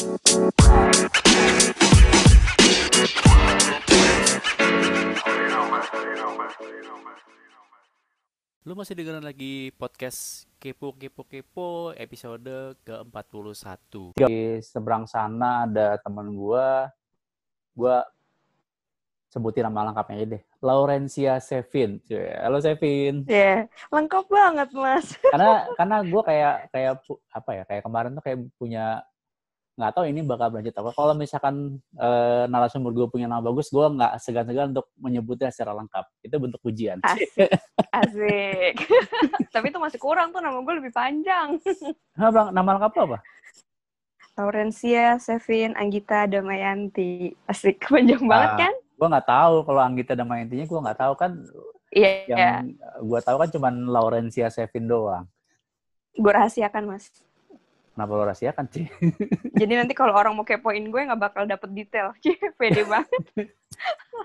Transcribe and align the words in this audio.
Lu 0.00 0.08
masih 8.72 8.96
dengerin 8.96 9.20
lagi 9.20 9.68
podcast 9.76 10.48
Kepo 10.56 10.96
Kepo 10.96 11.28
Kepo 11.28 11.92
episode 11.92 12.80
ke-41. 12.80 14.16
Di 14.24 14.64
seberang 14.64 15.04
sana 15.04 15.68
ada 15.68 16.00
teman 16.00 16.32
gua, 16.32 16.88
gua 17.76 18.08
sebutin 19.28 19.68
nama 19.68 19.92
lengkapnya 19.92 20.16
aja 20.16 20.26
deh. 20.32 20.42
Laurencia 20.64 21.36
Sevin. 21.44 22.00
Halo 22.40 22.56
Sevin. 22.64 23.28
Iya, 23.28 23.68
lengkap 23.92 24.24
banget 24.32 24.72
mas. 24.72 25.12
Karena 25.28 25.68
karena 25.76 25.96
gua 26.08 26.22
kayak 26.24 26.72
kayak 26.72 27.04
apa 27.36 27.50
ya? 27.52 27.62
Kayak 27.68 27.84
kemarin 27.84 28.16
tuh 28.16 28.24
kayak 28.24 28.38
punya 28.56 29.04
nggak 29.80 29.92
tahu 29.92 30.04
ini 30.04 30.20
bakal 30.20 30.52
berlanjut 30.52 30.76
apa. 30.76 30.90
Kalau 30.92 31.12
misalkan 31.12 31.54
eh, 31.96 32.44
narasumber 32.46 32.92
gue 32.92 33.06
punya 33.08 33.24
nama 33.24 33.40
bagus, 33.40 33.66
gua 33.68 33.88
nggak 33.88 34.12
segan-segan 34.18 34.70
untuk 34.70 34.92
menyebutnya 34.94 35.48
secara 35.48 35.72
lengkap. 35.72 36.04
Itu 36.20 36.36
bentuk 36.36 36.60
pujian. 36.60 37.00
Asik, 37.00 37.48
asik. 37.90 38.74
Tapi 39.56 39.66
itu 39.66 39.78
masih 39.78 39.96
kurang 39.96 40.30
tuh 40.30 40.38
nama 40.38 40.60
gue 40.60 40.74
lebih 40.76 40.92
panjang. 40.92 41.56
Nama, 42.20 42.52
nama 42.52 42.70
lengkap 42.76 42.92
apa? 43.00 43.18
Laurencia, 44.36 45.16
Sevin, 45.16 45.72
Anggita, 45.74 46.24
Damayanti. 46.24 47.32
Asik, 47.44 47.80
panjang 47.92 48.20
banget 48.22 48.50
Ah, 48.50 48.58
kan? 48.58 48.74
Gua 48.94 49.08
nggak 49.08 49.26
tahu 49.26 49.54
kalau 49.64 49.80
Anggita 49.80 50.12
nama 50.12 50.38
intinya 50.38 50.66
gua 50.66 50.80
nggak 50.84 50.98
tahu 50.98 51.12
kan 51.14 51.32
Iya, 51.90 52.10
yang 52.28 52.76
gua 53.02 53.18
tahu 53.18 53.36
kan 53.36 53.48
cuman 53.48 53.74
Laurencia 53.84 54.46
Sevin 54.46 54.86
doang. 54.86 55.24
gue 56.12 56.26
rahasiakan 56.26 56.84
mas. 56.86 57.08
Kenapa 58.00 58.16
lo 58.16 58.24
rahasiakan 58.32 58.64
sih? 58.72 58.88
Jadi 59.60 59.76
nanti 59.76 59.92
kalau 59.92 60.16
orang 60.16 60.32
mau 60.32 60.40
kepoin 60.40 60.80
gue 60.88 61.00
nggak 61.04 61.20
bakal 61.20 61.44
dapet 61.44 61.68
detail. 61.76 62.16
Cie, 62.24 62.32
Pede 62.56 62.88
banget. 62.88 63.44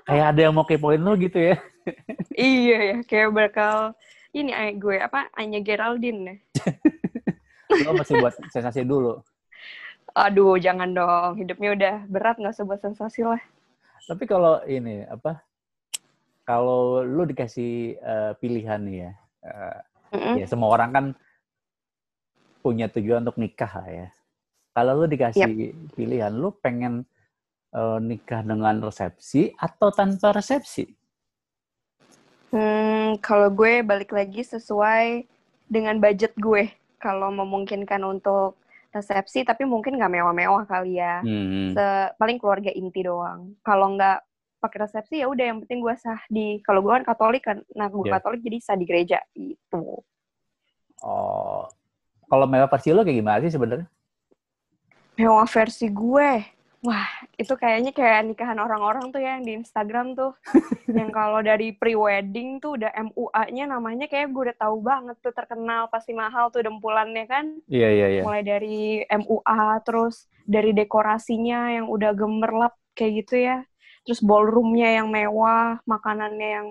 Kayak 0.08 0.32
ada 0.32 0.40
yang 0.48 0.56
mau 0.56 0.64
kepoin 0.64 1.04
lo 1.04 1.12
gitu 1.20 1.36
ya. 1.36 1.60
iya 2.40 2.78
ya, 2.96 2.98
kayak 3.04 3.36
bakal 3.36 3.92
ini 4.32 4.56
gue 4.80 4.96
apa 4.96 5.28
Anya 5.36 5.60
Geraldine. 5.60 6.40
Lo 7.84 8.00
masih 8.00 8.16
buat 8.24 8.40
sensasi 8.48 8.88
dulu. 8.88 9.20
Aduh, 10.16 10.56
jangan 10.56 10.96
dong. 10.96 11.36
Hidupnya 11.36 11.76
udah 11.76 11.96
berat 12.08 12.40
nggak 12.40 12.56
usah 12.56 12.64
buat 12.64 12.80
sensasi 12.80 13.28
lah. 13.28 13.44
Tapi 14.08 14.24
kalau 14.24 14.64
ini 14.64 15.04
apa? 15.04 15.44
Kalau 16.48 17.04
lo 17.04 17.28
dikasih 17.28 18.00
eh, 18.00 18.32
pilihan 18.40 18.80
nih 18.88 18.98
ya, 19.04 19.12
eh, 19.44 19.80
Mm-mm. 20.16 20.36
ya 20.40 20.48
semua 20.48 20.72
orang 20.72 20.90
kan 20.96 21.06
punya 22.66 22.90
tujuan 22.90 23.22
untuk 23.22 23.38
nikah 23.38 23.70
lah 23.70 23.90
ya. 23.94 24.08
Kalau 24.74 24.98
lo 24.98 25.06
dikasih 25.06 25.78
pilihan, 25.94 26.34
lo 26.34 26.50
pengen 26.58 27.06
eh, 27.70 28.00
nikah 28.02 28.42
dengan 28.42 28.82
resepsi 28.82 29.54
atau 29.54 29.94
tanpa 29.94 30.34
resepsi? 30.34 30.90
Hmm, 32.50 33.22
kalau 33.22 33.54
gue 33.54 33.86
balik 33.86 34.10
lagi 34.10 34.42
sesuai 34.42 35.30
dengan 35.70 36.02
budget 36.02 36.34
gue. 36.42 36.74
Kalau 36.98 37.30
memungkinkan 37.30 38.02
untuk 38.02 38.58
resepsi, 38.90 39.46
tapi 39.46 39.68
mungkin 39.68 40.02
nggak 40.02 40.10
mewah-mewah 40.18 40.66
kali 40.66 40.98
ya. 40.98 41.22
Hmm. 41.22 41.78
Se- 41.78 42.12
paling 42.18 42.42
keluarga 42.42 42.74
inti 42.74 43.06
doang. 43.06 43.54
Kalau 43.62 43.94
nggak 43.94 44.26
pakai 44.58 44.90
resepsi 44.90 45.22
ya 45.22 45.30
udah 45.30 45.46
yang 45.54 45.60
penting 45.62 45.86
gue 45.86 45.94
sah 46.02 46.18
di. 46.32 46.58
Kalau 46.66 46.82
gue 46.82 46.90
kan 46.98 47.06
Katolik 47.06 47.44
kan, 47.46 47.62
nah 47.78 47.86
gue 47.92 48.08
Iya. 48.08 48.18
Katolik 48.18 48.42
jadi 48.42 48.58
sah 48.64 48.80
di 48.80 48.86
gereja 48.90 49.20
itu. 49.38 50.02
Oh, 51.06 51.68
kalau 52.28 52.46
mewah 52.50 52.70
versi 52.70 52.90
lo 52.92 53.02
kayak 53.02 53.18
gimana 53.22 53.40
sih 53.44 53.54
sebenarnya? 53.54 53.88
Mewah 55.16 55.48
versi 55.48 55.88
gue. 55.90 56.32
Wah, 56.86 57.10
itu 57.34 57.50
kayaknya 57.58 57.90
kayak 57.98 58.30
nikahan 58.30 58.62
orang-orang 58.62 59.10
tuh 59.10 59.18
ya 59.18 59.42
yang 59.42 59.46
di 59.48 59.58
Instagram 59.58 60.14
tuh. 60.14 60.38
yang 61.00 61.10
kalau 61.10 61.42
dari 61.42 61.74
pre-wedding 61.74 62.62
tuh 62.62 62.78
udah 62.78 62.94
MUA-nya 62.94 63.66
namanya 63.66 64.06
kayak 64.06 64.30
gue 64.30 64.54
udah 64.54 64.58
tahu 64.60 64.86
banget 64.86 65.18
tuh 65.18 65.34
terkenal 65.34 65.90
pasti 65.90 66.14
mahal 66.14 66.54
tuh 66.54 66.62
dempulannya 66.62 67.26
kan. 67.26 67.58
Iya 67.66 67.90
iya 67.90 68.08
iya. 68.20 68.22
mulai 68.22 68.46
dari 68.46 69.02
MUA 69.10 69.82
terus 69.82 70.30
dari 70.46 70.78
dekorasinya 70.78 71.74
yang 71.74 71.90
udah 71.90 72.14
gemerlap 72.14 72.78
kayak 72.94 73.26
gitu 73.26 73.36
ya 73.50 73.66
terus 74.06 74.22
ballroomnya 74.22 75.02
yang 75.02 75.10
mewah 75.10 75.82
makanannya 75.90 76.50
yang 76.62 76.68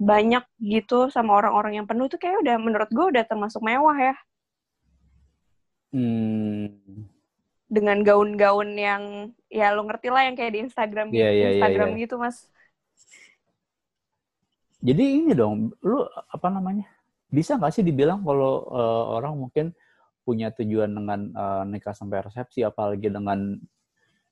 banyak 0.00 0.44
gitu 0.60 1.08
sama 1.12 1.36
orang-orang 1.36 1.80
yang 1.80 1.86
penuh 1.88 2.08
tuh 2.08 2.20
kayak 2.20 2.40
udah 2.40 2.56
menurut 2.56 2.88
gue 2.92 3.06
udah 3.16 3.24
termasuk 3.24 3.60
mewah 3.60 3.96
ya 3.96 4.14
Hmm. 5.90 6.70
dengan 7.70 7.98
gaun-gaun 8.02 8.78
yang 8.78 9.02
ya 9.50 9.74
lo 9.74 9.86
ngerti 9.86 10.10
lah 10.10 10.26
yang 10.26 10.34
kayak 10.38 10.52
di 10.54 10.60
Instagram 10.66 11.10
Iya, 11.10 11.28
iya, 11.30 11.30
iya, 11.34 11.48
Instagram 11.58 11.90
iya. 11.94 12.00
gitu 12.06 12.14
mas 12.18 12.46
Jadi 14.80 15.04
ini 15.20 15.36
dong, 15.36 15.76
lu 15.84 16.08
apa 16.08 16.48
namanya? 16.48 16.88
Bisa 17.28 17.60
nggak 17.60 17.72
sih 17.76 17.84
dibilang 17.84 18.24
kalau 18.24 18.64
eh, 18.72 19.04
orang 19.20 19.36
mungkin 19.36 19.66
punya 20.24 20.48
tujuan 20.56 20.88
dengan 20.88 21.20
eh, 21.36 21.62
nikah 21.68 21.92
sampai 21.92 22.24
resepsi, 22.24 22.64
apalagi 22.64 23.12
dengan 23.12 23.60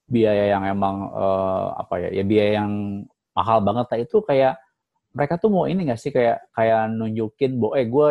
biaya 0.08 0.56
yang 0.56 0.64
emang 0.64 1.12
eh, 1.12 1.66
apa 1.76 1.94
ya, 2.00 2.08
ya 2.16 2.24
biaya 2.24 2.64
yang 2.64 2.72
mahal 3.36 3.60
banget, 3.60 3.86
nah 3.92 3.98
itu 4.00 4.16
kayak 4.24 4.56
mereka 5.12 5.36
tuh 5.36 5.50
mau 5.52 5.64
ini 5.68 5.84
nggak 5.88 6.00
sih 6.00 6.10
kayak 6.16 6.48
kayak 6.56 6.90
nunjukin 6.96 7.60
bahwa 7.60 7.74
eh 7.76 7.86
gue 7.86 8.08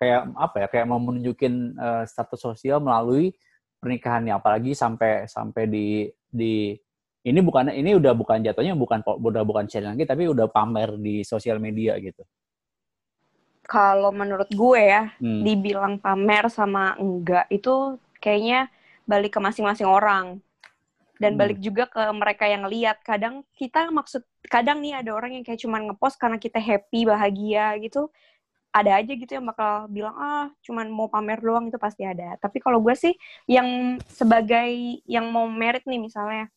kayak 0.00 0.20
apa 0.36 0.56
ya, 0.64 0.66
kayak 0.72 0.86
mau 0.90 1.00
menunjukin 1.02 1.54
eh, 1.78 2.04
status 2.10 2.40
sosial 2.42 2.78
melalui 2.82 3.34
pernikahannya, 3.82 4.32
apalagi 4.36 4.72
sampai 4.76 5.26
sampai 5.28 5.64
di 5.70 5.86
di 6.28 6.74
ini 7.24 7.40
bukan 7.40 7.72
ini 7.72 7.96
udah 7.96 8.12
bukan 8.16 8.38
jatuhnya 8.44 8.74
bukan 8.76 9.00
udah 9.06 9.42
bukan 9.48 9.64
sharing 9.70 9.96
lagi 9.96 10.04
tapi 10.08 10.28
udah 10.28 10.46
pamer 10.52 10.96
di 11.00 11.24
sosial 11.24 11.56
media 11.62 11.96
gitu. 12.00 12.22
kalau 13.64 14.10
menurut 14.12 14.48
gue 14.52 14.80
ya 14.80 15.02
Hmm. 15.20 15.46
dibilang 15.46 15.96
pamer 16.00 16.44
sama 16.52 16.94
enggak 17.00 17.48
itu 17.52 17.96
kayaknya 18.20 18.68
balik 19.08 19.36
ke 19.36 19.40
masing-masing 19.40 19.88
orang 19.88 20.40
dan 21.22 21.32
Hmm. 21.32 21.38
balik 21.40 21.58
juga 21.62 21.88
ke 21.88 22.02
mereka 22.12 22.44
yang 22.50 22.64
lihat 22.68 23.00
kadang 23.06 23.44
kita 23.56 23.88
maksud 23.92 24.22
kadang 24.50 24.78
nih 24.84 25.00
ada 25.00 25.10
orang 25.16 25.40
yang 25.40 25.44
kayak 25.46 25.60
cuman 25.62 25.90
ngepost 25.92 26.16
karena 26.20 26.38
kita 26.40 26.60
happy 26.60 27.06
bahagia 27.08 27.76
gitu 27.80 28.10
ada 28.74 28.98
aja 28.98 29.12
gitu 29.14 29.30
yang 29.38 29.46
bakal 29.46 29.86
bilang 29.86 30.18
ah 30.18 30.50
cuman 30.66 30.90
mau 30.90 31.06
pamer 31.06 31.38
doang 31.38 31.70
itu 31.70 31.78
pasti 31.78 32.02
ada. 32.02 32.34
Tapi 32.42 32.58
kalau 32.58 32.82
gue 32.82 32.94
sih 32.98 33.14
yang 33.46 33.96
sebagai 34.10 34.98
yang 35.06 35.30
mau 35.30 35.46
merit 35.46 35.86
nih 35.86 36.02
misalnya 36.02 36.50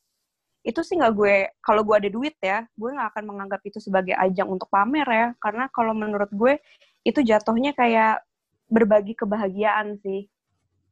itu 0.65 0.81
sih 0.81 0.97
nggak 0.97 1.13
gue 1.13 1.35
kalau 1.61 1.85
gue 1.85 1.95
ada 1.95 2.09
duit 2.09 2.35
ya 2.41 2.65
gue 2.73 2.89
nggak 2.89 3.13
akan 3.13 3.23
menganggap 3.29 3.61
itu 3.69 3.77
sebagai 3.77 4.17
ajang 4.17 4.49
untuk 4.49 4.65
pamer 4.73 5.05
ya. 5.05 5.27
Karena 5.37 5.69
kalau 5.69 5.93
menurut 5.93 6.33
gue 6.33 6.57
itu 7.05 7.21
jatuhnya 7.21 7.77
kayak 7.77 8.25
berbagi 8.65 9.13
kebahagiaan 9.13 10.01
sih. 10.01 10.25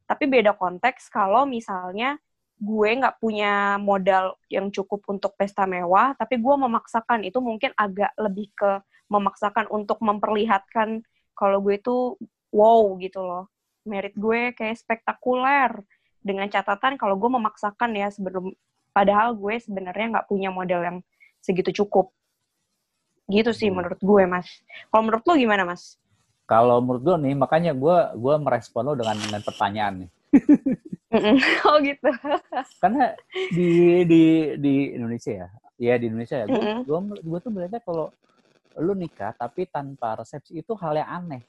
Tapi 0.05 0.29
beda 0.29 0.53
konteks 0.53 1.09
kalau 1.09 1.49
misalnya 1.49 2.21
gue 2.55 2.89
nggak 3.01 3.17
punya 3.19 3.81
modal 3.81 4.37
yang 4.47 4.69
cukup 4.71 5.03
untuk 5.09 5.33
pesta 5.35 5.65
mewah, 5.65 6.13
tapi 6.15 6.37
gue 6.37 6.55
memaksakan. 6.55 7.25
Itu 7.25 7.41
mungkin 7.41 7.73
agak 7.75 8.13
lebih 8.15 8.53
ke 8.53 8.79
memaksakan 9.09 9.69
untuk 9.73 9.99
memperlihatkan 10.01 11.03
kalau 11.37 11.59
gue 11.61 11.75
itu 11.77 12.15
wow 12.49 12.95
gitu 12.97 13.19
loh. 13.21 13.45
Merit 13.85 14.15
gue 14.17 14.55
kayak 14.57 14.79
spektakuler 14.81 15.75
dengan 16.25 16.49
catatan 16.49 16.97
kalau 16.97 17.19
gue 17.21 17.29
memaksakan 17.29 17.93
ya 17.93 18.09
sebelum 18.09 18.49
padahal 18.89 19.37
gue 19.37 19.59
sebenarnya 19.61 20.17
nggak 20.17 20.27
punya 20.31 20.49
modal 20.49 20.81
yang 20.81 20.97
segitu 21.43 21.85
cukup. 21.85 22.09
Gitu 23.29 23.51
sih 23.53 23.69
Hmm. 23.69 23.81
menurut 23.81 23.99
gue, 24.01 24.23
Mas. 24.25 24.47
Kalau 24.89 25.03
menurut 25.05 25.23
lo 25.25 25.33
gimana, 25.37 25.63
Mas? 25.65 25.97
Kalau 26.45 26.77
menurut 26.77 27.01
gue 27.01 27.15
nih, 27.25 27.33
makanya 27.33 27.73
gue 27.73 27.97
gua 28.21 28.37
merespon 28.37 28.85
lo 28.85 28.93
dengan 28.93 29.17
dengan 29.17 29.41
pertanyaan 29.41 30.05
nih. 30.05 30.09
Oh 31.65 31.77
gitu. 31.81 32.09
Karena 32.81 33.15
di 33.49 34.03
di 34.05 34.23
di 34.59 34.73
Indonesia 34.93 35.31
ya, 35.31 35.47
ya 35.79 35.93
di 35.97 36.05
Indonesia 36.11 36.43
ya, 36.43 36.45
gue 36.45 36.61
Mm-mm. 36.61 36.85
gua, 36.85 36.99
gua 37.01 37.39
tuh 37.41 37.51
melihatnya 37.53 37.81
kalau 37.81 38.13
lu 38.79 38.93
nikah 38.95 39.31
tapi 39.35 39.67
tanpa 39.67 40.19
resepsi 40.19 40.59
itu 40.59 40.75
hal 40.79 40.99
yang 40.99 41.09
aneh 41.09 41.43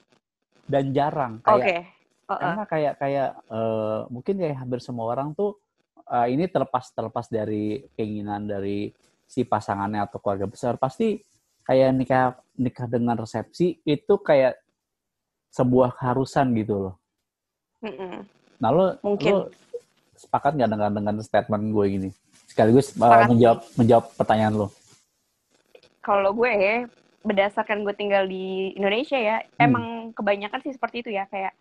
dan 0.67 0.91
jarang. 0.91 1.39
Oke. 1.43 1.63
Kayak 1.63 1.83
Uh-uh. 2.27 2.43
karena 2.43 2.65
kayak 2.67 2.95
kayak 2.99 3.31
eh, 3.55 4.01
mungkin 4.11 4.35
kayak 4.43 4.59
hampir 4.59 4.81
semua 4.83 5.15
orang 5.15 5.31
tuh 5.31 5.55
eh, 6.11 6.27
ini 6.35 6.51
terlepas 6.51 6.91
terlepas 6.91 7.31
dari 7.31 7.87
keinginan 7.95 8.51
dari 8.51 8.91
si 9.27 9.47
pasangannya 9.47 10.07
atau 10.07 10.19
keluarga 10.19 10.47
besar 10.51 10.75
pasti 10.79 11.19
kayak 11.67 11.91
nikah 11.95 12.27
nikah 12.59 12.87
dengan 12.87 13.19
resepsi 13.19 13.79
itu 13.83 14.15
kayak 14.23 14.59
sebuah 15.51 15.95
keharusan 15.99 16.55
gitu 16.59 16.75
loh. 16.91 16.95
Mm-mm. 17.83 18.27
Nah 18.59 18.71
lo 18.71 18.87
Mungkin. 19.03 19.31
lo 19.31 19.41
sepakat 20.17 20.57
nggak 20.57 20.71
dengan 20.73 20.91
dengan 20.95 21.15
statement 21.23 21.65
gue 21.71 21.85
gini? 21.91 22.11
Sekaligus 22.51 22.95
uh, 22.99 23.27
menjawab 23.29 23.67
menjawab 23.79 24.05
pertanyaan 24.19 24.55
lo. 24.67 24.69
Kalau 26.03 26.31
gue 26.35 26.51
berdasarkan 27.27 27.83
gue 27.83 27.95
tinggal 27.95 28.25
di 28.25 28.71
Indonesia 28.73 29.19
ya, 29.19 29.43
Hmm. 29.43 29.59
emang 29.59 29.85
kebanyakan 30.15 30.63
sih 30.63 30.73
seperti 30.73 31.03
itu 31.03 31.11
ya 31.11 31.27
kayak 31.27 31.53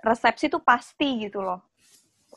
resepsi 0.00 0.48
tuh 0.48 0.62
pasti 0.62 1.28
gitu 1.28 1.42
loh. 1.42 1.60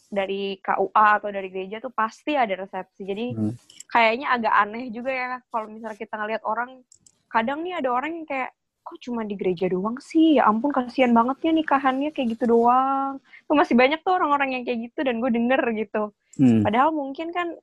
dari 0.10 0.57
KUA 0.57 1.21
atau 1.21 1.30
dari 1.30 1.54
gereja 1.54 1.77
tuh 1.77 1.94
pasti 1.94 2.33
ada 2.33 2.57
resepsi. 2.57 3.06
Jadi 3.06 3.25
Hmm. 3.30 3.54
kayaknya 3.86 4.33
agak 4.33 4.54
aneh 4.57 4.89
juga 4.89 5.13
ya 5.13 5.38
kalau 5.54 5.69
misalnya 5.69 5.98
kita 5.98 6.18
ngelihat 6.18 6.42
orang 6.50 6.81
kadang 7.30 7.62
nih 7.62 7.77
ada 7.77 7.94
orang 7.94 8.18
yang 8.18 8.25
kayak 8.25 8.50
kok 8.81 8.98
cuma 9.06 9.22
di 9.22 9.38
gereja 9.38 9.69
doang 9.69 10.01
sih 10.01 10.42
ya 10.42 10.50
ampun 10.50 10.74
kasihan 10.74 11.13
banget 11.13 11.38
ya 11.45 11.51
nikahannya 11.54 12.10
kayak 12.10 12.33
gitu 12.33 12.50
doang 12.50 13.22
tuh 13.45 13.54
masih 13.54 13.77
banyak 13.77 14.01
tuh 14.01 14.18
orang-orang 14.18 14.57
yang 14.57 14.63
kayak 14.65 14.89
gitu 14.89 15.00
dan 15.06 15.22
gue 15.22 15.30
denger 15.30 15.62
gitu 15.77 16.10
Hmm. 16.42 16.65
padahal 16.65 16.89
mungkin 16.89 17.30
kan 17.30 17.54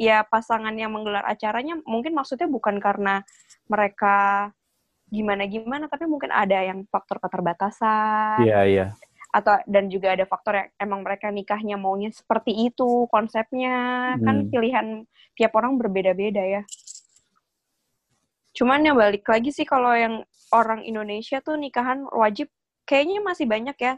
ya 0.00 0.24
pasangan 0.24 0.72
yang 0.72 0.96
menggelar 0.96 1.28
acaranya 1.28 1.76
mungkin 1.84 2.16
maksudnya 2.16 2.48
bukan 2.48 2.80
karena 2.80 3.20
mereka 3.70 4.48
gimana 5.12 5.44
gimana 5.44 5.84
tapi 5.92 6.08
mungkin 6.08 6.32
ada 6.32 6.56
yang 6.64 6.88
faktor 6.88 7.20
keterbatasan 7.20 8.40
Iya, 8.40 8.60
iya. 8.64 8.86
atau 9.28 9.60
dan 9.68 9.88
juga 9.92 10.16
ada 10.16 10.24
faktor 10.24 10.56
yang 10.56 10.68
emang 10.80 11.00
mereka 11.04 11.28
nikahnya 11.28 11.76
maunya 11.76 12.08
seperti 12.12 12.72
itu 12.72 13.08
konsepnya 13.12 13.76
kan 14.20 14.36
Hmm. 14.44 14.48
pilihan 14.48 14.86
tiap 15.36 15.52
orang 15.56 15.76
berbeda-beda 15.76 16.40
ya 16.40 16.62
cuman 18.52 18.84
ya 18.84 18.92
balik 18.92 19.24
lagi 19.24 19.48
sih 19.48 19.64
kalau 19.64 19.92
yang 19.96 20.20
orang 20.52 20.84
Indonesia 20.84 21.40
tuh 21.40 21.56
nikahan 21.56 22.04
wajib 22.12 22.52
kayaknya 22.84 23.24
masih 23.24 23.48
banyak 23.48 23.76
ya 23.80 23.96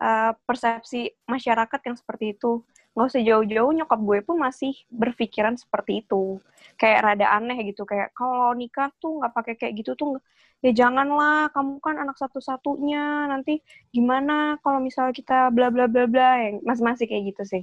eh, 0.00 0.32
persepsi 0.44 1.12
masyarakat 1.24 1.80
yang 1.88 1.96
seperti 1.96 2.36
itu 2.36 2.60
nggak 2.94 3.06
usah 3.10 3.22
jauh-jauh 3.26 3.72
nyokap 3.74 4.00
gue 4.00 4.18
pun 4.22 4.36
masih 4.38 4.72
berpikiran 4.86 5.58
seperti 5.58 6.06
itu. 6.06 6.38
Kayak 6.78 7.00
rada 7.10 7.26
aneh 7.34 7.58
gitu 7.66 7.82
kayak 7.82 8.14
kalau 8.14 8.54
nikah 8.54 8.90
tuh 9.02 9.18
nggak 9.18 9.32
pakai 9.34 9.54
kayak 9.58 9.74
gitu 9.82 9.98
tuh 9.98 10.22
ya 10.64 10.72
janganlah 10.72 11.52
kamu 11.52 11.76
kan 11.82 12.00
anak 12.00 12.16
satu-satunya 12.16 13.28
nanti 13.28 13.60
gimana 13.92 14.56
kalau 14.64 14.80
misalnya 14.80 15.12
kita 15.12 15.52
bla 15.52 15.68
bla 15.68 15.84
bla 15.90 16.08
bla 16.08 16.40
yang 16.40 16.64
masih 16.64 16.82
masih 16.86 17.06
kayak 17.10 17.24
gitu 17.34 17.42
sih. 17.44 17.62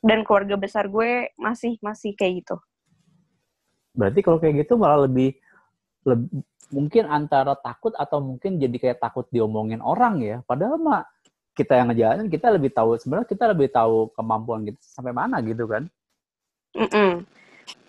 Dan 0.00 0.24
keluarga 0.24 0.56
besar 0.56 0.88
gue 0.88 1.28
masih 1.36 1.76
masih 1.84 2.16
kayak 2.16 2.44
gitu. 2.44 2.56
Berarti 3.92 4.20
kalau 4.24 4.40
kayak 4.40 4.64
gitu 4.64 4.80
malah 4.80 5.04
lebih, 5.04 5.36
leb- 6.08 6.30
mungkin 6.72 7.04
antara 7.10 7.52
takut 7.58 7.92
atau 7.98 8.22
mungkin 8.22 8.56
jadi 8.56 8.72
kayak 8.80 8.98
takut 9.02 9.28
diomongin 9.28 9.82
orang 9.84 10.22
ya. 10.24 10.40
Padahal 10.48 10.80
mah 10.80 11.04
kita 11.60 11.76
yang 11.76 11.92
ngejalanin 11.92 12.32
kita 12.32 12.48
lebih 12.48 12.72
tahu 12.72 12.96
sebenarnya 12.96 13.28
kita 13.28 13.44
lebih 13.52 13.68
tahu 13.68 14.08
kemampuan 14.16 14.64
kita 14.64 14.80
sampai 14.80 15.12
mana 15.12 15.44
gitu 15.44 15.68
kan. 15.68 15.84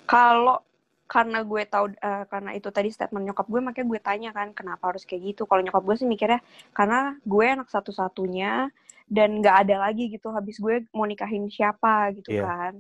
Kalau 0.06 0.60
karena 1.08 1.44
gue 1.44 1.64
tahu 1.68 1.92
eh, 1.92 2.24
karena 2.32 2.52
itu 2.56 2.72
tadi 2.72 2.88
statement 2.88 3.28
nyokap 3.28 3.44
gue 3.52 3.60
makanya 3.60 3.88
gue 3.92 4.00
tanya 4.00 4.30
kan 4.32 4.56
kenapa 4.56 4.96
harus 4.96 5.04
kayak 5.04 5.36
gitu 5.36 5.44
kalau 5.44 5.60
nyokap 5.60 5.84
gue 5.84 5.96
sih 6.00 6.08
mikirnya 6.08 6.40
karena 6.72 7.20
gue 7.28 7.46
anak 7.52 7.68
satu-satunya 7.68 8.72
dan 9.12 9.44
nggak 9.44 9.68
ada 9.68 9.76
lagi 9.92 10.08
gitu 10.08 10.32
habis 10.32 10.56
gue 10.56 10.88
mau 10.96 11.04
nikahin 11.04 11.52
siapa 11.52 12.16
gitu 12.16 12.40
Iya. 12.40 12.48
kan 12.48 12.74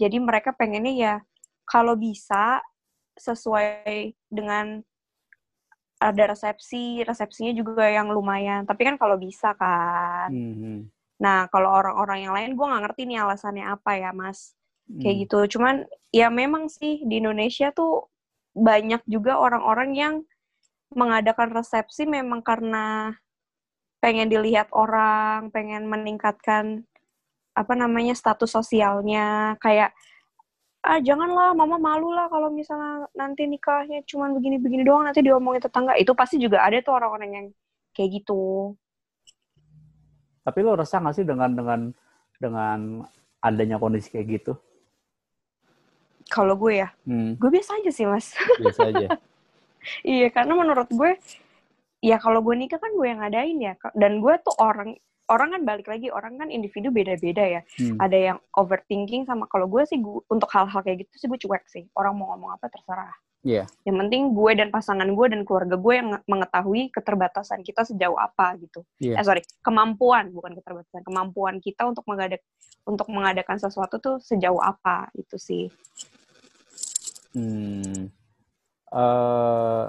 jadi 0.00 0.16
mereka 0.16 0.56
pengennya 0.56 0.94
ya 0.96 1.14
kalau 1.68 1.92
bisa 1.92 2.64
sesuai 3.20 4.16
dengan 4.32 4.80
ada 6.04 6.36
resepsi 6.36 7.00
resepsinya 7.08 7.56
juga 7.56 7.88
yang 7.88 8.12
lumayan 8.12 8.68
tapi 8.68 8.84
kan 8.84 9.00
kalau 9.00 9.16
bisa 9.16 9.56
kan 9.56 10.28
Hmm. 10.28 10.84
nah 11.16 11.48
kalau 11.48 11.72
orang-orang 11.72 12.28
yang 12.28 12.34
lain 12.36 12.52
gue 12.52 12.66
nggak 12.68 12.82
ngerti 12.84 13.02
nih 13.08 13.24
alasannya 13.24 13.64
apa 13.64 13.90
ya 13.96 14.10
mas 14.12 14.52
kayak 15.00 15.14
Hmm. 15.16 15.22
gitu. 15.24 15.38
Cuman 15.56 15.74
ya 16.12 16.28
memang 16.28 16.68
sih 16.68 17.00
di 17.08 17.16
Indonesia 17.22 17.72
tuh 17.72 18.12
banyak 18.52 19.00
juga 19.08 19.40
orang-orang 19.40 19.90
yang 19.96 20.14
mengadakan 20.92 21.50
resepsi 21.56 22.04
memang 22.06 22.44
karena 22.44 23.16
pengen 24.04 24.28
dilihat 24.28 24.68
orang, 24.76 25.48
pengen 25.50 25.88
meningkatkan 25.88 26.84
apa 27.56 27.72
namanya 27.78 28.12
status 28.12 28.52
sosialnya 28.52 29.56
kayak 29.62 29.96
ah 30.88 30.98
janganlah 31.08 31.48
mama 31.60 31.76
malu 31.86 32.08
lah 32.16 32.26
kalau 32.32 32.48
misalnya 32.58 33.08
nanti 33.20 33.42
nikahnya 33.52 33.98
cuman 34.10 34.30
begini-begini 34.36 34.82
doang 34.88 35.04
nanti 35.08 35.20
diomongin 35.26 35.62
tetangga 35.64 35.92
itu 36.02 36.12
pasti 36.20 36.36
juga 36.44 36.58
ada 36.66 36.76
tuh 36.86 36.92
orang-orang 36.98 37.30
yang 37.36 37.46
kayak 37.96 38.10
gitu 38.20 38.34
Tapi 40.44 40.58
lo 40.64 40.72
resah 40.80 41.00
nggak 41.00 41.16
sih 41.16 41.26
dengan 41.30 41.50
dengan 41.58 41.80
dengan 42.42 42.78
adanya 43.40 43.76
kondisi 43.82 44.08
kayak 44.12 44.26
gitu? 44.40 44.52
kalau 46.32 46.54
gue 46.56 46.72
ya 46.84 46.88
Hmm, 47.04 47.36
gue 47.40 47.48
biasa 47.52 47.70
aja 47.80 47.90
sih 47.92 48.06
mas 48.08 48.32
biasa 48.58 48.80
aja. 48.90 49.08
Iya, 50.04 50.32
karena 50.32 50.52
menurut 50.56 50.88
gue, 50.88 51.10
ya 52.00 52.16
kalau 52.20 52.40
gue 52.46 52.54
nikah 52.56 52.80
kan 52.80 52.92
gue 52.96 53.06
yang 53.08 53.20
ngadain 53.20 53.58
ya. 53.60 53.74
Dan 53.92 54.20
gue 54.24 54.34
tuh 54.40 54.54
orang, 54.60 54.96
orang 55.30 55.56
kan 55.56 55.62
balik 55.64 55.88
lagi, 55.88 56.12
orang 56.12 56.36
kan 56.36 56.48
individu 56.52 56.92
beda-beda 56.92 57.44
ya. 57.44 57.60
Hmm. 57.80 57.96
Ada 57.96 58.18
yang 58.32 58.38
overthinking 58.56 59.24
sama, 59.24 59.48
kalau 59.48 59.64
gue 59.68 59.82
sih, 59.88 59.96
gu- 59.96 60.24
untuk 60.28 60.48
hal-hal 60.52 60.80
kayak 60.84 61.08
gitu 61.08 61.14
sih 61.16 61.28
gue 61.32 61.40
cuek 61.40 61.64
sih. 61.68 61.84
Orang 61.96 62.20
mau 62.20 62.32
ngomong 62.34 62.52
apa 62.56 62.68
terserah. 62.68 63.14
Iya. 63.44 63.68
Yang 63.84 63.96
penting 64.08 64.22
gue 64.32 64.52
dan 64.56 64.68
pasangan 64.72 65.04
gue 65.04 65.26
dan 65.28 65.44
keluarga 65.44 65.76
gue 65.76 65.92
yang 65.92 66.08
nge- 66.16 66.24
mengetahui 66.24 66.88
keterbatasan 66.88 67.60
kita 67.60 67.84
sejauh 67.84 68.16
apa 68.16 68.56
gitu. 68.56 68.80
Iya. 69.00 69.20
Eh 69.20 69.24
sorry, 69.24 69.42
kemampuan 69.60 70.32
bukan 70.32 70.56
keterbatasan, 70.56 71.04
kemampuan 71.04 71.60
kita 71.60 71.84
untuk 71.84 72.08
mengadak 72.08 72.40
untuk 72.88 73.08
mengadakan 73.12 73.60
sesuatu 73.60 74.00
tuh 74.00 74.16
sejauh 74.20 74.60
apa 74.60 75.12
itu 75.12 75.36
sih. 75.36 75.68
Hmm. 77.36 78.08
Eh, 78.94 79.84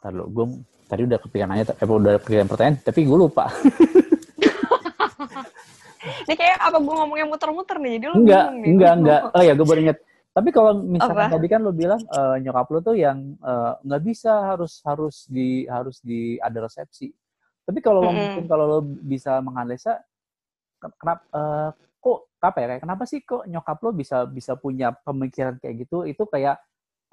ntar 0.00 0.12
lo, 0.16 0.26
gue 0.26 0.46
tadi 0.90 1.06
udah 1.06 1.18
kepikiran 1.22 1.50
aja, 1.54 1.76
eh, 1.76 1.86
udah 1.86 2.18
kepikiran 2.18 2.48
pertanyaan, 2.50 2.76
tapi 2.82 3.06
gue 3.06 3.18
lupa. 3.18 3.46
Ini 6.00 6.34
kayak 6.36 6.56
apa 6.64 6.76
gue 6.80 6.94
ngomongnya 6.96 7.26
muter-muter 7.28 7.76
nih, 7.76 7.92
jadi 8.00 8.06
lo 8.08 8.18
enggak, 8.18 8.44
bingung 8.48 8.56
nih. 8.64 8.70
enggak, 8.72 8.92
enggak. 8.96 9.20
Oh 9.36 9.42
ya, 9.44 9.52
gue 9.52 9.66
baru 9.68 9.80
inget. 9.84 9.98
Tapi 10.30 10.48
kalau 10.54 10.72
misalkan 10.78 11.26
Apa? 11.26 11.34
tadi 11.36 11.46
kan 11.50 11.60
lo 11.60 11.72
bilang 11.74 12.00
eh, 12.06 12.36
nyokap 12.40 12.66
lo 12.70 12.78
tuh 12.80 12.96
yang 12.96 13.18
eh, 13.42 13.72
nggak 13.84 14.02
bisa 14.06 14.32
harus 14.54 14.78
harus 14.86 15.26
di 15.26 15.66
harus 15.66 15.98
di 16.00 16.38
ada 16.40 16.58
resepsi. 16.64 17.10
Tapi 17.66 17.78
kalau 17.82 18.00
lo 18.02 18.10
Mm-mm. 18.10 18.26
mungkin 18.26 18.44
kalau 18.48 18.64
lo 18.66 18.78
bisa 18.82 19.38
menganalisa, 19.42 20.00
kenapa 20.80 21.22
kok 22.00 22.18
apa 22.40 22.56
ya 22.56 22.66
kayak 22.72 22.82
kenapa 22.88 23.04
sih 23.04 23.20
kok 23.20 23.44
nyokap 23.44 23.78
lo 23.84 23.90
bisa 23.92 24.24
bisa 24.24 24.52
punya 24.56 24.94
pemikiran 24.94 25.60
kayak 25.60 25.84
gitu? 25.86 26.06
Itu 26.08 26.24
kayak 26.30 26.56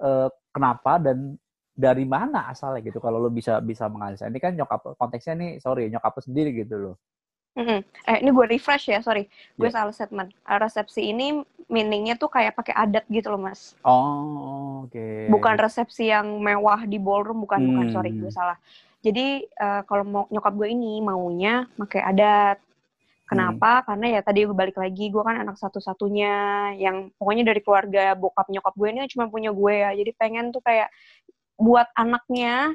eh, 0.02 0.30
kenapa 0.54 1.02
dan 1.02 1.36
dari 1.78 2.06
mana 2.10 2.50
asalnya 2.50 2.82
gitu? 2.86 2.98
Kalau 3.04 3.18
lo 3.22 3.30
bisa 3.30 3.60
bisa 3.62 3.86
menganalisa. 3.92 4.30
Ini 4.30 4.40
kan 4.42 4.54
nyokap 4.58 4.96
konteksnya 4.98 5.34
nih, 5.38 5.52
sorry 5.62 5.90
nyokap 5.92 6.16
lo 6.18 6.22
sendiri 6.24 6.50
gitu 6.56 6.76
loh. 6.80 6.96
Mm-mm. 7.58 7.82
Eh, 8.06 8.18
ini 8.22 8.30
gue 8.30 8.46
refresh 8.46 8.94
ya, 8.94 9.02
sorry. 9.02 9.26
Gue 9.58 9.74
Ya. 9.74 9.82
salah 9.82 9.90
statement. 9.90 10.30
Eh, 10.30 10.58
Resepsi 10.62 11.10
ini 11.10 11.42
meaningnya 11.68 12.14
tuh 12.16 12.30
kayak 12.30 12.54
pakai 12.54 12.78
adat 12.78 13.04
gitu 13.10 13.34
loh, 13.34 13.42
Mas. 13.42 13.74
Oh, 13.82 14.86
oke. 14.86 15.28
Bukan 15.28 15.58
resepsi 15.58 16.14
yang 16.14 16.38
mewah 16.38 16.86
di 16.86 17.02
ballroom, 17.02 17.42
bukan, 17.44 17.60
bukan, 17.60 17.86
sorry, 17.90 18.14
Hmm. 18.14 18.22
gue 18.24 18.32
salah. 18.32 18.58
Jadi, 19.02 19.42
eh, 19.44 19.82
kalau 19.90 20.04
mau 20.06 20.24
nyokap 20.30 20.54
gue 20.54 20.70
ini 20.70 21.02
maunya 21.02 21.66
pakai 21.76 22.02
adat. 22.06 22.58
Kenapa? 23.28 23.84
Karena 23.84 24.08
ya 24.08 24.22
tadi 24.24 24.48
gue 24.48 24.56
balik 24.56 24.80
lagi, 24.80 25.12
gue 25.12 25.20
kan 25.20 25.44
anak 25.44 25.60
satu-satunya 25.60 26.32
yang 26.80 27.12
pokoknya 27.20 27.44
dari 27.52 27.60
keluarga 27.60 28.16
bokap 28.16 28.48
nyokap 28.48 28.72
gue 28.72 28.88
ini 28.88 29.04
cuma 29.12 29.28
punya 29.28 29.52
gue 29.52 29.74
ya. 29.84 29.92
Jadi 29.92 30.12
pengen 30.16 30.56
tuh 30.56 30.64
kayak 30.64 30.88
buat 31.60 31.92
anaknya 31.92 32.72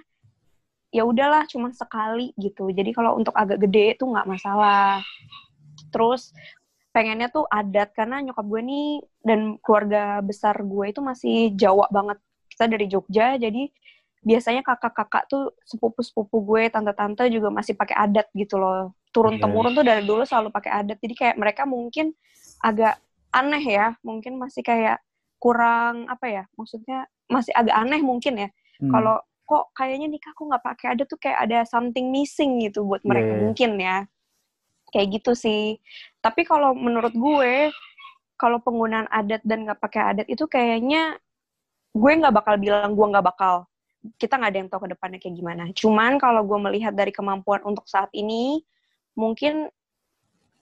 ya 0.92 1.02
udahlah 1.08 1.48
cuma 1.48 1.72
sekali 1.72 2.36
gitu. 2.36 2.68
Jadi 2.68 2.92
kalau 2.92 3.16
untuk 3.16 3.32
agak 3.32 3.64
gede 3.64 3.96
itu 3.96 4.04
nggak 4.04 4.28
masalah. 4.28 5.00
Terus 5.88 6.36
pengennya 6.92 7.32
tuh 7.32 7.48
adat 7.48 7.96
karena 7.96 8.20
nyokap 8.20 8.44
gue 8.44 8.60
nih 8.60 8.88
dan 9.24 9.56
keluarga 9.64 10.20
besar 10.20 10.60
gue 10.60 10.92
itu 10.92 11.00
masih 11.00 11.56
Jawa 11.56 11.88
banget. 11.88 12.20
Kita 12.52 12.68
dari 12.68 12.86
Jogja 12.86 13.40
jadi 13.40 13.72
biasanya 14.22 14.62
kakak-kakak 14.62 15.26
tuh 15.26 15.50
sepupu-sepupu 15.66 16.44
gue, 16.46 16.70
tante-tante 16.70 17.26
juga 17.32 17.50
masih 17.50 17.74
pakai 17.74 17.96
adat 17.96 18.28
gitu 18.36 18.60
loh. 18.60 18.94
Turun 19.10 19.40
Iya. 19.40 19.48
temurun 19.48 19.72
tuh 19.74 19.82
dari 19.82 20.04
dulu 20.06 20.22
selalu 20.22 20.52
pakai 20.52 20.70
adat. 20.84 21.00
Jadi 21.00 21.14
kayak 21.16 21.36
mereka 21.40 21.66
mungkin 21.66 22.12
agak 22.62 23.00
aneh 23.32 23.64
ya, 23.64 23.96
mungkin 24.04 24.36
masih 24.38 24.62
kayak 24.62 25.00
kurang 25.42 26.06
apa 26.06 26.28
ya? 26.28 26.44
Maksudnya 26.54 27.08
masih 27.26 27.50
agak 27.56 27.74
aneh 27.80 28.04
mungkin 28.04 28.36
ya 28.36 28.48
Hmm. 28.82 28.90
kalau 28.90 29.16
kok 29.52 29.76
kayaknya 29.76 30.08
nikah 30.08 30.32
kok 30.32 30.48
nggak 30.48 30.64
pakai. 30.64 30.86
Adat 30.96 31.06
tuh 31.12 31.20
kayak 31.20 31.38
ada 31.44 31.58
something 31.68 32.08
missing 32.08 32.64
gitu 32.64 32.88
buat 32.88 33.04
mereka. 33.04 33.28
Iya, 33.28 33.36
iya. 33.36 33.42
mungkin 33.44 33.70
ya. 33.76 33.98
Kayak 34.88 35.08
gitu 35.20 35.32
sih. 35.36 35.76
Tapi 36.24 36.48
kalau 36.48 36.72
menurut 36.72 37.12
gue 37.12 37.68
kalau 38.40 38.58
penggunaan 38.64 39.06
adat 39.12 39.44
dan 39.44 39.68
nggak 39.68 39.78
pakai 39.78 40.02
adat 40.16 40.26
itu 40.32 40.48
kayaknya 40.48 41.20
gue 41.92 42.12
nggak 42.16 42.32
bakal 42.32 42.56
bilang 42.56 42.96
gue 42.96 43.06
nggak 43.12 43.26
bakal. 43.28 43.68
Kita 44.16 44.40
nggak 44.40 44.50
ada 44.50 44.58
yang 44.64 44.70
tahu 44.72 44.80
ke 44.88 44.90
depannya 44.96 45.18
kayak 45.20 45.36
gimana. 45.36 45.64
Cuman 45.76 46.16
kalau 46.16 46.42
gue 46.48 46.58
melihat 46.58 46.96
dari 46.96 47.12
kemampuan 47.12 47.60
untuk 47.68 47.84
saat 47.84 48.08
ini 48.16 48.64
mungkin 49.12 49.68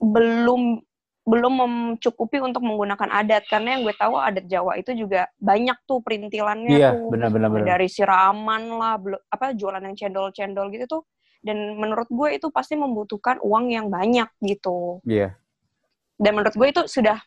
belum 0.03 0.83
belum 1.21 1.53
mencukupi 1.53 2.41
untuk 2.41 2.65
menggunakan 2.65 3.05
adat 3.13 3.45
karena 3.45 3.77
yang 3.77 3.85
gue 3.85 3.93
tahu 3.93 4.17
adat 4.17 4.45
Jawa 4.49 4.81
itu 4.81 4.97
juga 4.97 5.29
banyak 5.37 5.77
tuh 5.85 6.01
perintilannya 6.01 6.73
Iya, 6.73 6.89
tuh 6.97 7.13
benar-benar. 7.13 7.49
benar. 7.53 7.67
dari 7.77 7.87
siraman 7.87 8.63
lah 8.73 8.97
apa 9.29 9.53
jualan 9.53 9.85
yang 9.85 9.93
cendol-cendol 9.93 10.73
gitu 10.73 10.85
tuh 10.89 11.03
dan 11.45 11.77
menurut 11.77 12.09
gue 12.09 12.41
itu 12.41 12.49
pasti 12.49 12.73
membutuhkan 12.73 13.37
uang 13.41 13.69
yang 13.69 13.87
banyak 13.93 14.29
gitu 14.41 14.97
Iya. 15.05 15.37
Dan 16.21 16.37
menurut 16.37 16.53
gue 16.53 16.67
itu 16.69 16.81
sudah 16.85 17.17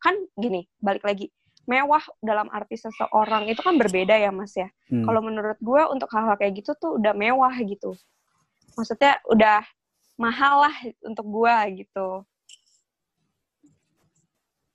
kan 0.00 0.16
gini, 0.32 0.64
balik 0.80 1.04
lagi 1.04 1.28
mewah 1.68 2.00
dalam 2.24 2.48
arti 2.48 2.80
seseorang 2.80 3.44
itu 3.44 3.60
kan 3.60 3.76
berbeda 3.76 4.16
ya 4.16 4.32
mas 4.32 4.56
ya. 4.56 4.72
Hmm. 4.88 5.04
Kalau 5.04 5.20
menurut 5.20 5.60
gue 5.60 5.82
untuk 5.92 6.08
hal-hal 6.16 6.32
kayak 6.40 6.64
gitu 6.64 6.72
tuh 6.80 6.96
udah 6.96 7.12
mewah 7.12 7.52
gitu. 7.60 7.92
Maksudnya 8.72 9.20
udah 9.28 9.60
mahal 10.16 10.64
lah 10.64 10.74
untuk 11.04 11.28
gue 11.28 11.84
gitu. 11.84 12.24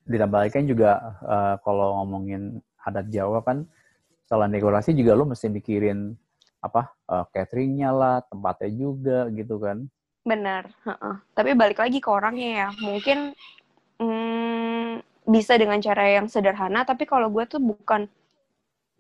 Ditambah 0.08 0.40
lagi 0.44 0.52
kan 0.52 0.66
juga 0.68 0.92
eh, 1.24 1.56
kalau 1.64 2.04
ngomongin 2.04 2.60
adat 2.84 3.08
Jawa 3.08 3.40
kan 3.44 3.64
selain 4.28 4.52
dekorasi 4.52 4.92
juga 4.96 5.16
lo 5.16 5.24
mesti 5.28 5.48
mikirin 5.48 6.16
apa 6.60 6.92
eh, 7.12 7.26
cateringnya 7.32 7.90
lah 7.92 8.16
tempatnya 8.28 8.72
juga 8.72 9.28
gitu 9.32 9.60
kan 9.60 9.88
Benar. 10.24 10.72
heeh. 10.88 11.16
Tapi 11.36 11.52
balik 11.52 11.84
lagi 11.84 12.00
ke 12.00 12.08
orangnya 12.08 12.50
ya. 12.56 12.68
Mungkin 12.80 13.36
mm, 14.00 14.92
bisa 15.28 15.60
dengan 15.60 15.84
cara 15.84 16.16
yang 16.16 16.32
sederhana. 16.32 16.88
Tapi 16.88 17.04
kalau 17.04 17.28
gue 17.28 17.44
tuh 17.44 17.60
bukan 17.60 18.08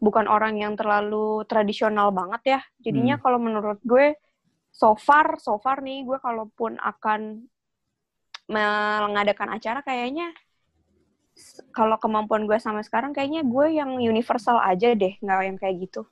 bukan 0.03 0.27
orang 0.27 0.60
yang 0.60 0.75
terlalu 0.75 1.48
tradisional 1.48 2.12
banget 2.12 2.60
ya. 2.60 2.62
Jadinya 2.83 3.15
Hmm. 3.15 3.24
kalau 3.24 3.39
menurut 3.39 3.79
gue 3.88 4.19
so 4.67 5.00
far 5.00 5.39
so 5.39 5.55
far 5.63 5.79
nih 5.79 6.03
gue 6.03 6.19
kalaupun 6.19 6.75
akan 6.75 7.48
mengadakan 8.51 9.55
acara 9.55 9.79
kayaknya 9.79 10.36
kalau 11.73 11.97
kemampuan 11.97 12.45
gue 12.45 12.57
sama 12.61 12.85
sekarang 12.85 13.11
kayaknya 13.11 13.41
gue 13.41 13.65
yang 13.73 13.97
universal 13.97 14.61
aja 14.61 14.93
deh 14.93 15.17
nggak 15.17 15.39
yang 15.43 15.57
kayak 15.57 15.77
gitu 15.89 16.05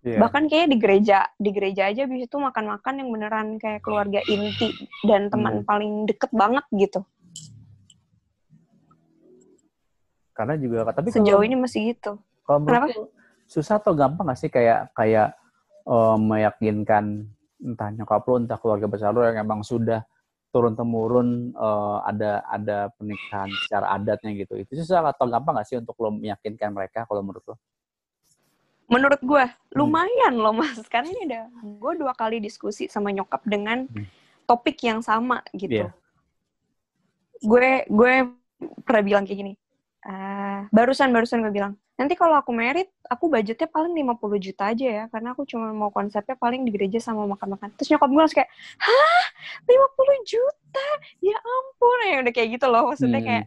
Iya. 0.00 0.16
bahkan 0.16 0.48
kayaknya 0.48 0.68
di 0.72 0.78
gereja 0.80 1.18
di 1.36 1.50
gereja 1.52 1.92
aja 1.92 2.08
bisa 2.08 2.24
tuh 2.24 2.40
makan-makan 2.40 3.04
yang 3.04 3.08
beneran 3.12 3.48
kayak 3.60 3.84
keluarga 3.84 4.24
inti 4.24 4.72
dan 5.04 5.28
teman 5.28 5.60
Hmm. 5.60 5.68
paling 5.68 6.08
deket 6.08 6.32
banget 6.32 6.64
gitu 6.72 7.04
karena 10.32 10.56
juga 10.56 10.88
tapi 10.88 11.12
sejauh 11.12 11.44
kalau, 11.44 11.44
ini 11.44 11.56
masih 11.60 11.92
gitu 11.92 12.16
kalau 12.48 12.64
Kenapa? 12.64 12.88
susah 13.44 13.76
atau 13.76 13.92
gampang 13.92 14.32
gak 14.32 14.40
sih 14.40 14.48
kayak 14.48 14.88
kayak 14.96 15.36
eh, 15.84 16.16
meyakinkan 16.16 17.28
entah 17.60 17.88
nyokap 17.92 18.24
lo 18.24 18.40
entah 18.40 18.56
keluarga 18.56 18.88
besar 18.88 19.12
lo 19.12 19.20
yang 19.20 19.36
emang 19.44 19.60
sudah 19.60 20.00
turun 20.50 20.74
temurun 20.74 21.28
eh, 21.54 21.98
ada 22.04 22.42
ada 22.46 22.78
pernikahan 22.94 23.48
secara 23.64 23.94
adatnya 23.94 24.34
gitu 24.34 24.58
itu 24.58 24.82
susah 24.82 25.02
atau 25.06 25.26
gampang 25.26 25.54
gak 25.56 25.66
sih 25.66 25.78
untuk 25.78 25.94
lo 25.98 26.10
meyakinkan 26.10 26.74
mereka 26.74 27.06
kalau 27.06 27.22
menurut 27.22 27.42
lo 27.46 27.56
menurut 28.90 29.22
gue 29.22 29.44
Hmm. 29.70 29.86
lumayan 29.86 30.34
loh 30.34 30.50
mas 30.50 30.82
karena 30.90 31.14
ini 31.14 31.22
udah 31.30 31.44
gue 31.78 31.92
dua 32.02 32.12
kali 32.12 32.42
diskusi 32.42 32.90
sama 32.90 33.14
nyokap 33.14 33.46
dengan 33.46 33.86
Hmm. 33.86 34.02
topik 34.44 34.82
yang 34.82 34.98
sama 34.98 35.46
gitu 35.54 35.86
Iya. 35.86 35.94
gue 37.40 37.68
gue 37.86 38.12
pernah 38.82 39.02
bilang 39.02 39.24
kayak 39.24 39.38
gini 39.38 39.52
"Ah, 40.00 40.64
barusan 40.72 41.12
barusan 41.12 41.44
gue 41.44 41.52
bilang 41.52 41.76
nanti 42.00 42.16
kalau 42.16 42.32
aku 42.40 42.56
merit 42.56 42.88
aku 43.04 43.28
budgetnya 43.28 43.68
paling 43.68 43.92
50 43.92 44.40
juta 44.40 44.72
aja 44.72 44.86
ya 44.88 45.04
karena 45.12 45.36
aku 45.36 45.44
cuma 45.44 45.68
mau 45.76 45.92
konsepnya 45.92 46.32
paling 46.40 46.64
di 46.64 46.72
gereja 46.72 46.96
sama 47.04 47.28
makan-makan. 47.28 47.68
Terus 47.76 47.92
nyokap 47.92 48.08
gue 48.08 48.20
langsung 48.24 48.38
kayak 48.40 48.50
hah? 48.80 49.24
50 49.68 50.18
juta? 50.24 50.86
Ya 51.20 51.36
ampun. 51.36 51.98
Ya 52.08 52.16
udah 52.24 52.32
kayak 52.32 52.48
gitu 52.56 52.66
loh 52.72 52.88
maksudnya 52.88 53.20
Hmm. 53.20 53.28
kayak 53.28 53.44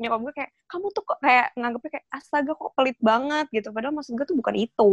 nyokap 0.00 0.20
gue 0.24 0.32
kayak 0.40 0.50
kamu 0.66 0.86
tuh 0.96 1.02
kok 1.04 1.18
kayak 1.20 1.46
nganggepnya 1.54 1.90
kayak 2.00 2.06
astaga 2.10 2.52
kok 2.56 2.72
pelit 2.72 2.98
banget 3.04 3.46
gitu. 3.52 3.68
Padahal 3.76 3.94
maksud 3.94 4.12
gue 4.16 4.26
tuh 4.26 4.36
bukan 4.40 4.54
itu. 4.56 4.92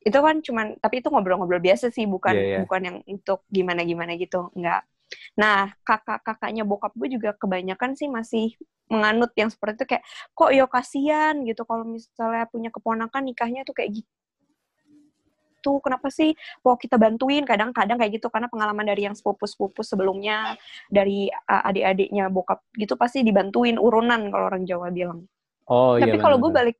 Itu 0.00 0.18
kan 0.24 0.36
cuman 0.40 0.66
tapi 0.80 1.02
itu 1.04 1.08
ngobrol-ngobrol 1.12 1.60
biasa 1.60 1.92
sih 1.92 2.06
bukan 2.08 2.32
Iya, 2.32 2.44
iya. 2.46 2.58
bukan 2.64 2.80
yang 2.86 2.96
untuk 3.04 3.44
gimana 3.52 3.82
gimana 3.84 4.14
gitu. 4.16 4.48
Enggak 4.56 4.86
nah 5.34 5.72
kakak 5.82 6.22
kakaknya 6.22 6.62
bokap 6.62 6.94
gue 6.94 7.08
juga 7.18 7.34
kebanyakan 7.34 7.98
sih 7.98 8.06
masih 8.06 8.54
menganut 8.90 9.30
yang 9.38 9.48
seperti 9.48 9.74
itu 9.80 9.86
kayak 9.96 10.04
kok 10.34 10.50
yo 10.50 10.66
kasihan 10.66 11.34
gitu. 11.46 11.62
Kalau 11.62 11.86
misalnya 11.86 12.44
punya 12.50 12.68
keponakan 12.74 13.22
nikahnya 13.22 13.62
tuh 13.62 13.72
kayak 13.78 14.02
gitu. 14.02 15.72
Kenapa 15.80 16.10
sih 16.10 16.34
mau 16.66 16.74
kita 16.74 16.98
bantuin? 16.98 17.46
Kadang-kadang 17.46 17.96
kayak 18.02 18.18
gitu 18.18 18.26
karena 18.28 18.50
pengalaman 18.50 18.82
dari 18.82 19.06
yang 19.06 19.14
sepupu-sepupu 19.14 19.86
sebelumnya 19.86 20.58
dari 20.90 21.30
uh, 21.30 21.62
adik-adiknya 21.70 22.26
bokap 22.32 22.66
gitu 22.74 22.98
pasti 22.98 23.22
dibantuin 23.22 23.78
urunan 23.78 24.26
kalau 24.34 24.50
orang 24.50 24.66
Jawa 24.66 24.90
bilang. 24.90 25.30
Oh 25.70 25.94
tapi 25.94 26.18
iya 26.18 26.22
kalau 26.26 26.36
gue 26.42 26.50
balik 26.50 26.76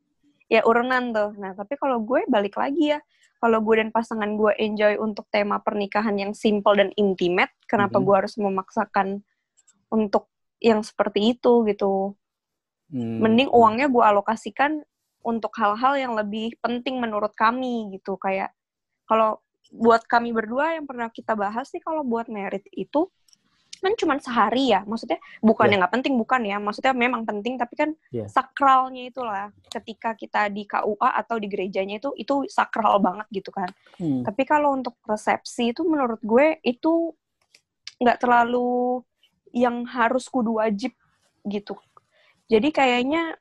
ya 0.51 0.67
urunan 0.67 1.15
tuh. 1.15 1.31
Nah 1.39 1.55
tapi 1.55 1.79
kalau 1.79 2.03
gue 2.03 2.27
balik 2.27 2.59
lagi 2.59 2.99
ya 2.99 2.99
kalau 3.41 3.59
gue 3.65 3.81
dan 3.81 3.89
pasangan 3.91 4.37
gue 4.37 4.53
enjoy 4.61 5.01
untuk 5.01 5.25
tema 5.33 5.59
pernikahan 5.65 6.15
yang 6.21 6.33
simple 6.37 6.77
dan 6.77 6.93
intimate 6.95 7.51
kenapa 7.65 7.97
Mhm. 7.99 8.05
gue 8.05 8.15
harus 8.21 8.35
memaksakan 8.37 9.25
untuk 9.91 10.29
yang 10.61 10.85
seperti 10.85 11.35
itu 11.35 11.65
gitu 11.67 12.15
Hmm. 12.91 13.23
mending 13.23 13.47
uangnya 13.55 13.87
gue 13.87 14.03
alokasikan 14.03 14.83
untuk 15.23 15.55
hal-hal 15.57 15.95
yang 15.95 16.13
lebih 16.19 16.59
penting 16.59 16.99
menurut 16.99 17.31
kami 17.39 17.87
gitu 17.95 18.19
kayak 18.19 18.51
kalau 19.07 19.39
buat 19.71 20.03
kami 20.11 20.35
berdua 20.35 20.75
yang 20.75 20.91
pernah 20.91 21.07
kita 21.07 21.39
bahas 21.39 21.71
sih 21.71 21.79
kalau 21.79 22.03
buat 22.03 22.27
merit 22.27 22.67
itu 22.75 23.07
kan 23.81 23.97
cuma 23.97 24.15
sehari 24.21 24.71
ya 24.71 24.85
maksudnya 24.85 25.17
bukan 25.41 25.65
Iya. 25.67 25.73
yang 25.73 25.81
nggak 25.85 25.95
penting 25.97 26.15
bukan 26.21 26.41
ya 26.45 26.57
maksudnya 26.61 26.93
memang 26.93 27.23
penting 27.25 27.57
tapi 27.57 27.75
kan 27.75 27.91
Iya. 28.13 28.29
sakralnya 28.29 29.09
itulah 29.09 29.49
ketika 29.73 30.13
kita 30.13 30.53
di 30.53 30.69
KUA 30.69 31.09
atau 31.17 31.41
di 31.41 31.49
gerejanya 31.49 31.97
itu 31.97 32.13
itu 32.15 32.45
sakral 32.47 33.01
banget 33.01 33.27
gitu 33.33 33.51
kan 33.51 33.69
Hmm. 33.97 34.21
tapi 34.23 34.45
kalau 34.45 34.77
untuk 34.77 34.95
resepsi 35.09 35.73
itu 35.73 35.81
menurut 35.89 36.21
gue 36.21 36.61
itu 36.61 37.17
nggak 38.01 38.21
terlalu 38.21 39.01
yang 39.53 39.83
harus 39.85 40.31
kudu 40.31 40.63
wajib 40.63 40.95
gitu. 41.45 41.75
Jadi 42.47 42.71
kayaknya 42.71 43.35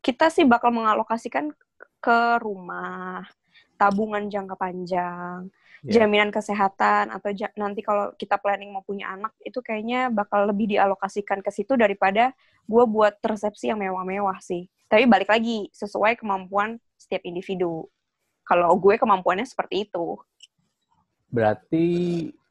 kita 0.00 0.28
sih 0.32 0.44
bakal 0.44 0.72
mengalokasikan 0.72 1.52
ke 2.00 2.20
rumah, 2.40 3.24
tabungan 3.80 4.28
jangka 4.28 4.56
panjang, 4.56 5.48
Iya. 5.84 6.08
jaminan 6.08 6.32
kesehatan 6.32 7.12
atau 7.12 7.30
ja- 7.36 7.52
nanti 7.60 7.84
kalau 7.84 8.12
kita 8.16 8.40
planning 8.40 8.72
mau 8.72 8.80
punya 8.84 9.12
anak 9.14 9.32
itu 9.44 9.60
kayaknya 9.60 10.08
bakal 10.08 10.48
lebih 10.48 10.66
dialokasikan 10.72 11.44
ke 11.44 11.50
situ 11.52 11.76
daripada 11.76 12.32
gue 12.64 12.84
buat 12.88 13.20
resepsi 13.20 13.68
yang 13.72 13.80
mewah-mewah 13.84 14.40
sih. 14.40 14.66
Tapi 14.88 15.04
balik 15.04 15.28
lagi 15.28 15.68
sesuai 15.76 16.16
kemampuan 16.20 16.80
setiap 16.96 17.22
individu. 17.28 17.88
Kalau 18.48 18.72
gue 18.80 18.96
kemampuannya 19.00 19.44
seperti 19.48 19.88
itu. 19.90 20.16
berarti 21.28 21.86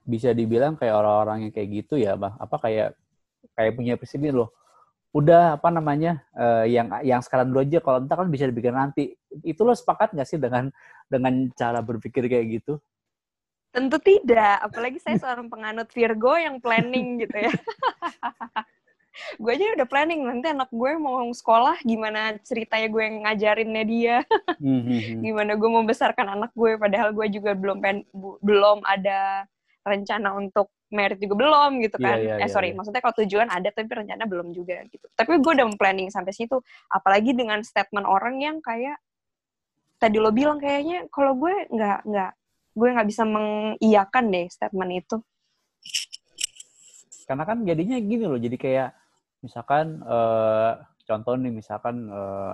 bisa 0.04 0.36
dibilang 0.36 0.76
kayak 0.76 0.96
orang-orang 1.00 1.48
yang 1.48 1.52
kayak 1.56 1.70
gitu 1.84 1.96
ya, 1.96 2.20
bang. 2.20 2.34
Apa 2.40 2.56
kayak 2.60 2.90
kayak 3.56 3.74
punya 3.78 3.94
presiden 4.00 4.36
loh. 4.44 4.50
Udah 5.16 5.58
apa 5.60 5.70
namanya 5.74 6.24
eh, 6.36 6.74
yang 6.76 6.90
yang 7.06 7.22
sekarang 7.24 7.52
dulu 7.54 7.62
aja 7.64 7.80
kalau 7.84 8.00
entar 8.04 8.18
kan 8.20 8.30
bisa 8.32 8.48
dibikin 8.50 8.76
nanti. 8.76 9.16
Itu 9.44 9.64
lo 9.68 9.74
sepakat 9.78 10.16
nggak 10.18 10.28
sih 10.30 10.40
dengan 10.42 10.70
dengan 11.08 11.34
cara 11.56 11.80
berpikir 11.84 12.28
kayak 12.28 12.48
gitu? 12.62 12.74
Tentu 13.74 13.98
tidak, 13.98 14.62
apalagi 14.62 15.02
saya 15.02 15.18
seorang 15.18 15.50
penganut 15.50 15.90
Virgo 15.90 16.38
yang 16.38 16.62
planning 16.62 17.18
gitu 17.18 17.38
ya. 17.42 17.50
gue 19.38 19.52
aja 19.54 19.78
udah 19.78 19.86
planning 19.86 20.26
nanti 20.26 20.50
anak 20.50 20.74
gue 20.74 20.92
mau 20.98 21.22
sekolah 21.30 21.78
gimana 21.86 22.34
ceritanya 22.42 22.90
gue 22.90 23.06
ngajarinnya 23.22 23.84
dia, 23.86 24.18
Hmm, 24.64 24.80
hmm, 24.80 25.00
hmm. 25.02 25.20
gimana 25.22 25.52
gue 25.54 25.70
mau 25.70 25.82
besarkan 25.84 26.34
anak 26.34 26.54
gue 26.54 26.78
padahal 26.78 27.12
gue 27.14 27.28
juga 27.30 27.52
belum 27.54 27.78
pen, 27.78 28.06
bu- 28.10 28.38
belum 28.40 28.82
ada 28.86 29.44
rencana 29.84 30.34
untuk 30.34 30.72
merit 30.88 31.18
juga 31.18 31.34
belum 31.36 31.72
gitu 31.82 31.98
Iya, 31.98 32.06
kan. 32.06 32.18
iya, 32.22 32.34
eh 32.38 32.46
iya, 32.46 32.48
sorry, 32.48 32.70
iya. 32.72 32.78
maksudnya 32.78 33.02
kalau 33.02 33.18
tujuan 33.26 33.50
ada 33.50 33.70
tapi 33.74 33.90
rencana 33.90 34.24
belum 34.24 34.54
juga 34.54 34.86
gitu. 34.88 35.06
Tapi 35.14 35.42
gue 35.42 35.52
udah 35.58 35.68
planning 35.76 36.10
sampai 36.10 36.32
situ, 36.32 36.62
apalagi 36.88 37.34
dengan 37.34 37.60
statement 37.66 38.06
orang 38.06 38.38
yang 38.40 38.58
kayak 38.62 38.98
tadi 39.98 40.18
lo 40.18 40.30
bilang 40.30 40.58
kayaknya 40.58 41.10
kalau 41.10 41.34
gue 41.34 41.54
nggak 41.70 42.06
nggak 42.06 42.32
gue 42.74 42.88
nggak 42.90 43.10
bisa 43.10 43.24
mengiyakan 43.24 44.24
deh 44.34 44.46
statement 44.50 44.92
itu. 44.98 45.18
Karena 47.24 47.44
kan 47.48 47.64
jadinya 47.64 47.98
gini 48.04 48.26
loh, 48.28 48.40
jadi 48.42 48.58
kayak 48.60 48.90
misalkan 49.40 50.02
eh, 50.04 50.72
contoh 51.08 51.34
nih 51.40 51.54
misalkan 51.54 52.10
eh, 52.12 52.54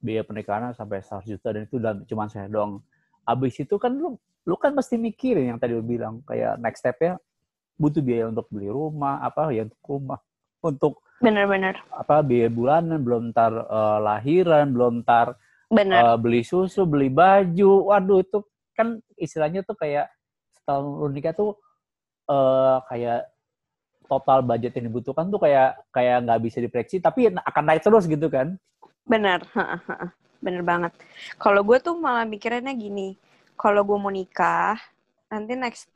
biaya 0.00 0.22
pernikahan 0.24 0.72
sampai 0.72 1.02
100 1.02 1.26
juta 1.26 1.48
dan 1.52 1.62
itu 1.68 1.76
dalam 1.76 2.06
cuma 2.08 2.30
saya 2.30 2.48
doang. 2.48 2.80
Abis 3.26 3.58
itu 3.60 3.76
kan 3.76 3.92
lu 3.92 4.16
lu 4.46 4.54
kan 4.54 4.70
mesti 4.72 4.94
mikirin 4.94 5.50
yang 5.54 5.58
tadi 5.58 5.74
lu 5.74 5.82
bilang 5.82 6.22
kayak 6.22 6.56
next 6.62 6.80
step-nya 6.86 7.18
butuh 7.76 8.00
biaya 8.00 8.30
untuk 8.30 8.46
beli 8.48 8.70
rumah 8.70 9.20
apa 9.20 9.50
ya 9.52 9.66
untuk 9.66 9.82
rumah 9.84 10.20
untuk 10.62 11.02
Bener-bener, 11.16 11.80
apa 11.96 12.20
biaya 12.20 12.48
bulanan 12.52 13.00
belum 13.00 13.32
ntar 13.34 13.52
eh, 13.52 13.98
lahiran 14.04 14.70
belum 14.70 15.02
ntar 15.04 15.34
bener. 15.68 15.98
eh, 15.98 16.16
beli 16.20 16.44
susu 16.46 16.86
beli 16.86 17.10
baju 17.10 17.90
waduh 17.92 18.20
itu 18.22 18.38
kan 18.76 19.00
istilahnya 19.16 19.64
tuh 19.64 19.74
kayak 19.74 20.12
setelah 20.52 20.80
lu 20.84 21.08
nikah 21.10 21.32
tuh 21.32 21.56
eh 22.28 22.78
kayak 22.92 23.20
total 24.06 24.38
budget 24.46 24.72
yang 24.78 24.86
dibutuhkan 24.92 25.26
tuh 25.32 25.40
kayak 25.42 25.80
kayak 25.90 26.22
nggak 26.22 26.40
bisa 26.46 26.58
diprediksi 26.62 26.96
tapi 27.02 27.32
akan 27.32 27.64
naik 27.66 27.82
terus 27.82 28.06
gitu 28.06 28.28
kan 28.30 28.54
heeh. 29.86 30.10
bener 30.42 30.62
banget. 30.62 30.92
Kalau 31.38 31.62
gue 31.62 31.78
tuh 31.78 31.94
malah 31.98 32.26
mikirannya 32.26 32.74
gini, 32.74 33.14
kalau 33.58 33.82
gue 33.86 33.98
mau 33.98 34.12
nikah, 34.12 34.78
nanti 35.26 35.58
next 35.58 35.90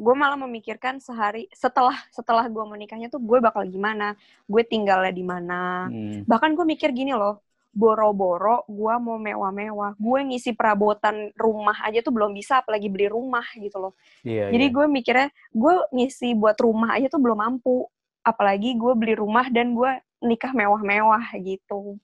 gue 0.00 0.14
malah 0.16 0.38
memikirkan 0.40 0.96
sehari 0.96 1.44
setelah 1.52 1.96
setelah 2.08 2.48
gue 2.48 2.64
menikahnya 2.64 3.12
tuh 3.12 3.20
gue 3.20 3.36
bakal 3.36 3.68
gimana 3.68 4.16
gue 4.48 4.62
tinggalnya 4.64 5.12
di 5.12 5.24
mana 5.24 5.60
Hmm. 5.92 6.24
bahkan 6.24 6.56
gue 6.56 6.64
mikir 6.64 6.88
gini 6.96 7.12
loh 7.12 7.36
boro-boro 7.72 8.68
gue 8.68 8.94
mau 9.00 9.16
mewah-mewah. 9.16 9.96
Gue 9.96 10.20
ngisi 10.28 10.52
perabotan 10.52 11.32
rumah 11.34 11.74
aja 11.88 12.04
tuh 12.04 12.12
belum 12.12 12.36
bisa 12.36 12.60
apalagi 12.60 12.92
beli 12.92 13.08
rumah 13.08 13.44
gitu 13.56 13.80
loh. 13.80 13.92
Iya, 14.22 14.52
jadi 14.52 14.66
iya. 14.68 14.74
gue 14.76 14.86
mikirnya 14.86 15.28
gue 15.56 15.74
ngisi 15.96 16.36
buat 16.36 16.60
rumah 16.60 17.00
aja 17.00 17.08
tuh 17.08 17.18
belum 17.18 17.40
mampu. 17.40 17.88
Apalagi 18.22 18.76
gue 18.76 18.92
beli 18.94 19.16
rumah 19.16 19.48
dan 19.48 19.72
gue 19.74 19.90
nikah 20.22 20.52
mewah-mewah 20.52 21.32
gitu. 21.40 21.96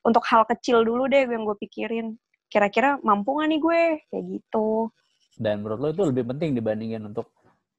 Untuk 0.00 0.24
hal 0.30 0.48
kecil 0.48 0.86
dulu 0.86 1.10
deh 1.10 1.26
yang 1.26 1.44
gue 1.44 1.58
pikirin. 1.58 2.16
Kira-kira 2.48 2.96
mampu 3.04 3.36
gak 3.36 3.50
nih 3.50 3.60
gue? 3.60 3.82
Kayak 4.08 4.24
gitu. 4.38 4.88
Dan 5.36 5.60
menurut 5.60 5.78
lo 5.82 5.88
itu 5.92 6.02
lebih 6.06 6.24
penting 6.32 6.56
dibandingin 6.56 7.02
untuk 7.04 7.28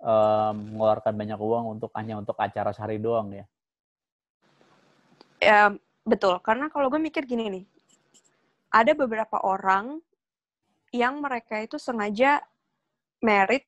em, 0.04 0.56
mengeluarkan 0.78 1.14
banyak 1.18 1.40
uang 1.40 1.80
untuk 1.80 1.90
hanya 1.98 2.20
untuk 2.22 2.38
acara 2.38 2.70
sehari 2.76 3.02
doang 3.02 3.34
ya. 3.34 3.46
ya 5.42 5.74
betul 6.02 6.42
karena 6.42 6.68
kalau 6.68 6.90
gue 6.90 6.98
mikir 6.98 7.24
gini 7.30 7.48
nih 7.50 7.66
ada 8.72 8.92
beberapa 8.96 9.38
orang 9.44 10.02
yang 10.92 11.20
mereka 11.22 11.62
itu 11.62 11.78
sengaja 11.80 12.42
merit 13.24 13.64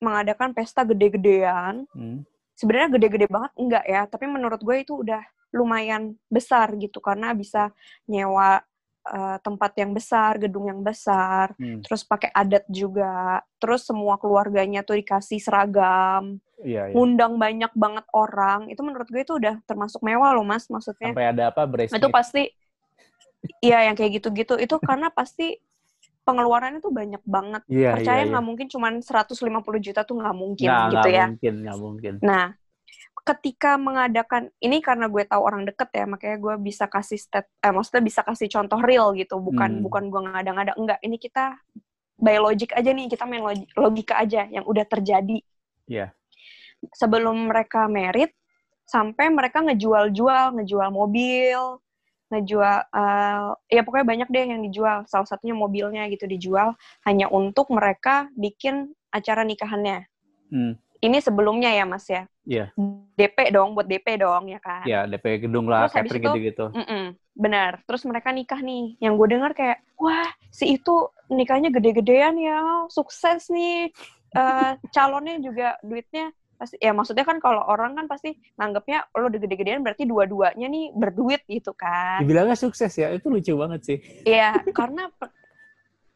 mengadakan 0.00 0.52
pesta 0.56 0.82
gede-gedean 0.82 1.86
Hmm. 1.94 2.26
sebenarnya 2.56 2.98
gede-gede 2.98 3.26
banget 3.30 3.52
enggak 3.58 3.84
ya 3.86 4.02
tapi 4.08 4.24
menurut 4.26 4.60
gue 4.62 4.76
itu 4.82 5.00
udah 5.04 5.22
lumayan 5.54 6.18
besar 6.26 6.74
gitu 6.74 6.98
karena 6.98 7.30
bisa 7.30 7.70
nyewa 8.10 8.58
eh, 9.04 9.36
tempat 9.40 9.72
yang 9.76 9.92
besar 9.92 10.40
gedung 10.40 10.66
yang 10.66 10.80
besar 10.80 11.52
Hmm. 11.54 11.84
terus 11.84 12.02
pakai 12.02 12.32
adat 12.32 12.64
juga 12.66 13.40
terus 13.58 13.84
semua 13.84 14.16
keluarganya 14.16 14.80
tuh 14.80 14.96
dikasih 14.96 15.38
seragam 15.38 16.40
Iya, 16.64 16.88
iya. 16.88 16.94
ngundang 16.96 17.36
banyak 17.36 17.72
banget 17.76 18.06
orang 18.16 18.72
itu 18.72 18.80
menurut 18.80 19.04
gue 19.06 19.20
itu 19.20 19.36
udah 19.36 19.60
termasuk 19.68 20.00
mewah 20.00 20.32
loh 20.32 20.46
mas 20.46 20.64
maksudnya 20.72 21.12
Sampai 21.12 21.28
ada 21.28 21.52
apa 21.52 21.62
bridesmaid. 21.68 22.00
itu 22.00 22.08
pasti 22.08 22.42
iya 23.60 23.84
yang 23.88 23.94
kayak 23.94 24.22
gitu-gitu 24.22 24.56
itu 24.56 24.76
karena 24.80 25.12
pasti 25.12 25.60
pengeluarannya 26.24 26.80
tuh 26.80 26.88
banyak 26.88 27.20
banget 27.28 27.62
Iya, 27.68 27.92
percaya 27.92 28.24
nggak 28.24 28.40
iya. 28.40 28.48
mungkin 28.48 28.66
cuman 28.72 28.92
150 29.04 29.76
juta 29.76 30.00
tuh 30.02 30.16
nggak 30.16 30.36
mungkin 30.36 30.68
Nggak, 30.72 30.84
gitu 30.88 30.96
nggak 31.04 31.12
ya 31.20 31.24
mungkin, 31.28 31.54
nggak 31.60 31.78
mungkin. 31.78 32.14
nah 32.24 32.46
ketika 33.24 33.80
mengadakan 33.80 34.52
ini 34.60 34.84
karena 34.84 35.08
gue 35.08 35.24
tahu 35.24 35.40
orang 35.40 35.64
deket 35.64 35.88
ya 35.96 36.04
makanya 36.04 36.36
gue 36.36 36.54
bisa 36.60 36.84
kasih 36.84 37.16
stat 37.16 37.48
eh 37.58 37.72
maksudnya 37.72 38.04
bisa 38.04 38.20
kasih 38.20 38.52
contoh 38.52 38.76
real 38.84 39.16
gitu 39.16 39.40
bukan 39.40 39.80
Hmm. 39.80 39.82
bukan 39.82 40.02
gue 40.12 40.20
ngada-ngada 40.28 40.72
enggak 40.76 41.00
ini 41.00 41.16
kita 41.16 41.56
by 42.14 42.36
logic 42.36 42.76
aja 42.76 42.92
nih 42.92 43.08
kita 43.08 43.24
main 43.24 43.40
logi- 43.40 43.70
logika 43.74 44.20
aja 44.20 44.44
yang 44.46 44.62
udah 44.64 44.84
terjadi 44.84 45.40
Iya. 45.88 46.12
sebelum 46.92 47.48
mereka 47.48 47.88
merit 47.88 48.36
sampai 48.84 49.32
mereka 49.32 49.64
ngejual-jual 49.64 50.60
ngejual 50.60 50.92
mobil 50.92 51.80
ngejual 52.28 52.78
eh, 52.92 53.48
ya 53.72 53.80
pokoknya 53.80 54.04
banyak 54.04 54.28
deh 54.28 54.44
yang 54.52 54.60
dijual 54.60 55.08
salah 55.08 55.24
satunya 55.24 55.56
mobilnya 55.56 56.04
gitu 56.12 56.28
dijual 56.28 56.76
hanya 57.02 57.32
untuk 57.32 57.72
mereka 57.72 58.28
bikin 58.36 58.92
acara 59.08 59.48
nikahannya 59.48 60.04
Hmm. 60.52 60.76
Ini 61.04 61.20
sebelumnya 61.20 61.68
ya 61.70 61.84
mas 61.84 62.08
ya 62.08 62.24
Iya. 62.44 62.72
DP 63.16 63.52
dong 63.52 63.72
buat 63.72 63.84
DP 63.84 64.20
dong 64.20 64.48
ya 64.48 64.60
kan 64.60 64.84
Ya, 64.84 65.04
DP 65.04 65.48
gedung 65.48 65.64
lah, 65.64 65.88
Terus 65.88 65.96
catering 65.96 66.20
itu- 66.20 66.28
gitu-gitu. 66.28 66.66
Mm-mm, 66.76 67.04
benar 67.32 67.80
terus 67.84 68.04
mereka 68.04 68.28
nikah 68.30 68.60
nih 68.60 68.96
yang 68.98 69.16
gue 69.16 69.28
dengar 69.28 69.52
kayak 69.52 69.80
wah 69.96 70.28
si 70.48 70.76
itu 70.76 70.94
nikahnya 71.28 71.68
gede-gedean 71.68 72.36
ya 72.36 72.60
sukses 72.88 73.48
nih 73.48 73.92
Eh, 74.34 74.72
calonnya 74.96 75.38
juga 75.38 75.78
duitnya 75.80 76.28
pasti 76.54 76.74
ya 76.78 76.90
maksudnya 76.90 77.22
kan 77.22 77.38
kalau 77.38 77.62
orang 77.62 77.94
kan 77.94 78.06
pasti 78.06 78.34
nganggapnya 78.54 79.06
lo 79.14 79.26
udah 79.26 79.40
gede-gedean 79.42 79.82
berarti 79.82 80.06
dua-duanya 80.06 80.66
nih 80.66 80.90
berduit 80.90 81.42
gitu 81.46 81.70
kan 81.70 82.18
Dibilangnya 82.18 82.54
sukses 82.54 82.90
ya, 82.94 83.10
itu 83.10 83.26
lucu 83.26 83.54
banget 83.54 83.80
sih. 83.82 83.98
Iya, 84.22 84.58
karena 84.70 85.06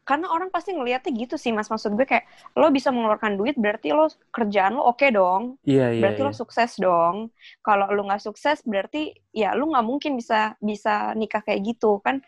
karena 0.09 0.25
orang 0.33 0.49
pasti 0.49 0.73
ngelihatnya 0.73 1.13
gitu 1.13 1.37
sih 1.37 1.53
mas 1.53 1.69
maksud 1.69 1.93
gue 1.93 2.01
kayak 2.09 2.25
lo 2.57 2.73
bisa 2.73 2.89
mengeluarkan 2.89 3.37
duit 3.37 3.53
berarti 3.53 3.93
lo 3.93 4.09
kerjaan 4.33 4.73
lo 4.73 4.89
oke 4.89 5.05
dong 5.13 5.61
Iya, 5.61 5.93
iya, 5.93 6.01
berarti 6.01 6.21
iya. 6.25 6.27
lo 6.27 6.33
sukses 6.33 6.71
dong 6.81 7.29
kalau 7.61 7.85
lo 7.93 8.09
nggak 8.09 8.25
sukses 8.25 8.65
berarti 8.65 9.13
ya 9.29 9.53
lo 9.53 9.69
nggak 9.69 9.85
mungkin 9.85 10.17
bisa 10.17 10.57
bisa 10.57 11.13
nikah 11.13 11.45
kayak 11.45 11.61
gitu 11.61 12.01
kan 12.01 12.25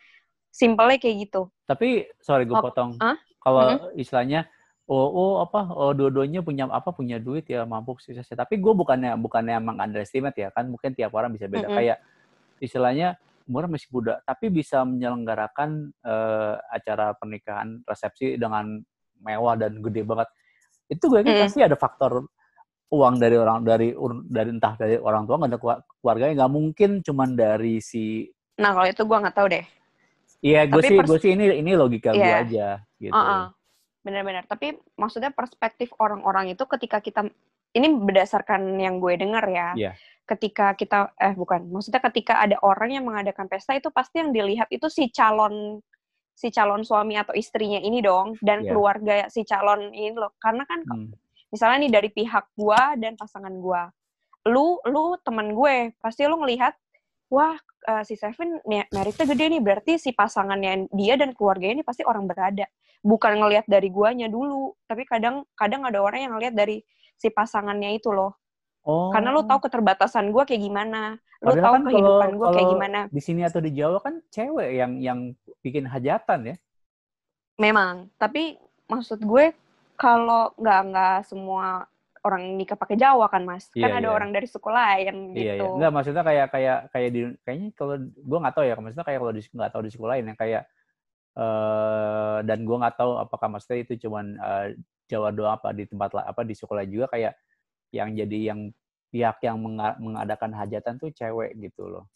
simpelnya 0.53 1.01
kayak 1.01 1.25
gitu 1.25 1.49
Tapi 1.65 2.05
sorry 2.21 2.45
gue 2.45 2.53
Oh, 2.53 2.61
potong. 2.61 3.01
ah? 3.01 3.17
Kalau 3.41 3.89
istilahnya 3.97 4.45
oh, 4.85 5.07
oh 5.09 5.33
apa 5.41 5.71
oh 5.73 5.95
dua-duanya 5.97 6.45
punya 6.45 6.69
apa 6.69 6.93
punya 6.93 7.17
duit 7.17 7.47
ya 7.49 7.65
mampu 7.65 7.97
sukses 7.97 8.27
ya. 8.27 8.35
Tapi 8.37 8.61
gue 8.61 8.73
bukannya 8.75 9.17
bukannya 9.17 9.57
emang 9.57 9.81
underestimate 9.81 10.37
ya 10.37 10.53
kan 10.53 10.69
mungkin 10.69 10.93
tiap 10.93 11.15
orang 11.17 11.33
bisa 11.33 11.49
beda 11.49 11.65
Mm-mm. 11.71 11.77
kayak 11.79 11.97
istilahnya 12.61 13.17
umurnya 13.47 13.77
masih 13.77 13.89
muda 13.89 14.13
tapi 14.21 14.49
bisa 14.49 14.81
menyelenggarakan 14.83 15.89
eh, 16.01 16.55
acara 16.69 17.13
pernikahan 17.15 17.81
resepsi 17.83 18.35
dengan 18.35 18.81
mewah 19.21 19.53
dan 19.53 19.77
gede 19.79 20.01
banget. 20.01 20.29
Itu 20.89 21.07
gue 21.07 21.21
yakin 21.21 21.33
Mm. 21.37 21.41
pasti 21.45 21.59
ada 21.61 21.77
faktor 21.77 22.25
uang 22.91 23.15
dari 23.17 23.37
orang 23.39 23.63
dari 23.63 23.95
dari 24.27 24.49
entah 24.51 24.75
dari 24.75 24.99
orang 24.99 25.23
tua 25.23 25.39
nggak 25.39 25.51
ada 25.55 25.59
keluar- 25.63 25.83
keluarganya 26.03 26.33
nggak 26.43 26.51
mungkin 26.51 26.89
cuman 26.99 27.29
dari 27.39 27.79
si 27.79 28.27
nah 28.59 28.75
kalau 28.75 28.83
itu 28.83 28.99
gue 29.07 29.17
nggak 29.23 29.35
tahu 29.39 29.47
deh 29.47 29.65
Iya, 30.41 30.65
gue 30.67 30.81
sih, 30.83 30.97
pers- 30.99 31.07
gue 31.07 31.19
sih 31.21 31.31
ini 31.37 31.45
ini 31.61 31.71
logika 31.77 32.11
gue 32.11 32.19
Iya. 32.19 32.43
aja 32.43 32.67
gitu. 32.99 33.15
Heeh. 33.15 33.43
benar-benar 34.01 34.43
tapi 34.49 34.75
maksudnya 34.97 35.29
perspektif 35.31 35.93
orang-orang 36.01 36.51
itu 36.51 36.65
ketika 36.65 36.97
kita 36.99 37.21
ini 37.71 37.87
berdasarkan 37.99 38.77
yang 38.79 38.99
gue 38.99 39.15
dengar 39.19 39.45
ya 39.47 39.73
Iya. 39.75 39.91
ketika 40.27 40.75
kita 40.75 41.11
eh 41.19 41.35
bukan 41.35 41.67
maksudnya 41.71 41.99
ketika 42.11 42.39
ada 42.39 42.55
orang 42.63 42.95
yang 42.95 43.05
mengadakan 43.07 43.47
pesta 43.51 43.75
itu 43.75 43.91
pasti 43.91 44.19
yang 44.23 44.31
dilihat 44.31 44.67
itu 44.71 44.87
si 44.87 45.11
calon 45.11 45.79
si 46.35 46.47
calon 46.49 46.81
suami 46.87 47.19
atau 47.19 47.35
istrinya 47.35 47.79
ini 47.79 47.99
dong 47.99 48.39
dan 48.39 48.63
Iya. 48.63 48.71
keluarga 48.71 49.15
si 49.27 49.43
calon 49.43 49.91
ini 49.91 50.15
loh 50.15 50.31
karena 50.39 50.63
kan 50.67 50.83
Hmm. 50.87 51.11
misalnya 51.51 51.77
nih 51.87 51.91
dari 51.91 52.09
pihak 52.11 52.45
gua 52.55 52.95
dan 52.95 53.15
pasangan 53.19 53.51
gua 53.59 53.91
lu 54.47 54.79
lu 54.89 55.19
temen 55.21 55.53
gue 55.53 55.93
pasti 56.01 56.25
lu 56.25 56.39
ngelihat 56.41 56.73
wah 57.29 57.53
eh, 57.87 58.03
si 58.07 58.17
Seven 58.17 58.57
meritnya 58.65 59.25
gede 59.29 59.45
nih 59.53 59.61
berarti 59.61 59.93
si 60.01 60.09
pasangannya 60.17 60.89
dia 60.89 61.13
dan 61.13 61.31
keluarganya 61.37 61.81
ini 61.81 61.85
pasti 61.85 62.01
orang 62.01 62.25
berada 62.25 62.65
bukan 63.05 63.37
ngelihat 63.37 63.65
dari 63.69 63.89
guanya 63.93 64.25
dulu 64.25 64.73
tapi 64.89 65.05
kadang 65.05 65.45
kadang 65.53 65.85
ada 65.85 66.01
orang 66.01 66.25
yang 66.25 66.33
ngelihat 66.37 66.53
dari 66.57 66.81
si 67.21 67.29
pasangannya 67.29 67.93
itu 67.93 68.09
loh 68.09 68.33
Oh. 68.81 69.13
karena 69.13 69.29
lu 69.29 69.45
tahu 69.45 69.61
keterbatasan 69.61 70.33
gua 70.33 70.41
kayak 70.41 70.65
gimana 70.65 71.21
lu 71.37 71.53
Padahal 71.53 71.61
tahu 71.61 71.73
kan 71.77 71.83
kehidupan 71.85 72.29
gua 72.33 72.49
kayak 72.49 72.69
gimana 72.73 72.99
di 73.13 73.21
sini 73.21 73.45
atau 73.45 73.61
di 73.61 73.69
Jawa 73.77 74.01
kan 74.01 74.17
cewek 74.33 74.69
yang 74.73 74.91
yang 74.97 75.19
bikin 75.61 75.85
hajatan 75.85 76.49
ya. 76.49 76.55
memang 77.61 78.09
tapi 78.17 78.57
maksud 78.89 79.21
gue 79.21 79.53
kalau 79.93 80.49
nggak 80.57 80.79
nggak 80.89 81.17
semua 81.29 81.85
orang 82.25 82.57
nikah 82.57 82.73
pakai 82.73 82.97
Jawa 82.97 83.29
kan 83.29 83.45
mas 83.45 83.69
kan 83.69 83.85
Iya, 83.85 84.01
ada 84.01 84.09
iya. 84.09 84.17
orang 84.17 84.33
dari 84.33 84.49
suku 84.49 84.69
lain 84.73 85.37
gitu 85.37 85.45
Iya, 85.45 85.53
iya. 85.61 85.69
Enggak, 85.69 85.91
maksudnya 85.93 86.23
kayak 86.25 86.47
kayak 86.49 86.77
kayak 86.89 87.09
di 87.13 87.21
kayaknya 87.45 87.67
kalau 87.77 87.95
gue 88.01 88.37
nggak 88.41 88.55
tahu 88.57 88.65
ya, 88.65 88.73
maksudnya 88.77 89.05
kayak 89.05 89.19
kalau 89.21 89.33
di 89.33 89.41
nggak 89.45 89.71
tahu 89.73 89.81
di 89.85 89.91
sekolah 89.93 90.11
lain 90.17 90.25
yang 90.25 90.39
kayak 90.41 90.63
eh 91.31 92.37
dan 92.43 92.59
gue 92.67 92.77
nggak 92.81 92.95
tahu 92.97 93.11
apakah 93.15 93.47
maksudnya 93.47 93.85
itu 93.87 93.93
cuman 94.09 94.25
eh, 94.35 94.67
Jawa 95.11 95.35
doang 95.35 95.59
apa 95.59 95.75
di 95.75 95.83
tempat 95.83 96.15
apa 96.23 96.41
di 96.47 96.55
sekolah 96.55 96.87
juga 96.87 97.11
kayak 97.11 97.35
yang 97.91 98.15
jadi 98.15 98.55
yang 98.55 98.71
pihak 99.11 99.43
yang 99.43 99.59
menga- 99.59 99.99
mengadakan 99.99 100.55
hajatan 100.55 100.95
tuh 100.95 101.11
cewek 101.11 101.51
gitu 101.59 101.91
loh. 101.91 102.07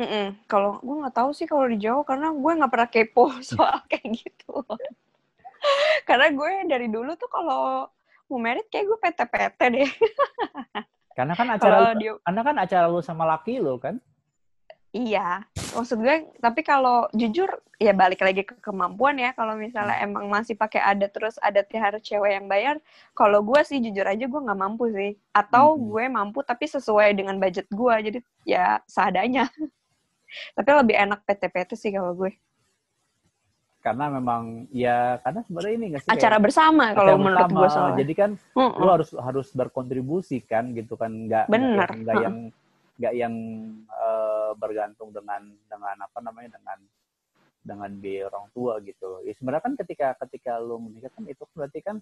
Mm-mm. 0.00 0.40
Kalau 0.48 0.80
gue 0.80 0.96
nggak 1.04 1.12
tahu 1.12 1.30
sih 1.36 1.44
kalau 1.44 1.68
di 1.68 1.76
Jawa 1.76 2.06
karena 2.08 2.32
gue 2.32 2.52
nggak 2.56 2.72
pernah 2.72 2.88
kepo 2.88 3.24
soal 3.44 3.84
kayak 3.84 4.24
gitu. 4.24 4.64
karena 6.08 6.32
gue 6.32 6.50
dari 6.64 6.88
dulu 6.88 7.12
tuh 7.20 7.28
kalau 7.28 7.84
mau 8.32 8.38
merit 8.40 8.64
kayak 8.72 8.88
gue 8.88 8.98
PT-PT 9.04 9.60
deh. 9.76 9.90
Karena 11.18 11.34
kan 11.34 11.50
acara 11.50 11.76
lu- 11.82 11.98
dia 11.98 12.12
karena 12.22 12.42
kan 12.46 12.56
acara 12.62 12.86
lu 12.86 13.02
sama 13.02 13.26
laki 13.26 13.58
lo 13.58 13.74
kan. 13.82 13.98
Iya, 14.90 15.44
maksud 15.72 16.00
gue 16.00 16.16
tapi 16.38 16.60
kalau 16.60 17.06
jujur 17.12 17.46
ya 17.76 17.92
balik 17.92 18.18
lagi 18.18 18.42
ke 18.42 18.56
kemampuan 18.58 19.14
ya. 19.16 19.30
Kalau 19.32 19.54
misalnya 19.54 20.00
emang 20.00 20.26
masih 20.26 20.54
pakai 20.54 20.80
adat 20.80 21.12
terus 21.12 21.36
adatnya 21.38 21.80
harus 21.80 22.02
cewek 22.02 22.32
yang 22.34 22.46
bayar, 22.46 22.76
kalau 23.12 23.40
gue 23.40 23.60
sih 23.62 23.78
jujur 23.78 24.02
aja 24.02 24.24
gue 24.24 24.40
nggak 24.40 24.58
mampu 24.58 24.90
sih. 24.90 25.14
Atau 25.30 25.76
Mm-mm. 25.76 25.84
gue 25.88 26.04
mampu 26.08 26.38
tapi 26.42 26.64
sesuai 26.66 27.12
dengan 27.12 27.36
budget 27.36 27.68
gue, 27.68 27.94
jadi 28.02 28.18
ya 28.42 28.66
seadanya. 28.84 29.46
tapi 30.56 30.70
lebih 30.74 30.96
enak 30.98 31.20
PT-PT 31.22 31.70
sih 31.74 31.92
kalau 31.92 32.12
gue. 32.14 32.32
Karena 33.78 34.10
memang 34.10 34.66
ya 34.74 35.22
karena 35.22 35.40
sebenarnya 35.46 35.74
ini 35.78 35.86
nggak 35.94 36.00
sih 36.02 36.08
kayak- 36.10 36.18
Acara 36.18 36.36
bersama 36.42 36.84
kalau 36.92 37.14
menurut 37.14 37.46
bersama. 37.46 37.58
gue 37.62 37.68
soalnya. 37.70 37.96
Jadi 38.02 38.12
kan 38.12 38.30
Mm-mm. 38.56 38.80
lu 38.82 38.88
harus 38.90 39.10
harus 39.14 39.48
berkontribusi 39.54 40.42
kan 40.42 40.74
gitu 40.74 40.98
kan 40.98 41.12
nggak 41.12 41.46
nggak 41.46 42.14
yang- 42.18 42.50
nggak 42.98 43.14
yang 43.14 43.34
eh, 43.86 44.50
bergantung 44.58 45.14
dengan 45.14 45.42
dengan 45.70 45.96
apa 46.02 46.18
namanya 46.18 46.58
dengan 46.58 46.78
dengan 47.62 47.90
biaya 48.00 48.30
orang 48.32 48.46
tua 48.54 48.80
gitu. 48.82 49.22
Ya 49.22 49.32
sebenarnya 49.34 49.64
kan 49.64 49.74
ketika 49.78 50.08
ketika 50.26 50.58
lu 50.58 50.82
menikah 50.82 51.12
kan 51.14 51.24
itu 51.26 51.42
berarti 51.54 51.78
kan 51.84 51.96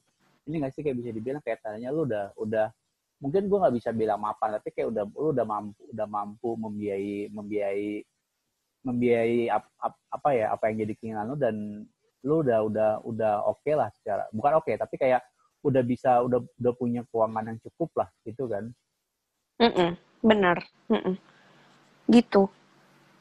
ini 0.46 0.62
nggak 0.62 0.72
sih 0.72 0.82
kayak 0.86 0.96
bisa 1.00 1.10
dibilang 1.10 1.42
kayak 1.42 1.60
tanya 1.64 1.90
lu 1.90 2.06
udah 2.06 2.32
udah 2.38 2.70
mungkin 3.18 3.48
gue 3.48 3.58
nggak 3.58 3.76
bisa 3.80 3.90
bilang 3.96 4.20
mapan 4.20 4.60
tapi 4.60 4.68
kayak 4.76 4.92
udah 4.92 5.04
lu 5.08 5.28
udah 5.32 5.46
mampu 5.48 5.82
udah 5.88 6.06
mampu 6.06 6.50
membiayai 6.54 7.32
membiayai 7.32 7.92
membiayai 8.84 9.40
ap, 9.50 9.64
ap, 9.80 9.94
apa 10.12 10.28
ya 10.36 10.46
apa 10.52 10.70
yang 10.70 10.86
jadi 10.86 10.92
keinginan 11.00 11.26
lu 11.32 11.36
dan 11.40 11.56
lu 12.22 12.44
udah 12.44 12.58
udah 12.68 12.90
udah 13.02 13.32
oke 13.48 13.64
okay 13.64 13.74
lah 13.74 13.88
secara 13.96 14.28
bukan 14.30 14.52
oke 14.60 14.68
okay, 14.68 14.76
tapi 14.76 14.94
kayak 15.00 15.24
udah 15.64 15.82
bisa 15.82 16.22
udah 16.22 16.44
udah 16.60 16.72
punya 16.76 17.02
keuangan 17.08 17.50
yang 17.50 17.58
cukup 17.64 18.04
lah 18.04 18.08
gitu 18.22 18.46
kan 18.46 18.70
-mm, 19.58 19.90
bener 20.20 20.58
-mm. 20.88 21.14
gitu 22.08 22.48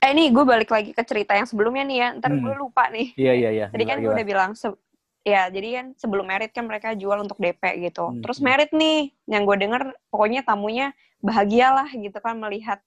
eh 0.03 0.13
ini 0.13 0.29
gue 0.29 0.45
balik 0.45 0.69
lagi 0.69 0.93
ke 0.93 1.01
cerita 1.01 1.33
yang 1.33 1.49
sebelumnya 1.49 1.83
nih 1.87 1.97
ya 1.97 2.09
ntar 2.21 2.29
Hmm. 2.29 2.43
gue 2.45 2.53
lupa 2.61 2.91
nih 2.93 3.15
iya 3.17 3.33
iya 3.33 3.49
iya 3.49 3.65
Tadi 3.73 3.83
kan 3.89 3.97
gue 3.97 4.05
Gimana, 4.05 4.15
udah 4.21 4.25
bilang, 4.27 4.51
se- 4.53 4.79
ya 5.25 5.49
jadi 5.49 5.81
kan 5.81 5.85
sebelum 5.97 6.25
merit 6.29 6.53
kan 6.53 6.69
mereka 6.69 6.93
jual 6.93 7.17
untuk 7.17 7.41
DP 7.41 7.89
gitu. 7.89 8.13
Hmm, 8.13 8.21
Terus 8.21 8.37
hmm. 8.37 8.45
merit 8.45 8.69
nih, 8.71 9.09
yang 9.25 9.43
gue 9.43 9.57
denger 9.57 9.81
pokoknya 10.13 10.45
tamunya 10.45 10.93
bahagialah 11.19 11.89
gitu 11.89 12.13
kan 12.21 12.37
melihat 12.37 12.79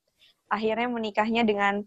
akhirnya 0.46 0.86
menikahnya 0.86 1.42
dengan 1.42 1.82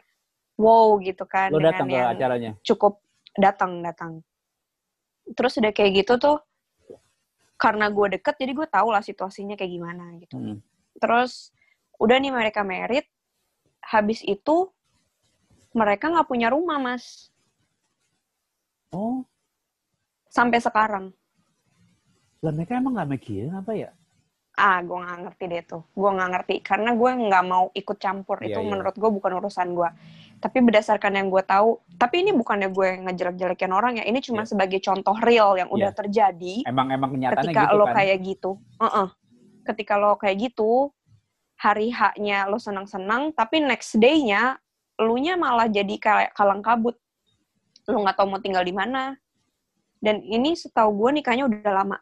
wow 0.60 1.00
gitu 1.00 1.24
kan. 1.24 1.50
dengan 1.56 1.71
datang 1.71 1.88
ke 1.88 1.95
yang 1.95 2.08
acaranya 2.12 2.52
cukup 2.67 3.00
datang 3.39 3.80
datang. 3.80 4.12
Terus 5.32 5.56
udah 5.58 5.71
kayak 5.71 6.04
gitu 6.04 6.19
tuh, 6.19 6.38
karena 7.56 7.88
gue 7.88 8.19
deket 8.19 8.36
jadi 8.36 8.52
gue 8.52 8.67
tau 8.67 8.91
lah 8.91 9.00
situasinya 9.00 9.56
kayak 9.56 9.71
gimana 9.71 10.19
gitu. 10.19 10.36
Hmm. 10.36 10.58
Terus 10.97 11.54
udah 12.01 12.17
nih 12.17 12.34
mereka 12.34 12.65
merit, 12.65 13.06
habis 13.82 14.21
itu 14.23 14.69
mereka 15.71 16.12
nggak 16.12 16.27
punya 16.27 16.51
rumah 16.51 16.77
mas 16.77 17.32
oh 18.91 19.23
sampai 20.27 20.60
sekarang. 20.60 21.12
lah 22.41 22.51
mereka 22.51 22.75
emang 22.75 22.97
nggak 22.97 23.10
mikirin 23.12 23.54
apa 23.54 23.71
ya 23.77 23.91
ah 24.58 24.82
gue 24.82 24.97
nggak 24.97 25.19
ngerti 25.30 25.43
deh 25.47 25.63
tuh 25.63 25.82
gue 25.93 26.10
nggak 26.12 26.30
ngerti 26.34 26.56
karena 26.65 26.91
gue 26.97 27.12
nggak 27.30 27.45
mau 27.45 27.69
ikut 27.71 27.97
campur 28.01 28.41
Iya, 28.41 28.58
itu 28.58 28.60
iya. 28.60 28.67
menurut 28.67 28.95
gue 28.97 29.10
bukan 29.13 29.32
urusan 29.38 29.67
gue 29.77 29.89
tapi 30.41 30.58
berdasarkan 30.60 31.21
yang 31.21 31.27
gue 31.30 31.43
tahu 31.45 31.80
tapi 31.95 32.25
ini 32.25 32.34
bukannya 32.34 32.73
gue 32.73 32.89
ngejelek-jelekin 33.08 33.71
orang 33.71 34.01
ya 34.01 34.06
ini 34.10 34.19
cuma 34.19 34.43
Iya. 34.43 34.49
sebagai 34.51 34.82
contoh 34.82 35.15
real 35.21 35.54
yang 35.56 35.69
udah 35.69 35.93
Iya. 35.93 35.99
terjadi 36.01 36.56
emang 36.67 36.91
emang 36.91 37.10
kenyataannya 37.15 37.54
ketika 37.54 37.63
gitu 37.69 37.77
lo 37.80 37.86
kan 37.88 37.93
kayak 37.95 38.17
gitu 38.25 38.51
Heeh. 38.82 39.08
Ketika 39.65 39.97
lo 39.97 40.17
kayak 40.17 40.52
gitu 40.52 40.89
hari 41.58 41.93
haknya 41.93 42.50
lo 42.50 42.58
senang-senang 42.58 43.30
tapi 43.38 43.62
next 43.62 43.93
day-nya 44.02 44.58
lu 45.02 45.17
nya 45.17 45.34
malah 45.34 45.65
jadi 45.65 45.95
kayak 45.97 46.32
kalang 46.38 46.62
kabut. 46.62 46.93
Lu 47.89 48.06
nggak 48.06 48.17
tahu 48.21 48.28
mau 48.30 48.41
tinggal 48.41 48.62
di 48.62 48.74
mana. 48.74 49.17
Dan 50.02 50.21
ini 50.26 50.54
setahu 50.54 50.93
gue 50.93 51.21
nikahnya 51.21 51.50
udah 51.50 51.74
lama. 51.74 51.97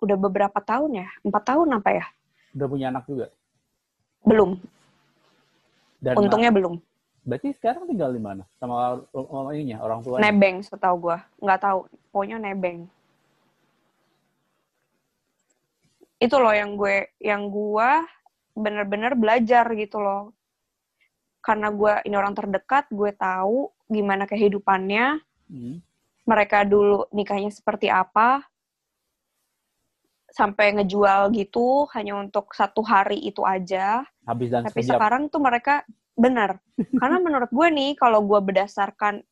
Udah 0.00 0.16
beberapa 0.20 0.60
tahun 0.60 1.04
ya? 1.04 1.08
Empat 1.24 1.42
tahun 1.48 1.80
apa 1.80 1.90
ya? 1.92 2.06
Udah 2.52 2.66
punya 2.68 2.86
anak 2.92 3.04
juga? 3.08 3.26
Belum. 4.24 4.60
Dan 6.02 6.14
untungnya 6.20 6.52
belum. 6.52 6.76
Berarti 7.22 7.54
sekarang 7.54 7.86
tinggal 7.86 8.10
di 8.12 8.20
mana? 8.20 8.42
Sama 8.60 9.00
orang 9.14 10.00
tuanya? 10.04 10.20
Nebeng 10.28 10.60
setahu 10.60 11.08
gue 11.08 11.16
nggak 11.40 11.60
tahu. 11.60 11.78
Pokoknya 12.12 12.36
nebeng 12.36 12.84
itu 16.22 16.36
loh 16.38 16.54
yang 16.54 16.78
gue 16.78 17.10
yang 17.18 17.50
gue 17.50 17.90
bener-bener 18.54 19.18
belajar 19.18 19.66
gitu 19.74 19.98
loh. 19.98 20.30
Karena 21.42 21.74
gue 21.74 22.06
ini 22.06 22.14
orang 22.14 22.38
terdekat 22.38 22.86
gue 22.94 23.10
tahu 23.18 23.66
gimana 23.90 24.24
kehidupannya. 24.30 25.18
Hmm. 25.52 25.84
mereka 26.22 26.62
dulu 26.62 27.10
nikahnya 27.10 27.50
seperti 27.50 27.90
apa. 27.90 28.46
Sampai 30.30 30.70
ngejual 30.78 31.34
gitu 31.34 31.90
hanya 31.92 32.14
untuk 32.14 32.54
satu 32.54 32.80
hari 32.86 33.18
itu 33.26 33.42
aja. 33.42 34.06
Habis 34.22 34.54
dan 34.54 34.62
tapi 34.62 34.86
sekejap. 34.86 34.96
sekarang 34.96 35.22
tuh 35.28 35.42
mereka 35.42 35.82
benar 36.14 36.62
karena 37.02 37.18
menurut 37.18 37.50
gue 37.50 37.68
nih 37.72 37.98
kalau 37.98 38.22
gue 38.22 38.38
berdasarkan 38.38 39.26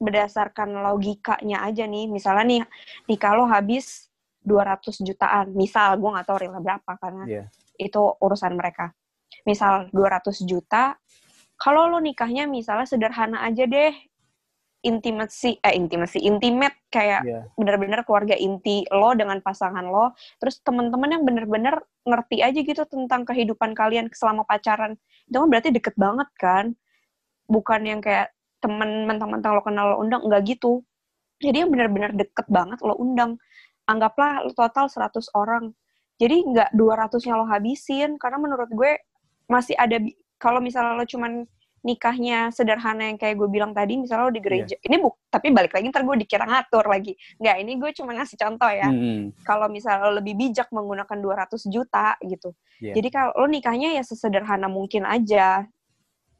berdasarkan 0.00 0.72
logikanya 0.72 1.68
aja 1.68 1.84
nih. 1.84 2.08
Misalnya 2.08 2.44
nih 2.48 2.62
nikah 3.06 3.36
lo 3.36 3.44
habis 3.46 4.11
200 4.42 5.02
jutaan. 5.02 5.54
Misal 5.54 5.96
gue 5.98 6.10
nggak 6.10 6.26
tahu 6.26 6.38
real 6.42 6.58
berapa 6.58 6.92
karena 6.98 7.24
Iya. 7.26 7.44
itu 7.78 8.02
urusan 8.20 8.54
mereka. 8.58 8.92
Misal 9.48 9.88
200 9.90 10.42
juta 10.44 10.98
kalau 11.56 11.86
lo 11.86 12.02
nikahnya 12.02 12.50
misalnya 12.50 12.90
sederhana 12.90 13.46
aja 13.46 13.64
deh 13.70 13.94
intimasi 14.82 15.62
eh 15.62 15.78
intimasi 15.78 16.18
intimate 16.18 16.74
kayak 16.90 17.22
Iya. 17.22 17.40
bener-bener 17.54 18.02
keluarga 18.02 18.34
inti 18.34 18.82
lo 18.90 19.14
dengan 19.14 19.38
pasangan 19.38 19.86
lo 19.86 20.10
terus 20.42 20.58
teman-teman 20.66 21.06
yang 21.18 21.22
bener-bener 21.22 21.86
ngerti 22.02 22.42
aja 22.42 22.58
gitu 22.66 22.82
tentang 22.90 23.22
kehidupan 23.22 23.78
kalian 23.78 24.10
selama 24.10 24.42
pacaran 24.42 24.98
itu 25.30 25.38
kan 25.38 25.48
berarti 25.48 25.70
deket 25.70 25.94
banget 25.94 26.28
kan? 26.34 26.64
Bukan 27.46 27.80
yang 27.86 28.02
kayak 28.02 28.34
temen 28.58 29.06
mentang-mentang 29.06 29.54
lo 29.54 29.62
kenal 29.62 29.94
lo 29.94 29.96
undang 30.02 30.22
enggak 30.26 30.50
gitu. 30.50 30.82
Jadi 31.38 31.62
yang 31.62 31.70
bener-bener 31.70 32.10
deket 32.14 32.46
banget 32.50 32.78
lo 32.82 32.98
undang 32.98 33.38
anggaplah 33.86 34.46
total 34.54 34.86
100 34.86 35.32
orang. 35.34 35.74
Jadi 36.20 36.36
nggak 36.46 36.70
200-nya 36.76 37.34
lo 37.34 37.46
habisin 37.48 38.14
karena 38.20 38.38
menurut 38.38 38.70
gue 38.70 39.00
masih 39.50 39.74
ada 39.74 39.98
kalau 40.38 40.62
misalnya 40.62 40.94
lo 40.94 41.06
cuman 41.06 41.42
nikahnya 41.82 42.54
sederhana 42.54 43.10
yang 43.10 43.18
kayak 43.18 43.34
gue 43.34 43.50
bilang 43.50 43.74
tadi 43.74 43.98
misalnya 43.98 44.30
lo 44.30 44.32
di 44.32 44.38
gereja 44.38 44.78
ini 44.86 45.02
buk 45.02 45.18
tapi 45.26 45.50
balik 45.50 45.74
lagi 45.74 45.90
ntar 45.90 46.06
gue 46.06 46.14
dikira 46.14 46.46
ngatur 46.46 46.86
lagi. 46.86 47.18
Nggak 47.42 47.56
ini 47.58 47.72
gue 47.74 47.90
cuma 47.98 48.10
ngasih 48.14 48.38
contoh 48.38 48.70
ya. 48.70 48.86
Hmm. 48.86 49.34
kalau 49.42 49.66
misalnya 49.66 50.06
lo 50.06 50.22
lebih 50.22 50.38
bijak 50.38 50.70
menggunakan 50.70 51.18
200 51.18 51.58
juta 51.66 52.14
gitu. 52.22 52.54
Iya. 52.82 52.98
jadi 52.98 53.08
kalau 53.10 53.32
lo 53.42 53.46
nikahnya 53.50 53.98
ya 53.98 54.02
sesederhana 54.02 54.66
mungkin 54.66 55.06
aja 55.06 55.66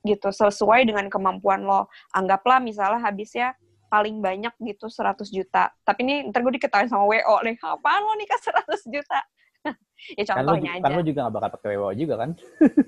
gitu 0.02 0.28
sesuai 0.30 0.86
dengan 0.86 1.06
kemampuan 1.10 1.66
lo. 1.66 1.90
Anggaplah 2.14 2.62
misalnya 2.62 3.02
habisnya 3.02 3.54
paling 3.92 4.24
banyak 4.24 4.56
gitu 4.64 4.88
100 4.88 5.28
juta. 5.28 5.68
Tapi 5.84 6.00
ini 6.00 6.14
ntar 6.32 6.40
gue 6.40 6.56
diketahui 6.56 6.88
sama 6.88 7.04
WO 7.04 7.36
nih 7.44 7.60
apaan 7.60 8.00
lo 8.00 8.16
nikah 8.16 8.40
100 8.40 8.88
juta? 8.88 9.20
Ya 10.18 10.26
kan 10.26 10.42
lo, 10.42 10.58
contohnya 10.58 10.82
kan 10.82 10.90
aja. 10.90 10.98
lo 10.98 11.02
juga 11.06 11.18
gak 11.28 11.34
bakal 11.38 11.50
pakai 11.54 11.78
WO 11.78 11.92
juga 11.94 12.14
kan? 12.24 12.30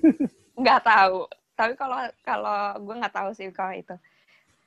Nggak 0.59 0.81
tahu. 0.83 1.19
Tapi 1.55 1.73
kalau 1.79 1.99
kalau 2.27 2.59
gue 2.83 2.95
nggak 2.99 3.15
tahu 3.15 3.29
sih 3.31 3.47
kalau 3.55 3.71
itu. 3.71 3.95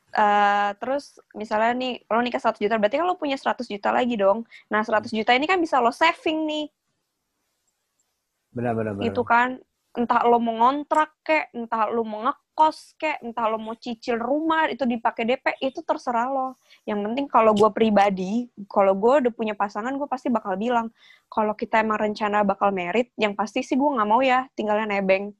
Eh, 0.09 0.70
terus 0.81 1.20
misalnya 1.37 1.77
nih 1.77 2.01
lo 2.09 2.24
nikah 2.24 2.40
100 2.40 2.57
juta 2.64 2.81
berarti 2.81 2.96
kan 2.96 3.05
lo 3.05 3.20
punya 3.20 3.37
100 3.37 3.68
juta 3.68 3.92
lagi 3.92 4.16
dong. 4.16 4.48
Nah 4.72 4.81
100 4.81 5.12
juta 5.12 5.37
ini 5.37 5.44
kan 5.44 5.61
bisa 5.61 5.77
lo 5.85 5.92
saving 5.92 6.48
nih. 6.48 6.66
Benar 8.57 8.72
benar 8.72 8.92
benar 8.96 9.05
gitu 9.12 9.20
kan? 9.29 9.61
Entah 9.92 10.24
lo 10.24 10.40
mau 10.40 10.57
ngontrak 10.57 11.12
kek 11.20 11.53
entah 11.53 11.92
lo 11.92 12.01
mau 12.09 12.24
ngekos 12.59 12.99
kek. 12.99 13.23
Entah 13.23 13.47
lo 13.47 13.62
mau 13.62 13.79
cicil 13.79 14.18
rumah 14.18 14.66
itu 14.66 14.83
dipakai 14.83 15.23
DP 15.23 15.62
itu 15.62 15.79
terserah 15.87 16.27
lo. 16.27 16.59
Yang 16.83 16.99
penting 17.07 17.27
kalau 17.31 17.55
gue 17.55 17.71
pribadi 17.71 18.51
kalau 18.66 18.99
gue 18.99 19.31
udah 19.31 19.33
punya 19.33 19.55
pasangan 19.55 19.94
gue 19.94 20.11
pasti 20.11 20.27
bakal 20.27 20.59
bilang 20.59 20.90
kalau 21.31 21.55
kita 21.55 21.79
emang 21.87 22.03
rencana 22.03 22.42
bakal 22.42 22.75
merit 22.75 23.14
yang 23.14 23.38
pasti 23.38 23.62
sih 23.62 23.79
gue 23.79 23.87
nggak 23.87 24.09
mau 24.11 24.18
ya 24.18 24.51
tinggalnya 24.59 24.99
nebeng. 24.99 25.31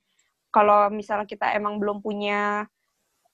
Kalau 0.55 0.87
misalnya 0.95 1.27
kita 1.27 1.59
emang 1.59 1.83
belum 1.83 1.99
punya 2.07 2.71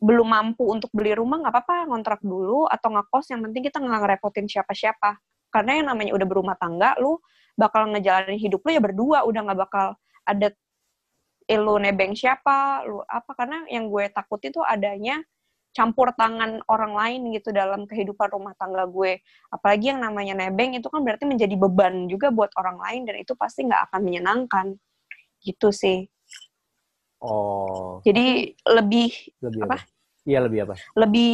belum 0.00 0.32
mampu 0.32 0.64
untuk 0.64 0.88
beli 0.96 1.12
rumah 1.12 1.44
nggak 1.44 1.52
apa-apa 1.52 1.76
ngontrak 1.92 2.20
dulu 2.24 2.64
atau 2.64 2.88
ngekos. 2.88 3.36
Yang 3.36 3.40
penting 3.52 3.62
kita 3.68 3.84
nggak 3.84 4.00
ngerepotin 4.00 4.48
siapa-siapa. 4.48 5.20
Karena 5.52 5.76
yang 5.76 5.92
namanya 5.92 6.16
udah 6.16 6.24
berumah 6.24 6.56
tangga 6.56 6.96
lu 6.96 7.20
bakal 7.52 7.84
ngejalanin 7.92 8.40
hidup 8.40 8.64
lu 8.64 8.70
ya 8.72 8.80
berdua. 8.80 9.28
Udah 9.28 9.44
nggak 9.44 9.60
bakal 9.60 9.86
ada 10.24 10.48
eh, 11.48 11.60
lu 11.60 11.76
nebeng 11.80 12.16
siapa 12.16 12.84
lu 12.88 13.00
apa. 13.04 13.32
Karena 13.36 13.64
yang 13.68 13.88
gue 13.88 14.08
takutin 14.12 14.52
tuh 14.52 14.64
adanya 14.64 15.20
campur 15.74 16.14
tangan 16.14 16.62
orang 16.70 16.94
lain 16.94 17.20
gitu 17.34 17.50
dalam 17.50 17.84
kehidupan 17.90 18.30
rumah 18.30 18.54
tangga 18.54 18.86
gue. 18.86 19.18
Apalagi 19.50 19.90
yang 19.90 20.00
namanya 20.00 20.38
nebeng 20.38 20.78
itu 20.78 20.86
kan 20.86 21.02
berarti 21.02 21.26
menjadi 21.26 21.54
beban 21.58 22.06
juga 22.06 22.30
buat 22.30 22.54
orang 22.54 22.78
lain 22.78 23.00
dan 23.10 23.16
itu 23.18 23.34
pasti 23.34 23.66
nggak 23.66 23.90
akan 23.90 24.00
menyenangkan. 24.00 24.66
Gitu 25.42 25.68
sih. 25.74 26.08
Oh. 27.24 28.04
Jadi 28.04 28.52
lebih 28.68 29.10
lebih 29.40 29.60
Apa? 29.64 29.76
apa? 29.80 29.94
Iya 30.24 30.40
lebih 30.40 30.64
apa? 30.64 30.74
Lebih 30.96 31.32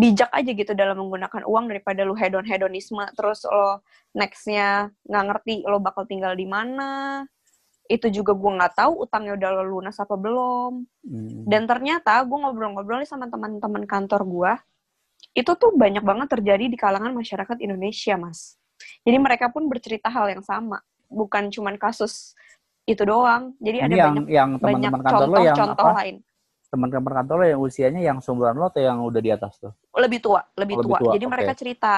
bijak 0.00 0.32
aja 0.32 0.50
gitu 0.56 0.72
dalam 0.72 0.96
menggunakan 0.96 1.44
uang 1.44 1.68
daripada 1.68 2.08
lu 2.08 2.16
hedon 2.16 2.48
hedonisme 2.48 3.04
terus 3.12 3.44
lo 3.44 3.84
nextnya 4.16 4.88
nggak 5.04 5.24
ngerti 5.28 5.54
lo 5.68 5.76
bakal 5.76 6.08
tinggal 6.08 6.32
di 6.32 6.48
mana 6.48 7.20
itu 7.84 8.06
juga 8.08 8.32
gue 8.32 8.50
nggak 8.56 8.74
tahu 8.80 9.04
utangnya 9.04 9.36
udah 9.36 9.48
lo 9.60 9.64
lunas 9.78 9.96
apa 10.00 10.16
belum 10.16 10.88
Hmm. 11.04 11.44
dan 11.44 11.68
ternyata 11.68 12.16
gue 12.24 12.32
ngobrol-ngobrol 12.32 13.04
nih 13.04 13.08
sama 13.08 13.28
teman-teman 13.28 13.84
kantor 13.84 14.24
gue 14.24 14.52
itu 15.36 15.52
tuh 15.52 15.76
banyak 15.76 16.00
banget 16.00 16.32
terjadi 16.32 16.64
di 16.64 16.76
kalangan 16.80 17.12
masyarakat 17.12 17.60
Indonesia 17.60 18.16
mas 18.16 18.56
jadi 19.04 19.20
mereka 19.20 19.52
pun 19.52 19.68
bercerita 19.68 20.08
hal 20.08 20.32
yang 20.32 20.40
sama 20.40 20.80
bukan 21.12 21.52
cuman 21.52 21.76
kasus 21.76 22.32
itu 22.88 23.04
doang 23.04 23.52
jadi 23.60 23.84
ada 23.84 23.92
yang 23.92 24.16
banyak 24.16 24.26
yang 24.32 24.50
banyak 24.56 24.64
teman-teman 24.64 25.00
kantor 25.04 25.28
lo 25.28 25.36
yang 25.36 25.56
contoh-contoh 25.60 25.84
apa 25.84 25.98
lain 26.00 26.16
teman-teman 26.74 27.12
kantor 27.22 27.36
lo 27.36 27.46
yang 27.46 27.60
usianya 27.62 28.00
yang 28.02 28.18
seumuran 28.18 28.56
lo 28.58 28.66
atau 28.66 28.82
yang 28.82 28.98
udah 29.04 29.20
di 29.22 29.30
atas 29.30 29.62
tuh? 29.62 29.70
Lebih 29.94 30.18
tua, 30.18 30.42
lebih, 30.58 30.74
Oh, 30.74 30.82
lebih 30.82 30.94
tua. 30.98 31.00
tua, 31.06 31.12
Jadi 31.14 31.24
oke. 31.24 31.30
mereka 31.30 31.52
cerita 31.54 31.92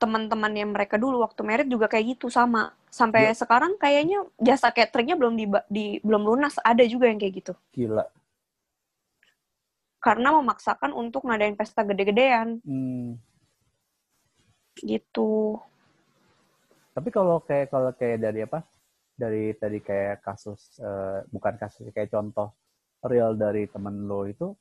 teman-temannya 0.00 0.64
mereka 0.64 0.96
dulu 0.96 1.20
waktu 1.20 1.44
merit 1.44 1.68
juga 1.68 1.84
kayak 1.86 2.16
gitu 2.16 2.32
sama. 2.32 2.72
Sampai 2.88 3.28
Iya. 3.28 3.36
sekarang 3.36 3.76
kayaknya 3.76 4.24
jasa 4.40 4.72
cateringnya 4.72 5.14
belum 5.14 5.34
di, 5.36 5.44
di 5.68 5.84
belum 6.00 6.24
lunas. 6.24 6.56
Ada 6.64 6.88
juga 6.88 7.06
yang 7.06 7.20
kayak 7.20 7.34
gitu. 7.36 7.52
Gila. 7.76 8.08
Karena 10.00 10.32
memaksakan 10.32 10.96
untuk 10.96 11.28
ngadain 11.28 11.52
pesta 11.54 11.84
gede-gedean 11.84 12.64
Hmm. 12.64 13.20
gitu. 14.80 15.60
Tapi 16.90 17.08
kalau 17.12 17.44
kayak 17.44 17.68
kalau 17.68 17.92
kayak 17.92 18.18
dari 18.18 18.40
apa? 18.42 18.64
Dari 19.12 19.52
tadi 19.52 19.84
kayak 19.84 20.24
kasus 20.24 20.80
eh, 20.80 21.20
bukan 21.28 21.60
kasus 21.60 21.92
kayak 21.92 22.08
contoh 22.08 22.56
real 23.04 23.36
dari 23.36 23.68
temen 23.68 24.08
lo 24.08 24.24
itu 24.24 24.56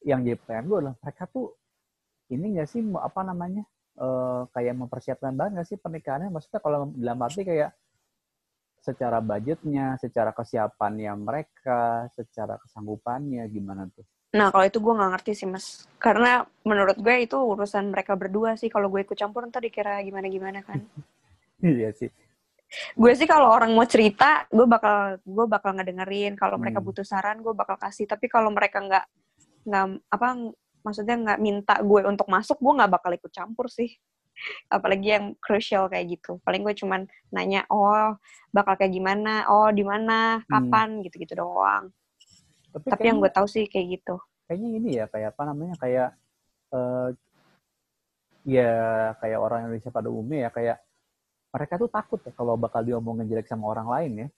yang 0.00 0.24
jadi 0.24 0.40
pertanyaan 0.40 0.64
gue 0.64 0.78
adalah 0.80 0.96
mereka 0.96 1.24
tuh 1.28 1.52
ini 2.28 2.56
nggak 2.56 2.68
sih 2.68 2.80
mau- 2.80 3.04
apa 3.04 3.20
namanya 3.20 3.68
eh, 4.00 4.42
kayak 4.50 4.74
mempersiapkan 4.76 5.32
banget 5.36 5.50
nggak 5.60 5.68
sih 5.68 5.78
pernikahannya? 5.78 6.32
Maksudnya 6.32 6.60
kalau 6.60 6.88
dalam 6.96 7.20
arti 7.20 7.44
kayak 7.44 7.70
secara 8.80 9.20
budgetnya, 9.20 10.00
secara 10.00 10.32
kesiapannya 10.32 11.12
mereka, 11.14 12.08
secara 12.16 12.56
kesanggupannya 12.56 13.44
gimana 13.46 13.84
tuh? 13.92 14.08
Nah, 14.30 14.48
kalau 14.48 14.62
itu 14.62 14.78
gue 14.78 14.94
nggak 14.94 15.10
ngerti 15.10 15.32
sih, 15.34 15.44
Mas. 15.44 15.84
Karena 15.98 16.40
menurut 16.62 16.96
gue 16.96 17.14
itu 17.18 17.34
urusan 17.34 17.90
mereka 17.90 18.14
berdua 18.14 18.54
sih. 18.54 18.70
Kalau 18.70 18.86
gue 18.88 19.02
ikut 19.02 19.18
campur, 19.18 19.42
ntar 19.44 19.60
dikira 19.60 20.00
gimana-gimana 20.00 20.64
kan. 20.64 20.80
Iya 21.60 21.92
sih. 21.92 22.08
gue 22.96 23.12
sih 23.12 23.28
kalau 23.28 23.52
orang 23.52 23.76
mau 23.76 23.84
cerita, 23.84 24.48
gue 24.48 24.64
bakal 24.64 25.20
gue 25.20 25.44
bakal 25.44 25.76
ngedengerin. 25.76 26.40
Kalau 26.40 26.56
mereka 26.56 26.80
Hmm. 26.80 26.88
butuh 26.88 27.04
saran, 27.04 27.44
gue 27.44 27.52
bakal 27.52 27.76
kasih. 27.76 28.08
Tapi 28.08 28.32
kalau 28.32 28.48
mereka 28.48 28.80
nggak 28.80 29.04
nggak 29.68 29.84
apa 30.08 30.28
maksudnya 30.80 31.16
nggak 31.16 31.38
minta 31.40 31.74
gue 31.80 32.00
untuk 32.08 32.26
masuk, 32.28 32.56
gue 32.60 32.72
nggak 32.80 32.92
bakal 32.92 33.10
ikut 33.12 33.32
campur 33.32 33.66
sih. 33.68 33.90
Apalagi 34.72 35.08
yang 35.12 35.26
crucial 35.36 35.86
kayak 35.92 36.16
gitu. 36.16 36.40
Paling 36.40 36.64
gue 36.64 36.72
cuman 36.72 37.04
nanya, 37.28 37.68
oh 37.68 38.16
bakal 38.50 38.74
kayak 38.80 38.92
gimana, 38.94 39.44
oh 39.52 39.68
di 39.68 39.84
mana, 39.84 40.40
Hmm. 40.40 40.48
kapan, 40.48 40.88
gitu-gitu 41.04 41.36
doang. 41.36 41.92
Tapi, 42.72 42.86
Tapi 42.88 43.04
yang 43.04 43.18
gue 43.20 43.30
tahu 43.30 43.46
sih 43.50 43.66
kayak 43.66 44.00
gitu. 44.00 44.16
kayaknya 44.50 44.68
ini 44.82 44.90
ya 44.98 45.06
kayak 45.06 45.30
apa 45.38 45.42
namanya 45.46 45.74
kayak 45.78 46.08
eh 46.74 47.08
ya 48.42 48.72
kayak 49.22 49.38
orang 49.38 49.70
Indonesia 49.70 49.94
pada 49.94 50.10
umumnya 50.10 50.48
ya 50.48 50.50
kayak 50.50 50.76
mereka 51.54 51.74
tuh 51.78 51.90
takut 51.90 52.18
ya 52.26 52.32
kalau 52.34 52.58
bakal 52.58 52.82
diomongin 52.82 53.30
jelek 53.30 53.46
sama 53.46 53.70
orang 53.70 53.86
lain 53.90 54.12
ya. 54.26 54.28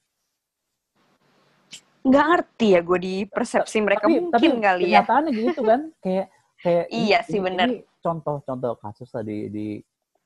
Nggak 2.02 2.24
ngerti 2.28 2.66
ya 2.74 2.80
gue 2.82 2.98
di 2.98 3.14
persepsi 3.24 3.78
mereka. 3.78 4.04
tapi 4.06 4.18
mungkin 4.18 4.32
tapi 4.34 4.46
kali 4.58 4.82
ya. 4.82 5.02
kenyataannya 5.02 5.30
gitu 5.32 5.60
kan. 5.62 5.80
Kayak 6.02 6.26
kayak 6.58 6.84
Iya 6.90 7.18
sih, 7.22 7.38
ini- 7.38 7.44
bener. 7.46 7.66
ini 7.70 7.76
contoh-contoh 7.98 8.72
kasus 8.78 9.08
tadi 9.08 9.46
di 9.48 9.66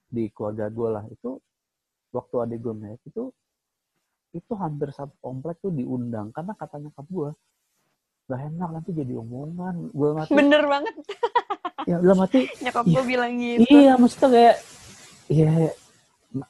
di 0.07 0.25
keluarga 0.33 0.67
gue 0.69 0.89
lah. 0.89 1.05
Itu 1.09 1.41
waktu 2.11 2.35
adik 2.43 2.59
gue 2.61 2.75
merit 2.75 3.01
itu 3.05 3.29
itu 4.33 4.53
hampir 4.57 4.93
satu 4.93 5.13
komplek 5.21 5.61
tuh 5.61 5.73
diundang. 5.73 6.33
Karena 6.33 6.53
katanya 6.53 6.89
nyokap 6.93 7.07
gue 7.09 7.31
gak 8.27 8.41
enak 8.43 8.69
nanti 8.73 8.91
jadi 8.91 9.13
omongan. 9.17 9.75
Gue 9.93 10.11
mati. 10.13 10.33
Bener 10.33 10.63
banget. 10.65 10.95
Ya 11.87 11.97
dalam 12.01 12.19
mati. 12.19 12.49
Nyokap 12.65 12.85
gue 12.85 13.03
bilang 13.05 13.33
gitu. 13.37 13.69
Iya, 13.69 13.95
maksudnya 13.95 14.29
kayak 14.33 14.57
iya 15.27 15.51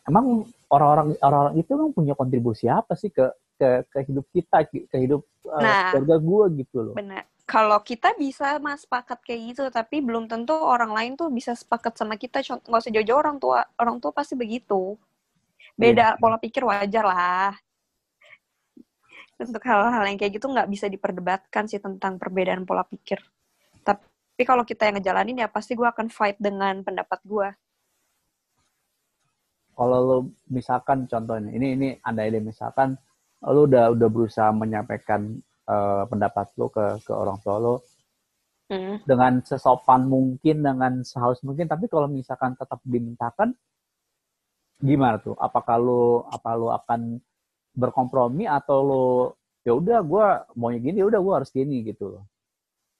emang 0.08 0.44
orang-orang 0.68 1.14
orang-orang 1.20 1.54
itu 1.60 1.70
emang 1.72 1.90
punya 1.94 2.14
kontribusi 2.16 2.66
apa 2.66 2.96
sih 2.98 3.08
ke 3.08 3.22
ke, 3.56 3.68
ke 3.88 3.98
hidup 4.06 4.26
kita, 4.30 4.58
ke 4.68 4.96
hidup 5.00 5.24
uh, 5.48 5.60
Nah. 5.60 5.90
keluarga 5.96 6.16
gue 6.20 6.44
gitu 6.62 6.76
loh. 6.80 6.94
Benar. 6.94 7.24
Kalau 7.46 7.78
kita 7.78 8.10
bisa 8.18 8.58
mas 8.58 8.82
sepakat 8.82 9.22
kayak 9.22 9.40
gitu, 9.54 9.62
tapi 9.70 10.02
belum 10.02 10.26
tentu 10.26 10.50
orang 10.52 10.90
lain 10.90 11.12
tuh 11.14 11.30
bisa 11.30 11.54
sepakat 11.54 11.94
sama 11.94 12.18
kita. 12.18 12.42
Nggak 12.42 12.82
usah 12.82 12.90
jauh-jauh 12.90 13.20
orang 13.22 13.38
tua, 13.38 13.62
orang 13.78 14.02
tua 14.02 14.10
pasti 14.10 14.34
begitu. 14.34 14.98
Beda 15.78 16.14
Iya. 16.14 16.18
pola 16.18 16.36
pikir 16.42 16.66
wajar 16.66 17.04
lah. 17.06 17.54
Untuk 19.36 19.62
hal-hal 19.62 20.02
yang 20.08 20.18
kayak 20.18 20.40
gitu 20.40 20.48
nggak 20.48 20.66
bisa 20.66 20.88
diperdebatkan 20.88 21.68
sih 21.70 21.78
tentang 21.78 22.18
perbedaan 22.18 22.66
pola 22.66 22.82
pikir. 22.82 23.20
Tapi 23.84 24.42
kalau 24.42 24.66
kita 24.66 24.88
yang 24.90 24.98
ngejalanin 24.98 25.44
ya 25.44 25.48
pasti 25.48 25.78
gue 25.78 25.86
akan 25.86 26.10
fight 26.10 26.40
dengan 26.42 26.82
pendapat 26.82 27.20
gue. 27.22 27.48
Kalau 29.76 29.98
lo 30.00 30.18
misalkan 30.48 31.04
contohnya 31.04 31.52
ini 31.52 31.76
ini 31.76 31.88
anda 32.00 32.24
ini 32.24 32.40
misalkan 32.40 32.96
lo 33.44 33.68
udah 33.68 33.92
udah 33.92 34.08
berusaha 34.08 34.48
menyampaikan 34.54 35.36
uh, 35.68 36.08
pendapat 36.08 36.46
lo 36.56 36.72
ke 36.72 36.84
ke 37.04 37.12
orang 37.12 37.36
tua 37.42 37.58
lo 37.58 37.76
Hmm. 38.66 38.98
dengan 39.06 39.38
sesopan 39.46 40.10
mungkin 40.10 40.58
dengan 40.58 40.98
sehalus 41.06 41.38
mungkin 41.46 41.70
tapi 41.70 41.86
kalau 41.86 42.10
misalkan 42.10 42.58
tetap 42.58 42.82
dimintakan 42.82 43.54
gimana 44.82 45.22
tuh 45.22 45.38
apakah 45.38 45.78
lo 45.78 46.26
apa 46.26 46.50
lo 46.58 46.74
akan 46.74 47.14
berkompromi 47.72 48.50
atau 48.50 48.78
lo 48.82 49.04
ya 49.62 49.70
udah 49.70 50.02
gue 50.02 50.26
maunya 50.58 50.82
gini 50.82 50.98
ya 50.98 51.06
udah 51.06 51.20
gue 51.22 51.34
harus 51.38 51.50
gini 51.54 51.86
gitu 51.86 52.18
loh 52.18 52.24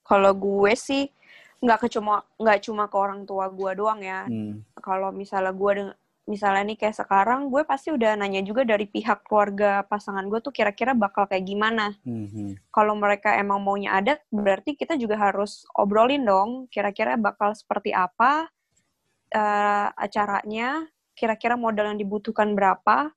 Kalau 0.06 0.30
gue 0.38 0.72
sih 0.78 1.10
nggak 1.58 1.90
cuma 1.98 2.22
nggak 2.38 2.62
cuma 2.62 2.86
ke 2.86 2.94
orang 2.94 3.26
tua 3.26 3.50
gue 3.50 3.70
doang 3.74 3.98
ya. 4.06 4.22
Hmm. 4.22 4.62
kalau 4.78 5.10
misalnya 5.10 5.50
gue 5.50 5.70
misalnya 6.26 6.62
nih 6.66 6.78
kayak 6.78 6.96
sekarang 6.98 7.48
gue 7.48 7.62
pasti 7.62 7.94
udah 7.94 8.18
nanya 8.18 8.42
juga 8.42 8.66
dari 8.66 8.84
pihak 8.84 9.22
keluarga 9.22 9.86
pasangan 9.86 10.26
gue 10.26 10.42
tuh 10.42 10.50
kira-kira 10.50 10.90
bakal 10.92 11.24
kayak 11.26 11.46
gimana. 11.46 11.94
Mhm. 12.02 12.58
kalau 12.70 12.92
mereka 12.92 13.38
emang 13.38 13.62
maunya 13.62 13.94
adat 13.94 14.20
berarti 14.28 14.74
kita 14.74 14.98
juga 14.98 15.16
harus 15.16 15.64
obrolin 15.72 16.26
dong 16.26 16.66
kira-kira 16.68 17.14
bakal 17.16 17.54
seperti 17.54 17.90
apa 17.90 18.50
eh, 19.30 19.88
acaranya 19.96 20.84
kira-kira 21.16 21.56
modal 21.56 21.94
yang 21.94 21.98
dibutuhkan 21.98 22.52
berapa 22.52 23.10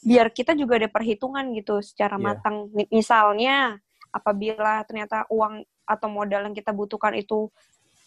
biar 0.00 0.28
kita 0.30 0.52
juga 0.54 0.76
ada 0.80 0.88
perhitungan 0.88 1.48
gitu 1.56 1.80
secara 1.80 2.16
Iya. 2.16 2.24
matang. 2.24 2.56
Mi- 2.72 2.88
misalnya 2.88 3.80
apabila 4.10 4.84
ternyata 4.84 5.24
uang 5.28 5.64
atau 5.84 6.08
modal 6.08 6.48
yang 6.48 6.54
kita 6.54 6.72
butuhkan 6.72 7.12
itu 7.16 7.48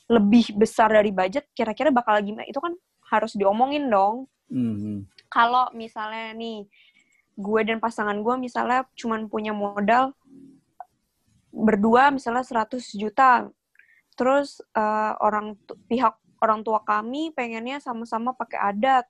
lebih 0.07 0.55
besar 0.55 0.93
dari 0.93 1.10
budget 1.12 1.49
kira-kira 1.51 1.89
bakal 1.91 2.17
gimana? 2.21 2.45
Itu 2.45 2.62
kan 2.62 2.73
harus 3.10 3.33
diomongin 3.33 3.89
dong 3.89 4.25
Mhm. 4.47 5.03
kalau 5.27 5.67
misalnya 5.75 6.31
nih 6.31 6.63
gue 7.38 7.62
dan 7.67 7.77
pasangan 7.77 8.17
gue 8.17 8.36
misalnya 8.41 8.88
cuman 8.97 9.29
punya 9.29 9.53
modal 9.53 10.17
berdua 11.53 12.10
misalnya 12.13 12.45
100 12.45 12.93
juta. 12.93 13.49
Terus 14.17 14.62
eh, 14.73 15.13
orang 15.21 15.57
pihak 15.89 16.17
orang 16.41 16.62
tua 16.62 16.81
kami 16.86 17.33
pengennya 17.33 17.77
sama-sama 17.81 18.33
pakai 18.33 18.73
adat. 18.73 19.05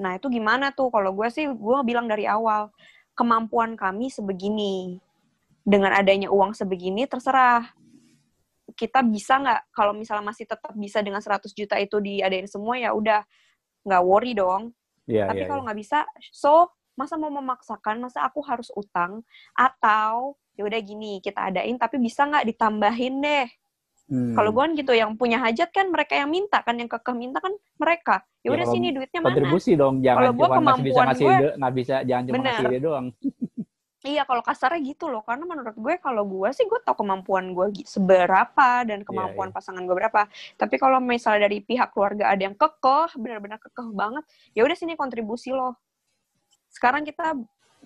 Nah 0.00 0.16
itu 0.16 0.32
gimana 0.32 0.72
tuh? 0.72 0.88
Kalau 0.92 1.12
gue 1.12 1.28
sih 1.28 1.48
gue 1.48 1.78
bilang 1.84 2.08
dari 2.08 2.24
awal 2.24 2.72
kemampuan 3.16 3.76
kami 3.76 4.08
sebegini. 4.08 5.00
Dengan 5.60 5.92
adanya 5.92 6.32
uang 6.32 6.56
sebegini 6.56 7.04
terserah. 7.04 7.68
Kita 8.72 9.04
bisa 9.04 9.36
nggak? 9.36 9.76
Kalau 9.76 9.92
misalnya 9.92 10.24
masih 10.32 10.48
tetap 10.48 10.72
bisa 10.72 11.04
dengan 11.04 11.20
100 11.20 11.52
juta 11.52 11.76
itu 11.76 12.00
diadain 12.00 12.48
semua 12.48 12.80
ya 12.80 12.96
udah. 12.96 13.24
Nggak 13.84 14.02
worry 14.04 14.32
dong 14.36 14.72
Iya, 15.10 15.26
tapi 15.26 15.40
iya, 15.40 15.48
kalau 15.48 15.60
iya. 15.60 15.66
nggak 15.66 15.78
bisa 15.78 15.98
so 16.30 16.70
masa 16.94 17.14
mau 17.16 17.28
memaksakan 17.28 17.98
masa 17.98 18.22
aku 18.22 18.38
harus 18.40 18.70
utang 18.72 19.26
atau 19.52 20.12
ya 20.54 20.62
udah 20.62 20.80
gini 20.80 21.18
kita 21.18 21.50
adain 21.50 21.74
tapi 21.74 21.98
bisa 21.98 22.22
nggak 22.24 22.46
ditambahin 22.46 23.18
deh 23.18 23.48
Hmm. 24.06 24.34
kalau 24.34 24.50
gue 24.50 24.58
kan 24.60 24.72
gitu 24.74 24.90
yang 24.90 25.14
punya 25.14 25.38
hajat 25.38 25.70
kan 25.70 25.86
mereka 25.86 26.18
yang 26.18 26.26
minta 26.26 26.58
kan 26.60 26.74
yang 26.74 26.90
kekeh 26.90 27.14
minta 27.14 27.38
kan 27.38 27.54
mereka 27.78 28.26
ya 28.42 28.50
Ya, 28.50 28.58
udah 28.58 28.66
sini 28.66 28.90
duitnya 28.90 29.22
mana 29.22 29.30
kontribusi 29.30 29.78
dong 29.78 30.02
jangan 30.02 30.18
Kalau 30.18 30.32
gua 30.34 30.46
cuma 30.50 30.50
masih 30.50 30.58
bisa 30.58 30.66
kemampuan 30.90 31.06
ngasih 31.06 31.22
gue- 31.22 31.38
ide 31.38 31.48
nggak 31.54 31.74
bisa 31.78 31.94
jangan 32.02 32.22
cuma 32.26 32.34
Bener. 32.34 32.50
ngasih 32.50 32.64
ide 32.66 32.78
doang 32.82 33.06
iya 34.00 34.24
kalau 34.24 34.40
kasarnya 34.40 34.80
gitu 34.80 35.12
loh 35.12 35.20
karena 35.20 35.44
menurut 35.44 35.76
gue 35.76 35.94
kalau 36.00 36.24
gue 36.24 36.48
sih 36.56 36.64
gue 36.64 36.80
tau 36.80 36.96
kemampuan 36.96 37.52
gue 37.52 37.84
seberapa 37.84 38.84
dan 38.88 39.04
kemampuan 39.04 39.52
iya. 39.52 39.54
pasangan 39.54 39.82
gue 39.84 39.96
berapa. 39.96 40.28
Tapi 40.56 40.74
kalau 40.80 40.98
misalnya 41.04 41.48
dari 41.48 41.60
pihak 41.60 41.92
keluarga 41.92 42.32
ada 42.32 42.40
yang 42.40 42.56
kekeh 42.56 43.16
benar-benar 43.20 43.60
kekeh 43.60 43.88
banget 43.92 44.24
ya 44.56 44.64
udah 44.64 44.76
sini 44.76 44.96
kontribusi 44.96 45.52
lo 45.52 45.76
sekarang 46.70 47.02
kita 47.02 47.34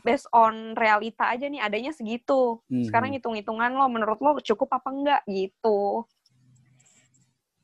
based 0.05 0.29
on 0.35 0.77
realita 0.77 1.31
aja 1.31 1.49
nih 1.49 1.63
adanya 1.63 1.95
segitu. 1.95 2.61
Sekarang 2.69 3.15
hitung-hitungan 3.15 3.73
lo 3.73 3.87
menurut 3.89 4.19
lo 4.21 4.37
cukup 4.43 4.77
apa 4.77 4.89
enggak 4.91 5.23
gitu. 5.27 6.05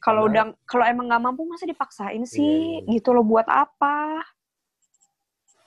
Kalau 0.00 0.32
udah 0.32 0.56
kalau 0.64 0.88
emang 0.88 1.12
nggak 1.12 1.22
mampu 1.22 1.44
masa 1.44 1.68
dipaksain 1.68 2.24
sih? 2.24 2.40
Iya, 2.40 2.88
iya. 2.88 2.92
gitu 2.96 3.12
lo 3.12 3.20
buat 3.20 3.44
apa? 3.44 4.24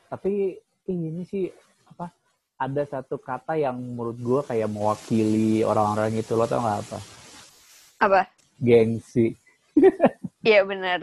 Tapi 0.10 0.58
ini 0.89 1.22
sih 1.24 1.54
ada 2.63 2.84
satu 2.88 3.19
kata 3.19 3.60
yang 3.60 3.76
menurut 3.76 4.15
gue 4.15 4.41
kayak 4.47 4.69
mewakili 4.71 5.67
orang-orang 5.67 6.15
itu. 6.15 6.32
Lo 6.34 6.47
tau 6.47 6.63
nggak 6.63 6.80
apa? 6.88 6.97
Apa? 7.99 8.21
Gengsi. 8.60 9.36
Iya 10.43 10.67
benar. 10.67 10.99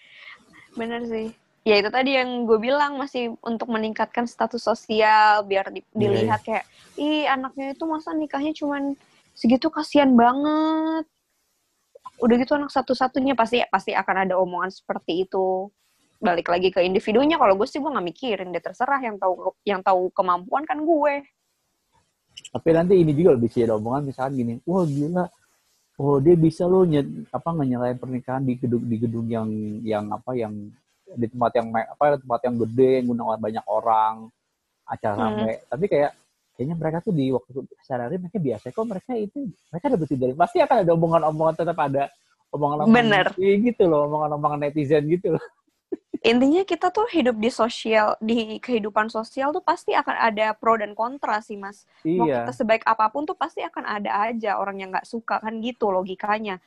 benar 0.80 1.04
sih. 1.04 1.28
Ya 1.60 1.76
itu 1.76 1.92
tadi 1.92 2.16
yang 2.16 2.48
gue 2.48 2.56
bilang 2.56 2.96
masih 2.96 3.36
untuk 3.44 3.68
meningkatkan 3.68 4.24
status 4.24 4.64
sosial 4.64 5.44
biar 5.44 5.68
di- 5.68 5.84
Iya, 5.92 6.00
dilihat 6.00 6.40
kayak 6.40 6.64
ih 6.96 7.28
anaknya 7.28 7.76
itu 7.76 7.84
masa 7.84 8.16
nikahnya 8.16 8.56
cuman 8.56 8.96
segitu 9.36 9.68
kasihan 9.68 10.08
banget. 10.16 11.04
Udah 12.16 12.34
gitu 12.40 12.56
anak 12.56 12.72
satu-satunya 12.72 13.36
pasti 13.36 13.60
pasti 13.68 13.92
akan 13.92 14.24
ada 14.24 14.40
omongan 14.40 14.72
seperti 14.72 15.28
itu 15.28 15.68
balik 16.20 16.48
lagi 16.48 16.68
ke 16.72 16.80
individunya. 16.82 17.36
Kalau 17.36 17.54
gue 17.56 17.68
sih 17.68 17.78
gue 17.78 17.90
nggak 17.90 18.06
mikirin 18.06 18.48
dia 18.52 18.62
terserah 18.62 19.00
yang 19.00 19.16
tahu 19.20 19.52
yang 19.62 19.80
tahu 19.84 20.08
kemampuan 20.12 20.64
kan 20.64 20.80
gue. 20.80 21.14
Tapi 22.52 22.68
nanti 22.72 22.94
ini 23.00 23.12
juga 23.16 23.36
lebih 23.36 23.48
sih 23.48 23.64
ada 23.64 23.76
omongan 23.80 24.12
misalkan 24.12 24.32
gini 24.36 24.54
wah 24.64 24.84
gila. 24.84 25.26
Oh 25.96 26.20
dia 26.20 26.36
bisa 26.36 26.68
loh 26.68 26.84
nyet, 26.84 27.08
apa 27.32 27.56
nyelain 27.64 27.96
pernikahan 27.96 28.44
di 28.44 28.60
gedung 28.60 28.84
di 28.84 28.96
gedung 29.00 29.26
yang 29.32 29.48
yang 29.80 30.04
apa 30.12 30.36
yang 30.36 30.52
di 31.08 31.26
tempat 31.30 31.52
yang 31.56 31.72
apa 31.72 32.20
tempat 32.20 32.40
yang 32.44 32.56
gede 32.68 32.90
yang 33.00 33.06
gunakan 33.08 33.40
banyak 33.40 33.64
orang 33.64 34.14
acara 34.86 35.24
Hmm. 35.32 35.50
tapi 35.66 35.84
kayak 35.90 36.12
kayaknya 36.54 36.76
mereka 36.78 36.98
tuh 37.02 37.12
di 37.16 37.32
waktu 37.34 37.50
sehari-hari 37.82 38.16
mereka 38.22 38.38
biasa 38.38 38.64
kok 38.70 38.86
mereka 38.86 39.12
itu 39.18 39.38
mereka 39.72 39.86
dapat 39.92 40.08
dari 40.14 40.34
pasti 40.36 40.58
akan 40.62 40.76
ada 40.86 40.92
omongan-omongan 40.94 41.54
tetap 41.58 41.78
ada 41.80 42.04
omongan-omongan 42.54 42.96
Bener. 42.96 43.26
Gitu 43.36 43.82
loh 43.84 44.06
omongan-omongan 44.08 44.58
netizen 44.68 45.04
gitu 45.10 45.34
loh 45.34 45.44
intinya 46.24 46.62
kita 46.66 46.90
tuh 46.90 47.06
hidup 47.12 47.36
di 47.38 47.50
sosial 47.52 48.18
di 48.18 48.58
kehidupan 48.58 49.06
sosial 49.12 49.54
tuh 49.54 49.62
pasti 49.62 49.94
akan 49.94 50.16
ada 50.32 50.56
pro 50.56 50.74
dan 50.74 50.96
kontra 50.96 51.38
sih 51.44 51.54
mas. 51.54 51.84
Mau 52.02 52.26
iya. 52.26 52.42
kita 52.42 52.52
sebaik 52.52 52.82
apa 52.82 53.06
pun 53.12 53.22
tuh 53.28 53.36
pasti 53.38 53.62
akan 53.62 53.84
ada 53.84 54.30
aja 54.30 54.58
orang 54.58 54.82
yang 54.82 54.90
nggak 54.90 55.06
suka 55.06 55.38
kan 55.38 55.62
gitu 55.62 55.92
logikanya. 55.92 56.58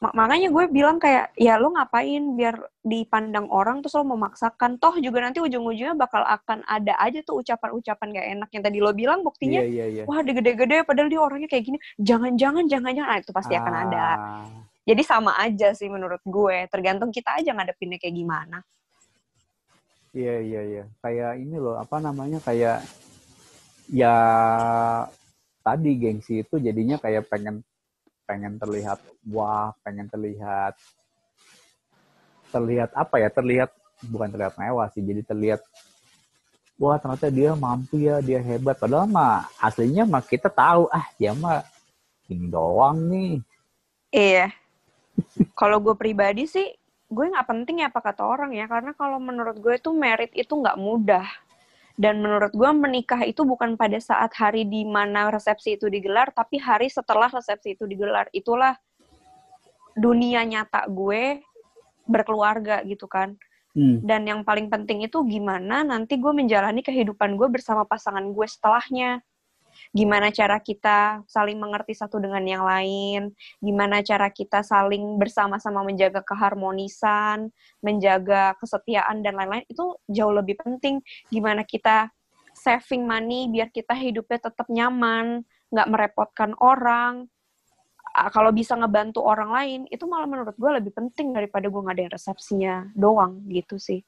Ma- 0.00 0.14
makanya 0.14 0.48
gue 0.48 0.64
bilang 0.72 0.96
kayak 0.96 1.36
ya 1.36 1.60
lo 1.60 1.74
ngapain 1.74 2.38
biar 2.38 2.56
dipandang 2.80 3.50
orang 3.50 3.82
terus 3.84 3.98
lo 3.98 4.06
memaksakan? 4.06 4.80
Toh 4.80 4.96
juga 5.02 5.20
nanti 5.20 5.42
ujung-ujungnya 5.42 5.98
bakal 5.98 6.24
akan 6.24 6.64
ada 6.64 6.96
aja 6.96 7.20
tuh 7.20 7.42
ucapan-ucapan 7.44 8.06
gak 8.14 8.26
enak 8.38 8.48
yang 8.54 8.62
tadi 8.64 8.78
lo 8.80 8.92
bilang 8.96 9.20
buktinya 9.20 9.60
iya 9.60 9.84
iya 9.84 9.86
iya. 10.00 10.04
Wah 10.08 10.24
gede-gede 10.24 10.86
padahal 10.86 11.10
dia 11.10 11.20
orangnya 11.20 11.48
kayak 11.50 11.64
gini. 11.66 11.78
Jangan-jangan 12.00 12.64
jangan-jangan 12.70 13.10
ah, 13.10 13.18
itu 13.20 13.32
pasti 13.34 13.52
akan 13.58 13.74
ada. 13.74 14.04
Ah, 14.16 14.61
jadi 14.82 15.02
sama 15.06 15.38
aja 15.38 15.74
sih 15.74 15.86
menurut 15.86 16.20
gue 16.26 16.66
tergantung 16.70 17.10
kita 17.14 17.38
aja 17.38 17.54
ngadepinnya 17.54 17.98
kayak 18.02 18.16
gimana 18.16 18.58
Iya 20.12 20.44
iya 20.44 20.60
iya. 20.68 20.84
Kayak 21.00 21.40
ini 21.40 21.56
loh, 21.56 21.80
apa 21.80 21.96
namanya 21.96 22.36
kayak 22.44 22.84
ya 23.88 24.16
tadi 25.64 25.90
gengsi 25.96 26.44
itu 26.44 26.60
jadinya 26.60 27.00
kayak 27.00 27.32
pengen 27.32 27.64
pengen 28.28 28.60
terlihat 28.60 29.00
wah, 29.32 29.72
pengen 29.80 30.12
terlihat 30.12 30.76
terlihat 32.52 32.92
apa 32.92 33.16
ya? 33.24 33.32
Terlihat 33.32 33.72
bukan 34.04 34.28
terlihat 34.28 34.54
mewah 34.60 34.92
sih, 34.92 35.00
jadi 35.00 35.24
terlihat 35.24 35.64
wah 36.76 37.00
ternyata 37.00 37.32
dia 37.32 37.56
mampu 37.56 38.04
ya, 38.04 38.20
dia 38.20 38.36
hebat. 38.44 38.76
Padahal 38.76 39.08
mah 39.08 39.48
aslinya 39.64 40.04
mah 40.04 40.20
kita 40.20 40.52
tahu 40.52 40.92
ah 40.92 41.08
dia 41.16 41.32
mah 41.32 41.64
ini 42.28 42.52
doang 42.52 43.00
nih. 43.08 43.40
Iya. 44.12 44.52
Kalau 45.52 45.78
gue 45.80 45.94
pribadi 45.96 46.48
sih, 46.48 46.68
gue 47.12 47.24
nggak 47.28 47.48
penting 47.48 47.84
ya 47.84 47.92
apa 47.92 48.00
kata 48.00 48.24
orang 48.24 48.56
ya, 48.56 48.64
karena 48.66 48.96
kalau 48.96 49.20
menurut 49.20 49.60
gue 49.60 49.76
itu 49.76 49.90
merit 49.92 50.32
itu 50.32 50.52
nggak 50.52 50.78
mudah. 50.80 51.26
Dan 51.92 52.24
menurut 52.24 52.56
gue 52.56 52.70
menikah 52.72 53.20
itu 53.28 53.44
bukan 53.44 53.76
pada 53.76 54.00
saat 54.00 54.32
hari 54.32 54.64
di 54.64 54.88
mana 54.88 55.28
resepsi 55.28 55.76
itu 55.76 55.92
digelar, 55.92 56.32
tapi 56.32 56.56
hari 56.56 56.88
setelah 56.88 57.28
resepsi 57.28 57.76
itu 57.76 57.84
digelar. 57.84 58.32
Itulah 58.32 58.74
dunia 59.92 60.40
nyata 60.48 60.88
gue 60.88 61.44
berkeluarga 62.08 62.80
gitu 62.88 63.04
kan. 63.04 63.36
Hmm. 63.72 64.04
Dan 64.04 64.28
yang 64.28 64.40
paling 64.44 64.68
penting 64.68 65.04
itu 65.04 65.20
gimana 65.24 65.80
nanti 65.84 66.20
gue 66.20 66.32
menjalani 66.32 66.84
kehidupan 66.84 67.40
gue 67.40 67.48
bersama 67.48 67.84
pasangan 67.88 68.24
gue 68.24 68.46
setelahnya. 68.48 69.20
Gimana 69.92 70.32
cara 70.32 70.56
kita 70.56 71.20
saling 71.28 71.60
mengerti 71.60 71.92
satu 71.92 72.16
dengan 72.16 72.40
yang 72.48 72.64
lain, 72.64 73.36
gimana 73.60 74.00
cara 74.00 74.32
kita 74.32 74.64
saling 74.64 75.20
bersama-sama 75.20 75.84
menjaga 75.84 76.24
keharmonisan, 76.24 77.52
menjaga 77.84 78.56
kesetiaan 78.56 79.20
dan 79.20 79.36
lain-lain 79.36 79.68
itu 79.68 79.92
jauh 80.08 80.32
lebih 80.32 80.56
penting. 80.64 81.04
Gimana 81.28 81.68
kita 81.68 82.08
saving 82.56 83.04
money 83.04 83.52
biar 83.52 83.68
kita 83.68 83.92
hidupnya 83.92 84.48
tetap 84.48 84.64
nyaman, 84.72 85.44
nggak 85.68 85.88
merepotkan 85.92 86.56
orang. 86.56 87.28
Ah, 88.16 88.32
Kalau 88.32 88.48
bisa 88.48 88.72
ngebantu 88.76 89.20
orang 89.20 89.52
lain, 89.52 89.80
itu 89.92 90.08
malah 90.08 90.24
menurut 90.24 90.56
gue 90.56 90.70
lebih 90.72 90.92
penting 90.96 91.36
daripada 91.36 91.68
gue 91.68 91.82
ngadain 91.84 92.12
resepsinya 92.12 92.88
doang 92.96 93.44
gitu 93.52 93.76
sih. 93.76 94.00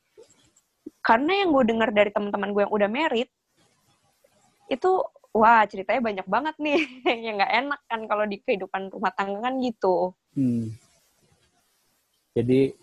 Karena 1.04 1.44
yang 1.44 1.52
gue 1.52 1.64
dengar 1.68 1.92
dari 1.92 2.08
teman-teman 2.08 2.56
gue 2.56 2.62
yang 2.64 2.72
udah 2.72 2.88
merit, 2.88 3.28
itu 4.72 4.90
wah 5.34 5.66
ceritanya 5.66 6.00
banyak 6.00 6.26
banget 6.30 6.54
nih 6.62 6.80
yang 7.26 7.36
nggak 7.42 7.54
enak 7.66 7.80
kan 7.90 8.00
kalau 8.06 8.24
di 8.24 8.38
kehidupan 8.38 8.88
rumah 8.94 9.10
tangga 9.12 9.42
kan 9.42 9.58
gitu. 9.58 10.14
Hmm. 10.38 10.70
Jadi 12.34 12.74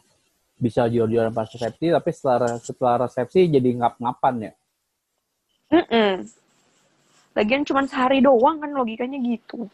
bisa 0.61 0.85
jual-jualan 0.85 1.33
pas 1.33 1.49
resepsi, 1.49 1.89
tapi 1.89 2.09
setelah 2.13 2.61
setelah 2.61 2.95
resepsi 3.07 3.49
jadi 3.49 3.69
ngap-ngapan 3.81 4.51
ya. 4.51 4.53
Mm-mm. 5.71 6.27
Lagian 7.33 7.63
cuma 7.63 7.87
sehari 7.87 8.19
doang 8.21 8.59
kan 8.61 8.69
logikanya 8.75 9.17
gitu. 9.23 9.65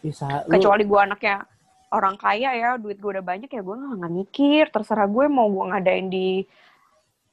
Bisa, 0.00 0.46
lu, 0.46 0.56
Kecuali 0.56 0.86
gue 0.86 1.00
anaknya 1.00 1.44
orang 1.92 2.16
kaya 2.16 2.54
ya, 2.54 2.70
duit 2.78 2.96
gue 3.02 3.10
udah 3.18 3.24
banyak 3.26 3.50
ya 3.50 3.60
gue 3.60 3.76
nggak 3.76 4.14
mikir. 4.14 4.64
Terserah 4.70 5.10
gue 5.10 5.26
mau 5.28 5.50
gue 5.50 5.64
ngadain 5.74 6.06
di 6.08 6.46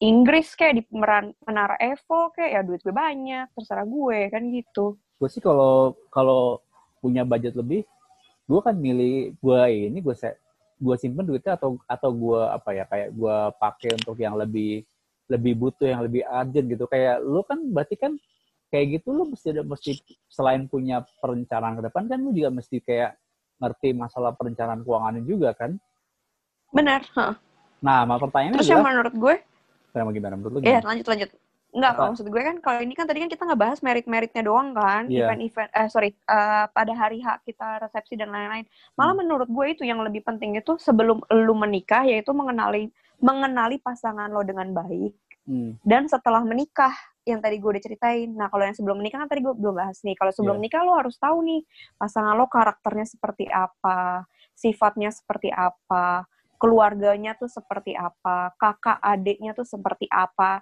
Inggris 0.01 0.57
kayak 0.57 0.81
di 0.81 0.83
Meran- 0.89 1.37
Menara 1.45 1.77
Eiffel 1.77 2.33
kayak 2.33 2.49
ya 2.49 2.61
duit 2.65 2.81
gue 2.81 2.89
banyak. 2.89 3.53
Terserah 3.53 3.85
gue 3.85 4.19
kan 4.33 4.43
gitu. 4.49 4.97
gue 5.21 5.29
sih 5.29 5.37
kalau 5.37 5.93
kalau 6.09 6.57
punya 6.97 7.21
budget 7.21 7.53
lebih, 7.53 7.85
gue 8.49 8.59
kan 8.65 8.73
milih 8.73 9.37
gue 9.37 9.59
ini 9.69 10.01
gue 10.01 10.15
se 10.17 10.33
gue 10.81 10.95
simpen 10.97 11.29
duitnya 11.29 11.53
atau 11.53 11.77
atau 11.85 12.09
gue 12.09 12.41
apa 12.41 12.69
ya 12.73 12.89
kayak 12.89 13.13
gue 13.13 13.37
pakai 13.61 13.89
untuk 14.01 14.17
yang 14.17 14.33
lebih 14.33 14.81
lebih 15.29 15.53
butuh 15.53 15.85
yang 15.85 16.01
lebih 16.01 16.25
urgent 16.25 16.65
gitu 16.65 16.89
kayak 16.89 17.21
lu 17.21 17.45
kan 17.45 17.61
berarti 17.69 17.93
kan 18.01 18.17
kayak 18.73 18.97
gitu 18.97 19.13
lu 19.13 19.29
mesti 19.29 19.53
ada 19.53 19.61
mesti 19.61 20.01
selain 20.25 20.65
punya 20.65 21.05
perencanaan 21.21 21.77
ke 21.77 21.85
depan 21.85 22.09
kan 22.09 22.17
lu 22.17 22.33
juga 22.33 22.49
mesti 22.49 22.81
kayak 22.81 23.13
ngerti 23.61 23.93
masalah 23.93 24.33
perencanaan 24.33 24.81
keuangan 24.81 25.21
juga 25.21 25.53
kan 25.53 25.77
Benar. 26.73 27.05
heeh. 27.13 27.35
nah 27.77 28.09
pertanyaannya 28.09 28.57
Terus 28.57 28.73
yang 28.73 28.81
menurut 28.81 29.13
gue 29.13 29.35
Sama 29.91 30.09
gimana 30.15 30.39
menurut 30.39 30.53
lu 30.55 30.59
Iya, 30.63 30.79
lanjut 30.83 31.07
lanjut. 31.07 31.29
Enggak, 31.71 31.91
kalau 31.95 32.07
maksud 32.11 32.27
gue 32.27 32.41
kan 32.43 32.57
kalau 32.59 32.79
ini 32.83 32.91
kan 32.91 33.07
tadi 33.07 33.23
kan 33.23 33.29
kita 33.31 33.47
nggak 33.47 33.61
bahas 33.63 33.79
merit-meritnya 33.79 34.43
doang 34.43 34.75
kan, 34.75 35.07
Iya. 35.07 35.23
event-event 35.23 35.71
eh 35.71 35.87
sorry, 35.87 36.11
eh, 36.11 36.65
pada 36.67 36.91
hari 36.91 37.23
H 37.23 37.39
kita 37.47 37.79
resepsi 37.79 38.19
dan 38.19 38.27
lain-lain. 38.27 38.67
Malah 38.99 39.15
Hmm. 39.15 39.21
menurut 39.23 39.47
gue 39.47 39.65
itu 39.71 39.87
yang 39.87 40.03
lebih 40.03 40.19
penting 40.19 40.59
itu 40.59 40.75
sebelum 40.75 41.23
lu 41.31 41.53
menikah 41.55 42.03
yaitu 42.03 42.35
mengenali 42.35 42.91
mengenali 43.23 43.79
pasangan 43.79 44.27
lo 44.27 44.43
dengan 44.43 44.67
baik 44.75 45.15
Hmm. 45.47 45.79
dan 45.87 46.11
setelah 46.11 46.43
menikah 46.43 46.91
yang 47.23 47.39
tadi 47.39 47.55
gue 47.61 47.69
udah 47.71 47.83
ceritain. 47.85 48.27
Nah, 48.33 48.49
kalau 48.51 48.65
yang 48.67 48.75
sebelum 48.75 48.97
menikah 48.99 49.23
kan 49.23 49.29
tadi 49.31 49.39
gue 49.39 49.53
belum 49.53 49.77
bahas 49.77 50.01
nih. 50.03 50.17
Kalau 50.19 50.33
sebelum 50.35 50.57
Iya. 50.57 50.61
menikah 50.67 50.81
lo 50.83 50.97
harus 50.97 51.15
tahu 51.15 51.39
nih 51.45 51.61
pasangan 51.95 52.35
lo 52.35 52.49
karakternya 52.51 53.05
seperti 53.07 53.45
apa, 53.47 54.25
sifatnya 54.51 55.13
seperti 55.13 55.53
apa, 55.53 56.25
keluarganya 56.61 57.33
tuh 57.33 57.49
seperti 57.49 57.97
apa, 57.97 58.53
kakak 58.61 59.01
adiknya 59.01 59.57
tuh 59.57 59.65
seperti 59.65 60.05
apa. 60.13 60.61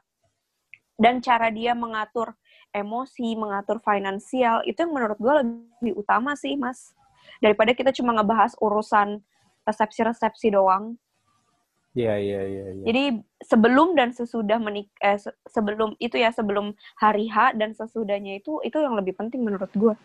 Dan 0.95 1.19
cara 1.19 1.51
dia 1.51 1.75
mengatur 1.75 2.35
emosi, 2.71 3.35
mengatur 3.35 3.83
finansial, 3.83 4.63
itu 4.63 4.79
yang 4.79 4.95
menurut 4.95 5.19
gue 5.19 5.33
lebih 5.43 5.93
utama 5.99 6.39
sih, 6.39 6.55
Mas. 6.55 6.95
Daripada 7.43 7.75
kita 7.75 7.91
cuma 7.91 8.15
ngebahas 8.15 8.55
urusan 8.63 9.19
resepsi-resepsi 9.67 10.55
doang. 10.55 10.95
Iya 11.97 12.15
iya 12.15 12.41
iya. 12.47 12.65
iya. 12.71 12.83
Jadi 12.85 13.03
sebelum 13.43 13.97
dan 13.97 14.15
sesudah 14.15 14.61
menik 14.61 14.87
eh, 15.03 15.19
se- 15.19 15.35
sebelum 15.49 15.97
itu 15.99 16.15
ya 16.15 16.31
sebelum 16.31 16.71
hari 16.95 17.27
H 17.27 17.57
dan 17.59 17.75
sesudahnya 17.75 18.39
itu 18.39 18.61
itu 18.63 18.77
yang 18.77 18.95
lebih 18.95 19.17
penting 19.17 19.43
menurut 19.43 19.71
gue. 19.75 19.95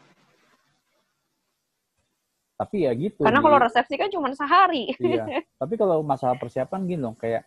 Tapi 2.54 2.86
ya 2.86 2.92
gitu. 2.94 3.26
Karena 3.26 3.42
kalau 3.42 3.58
resepsi 3.58 3.94
kan 3.98 4.10
cuma 4.10 4.30
sehari. 4.30 4.94
Iya. 4.98 5.26
Tapi 5.60 5.74
kalau 5.74 6.06
masalah 6.06 6.38
persiapan 6.38 6.86
gini 6.86 7.02
dong, 7.02 7.18
kayak 7.18 7.42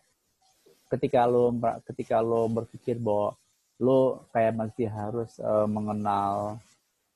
ketika 0.92 1.24
lo 1.28 1.52
ketika 1.84 2.20
lo 2.20 2.48
berpikir 2.48 3.00
bahwa 3.00 3.36
lo 3.80 4.24
kayak 4.32 4.52
masih 4.56 4.88
harus 4.88 5.36
eh, 5.40 5.68
mengenal 5.68 6.60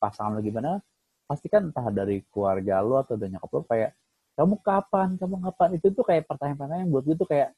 pasangan 0.00 0.36
lo 0.36 0.40
gimana, 0.40 0.80
pasti 1.28 1.52
kan 1.52 1.68
entah 1.68 1.88
dari 1.92 2.24
keluarga 2.32 2.80
lo 2.80 3.00
atau 3.00 3.16
dari 3.16 3.32
nyokap 3.36 3.50
lo 3.52 3.60
kayak 3.68 3.90
kamu 4.32 4.56
kapan, 4.64 5.08
kamu 5.20 5.36
kapan 5.52 5.70
itu 5.76 5.86
tuh 5.92 6.04
kayak 6.08 6.24
pertanyaan-pertanyaan 6.24 6.88
yang 6.88 6.92
buat 6.92 7.04
gue 7.04 7.16
tuh 7.20 7.28
kayak 7.28 7.52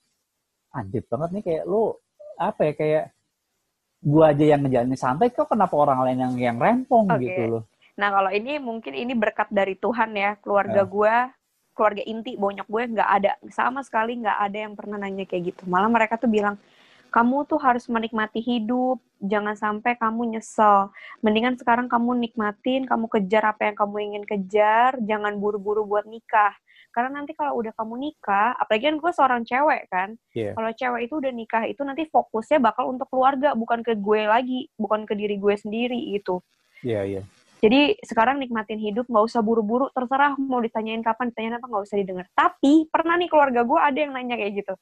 anjir 0.75 1.07
banget 1.07 1.31
nih 1.39 1.45
kayak 1.47 1.65
lo 1.71 2.03
apa 2.35 2.61
ya 2.67 2.73
kayak 2.75 3.05
gua 4.05 4.35
aja 4.37 4.45
yang 4.45 4.61
ngejalanin 4.67 4.99
santai 4.99 5.33
kok 5.33 5.49
kenapa 5.49 5.75
orang 5.79 5.99
lain 6.05 6.19
yang 6.21 6.35
yang 6.37 6.57
rempong 6.61 7.09
Oke. 7.09 7.25
gitu 7.25 7.43
loh. 7.49 7.63
Nah 7.95 8.09
kalau 8.11 8.31
ini 8.35 8.59
mungkin 8.59 8.93
ini 8.95 9.15
berkat 9.15 9.49
dari 9.51 9.79
Tuhan 9.79 10.15
ya 10.15 10.35
keluarga 10.43 10.83
Ya. 10.83 10.89
gue, 10.89 11.17
keluarga 11.75 12.03
inti 12.07 12.39
bonyok 12.39 12.67
gue 12.71 12.83
nggak 12.99 13.11
ada 13.11 13.33
sama 13.51 13.83
sekali 13.83 14.19
nggak 14.19 14.39
ada 14.39 14.59
yang 14.67 14.75
pernah 14.75 14.99
nanya 14.99 15.27
kayak 15.27 15.55
gitu. 15.55 15.63
Malah 15.67 15.91
mereka 15.91 16.19
tuh 16.19 16.31
bilang 16.31 16.59
kamu 17.15 17.47
tuh 17.47 17.63
harus 17.63 17.87
menikmati 17.87 18.43
hidup, 18.43 18.99
Jangan 19.25 19.57
sampai 19.57 19.97
kamu 19.97 20.37
nyesel. 20.37 20.93
Mendingan 21.25 21.57
sekarang 21.57 21.89
kamu 21.89 22.29
nikmatin, 22.29 22.85
kamu 22.85 23.09
kejar 23.09 23.57
apa 23.57 23.73
yang 23.73 23.77
kamu 23.81 23.97
ingin 24.13 24.25
kejar, 24.29 25.01
jangan 25.01 25.41
buru-buru 25.41 25.89
buat 25.89 26.05
nikah. 26.05 26.53
Karena 26.93 27.19
nanti 27.19 27.33
kalau 27.33 27.57
udah 27.65 27.73
kamu 27.73 28.05
nikah, 28.05 28.53
apalagi 28.61 28.93
kan 28.93 28.97
gue 29.01 29.13
seorang 29.17 29.43
cewek 29.49 29.89
kan, 29.89 30.15
Iya. 30.37 30.53
kalau 30.53 30.71
cewek 30.77 31.01
itu 31.09 31.15
udah 31.19 31.33
nikah 31.33 31.65
itu 31.65 31.81
nanti 31.83 32.05
fokusnya 32.07 32.61
bakal 32.61 32.93
untuk 32.93 33.09
keluarga, 33.09 33.57
bukan 33.57 33.81
ke 33.81 33.97
gue 33.97 34.29
lagi, 34.29 34.69
bukan 34.77 35.09
ke 35.09 35.17
diri 35.17 35.41
gue 35.41 35.55
sendiri 35.57 35.99
gitu. 36.21 36.45
Iya, 36.85 37.01
iya. 37.09 37.23
Jadi 37.61 37.97
sekarang 38.05 38.39
nikmatin 38.39 38.77
hidup, 38.77 39.09
nggak 39.09 39.25
usah 39.25 39.41
buru-buru, 39.41 39.89
terserah 39.93 40.37
mau 40.37 40.61
ditanyain 40.61 41.01
kapan, 41.01 41.33
ditanyain 41.33 41.57
apa, 41.57 41.67
nggak 41.71 41.85
usah 41.87 41.97
didengar. 41.97 42.27
Tapi 42.33 42.87
pernah 42.93 43.15
nih 43.17 43.29
keluarga 43.31 43.65
gue 43.65 43.79
ada 43.81 43.99
yang 43.99 44.13
nanya 44.13 44.37
kayak 44.37 44.53
gitu. 44.65 44.75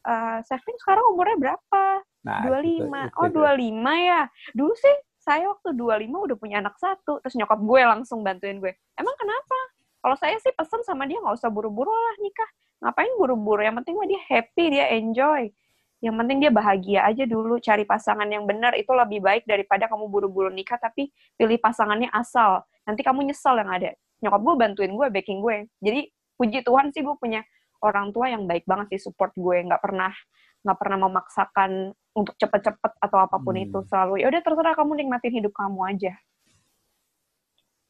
Eh, 0.00 0.38
Sevin 0.48 0.76
sekarang 0.80 1.04
umurnya 1.12 1.36
berapa? 1.36 1.84
Nah, 2.24 2.40
25. 2.44 3.00
itu- 3.06 3.14
Oh, 3.16 3.26
itu- 3.28 3.36
25 3.36 3.92
ya. 3.96 4.20
Dulu 4.52 4.72
sih 4.74 4.94
saya 5.20 5.44
waktu 5.52 5.76
25 5.76 6.24
udah 6.24 6.36
punya 6.40 6.56
anak 6.58 6.76
satu. 6.80 7.20
Terus 7.20 7.36
nyokap 7.36 7.60
gue 7.60 7.80
langsung 7.84 8.24
bantuin 8.24 8.58
gue. 8.58 8.72
Emang 8.96 9.14
kenapa? 9.20 9.58
Kalau 10.00 10.16
saya 10.16 10.36
sih 10.40 10.50
pesen 10.56 10.80
sama 10.80 11.04
dia 11.04 11.20
nggak 11.20 11.36
usah 11.36 11.52
buru-buru 11.52 11.92
lah 11.92 12.16
nikah. 12.18 12.48
Ngapain 12.80 13.12
buru-buru? 13.20 13.60
Yang 13.60 13.76
penting 13.84 13.94
mah 14.00 14.08
dia 14.08 14.20
happy, 14.24 14.64
dia 14.72 14.86
enjoy. 14.96 15.52
Yang 16.00 16.14
penting 16.16 16.38
dia 16.40 16.52
bahagia 16.52 17.00
aja 17.04 17.24
dulu. 17.28 17.60
Cari 17.60 17.84
pasangan 17.84 18.24
yang 18.24 18.48
benar 18.48 18.72
itu 18.76 18.88
lebih 18.92 19.20
baik 19.20 19.44
daripada 19.44 19.84
kamu 19.86 20.08
buru-buru 20.08 20.48
nikah 20.48 20.80
tapi 20.80 21.12
pilih 21.36 21.60
pasangannya 21.60 22.08
asal. 22.12 22.64
Nanti 22.88 23.04
kamu 23.04 23.28
nyesel 23.28 23.60
yang 23.60 23.70
ada. 23.70 23.90
Nyokap 24.24 24.40
gue 24.40 24.54
bantuin 24.56 24.92
gue, 24.92 25.06
backing 25.12 25.40
gue. 25.44 25.56
Jadi 25.80 26.00
puji 26.40 26.64
Tuhan 26.64 26.88
sih 26.92 27.04
gue 27.04 27.16
punya 27.20 27.44
orang 27.84 28.12
tua 28.12 28.32
yang 28.32 28.48
baik 28.48 28.64
banget 28.64 28.96
sih 28.96 29.12
support 29.12 29.32
gue. 29.36 29.56
Nggak 29.64 29.80
pernah 29.84 30.12
nggak 30.60 30.76
pernah 30.76 30.98
memaksakan 31.08 31.70
untuk 32.12 32.34
cepet-cepet 32.36 32.92
atau 33.00 33.18
apa 33.22 33.36
pun 33.40 33.56
Hmm. 33.56 33.64
itu 33.64 33.78
selalu 33.88 34.20
ya 34.20 34.26
udah 34.28 34.42
terserah 34.44 34.74
kamu 34.76 34.92
nikmatin 35.04 35.32
hidup 35.40 35.52
kamu 35.56 35.80
aja 35.88 36.12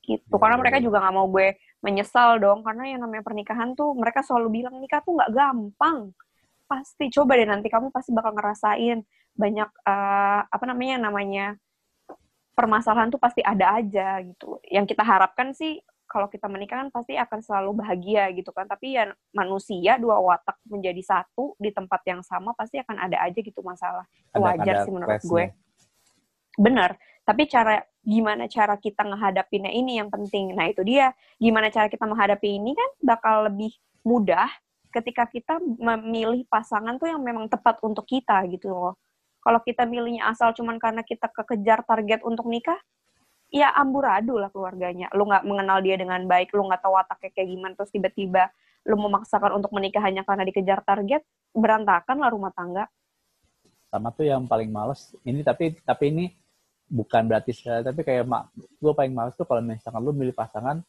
gitu 0.07 0.35
karena 0.39 0.57
ya, 0.57 0.61
mereka 0.61 0.79
ya. 0.79 0.85
juga 0.87 0.97
nggak 1.03 1.15
mau 1.15 1.27
gue 1.29 1.49
menyesal 1.83 2.39
dong 2.39 2.61
karena 2.63 2.85
yang 2.95 3.01
namanya 3.05 3.25
pernikahan 3.25 3.75
tuh 3.75 3.95
mereka 3.95 4.23
selalu 4.23 4.63
bilang 4.63 4.75
nikah 4.79 5.03
tuh 5.03 5.19
nggak 5.19 5.31
gampang 5.35 6.15
pasti 6.71 7.11
coba 7.11 7.35
deh 7.35 7.51
nanti 7.51 7.67
kamu 7.67 7.91
pasti 7.91 8.15
bakal 8.15 8.31
ngerasain 8.31 9.03
banyak 9.35 9.71
eh, 9.83 10.41
apa 10.47 10.65
namanya 10.71 11.11
namanya 11.11 11.59
permasalahan 12.55 13.11
tuh 13.11 13.19
pasti 13.19 13.41
ada 13.43 13.81
aja 13.81 14.23
gitu. 14.23 14.63
Yang 14.69 14.95
kita 14.95 15.03
harapkan 15.03 15.51
sih 15.51 15.83
kalau 16.11 16.27
kita 16.27 16.51
menikah 16.51 16.83
kan 16.83 16.91
pasti 16.91 17.15
akan 17.15 17.41
selalu 17.41 17.81
bahagia 17.81 18.29
gitu 18.37 18.53
kan. 18.55 18.69
Tapi 18.69 19.01
ya 19.01 19.11
manusia 19.33 19.97
dua 19.97 20.21
watak 20.21 20.61
menjadi 20.69 21.01
satu 21.01 21.57
di 21.57 21.73
tempat 21.73 22.05
yang 22.07 22.21
sama 22.21 22.53
pasti 22.53 22.79
akan 22.79 23.11
ada 23.11 23.19
aja 23.25 23.41
gitu 23.41 23.65
masalah. 23.65 24.05
Ada- 24.31 24.43
wajar 24.45 24.75
ada 24.77 24.85
sih 24.85 24.93
menurut 24.93 25.23
gue. 25.25 25.45
Benar. 26.61 26.91
Tapi 27.25 27.43
cara 27.47 27.81
gimana 28.01 28.45
cara 28.51 28.75
kita 28.77 29.07
ngehadapinnya 29.07 29.73
ini 29.73 29.97
yang 30.03 30.13
penting. 30.13 30.53
Nah 30.53 30.69
itu 30.69 30.85
dia. 30.85 31.17
Gimana 31.41 31.73
cara 31.73 31.89
kita 31.89 32.05
menghadapi 32.05 32.61
ini 32.61 32.77
kan 32.77 32.91
bakal 33.01 33.49
lebih 33.49 33.73
mudah 34.05 34.51
ketika 34.91 35.25
kita 35.31 35.63
memilih 35.63 36.43
pasangan 36.51 36.99
tuh 36.99 37.09
yang 37.11 37.23
memang 37.23 37.47
tepat 37.47 37.79
untuk 37.81 38.05
kita 38.05 38.43
gitu 38.51 38.71
loh. 38.71 38.95
Kalau 39.41 39.63
kita 39.65 39.89
milihnya 39.89 40.29
asal 40.29 40.53
cuman 40.53 40.77
karena 40.77 41.01
kita 41.01 41.31
kekejar 41.33 41.87
target 41.89 42.21
untuk 42.27 42.45
nikah 42.51 42.77
ya 43.49 43.73
amburadul 43.75 44.43
lah 44.43 44.51
keluarganya. 44.53 45.09
Lu 45.17 45.25
nggak 45.25 45.47
mengenal 45.49 45.81
dia 45.81 45.97
dengan 45.97 46.21
baik 46.29 46.53
lu 46.53 46.69
nggak 46.69 46.83
tahu 46.85 46.95
wataknya 46.95 47.31
kayak 47.33 47.49
gimana 47.49 47.73
terus 47.79 47.91
tiba-tiba 47.91 48.53
lu 48.85 48.97
memaksakan 48.97 49.57
untuk 49.57 49.73
menikah 49.73 50.01
hanya 50.05 50.25
karena 50.25 50.45
dikejar 50.45 50.85
target 50.85 51.23
berantakan 51.57 52.17
lah 52.21 52.31
rumah 52.31 52.53
tangga. 52.53 52.85
Sama 53.91 54.15
tuh 54.15 54.29
yang 54.29 54.47
paling 54.47 54.71
males 54.71 55.17
ini 55.27 55.43
tapi 55.43 55.75
tapi 55.83 56.05
ini 56.15 56.25
bukan 56.91 57.27
berarti 57.27 57.55
tapi 57.87 58.01
kayak 58.03 58.27
mak 58.27 58.51
gue 58.55 58.93
paling 58.95 59.15
males 59.15 59.35
tuh 59.39 59.47
kalau 59.47 59.63
misalkan 59.63 60.03
lu 60.03 60.11
milih 60.11 60.35
pasangan 60.35 60.83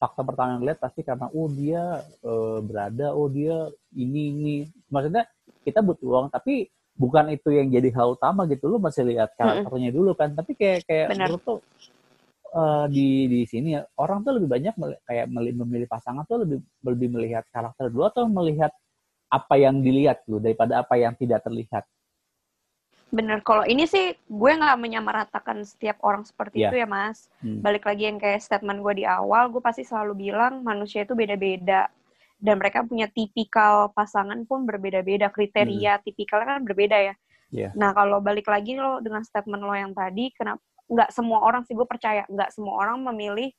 fakta 0.00 0.24
pertama 0.24 0.56
yang 0.56 0.64
lihat 0.64 0.80
pasti 0.80 1.04
karena 1.04 1.28
oh 1.28 1.46
dia 1.52 2.00
eh, 2.24 2.58
berada 2.64 3.12
oh 3.12 3.28
dia 3.28 3.68
ini 3.92 4.32
ini. 4.32 4.56
Maksudnya 4.88 5.28
kita 5.60 5.84
butuh 5.84 6.08
uang 6.08 6.26
tapi 6.32 6.72
bukan 6.96 7.28
itu 7.36 7.52
yang 7.52 7.68
jadi 7.68 7.92
hal 7.92 8.16
utama 8.16 8.48
gitu. 8.48 8.72
Lu 8.72 8.80
masih 8.80 9.04
lihat 9.04 9.36
karakternya 9.36 9.92
dulu 9.92 10.16
kan. 10.16 10.32
Tapi 10.32 10.56
kayak 10.56 10.88
kayak 10.88 11.06
Benar. 11.12 11.28
menurut 11.28 11.42
tuh 11.44 11.58
eh, 12.56 12.86
di 12.88 13.08
di 13.28 13.40
sini 13.44 13.76
ya, 13.76 13.84
orang 14.00 14.24
tuh 14.24 14.40
lebih 14.40 14.48
banyak 14.48 14.74
meli- 14.80 15.02
kayak 15.04 15.26
meli- 15.28 15.56
memilih 15.60 15.88
pasangan 15.92 16.24
tuh 16.24 16.48
lebih 16.48 16.58
lebih 16.80 17.08
melihat 17.12 17.44
karakter 17.52 17.92
dulu 17.92 18.08
atau 18.08 18.24
melihat 18.24 18.72
apa 19.30 19.54
yang 19.60 19.78
dilihat 19.78 20.26
dulu 20.26 20.42
daripada 20.42 20.82
apa 20.82 20.98
yang 20.98 21.14
tidak 21.14 21.44
terlihat 21.46 21.86
Bener, 23.10 23.42
kalau 23.42 23.66
ini 23.66 23.90
sih 23.90 24.14
gue 24.14 24.52
nggak 24.54 24.78
menyamaratakan 24.78 25.66
setiap 25.66 25.98
orang 26.06 26.22
seperti 26.22 26.62
Iya. 26.62 26.70
itu 26.70 26.76
ya 26.78 26.86
mas. 26.86 27.26
Hmm. 27.42 27.58
Balik 27.58 27.82
lagi 27.90 28.06
yang 28.06 28.22
kayak 28.22 28.38
statement 28.38 28.78
gue 28.80 29.02
di 29.02 29.04
awal, 29.06 29.50
gue 29.50 29.58
pasti 29.58 29.82
selalu 29.82 30.30
bilang 30.30 30.62
manusia 30.62 31.02
itu 31.02 31.18
beda-beda. 31.18 31.90
Dan 32.40 32.56
mereka 32.56 32.86
punya 32.86 33.04
tipikal 33.10 33.92
pasangan 33.92 34.46
pun 34.48 34.64
berbeda-beda, 34.64 35.28
kriteria 35.28 36.00
tipikalnya 36.06 36.56
kan 36.56 36.64
berbeda 36.64 36.96
ya. 36.96 37.14
Iya. 37.50 37.68
Nah 37.74 37.90
kalau 37.92 38.22
balik 38.22 38.46
lagi 38.46 38.78
lo 38.78 39.02
dengan 39.02 39.26
statement 39.26 39.60
lo 39.60 39.74
yang 39.74 39.92
tadi, 39.92 40.30
kenapa 40.32 40.62
nggak 40.90 41.10
semua 41.10 41.38
orang 41.44 41.62
sih 41.66 41.74
gue 41.74 41.86
percaya 41.86 42.24
nggak 42.26 42.50
semua 42.54 42.80
orang 42.80 43.02
memilih 43.12 43.50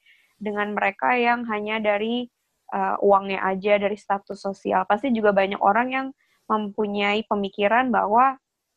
dengan 0.42 0.74
mereka 0.74 1.14
yang 1.14 1.46
hanya 1.46 1.78
dari 1.78 2.26
uh, 2.74 2.98
uangnya 3.04 3.44
aja, 3.46 3.78
dari 3.78 4.00
status 4.00 4.40
sosial. 4.42 4.88
Pasti 4.90 5.12
juga 5.14 5.36
banyak 5.36 5.60
orang 5.62 5.88
yang 5.92 6.08
mempunyai 6.50 7.24
pemikiran 7.30 7.94
bahwa 7.94 8.36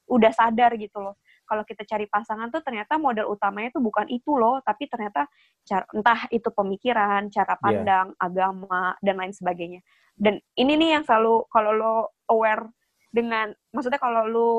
udah 0.09 0.33
sadar 0.33 0.77
gitu 0.77 1.01
loh. 1.01 1.17
Kalau 1.45 1.61
kita 1.69 1.85
cari 1.85 2.09
pasangan 2.09 2.49
tuh 2.49 2.65
ternyata 2.65 2.97
modal 2.97 3.29
utamanya 3.29 3.69
tuh 3.77 3.85
bukan 3.85 4.09
itu 4.09 4.33
loh, 4.33 4.65
tapi 4.65 4.89
ternyata 4.89 5.29
cara, 5.65 5.85
entah 5.93 6.21
itu 6.33 6.49
pemikiran, 6.49 7.29
cara 7.29 7.55
pandang, 7.61 8.17
agama 8.17 8.97
dan 9.05 9.21
lain 9.21 9.35
sebagainya. 9.37 9.85
Dan 10.17 10.41
ini 10.57 10.79
nih 10.81 11.01
yang 11.01 11.05
selalu 11.05 11.45
kalau 11.53 11.73
lo 11.77 11.97
aware 12.33 12.65
dengan 13.13 13.53
maksudnya 13.77 14.01
kalau 14.01 14.25
lo 14.25 14.53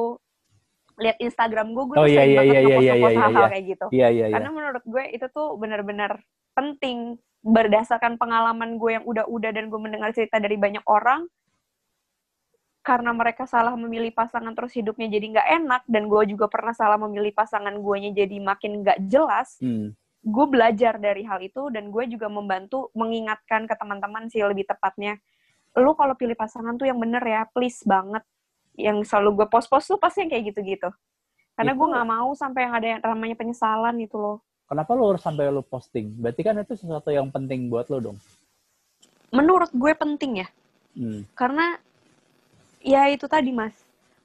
lihat 0.95 1.17
Instagram 1.19 1.75
gue, 1.75 1.83
gue 1.91 1.95
Oh, 1.99 2.07
tuh 2.07 2.11
iya, 2.11 2.23
sering 2.23 2.31
iya, 2.31 2.39
banget 2.39 2.53
iya, 2.53 2.61
iya, 2.61 2.63
ngepost-ngepost 2.63 2.95
iya, 2.95 3.11
iya, 3.11 3.23
hal-hal 3.23 3.43
iya. 3.43 3.51
kayak 3.51 3.65
gitu. 3.65 3.85
Iya 3.91 4.07
iya 4.07 4.25
iya. 4.29 4.35
Karena 4.37 4.49
menurut 4.53 4.83
gue 4.85 5.03
itu 5.11 5.25
tuh 5.33 5.47
benar-benar 5.59 6.11
penting 6.55 6.97
berdasarkan 7.45 8.13
pengalaman 8.17 8.81
gue 8.81 8.91
yang 8.97 9.05
udah-udah 9.05 9.51
dan 9.53 9.69
gue 9.69 9.79
mendengar 9.79 10.09
cerita 10.15 10.41
dari 10.41 10.57
banyak 10.57 10.81
orang 10.87 11.29
karena 12.85 13.09
mereka 13.11 13.43
salah 13.43 13.73
memilih 13.73 14.13
pasangan 14.13 14.53
terus 14.53 14.69
hidupnya 14.71 15.09
jadi 15.09 15.25
nggak 15.33 15.47
enak 15.59 15.81
dan 15.85 16.05
gue 16.05 16.21
juga 16.29 16.45
pernah 16.45 16.69
salah 16.71 16.95
memilih 16.95 17.33
pasangan 17.33 17.73
guanya 17.75 18.13
jadi 18.13 18.37
makin 18.37 18.85
nggak 18.85 19.09
jelas 19.09 19.57
Hmm. 19.57 19.97
gue 20.21 20.45
belajar 20.45 20.95
dari 20.95 21.21
hal 21.21 21.41
itu 21.41 21.69
dan 21.69 21.89
gue 21.89 22.05
juga 22.07 22.25
membantu 22.27 22.93
mengingatkan 22.93 23.65
ke 23.65 23.73
teman-teman 23.73 24.29
sih 24.29 24.39
lebih 24.39 24.63
tepatnya 24.63 25.17
lu 25.75 25.91
kalau 25.91 26.13
pilih 26.13 26.33
pasangan 26.33 26.73
tuh 26.75 26.85
yang 26.85 26.95
bener 26.95 27.19
ya 27.19 27.43
please 27.47 27.81
banget 27.83 28.21
yang 28.77 29.01
selalu 29.01 29.41
gue 29.41 29.47
post-post 29.49 29.85
tuh 29.87 29.97
pasti 29.97 30.21
yang 30.21 30.29
kayak 30.29 30.45
gitu-gitu 30.49 30.89
karena 31.53 31.71
gue 31.71 31.81
Itu- 31.81 31.91
nggak 31.91 32.07
mau 32.07 32.29
sampai 32.31 32.61
yang 32.63 32.73
ada 32.73 32.87
yang 32.87 32.99
namanya 33.01 33.35
penyesalan 33.35 33.97
gitu 33.99 34.17
loh 34.17 34.37
Kenapa 34.65 34.97
lo 34.97 35.13
harus 35.13 35.21
sampai 35.21 35.45
lo 35.47 35.61
posting? 35.61 36.09
Berarti 36.17 36.41
kan 36.41 36.57
itu 36.57 36.73
sesuatu 36.73 37.13
yang 37.13 37.29
penting 37.29 37.69
buat 37.69 37.85
lo 37.85 38.01
dong. 38.01 38.17
menurut 39.29 39.69
gue 39.69 39.93
penting 39.93 40.41
ya 40.41 40.47
Hmm. 40.93 41.27
karena 41.33 41.75
ya 42.85 43.09
itu 43.09 43.25
tadi 43.25 43.49
mas. 43.49 43.73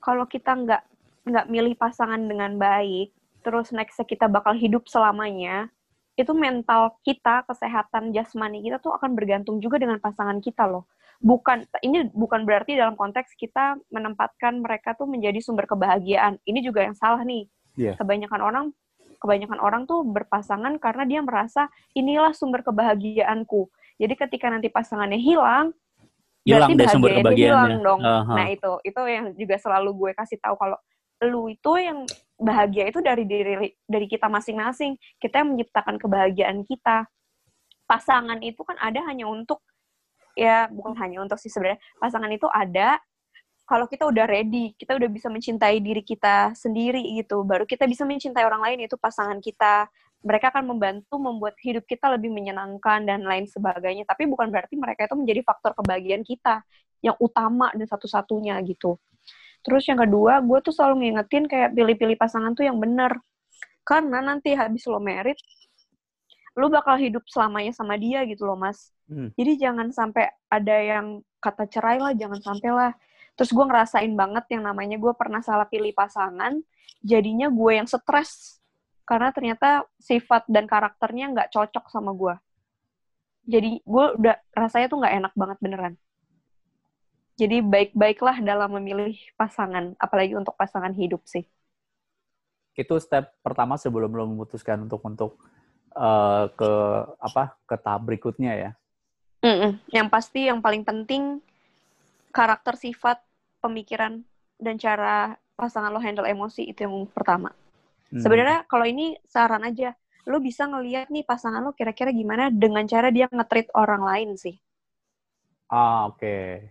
Kalau 0.05 0.29
kita 0.29 0.53
nggak 0.53 0.83
nggak 1.25 1.47
milih 1.49 1.75
pasangan 1.81 2.21
dengan 2.21 2.61
baik 2.61 3.13
terus 3.41 3.73
nextnya 3.73 4.05
kita 4.05 4.29
bakal 4.29 4.53
hidup 4.53 4.85
selamanya 4.85 5.73
itu 6.17 6.37
mental 6.37 7.01
kita 7.01 7.49
kesehatan 7.49 8.13
jasmani 8.13 8.61
kita 8.61 8.77
tuh 8.77 8.93
akan 8.93 9.17
bergantung 9.17 9.57
juga 9.65 9.81
dengan 9.81 9.97
pasangan 9.97 10.37
kita 10.45 10.69
loh. 10.69 10.85
Bukan 11.21 11.65
ini 11.81 12.09
bukan 12.13 12.45
berarti 12.45 12.77
dalam 12.77 12.97
konteks 12.97 13.33
kita 13.37 13.81
menempatkan 13.89 14.61
mereka 14.61 14.93
tuh 14.97 15.09
menjadi 15.09 15.41
sumber 15.41 15.65
kebahagiaan. 15.65 16.37
Ini 16.45 16.61
juga 16.61 16.85
yang 16.85 16.97
salah 16.97 17.25
nih. 17.25 17.49
Iya. 17.79 17.95
kebanyakan 17.97 18.41
orang 18.43 18.67
kebanyakan 19.23 19.61
orang 19.63 19.83
tuh 19.87 20.03
berpasangan 20.03 20.81
karena 20.83 21.05
dia 21.07 21.21
merasa 21.23 21.71
inilah 21.93 22.35
sumber 22.35 22.65
kebahagiaanku. 22.67 23.69
Jadi 24.01 24.15
ketika 24.17 24.49
nanti 24.49 24.73
pasangannya 24.73 25.21
hilang 25.21 25.77
Hilang 26.45 26.77
deh 26.77 26.89
sumber 26.89 27.13
kebahagiaannya. 27.21 27.79
dong. 27.85 28.01
Aha. 28.01 28.35
Nah 28.35 28.47
itu 28.49 28.73
itu 28.85 29.01
yang 29.05 29.27
juga 29.37 29.57
selalu 29.61 29.91
gue 29.97 30.11
kasih 30.17 30.39
tahu 30.41 30.57
kalau 30.57 30.79
lu 31.21 31.53
itu 31.53 31.73
yang 31.77 32.09
bahagia 32.41 32.89
itu 32.89 33.05
dari 33.05 33.29
diri 33.29 33.77
dari 33.85 34.07
kita 34.09 34.27
masing-masing. 34.33 34.97
Kita 35.21 35.45
yang 35.45 35.57
menciptakan 35.57 36.01
kebahagiaan 36.01 36.65
kita. 36.65 37.05
Pasangan 37.85 38.41
itu 38.41 38.63
kan 38.65 38.79
ada 38.81 39.05
hanya 39.11 39.29
untuk 39.29 39.61
ya 40.39 40.71
bukan 40.73 40.97
hanya 40.97 41.21
untuk 41.21 41.37
sih 41.37 41.53
sebenarnya. 41.53 41.83
Pasangan 42.01 42.31
itu 42.33 42.49
ada 42.49 42.97
kalau 43.71 43.87
kita 43.87 44.03
udah 44.03 44.27
ready, 44.27 44.75
kita 44.75 44.99
udah 44.99 45.07
bisa 45.07 45.31
mencintai 45.31 45.79
diri 45.79 46.03
kita 46.03 46.57
sendiri 46.59 47.07
gitu. 47.23 47.47
Baru 47.47 47.63
kita 47.69 47.87
bisa 47.87 48.03
mencintai 48.03 48.43
orang 48.43 48.67
lain 48.67 48.91
itu 48.91 48.99
pasangan 48.99 49.39
kita. 49.39 49.87
Mereka 50.21 50.53
akan 50.53 50.65
membantu 50.77 51.17
membuat 51.17 51.57
hidup 51.65 51.89
kita 51.89 52.13
lebih 52.13 52.29
menyenangkan 52.29 53.09
dan 53.09 53.25
lain 53.25 53.49
sebagainya. 53.49 54.05
Tapi 54.05 54.29
bukan 54.29 54.53
berarti 54.53 54.77
mereka 54.77 55.09
itu 55.09 55.17
menjadi 55.17 55.41
faktor 55.41 55.73
kebahagiaan 55.77 56.25
kita 56.25 56.61
yang 57.01 57.17
utama 57.17 57.73
dan 57.73 57.89
satu-satunya 57.89 58.61
gitu. 58.69 59.01
Terus 59.61 59.85
yang 59.89 60.01
kedua, 60.01 60.41
gue 60.41 60.59
tuh 60.65 60.73
selalu 60.73 61.09
ngingetin 61.09 61.45
kayak 61.45 61.77
pilih-pilih 61.77 62.17
pasangan 62.17 62.53
tuh 62.57 62.65
yang 62.65 62.77
bener. 62.81 63.21
Karena 63.85 64.21
nanti 64.21 64.53
habis 64.57 64.85
lo 64.89 65.01
merit, 65.01 65.37
lo 66.57 66.69
bakal 66.69 66.97
hidup 67.01 67.25
selamanya 67.29 67.73
sama 67.73 67.97
dia 67.97 68.25
gitu 68.29 68.49
loh, 68.49 68.57
Mas. 68.57 68.93
Hmm. 69.09 69.33
Jadi 69.37 69.61
jangan 69.61 69.89
sampai 69.93 70.29
ada 70.49 70.77
yang 70.77 71.07
kata 71.41 71.69
cerai 71.69 71.97
lah, 72.01 72.13
jangan 72.17 72.41
sampai 72.41 72.71
lah. 72.73 72.93
Terus 73.37 73.51
gue 73.57 73.65
ngerasain 73.65 74.13
banget 74.13 74.45
yang 74.53 74.69
namanya 74.69 74.97
gue 75.01 75.13
pernah 75.17 75.41
salah 75.41 75.65
pilih 75.65 75.93
pasangan, 75.97 76.61
jadinya 77.01 77.49
gue 77.49 77.73
yang 77.73 77.89
stres. 77.89 78.60
Karena 79.09 79.35
ternyata 79.35 79.85
sifat 79.99 80.47
dan 80.47 80.71
karakternya 80.71 81.33
nggak 81.35 81.51
cocok 81.51 81.85
sama 81.91 82.15
gue. 82.15 82.35
Jadi 83.51 83.83
gue 83.83 84.05
udah 84.21 84.37
rasanya 84.55 84.87
tuh 84.87 84.99
nggak 85.03 85.15
enak 85.19 85.33
banget 85.35 85.59
beneran. 85.59 85.95
Jadi 87.41 87.65
baik-baiklah 87.65 88.45
dalam 88.45 88.69
memilih 88.77 89.17
pasangan, 89.33 89.97
apalagi 89.97 90.37
untuk 90.37 90.53
pasangan 90.61 90.93
hidup 90.93 91.25
sih. 91.25 91.49
Itu 92.77 93.01
step 93.01 93.33
pertama 93.41 93.81
sebelum 93.81 94.13
lo 94.13 94.29
memutuskan 94.29 94.85
untuk 94.85 95.01
untuk 95.03 95.41
eh, 95.97 96.45
ke 96.53 96.71
apa 97.17 97.57
ke 97.65 97.77
tahap 97.81 98.05
berikutnya 98.05 98.53
ya. 98.55 98.71
Mm-mm. 99.41 99.81
Yang 99.89 100.09
pasti 100.13 100.53
yang 100.53 100.61
paling 100.61 100.85
penting 100.85 101.41
karakter 102.29 102.77
sifat, 102.77 103.25
pemikiran 103.65 104.21
dan 104.61 104.77
cara 104.77 105.35
pasangan 105.57 105.89
lo 105.89 106.01
handle 106.01 106.29
emosi 106.29 106.69
itu 106.69 106.85
yang 106.85 107.09
pertama. 107.09 107.57
Hmm. 108.11 108.21
Sebenarnya 108.23 108.67
kalau 108.67 108.87
ini 108.87 109.15
saran 109.27 109.63
aja, 109.63 109.95
lo 110.27 110.43
bisa 110.43 110.67
ngeliat 110.67 111.09
nih 111.09 111.25
pasangan 111.25 111.63
lo 111.63 111.73
kira-kira 111.73 112.11
gimana 112.11 112.51
dengan 112.51 112.85
cara 112.85 113.09
dia 113.15 113.31
nge-treat 113.31 113.71
orang 113.75 114.03
lain 114.03 114.31
sih. 114.35 114.59
Ah 115.71 116.11
oke. 116.11 116.67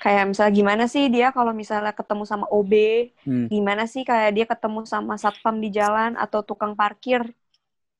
Kayak 0.00 0.32
misalnya 0.32 0.54
gimana 0.56 0.84
sih 0.88 1.12
dia 1.12 1.28
kalau 1.28 1.52
misalnya 1.52 1.92
ketemu 1.92 2.24
sama 2.24 2.46
OB, 2.48 2.72
Hmm. 3.26 3.46
gimana 3.52 3.84
sih 3.84 4.00
kayak 4.00 4.30
dia 4.32 4.46
ketemu 4.48 4.88
sama 4.88 5.20
satpam 5.20 5.60
di 5.60 5.68
jalan 5.68 6.16
atau 6.16 6.40
tukang 6.40 6.72
parkir. 6.72 7.20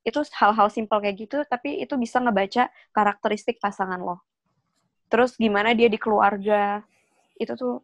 Itu 0.01 0.25
hal-hal 0.41 0.73
simpel 0.73 0.97
kayak 1.05 1.17
gitu, 1.29 1.39
tapi 1.45 1.77
itu 1.85 1.93
bisa 2.01 2.17
ngebaca 2.25 2.73
karakteristik 2.97 3.61
pasangan 3.61 4.01
lo. 4.01 4.17
Terus 5.13 5.37
gimana 5.37 5.77
dia 5.77 5.93
di 5.93 6.01
keluarga. 6.01 6.81
Itu 7.37 7.53
tuh 7.59 7.75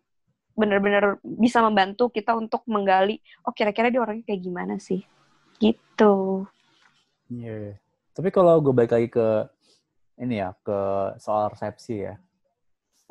bener-bener 0.57 1.20
bisa 1.22 1.61
membantu 1.61 2.09
kita 2.09 2.32
untuk 2.32 2.64
menggali, 2.64 3.20
oh 3.44 3.52
kira-kira 3.52 3.92
dia 3.92 4.00
orangnya 4.00 4.24
kayak 4.24 4.42
gimana 4.42 4.74
sih. 4.80 5.04
Gitu. 5.61 6.44
Iya. 7.28 7.76
Tapi 8.16 8.28
kalau 8.32 8.57
gue 8.64 8.72
balik 8.72 8.96
lagi 8.96 9.09
ke 9.12 9.44
ini 10.16 10.40
ya 10.40 10.57
ke 10.64 10.78
soal 11.20 11.52
resepsi 11.52 12.09
ya. 12.09 12.16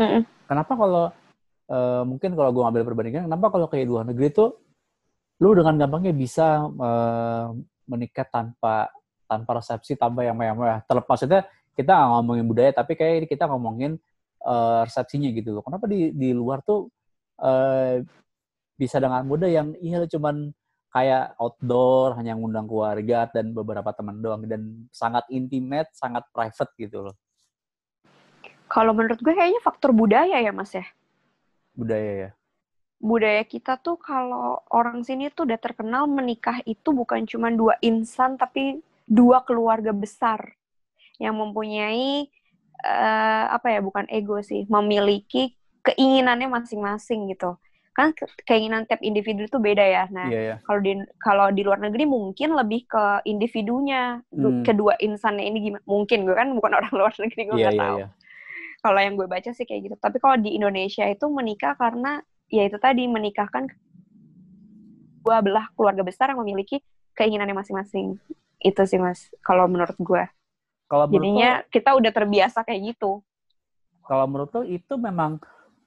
Mm-mm. 0.02 0.26
Kenapa 0.50 0.74
kalau 0.74 1.06
eh, 1.70 2.04
mungkin 2.04 2.34
kalau 2.34 2.50
gue 2.50 2.62
ngambil 2.66 2.84
perbandingan, 2.90 3.24
kenapa 3.30 3.48
kalau 3.54 3.70
kayak 3.70 3.86
luar 3.86 4.04
negeri 4.10 4.34
tuh 4.34 4.58
lu 5.38 5.54
dengan 5.54 5.78
gampangnya 5.78 6.14
bisa 6.18 6.66
eh, 6.66 7.46
menikah 7.86 8.26
tanpa 8.26 8.90
tanpa 9.30 9.62
resepsi, 9.62 9.94
tanpa 9.94 10.26
yang 10.26 10.38
mewah-mewah. 10.38 10.82
Terlepas 10.90 11.22
maksudnya 11.22 11.46
kita 11.78 11.92
nggak 11.94 12.10
ngomongin 12.18 12.46
budaya, 12.50 12.72
tapi 12.74 12.98
kayak 12.98 13.14
ini 13.22 13.28
kita 13.30 13.46
ngomongin 13.46 14.02
eh, 14.42 14.82
resepsinya 14.90 15.30
gitu 15.30 15.54
loh. 15.54 15.62
Kenapa 15.62 15.86
di 15.86 16.10
di 16.10 16.34
luar 16.34 16.66
tuh 16.66 16.90
eh, 17.40 18.04
bisa 18.76 19.00
dengan 19.00 19.24
mudah 19.24 19.48
yang 19.48 19.72
iya 19.80 20.04
cuman 20.08 20.52
kayak 20.92 21.36
outdoor 21.40 22.16
hanya 22.16 22.36
ngundang 22.40 22.68
keluarga 22.68 23.28
dan 23.32 23.52
beberapa 23.52 23.92
teman 23.92 24.24
doang 24.24 24.48
dan 24.48 24.88
sangat 24.96 25.28
intimate, 25.28 25.92
sangat 25.92 26.24
private 26.32 26.72
gitu 26.80 27.12
loh 27.12 27.16
Kalau 28.72 28.92
menurut 28.98 29.20
gue 29.22 29.34
kayaknya 29.36 29.62
faktor 29.64 29.92
budaya 29.96 30.40
ya 30.42 30.52
mas 30.56 30.72
ya. 30.76 30.86
budaya 31.76 32.12
ya. 32.28 32.32
budaya 33.00 33.44
kita 33.44 33.78
tuh 33.80 34.00
kalau 34.00 34.64
orang 34.72 35.04
sini 35.04 35.30
tuh 35.32 35.46
udah 35.48 35.60
terkenal 35.60 36.08
menikah 36.08 36.64
itu 36.66 36.90
bukan 36.96 37.28
cuma 37.28 37.52
dua 37.52 37.76
insan 37.84 38.40
tapi 38.40 38.80
dua 39.06 39.44
keluarga 39.46 39.92
besar 39.94 40.56
yang 41.22 41.36
mempunyai 41.38 42.28
eh, 42.84 43.46
apa 43.52 43.68
ya 43.72 43.80
bukan 43.84 44.08
ego 44.10 44.40
sih 44.42 44.66
memiliki 44.68 45.56
keinginannya 45.86 46.50
masing-masing 46.50 47.30
gitu 47.30 47.56
kan 47.96 48.12
ke- 48.12 48.28
keinginan 48.44 48.84
tiap 48.84 49.00
individu 49.00 49.48
itu 49.48 49.56
beda 49.56 49.86
ya 49.86 50.04
nah 50.12 50.28
Iya 50.28 50.42
ya. 50.42 50.56
kalau 50.68 50.80
di 50.84 50.92
kalau 51.16 51.48
di 51.54 51.62
luar 51.64 51.80
negeri 51.80 52.04
mungkin 52.04 52.52
lebih 52.52 52.90
ke 52.90 53.24
individunya 53.24 54.20
Du- 54.28 54.52
Hmm. 54.52 54.66
kedua 54.68 55.00
insannya 55.00 55.46
ini 55.48 55.58
gimana 55.64 55.84
mungkin 55.88 56.28
gue 56.28 56.36
kan 56.36 56.52
bukan 56.52 56.72
orang 56.84 56.92
luar 56.92 57.14
negeri 57.16 57.42
gue 57.48 57.56
Iya 57.56 57.64
nggak 57.70 57.76
iya 57.78 57.84
tahu 57.88 57.98
iya. 58.04 58.08
kalau 58.84 59.00
yang 59.02 59.16
gue 59.18 59.26
baca 59.26 59.50
sih 59.50 59.66
kayak 59.66 59.82
gitu. 59.90 59.96
Tapi 59.98 60.22
kalau 60.22 60.38
di 60.38 60.54
Indonesia 60.54 61.10
itu 61.10 61.26
menikah 61.26 61.74
karena 61.74 62.22
ya 62.54 62.70
itu 62.70 62.78
tadi 62.78 63.10
menikahkan 63.10 63.66
dua 65.26 65.42
belah 65.42 65.66
keluarga 65.74 66.06
besar 66.06 66.30
yang 66.30 66.38
memiliki 66.46 66.86
keinginannya 67.18 67.58
masing-masing. 67.58 68.22
Itu 68.62 68.86
sih 68.86 69.02
mas, 69.02 69.34
kalau 69.42 69.66
menurut 69.66 69.98
gue. 69.98 70.24
Kalau 70.86 71.10
lo, 71.10 71.14
Jadinya 71.18 71.66
kita 71.74 71.98
udah 71.98 72.12
terbiasa 72.14 72.62
kayak 72.62 72.94
gitu. 72.94 73.26
kalau 74.06 74.30
menurut 74.30 74.54
lo 74.54 74.62
itu 74.62 74.94
memang 75.02 75.42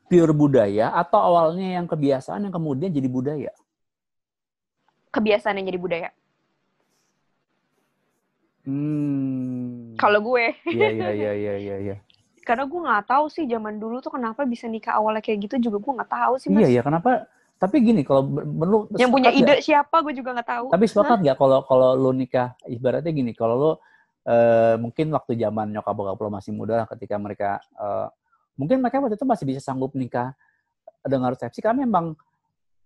pure 0.09 0.32
budaya 0.32 0.90
atau 0.96 1.20
awalnya 1.20 1.78
yang 1.78 1.86
kebiasaan 1.86 2.48
yang 2.48 2.54
kemudian 2.54 2.90
jadi 2.90 3.09
budaya? 3.09 3.52
Kebiasaan 5.12 5.61
yang 5.61 5.68
jadi 5.68 5.80
budaya. 5.80 6.11
Hmm. 8.68 9.96
Kalau 9.96 10.20
gue, 10.20 10.52
Iya 10.68 10.88
iya 10.92 11.11
iya 11.12 11.32
iya 11.32 11.54
iya. 11.56 11.76
iya. 11.80 11.96
karena 12.48 12.64
gue 12.64 12.80
nggak 12.80 13.04
tahu 13.04 13.28
sih 13.28 13.44
zaman 13.44 13.76
dulu 13.76 14.00
tuh 14.00 14.16
kenapa 14.16 14.48
bisa 14.48 14.64
nikah 14.64 14.96
awalnya 14.96 15.20
kayak 15.20 15.44
gitu 15.44 15.68
juga 15.68 15.84
gue 15.84 15.92
nggak 16.00 16.09
tahu 16.09 16.34
sih 16.40 16.48
mas. 16.48 16.64
Iya 16.64 16.80
ya 16.80 16.82
kenapa? 16.82 17.28
Tapi 17.61 17.76
gini 17.84 18.00
kalau 18.09 18.24
perlu 18.32 18.88
Yang 18.96 19.11
punya 19.12 19.30
ide 19.36 19.44
nggak? 19.44 19.61
siapa 19.61 19.96
gue 20.00 20.14
juga 20.16 20.32
nggak 20.32 20.48
tahu. 20.48 20.66
Tapi 20.72 20.84
sepakat 20.88 21.18
nggak 21.20 21.36
kalau 21.36 21.59
kalau 21.68 21.92
lu 21.92 22.16
nikah 22.16 22.56
ibaratnya 22.64 23.12
gini 23.12 23.36
kalau 23.36 23.54
lu 23.61 23.70
eh, 24.24 24.80
mungkin 24.80 25.12
waktu 25.12 25.36
zaman 25.36 25.76
nyokap 25.76 25.92
bokap 25.92 26.16
lo 26.24 26.28
masih 26.32 26.56
muda 26.56 26.80
lah 26.80 26.86
ketika 26.88 27.20
mereka 27.20 27.61
eh, 27.76 28.09
mungkin 28.59 28.82
mereka 28.82 28.98
waktu 28.98 29.14
itu 29.14 29.24
masih 29.24 29.44
bisa 29.46 29.61
sanggup 29.62 29.94
nikah 29.94 30.34
dengan 31.06 31.30
resepsi 31.30 31.62
karena 31.62 31.86
memang 31.86 32.18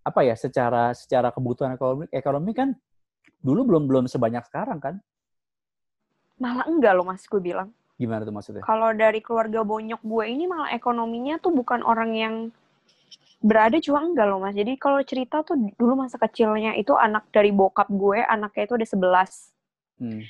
apa 0.05 0.21
ya 0.21 0.37
secara 0.37 0.93
secara 0.93 1.33
kebutuhan 1.33 1.75
ekonomi 1.75 2.05
ekonomi 2.13 2.53
kan 2.53 2.69
dulu 3.41 3.67
belum 3.67 3.89
belum 3.89 4.05
sebanyak 4.07 4.45
sekarang 4.47 4.79
kan 4.79 4.97
Malah 6.43 6.67
enggak 6.67 6.93
loh 6.99 7.07
mas, 7.07 7.23
gue 7.27 7.39
bilang. 7.39 7.71
gimana 7.95 8.27
tuh 8.27 8.35
maksudnya 8.35 8.67
kalau 8.67 8.91
dari 8.91 9.23
keluarga 9.23 9.63
bonyok 9.63 10.03
gue 10.03 10.25
ini 10.27 10.51
malah 10.51 10.75
ekonominya 10.75 11.39
tuh 11.39 11.55
bukan 11.55 11.87
orang 11.87 12.11
yang 12.19 12.35
berada 13.43 13.79
juga 13.79 14.03
enggak 14.07 14.27
loh 14.27 14.43
mas. 14.43 14.55
Jadi 14.55 14.79
kalau 14.79 15.03
cerita 15.07 15.43
tuh 15.43 15.59
dulu 15.75 15.99
masa 15.99 16.19
kecilnya 16.19 16.79
itu 16.79 16.95
anak 16.95 17.27
dari 17.35 17.51
bokap 17.51 17.91
gue, 17.91 18.23
anaknya 18.23 18.63
itu 18.71 18.75
ada 18.75 18.87
11. 18.87 20.03
Hmm. 20.03 20.23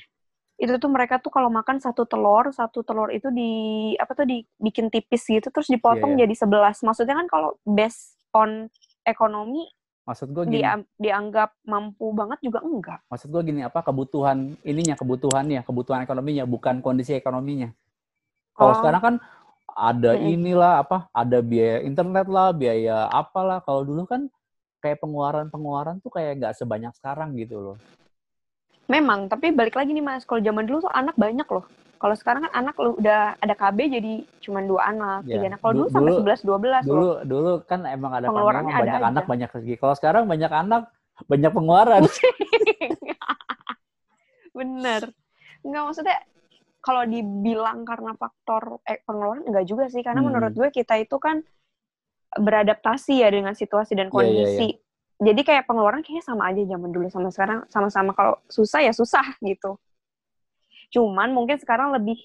Itu 0.57 0.77
tuh 0.77 0.89
mereka 0.91 1.17
tuh 1.17 1.33
kalau 1.33 1.49
makan 1.49 1.81
satu 1.81 2.05
telur, 2.05 2.53
satu 2.53 2.85
telur 2.85 3.09
itu 3.09 3.27
di 3.33 3.51
apa 3.97 4.13
tuh 4.13 4.29
dibikin 4.29 4.87
tipis 4.93 5.25
gitu 5.25 5.49
terus 5.49 5.67
dipotong 5.67 6.15
Iya, 6.15 6.25
jadi 6.29 6.35
11. 6.45 6.85
Maksudnya 6.85 7.15
kan 7.17 7.27
kalau 7.27 7.57
based 7.65 8.15
on 8.33 8.69
ekonomi 9.05 9.69
maksud 10.03 10.35
gue 10.35 10.43
gini 10.43 10.59
dia, 10.59 10.75
dianggap 10.99 11.55
mampu 11.63 12.11
banget 12.11 12.35
juga 12.43 12.59
enggak. 12.59 12.99
maksud 13.07 13.31
gue 13.31 13.39
gini 13.39 13.63
apa 13.63 13.79
kebutuhan 13.79 14.51
ininya 14.67 14.99
kebutuhannya 14.99 15.63
kebutuhan 15.63 16.03
ekonominya 16.03 16.43
bukan 16.43 16.83
kondisi 16.83 17.15
ekonominya 17.15 17.71
kalau 18.51 18.75
Oh. 18.75 18.77
sekarang 18.83 18.99
kan 19.01 19.15
ada 19.71 20.19
Mm-mm. 20.19 20.27
inilah 20.35 20.83
apa 20.83 21.07
ada 21.15 21.39
biaya 21.39 21.87
internet 21.87 22.27
lah 22.27 22.51
biaya 22.51 23.07
apalah 23.09 23.63
kalau 23.63 23.87
dulu 23.87 24.03
kan 24.03 24.27
kayak 24.83 24.99
pengeluaran 24.99 25.47
pengeluaran 25.47 26.03
tuh 26.03 26.11
kayak 26.11 26.43
nggak 26.43 26.53
sebanyak 26.59 26.91
sekarang 26.99 27.31
gitu 27.39 27.63
loh 27.63 27.77
Memang, 28.85 29.25
tapi 29.25 29.49
balik 29.49 29.73
lagi 29.73 29.89
nih 29.89 30.01
mas, 30.01 30.23
kalau 30.23 30.39
zaman 30.39 30.63
dulu 30.63 30.83
tuh 30.83 30.91
anak 30.91 31.15
banyak 31.15 31.47
loh. 31.47 31.63
Kalau 31.95 32.15
sekarang 32.19 32.43
kan 32.43 32.53
anak 32.53 32.75
lu 32.75 32.99
udah 32.99 33.39
ada 33.39 33.55
KB 33.55 33.79
jadi 33.89 34.13
cuma 34.41 34.59
dua 34.59 34.91
anak, 34.91 35.23
Ya, 35.23 35.39
tiga 35.39 35.47
anak. 35.49 35.59
Kalau 35.59 35.71
du- 35.71 35.79
dulu 35.79 35.87
sampai 35.87 36.11
dulu- 36.11 36.19
11 36.19 36.39
12 36.43 36.83
loh. 36.83 36.91
dulu 36.91 37.09
dulu 37.23 37.51
kan 37.63 37.79
emang 37.85 38.11
ada 38.11 38.27
ada 38.27 38.35
banyak 38.75 38.75
aja. 38.93 39.07
anak 39.07 39.23
banyak 39.23 39.49
rezeki 39.49 39.75
kalau 39.77 39.95
sekarang 39.95 40.23
banyak 40.25 40.51
anak 40.51 40.81
banyak 41.23 41.47
pengeluaran 41.49 42.03
Bener. 44.53 45.01
Enggak 45.63 45.83
maksudnya 45.85 46.17
kalau 46.79 47.07
dibilang 47.07 47.87
karena 47.87 48.11
faktor 48.13 48.83
eh, 48.83 48.99
pengeluaran 49.01 49.47
enggak 49.47 49.63
juga 49.63 49.87
sih 49.87 50.03
karena 50.03 50.19
Hmm. 50.19 50.27
menurut 50.27 50.51
gue 50.51 50.69
kita 50.69 50.99
itu 50.99 51.15
kan 51.15 51.39
beradaptasi 52.33 53.23
ya 53.23 53.29
dengan 53.29 53.55
situasi 53.55 53.95
Iya, 53.95 53.97
dan 53.97 54.07
iya, 54.07 54.11
kondisi. 54.11 54.67
Jadi 55.21 55.41
kayak 55.45 55.69
pengeluaran 55.69 56.01
kayaknya 56.01 56.25
sama 56.25 56.49
aja 56.49 56.61
zaman 56.65 56.89
dulu 56.89 57.07
sama 57.11 57.29
sekarang. 57.29 57.59
Sama-sama 57.69 58.11
kalau 58.17 58.39
susah 58.49 58.81
ya 58.81 58.93
susah 58.95 59.23
gitu. 59.43 59.77
Cuman 60.93 61.33
mungkin 61.33 61.57
sekarang 61.57 61.93
lebih 61.93 62.17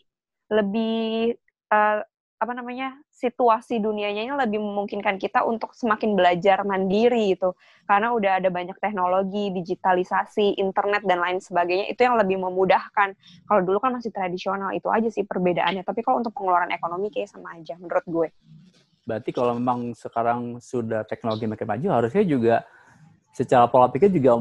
lebih 0.49 1.36
eh, 1.72 2.01
apa 2.39 2.53
namanya 2.55 2.95
situasi 3.11 3.82
dunianya 3.82 4.22
ini 4.22 4.30
lebih 4.30 4.62
memungkinkan 4.62 5.18
kita 5.18 5.43
untuk 5.43 5.74
semakin 5.74 6.14
belajar 6.14 6.62
mandiri 6.62 7.34
gitu. 7.34 7.59
Karena 7.82 8.14
udah 8.14 8.39
ada 8.39 8.47
banyak 8.47 8.78
teknologi 8.78 9.51
digitalisasi 9.51 10.55
internet 10.62 11.03
dan 11.03 11.18
lain 11.18 11.43
sebagainya 11.43 11.91
itu 11.91 12.07
yang 12.07 12.14
lebih 12.14 12.39
memudahkan. 12.39 13.18
Kalau 13.43 13.61
dulu 13.66 13.82
kan 13.82 13.99
masih 13.99 14.14
tradisional 14.14 14.70
itu 14.70 14.86
aja 14.86 15.11
sih 15.11 15.26
perbedaannya. 15.26 15.82
Tapi 15.82 16.01
kalau 16.07 16.22
untuk 16.22 16.30
pengeluaran 16.30 16.70
ekonomi 16.70 17.11
kayak 17.11 17.26
sama 17.26 17.59
aja 17.59 17.74
menurut 17.74 18.07
gue. 18.07 18.28
Berarti 19.03 19.30
kalau 19.34 19.59
memang 19.59 19.97
sekarang 19.99 20.62
sudah 20.62 21.03
teknologi 21.03 21.51
makin 21.51 21.66
maju, 21.66 21.89
harusnya 21.91 22.22
juga 22.22 22.62
secara 23.39 23.70
pola 23.70 23.86
pikir 23.86 24.11
juga 24.11 24.34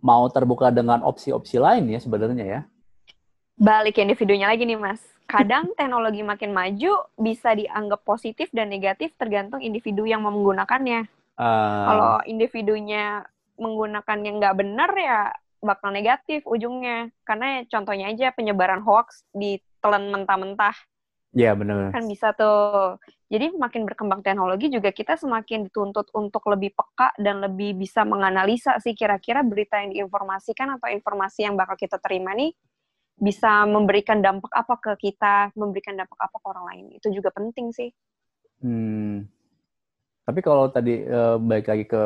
mau 0.00 0.24
terbuka 0.32 0.72
dengan 0.72 1.04
opsi-opsi 1.04 1.60
lain 1.60 1.92
ya 1.92 2.00
sebenarnya 2.00 2.44
ya. 2.48 2.60
Balik 3.60 4.00
individunya 4.00 4.48
lagi 4.48 4.64
nih 4.64 4.80
mas. 4.80 5.04
Kadang 5.28 5.70
teknologi 5.78 6.24
makin 6.24 6.56
maju 6.56 7.04
bisa 7.20 7.52
dianggap 7.52 8.00
positif 8.08 8.48
dan 8.56 8.72
negatif 8.72 9.12
tergantung 9.20 9.60
individu 9.60 10.08
yang 10.08 10.24
menggunakannya. 10.24 11.04
Uh, 11.36 11.84
Kalau 11.86 12.12
individunya 12.24 13.20
menggunakan 13.60 14.18
yang 14.24 14.40
nggak 14.40 14.56
benar 14.56 14.90
ya 14.96 15.18
bakal 15.60 15.92
negatif 15.92 16.42
ujungnya. 16.48 17.12
Karena 17.28 17.62
contohnya 17.68 18.08
aja 18.10 18.32
penyebaran 18.32 18.80
hoax 18.80 19.28
ditelan 19.36 20.08
mentah-mentah. 20.08 20.74
Ya 21.32 21.52
benar. 21.56 21.92
Kan 21.92 22.08
bisa 22.08 22.32
tuh. 22.36 22.96
Jadi 23.32 23.56
makin 23.56 23.88
berkembang 23.88 24.20
teknologi 24.20 24.68
juga 24.68 24.92
kita 24.92 25.16
semakin 25.16 25.72
dituntut 25.72 26.12
untuk 26.12 26.44
lebih 26.52 26.76
peka 26.76 27.16
dan 27.16 27.40
lebih 27.40 27.72
bisa 27.72 28.04
menganalisa 28.04 28.76
sih 28.76 28.92
kira-kira 28.92 29.40
berita 29.40 29.80
yang 29.80 29.96
diinformasikan 29.96 30.76
atau 30.76 30.92
informasi 30.92 31.48
yang 31.48 31.56
bakal 31.56 31.72
kita 31.80 31.96
terima 31.96 32.36
nih 32.36 32.52
bisa 33.16 33.64
memberikan 33.64 34.20
dampak 34.20 34.52
apa 34.52 34.74
ke 34.76 34.92
kita, 35.08 35.54
memberikan 35.56 35.96
dampak 35.96 36.18
apa 36.20 36.36
ke 36.36 36.46
orang 36.48 36.64
lain. 36.68 36.84
Itu 37.00 37.08
juga 37.08 37.32
penting 37.32 37.72
sih. 37.72 37.88
Hmm. 38.60 39.24
Tapi 40.22 40.40
kalau 40.44 40.68
tadi 40.68 41.02
uh, 41.08 41.40
balik 41.40 41.66
lagi 41.72 41.84
ke 41.88 42.02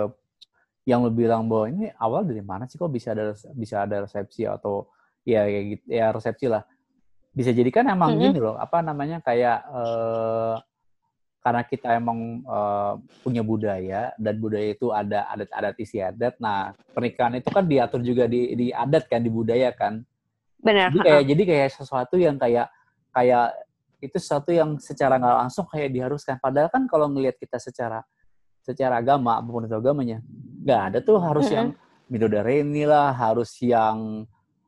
yang 0.87 1.03
lo 1.03 1.11
bilang 1.11 1.51
bahwa 1.51 1.67
ini 1.67 1.91
awal 1.99 2.23
dari 2.23 2.41
mana 2.41 2.71
sih 2.71 2.79
kok 2.79 2.89
bisa 2.95 3.11
ada 3.11 3.35
bisa 3.59 3.83
ada 3.83 4.07
resepsi 4.07 4.47
atau 4.47 4.87
ya 5.27 5.43
kayak 5.43 5.65
gitu 5.75 5.85
ya 5.91 6.07
resepsi 6.15 6.47
lah 6.47 6.63
bisa 7.37 7.53
jadi 7.53 7.69
kan 7.69 7.85
emang 7.93 8.17
mm 8.17 8.17
-hmm. 8.17 8.25
gini 8.33 8.39
loh 8.41 8.57
apa 8.57 8.81
namanya 8.81 9.21
kayak 9.21 9.61
uh, 9.69 10.57
karena 11.47 11.63
kita 11.63 11.95
emang 11.95 12.43
uh, 12.43 12.99
punya 13.23 13.39
budaya 13.47 14.11
dan 14.19 14.35
budaya 14.43 14.75
itu 14.75 14.91
ada 14.91 15.31
adat-adat 15.31 15.79
istiadat. 15.79 16.35
Nah, 16.43 16.75
pernikahan 16.91 17.39
itu 17.39 17.55
kan 17.55 17.63
diatur 17.63 18.03
juga 18.03 18.27
di 18.27 18.59
di 18.59 18.67
adat 18.75 19.07
kan 19.07 19.23
di 19.23 19.31
budaya 19.31 19.71
kan. 19.71 20.03
Benar. 20.59 20.91
Jadi 20.91 20.99
kayak 21.07 21.23
jadi 21.31 21.43
kayak 21.47 21.69
sesuatu 21.79 22.19
yang 22.19 22.35
kayak 22.35 22.67
kayak 23.15 23.55
itu 24.03 24.17
sesuatu 24.19 24.51
yang 24.51 24.75
secara 24.83 25.23
nggak 25.23 25.37
langsung 25.47 25.71
kayak 25.71 25.95
diharuskan. 25.95 26.43
Padahal 26.43 26.67
kan 26.67 26.83
kalau 26.91 27.07
ngelihat 27.15 27.39
kita 27.39 27.63
secara 27.63 28.03
secara 28.67 28.99
agama 28.99 29.39
apa 29.39 29.47
pun 29.47 29.71
itu 29.71 29.77
agamanya, 29.79 30.19
nggak 30.67 30.81
ada 30.91 30.99
tuh 30.99 31.23
harus 31.23 31.47
mm 31.47 31.51
-hmm. 31.55 31.59
yang 31.63 31.69
midodareni 32.11 32.83
lah, 32.91 33.15
harus 33.15 33.55
yang 33.63 34.27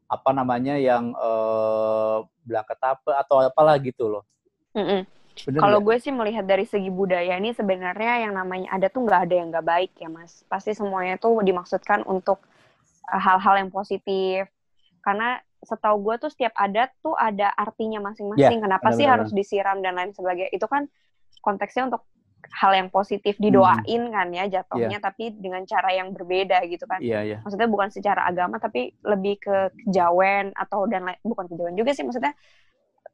apa 0.08 0.30
namanya 0.32 0.80
yang 0.80 1.12
uh, 1.12 2.24
belangkat 2.48 2.80
apa 2.80 3.10
atau 3.20 3.44
apalah 3.44 3.76
gitu 3.76 4.08
loh. 4.08 4.24
Mm. 4.72 5.04
Kalau 5.38 5.78
gue 5.78 5.96
sih 6.02 6.10
melihat 6.10 6.42
dari 6.42 6.66
segi 6.66 6.90
budaya 6.90 7.38
ini 7.38 7.54
sebenarnya 7.54 8.26
yang 8.26 8.34
namanya 8.34 8.74
ada 8.74 8.90
tuh 8.90 9.06
nggak 9.06 9.20
ada 9.30 9.34
yang 9.38 9.48
nggak 9.54 9.66
baik 9.68 9.92
ya 9.94 10.10
mas. 10.10 10.42
Pasti 10.50 10.74
semuanya 10.74 11.14
tuh 11.14 11.38
dimaksudkan 11.46 12.02
untuk 12.08 12.42
hal-hal 13.06 13.54
uh, 13.54 13.60
yang 13.62 13.70
positif. 13.70 14.50
Karena 14.98 15.38
setahu 15.62 16.02
gue 16.02 16.14
tuh 16.26 16.30
setiap 16.34 16.50
adat 16.58 16.90
tuh 16.98 17.14
ada 17.14 17.54
artinya 17.54 18.02
masing-masing. 18.10 18.58
Yeah, 18.58 18.64
Kenapa 18.66 18.88
sih 18.90 19.06
harus 19.06 19.30
disiram 19.30 19.78
dan 19.78 19.94
lain 19.94 20.10
sebagainya? 20.10 20.50
Itu 20.50 20.66
kan 20.66 20.90
konteksnya 21.38 21.86
untuk 21.86 22.02
hal 22.48 22.72
yang 22.74 22.88
positif 22.90 23.38
didoain 23.38 24.08
hmm. 24.08 24.14
kan 24.14 24.28
ya 24.34 24.44
jatuhnya, 24.48 24.98
yeah. 24.98 25.02
tapi 25.02 25.30
dengan 25.36 25.62
cara 25.68 25.90
yang 25.94 26.10
berbeda 26.10 26.64
gitu 26.66 26.84
kan. 26.86 26.98
Yeah, 26.98 27.22
yeah. 27.22 27.40
Maksudnya 27.44 27.68
bukan 27.70 27.88
secara 27.90 28.26
agama 28.26 28.58
tapi 28.58 28.94
lebih 29.06 29.38
ke 29.42 29.56
kejawen 29.84 30.50
atau 30.54 30.86
dan 30.90 31.06
bukan 31.22 31.46
kejawen 31.50 31.78
juga 31.78 31.94
sih 31.94 32.02
maksudnya 32.02 32.34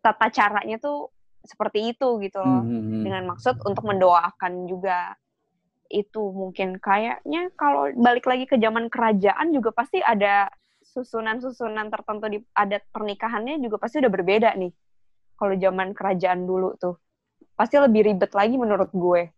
tata 0.05 0.29
caranya 0.29 0.77
tuh 0.77 1.09
seperti 1.45 1.93
itu 1.93 2.09
gitu 2.25 2.41
loh 2.41 2.65
hmm. 2.65 3.05
dengan 3.05 3.23
maksud 3.29 3.61
untuk 3.69 3.85
mendoakan 3.85 4.65
juga 4.65 5.13
itu 5.93 6.33
mungkin 6.33 6.81
kayaknya 6.81 7.53
kalau 7.61 7.93
balik 7.93 8.25
lagi 8.25 8.49
ke 8.49 8.57
zaman 8.57 8.89
kerajaan 8.89 9.53
juga 9.53 9.71
pasti 9.77 10.01
ada 10.01 10.49
susunan-susunan 10.85 11.93
tertentu 11.93 12.27
di 12.33 12.39
adat 12.57 12.89
pernikahannya 12.89 13.61
juga 13.61 13.77
pasti 13.77 14.01
udah 14.01 14.13
berbeda 14.13 14.57
nih 14.57 14.73
kalau 15.37 15.55
zaman 15.61 15.93
kerajaan 15.93 16.49
dulu 16.49 16.77
tuh 16.81 16.97
pasti 17.55 17.79
lebih 17.79 18.11
ribet 18.11 18.31
lagi 18.35 18.55
menurut 18.59 18.91
gue. 18.91 19.31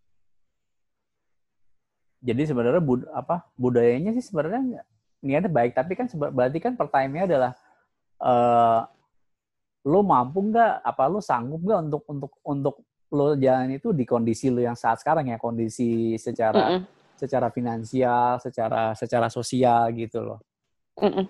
Jadi 2.24 2.42
sebenarnya 2.48 2.82
bud 2.82 3.06
apa 3.12 3.46
budayanya 3.54 4.10
sih 4.16 4.24
sebenarnya 4.24 4.82
niatnya 5.22 5.52
baik. 5.52 5.76
Tapi 5.76 5.92
kan 5.94 6.06
berarti 6.10 6.58
kan 6.58 6.74
pertanyaannya 6.74 7.24
adalah 7.28 7.52
uh, 8.24 8.80
lo 9.86 10.00
mampu 10.02 10.42
nggak? 10.50 10.82
Apa 10.82 11.06
lo 11.06 11.20
sanggup 11.22 11.62
nggak 11.62 11.80
untuk 11.86 12.02
untuk 12.10 12.32
untuk 12.42 12.76
lo 13.14 13.38
jalan 13.38 13.78
itu 13.78 13.94
di 13.94 14.02
kondisi 14.02 14.50
lo 14.50 14.58
yang 14.64 14.74
saat 14.74 14.98
sekarang 14.98 15.30
ya? 15.30 15.38
Kondisi 15.38 16.18
secara 16.18 16.58
mm 16.58 16.72
-mm. 16.72 16.82
secara 17.14 17.48
finansial 17.52 18.42
secara 18.42 18.96
secara 18.98 19.28
sosial 19.30 19.92
gitu 19.94 20.24
loh. 20.24 20.40
Mm 20.98 21.12
-mm. 21.12 21.26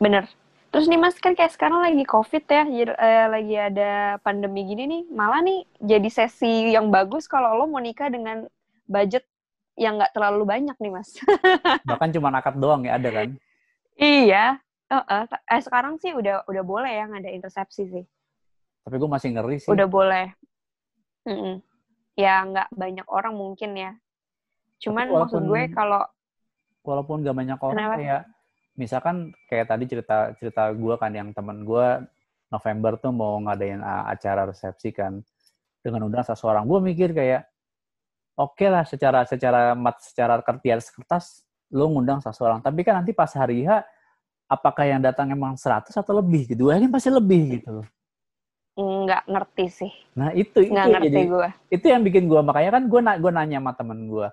bener 0.00 0.24
terus 0.70 0.86
nih 0.86 1.00
mas 1.02 1.18
kan 1.18 1.34
kayak 1.34 1.52
sekarang 1.54 1.82
lagi 1.82 2.06
covid 2.06 2.46
ya 2.46 2.62
jadi, 2.66 2.92
eh, 2.94 3.26
lagi 3.26 3.56
ada 3.58 3.90
pandemi 4.22 4.66
gini 4.66 4.84
nih 4.86 5.02
malah 5.10 5.42
nih 5.42 5.66
jadi 5.82 6.08
sesi 6.08 6.70
yang 6.74 6.88
bagus 6.94 7.26
kalau 7.26 7.58
lo 7.58 7.66
mau 7.66 7.82
nikah 7.82 8.08
dengan 8.10 8.46
budget 8.86 9.26
yang 9.74 9.98
nggak 9.98 10.14
terlalu 10.14 10.46
banyak 10.46 10.76
nih 10.78 10.92
mas 10.94 11.18
bahkan 11.88 12.10
cuma 12.14 12.30
akad 12.30 12.58
doang 12.58 12.86
ya 12.86 12.96
ada 12.98 13.10
kan 13.10 13.28
iya 13.98 14.62
Uh, 14.90 15.06
uh, 15.06 15.22
eh, 15.30 15.62
sekarang 15.62 16.02
sih 16.02 16.10
udah 16.10 16.42
udah 16.50 16.64
boleh 16.66 16.90
ya 16.90 17.06
ada 17.06 17.30
intersepsi 17.30 17.86
sih. 17.86 18.04
Tapi 18.82 18.94
gue 18.98 19.06
masih 19.06 19.28
ngeri 19.38 19.62
sih. 19.62 19.70
Udah 19.70 19.86
boleh. 19.86 20.34
Mm 21.30 21.38
-mm. 21.38 21.54
Ya 22.18 22.42
nggak 22.42 22.74
banyak 22.74 23.06
orang 23.06 23.38
mungkin 23.38 23.78
ya. 23.78 23.94
Cuman 24.82 25.14
walaupun, 25.14 25.22
maksud 25.30 25.42
gue 25.46 25.62
kalau 25.78 26.02
walaupun 26.82 27.22
gak 27.22 27.38
banyak 27.38 27.58
orang 27.62 27.78
kenapa? 27.78 27.96
kayak 28.02 28.22
misalkan 28.80 29.36
kayak 29.44 29.68
tadi 29.68 29.84
cerita 29.84 30.32
cerita 30.40 30.72
gue 30.72 30.94
kan 30.96 31.12
yang 31.12 31.36
temen 31.36 31.68
gue 31.68 32.00
November 32.48 32.96
tuh 32.96 33.12
mau 33.12 33.36
ngadain 33.44 33.84
acara 33.84 34.48
resepsi 34.48 34.96
kan 34.96 35.20
dengan 35.84 36.08
undang 36.08 36.24
seseorang 36.24 36.64
gue 36.64 36.80
mikir 36.80 37.12
kayak 37.12 37.44
oke 38.40 38.56
okay 38.56 38.72
lah 38.72 38.88
secara 38.88 39.28
secara 39.28 39.76
mat 39.76 40.00
secara 40.00 40.40
kertas 40.40 40.88
kertas 40.88 41.24
lo 41.70 41.92
ngundang 41.92 42.24
seseorang 42.24 42.64
tapi 42.64 42.80
kan 42.80 43.04
nanti 43.04 43.12
pas 43.12 43.28
hari 43.36 43.68
H 43.68 43.84
apakah 44.50 44.82
yang 44.82 44.98
datang 44.98 45.30
emang 45.30 45.54
100 45.54 45.94
atau 45.94 46.12
lebih 46.18 46.50
gitu? 46.50 46.66
Gue 46.66 46.74
yakin 46.74 46.90
pasti 46.90 47.06
lebih 47.06 47.62
gitu 47.62 47.70
loh. 47.80 47.88
Nggak 48.74 49.22
ngerti 49.30 49.64
sih. 49.70 49.92
Nah 50.18 50.34
itu 50.34 50.66
Nggak 50.66 50.86
itu 50.88 50.90
ngerti 50.90 51.06
jadi 51.06 51.22
gue. 51.30 51.48
itu 51.70 51.86
yang 51.86 52.02
bikin 52.02 52.24
gue 52.26 52.40
makanya 52.42 52.70
kan 52.74 52.82
gue 52.90 53.00
na 53.00 53.12
gue 53.14 53.30
nanya 53.30 53.58
sama 53.62 53.72
temen 53.78 54.10
gue 54.10 54.28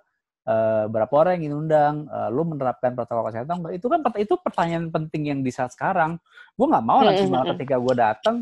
uh, 0.48 0.88
berapa 0.88 1.12
orang 1.12 1.38
yang 1.38 1.52
ingin 1.52 1.56
undang, 1.68 1.95
uh, 2.08 2.32
lu 2.32 2.48
menerapkan 2.48 2.95
protokol 2.95 3.28
kesehatan? 3.28 3.68
Itu 3.76 3.91
kan 3.91 4.02
itu 4.16 4.34
pertanyaan 4.39 4.88
penting 4.89 5.30
yang 5.30 5.39
di 5.43 5.52
saat 5.52 5.76
sekarang. 5.76 6.16
Gue 6.56 6.68
nggak 6.72 6.86
mau 6.88 7.04
nanti 7.04 7.28
malah 7.28 7.54
ketika 7.54 7.76
gue 7.78 7.93
datang 7.93 8.36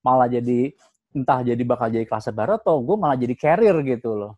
malah 0.00 0.26
jadi 0.26 0.72
entah 1.12 1.42
jadi 1.42 1.62
bakal 1.66 1.90
jadi 1.92 2.06
kelas 2.08 2.32
baru 2.32 2.56
atau 2.56 2.80
gue 2.80 2.96
malah 2.96 3.18
jadi 3.20 3.34
carrier 3.36 3.76
gitu 3.84 4.16
loh. 4.16 4.32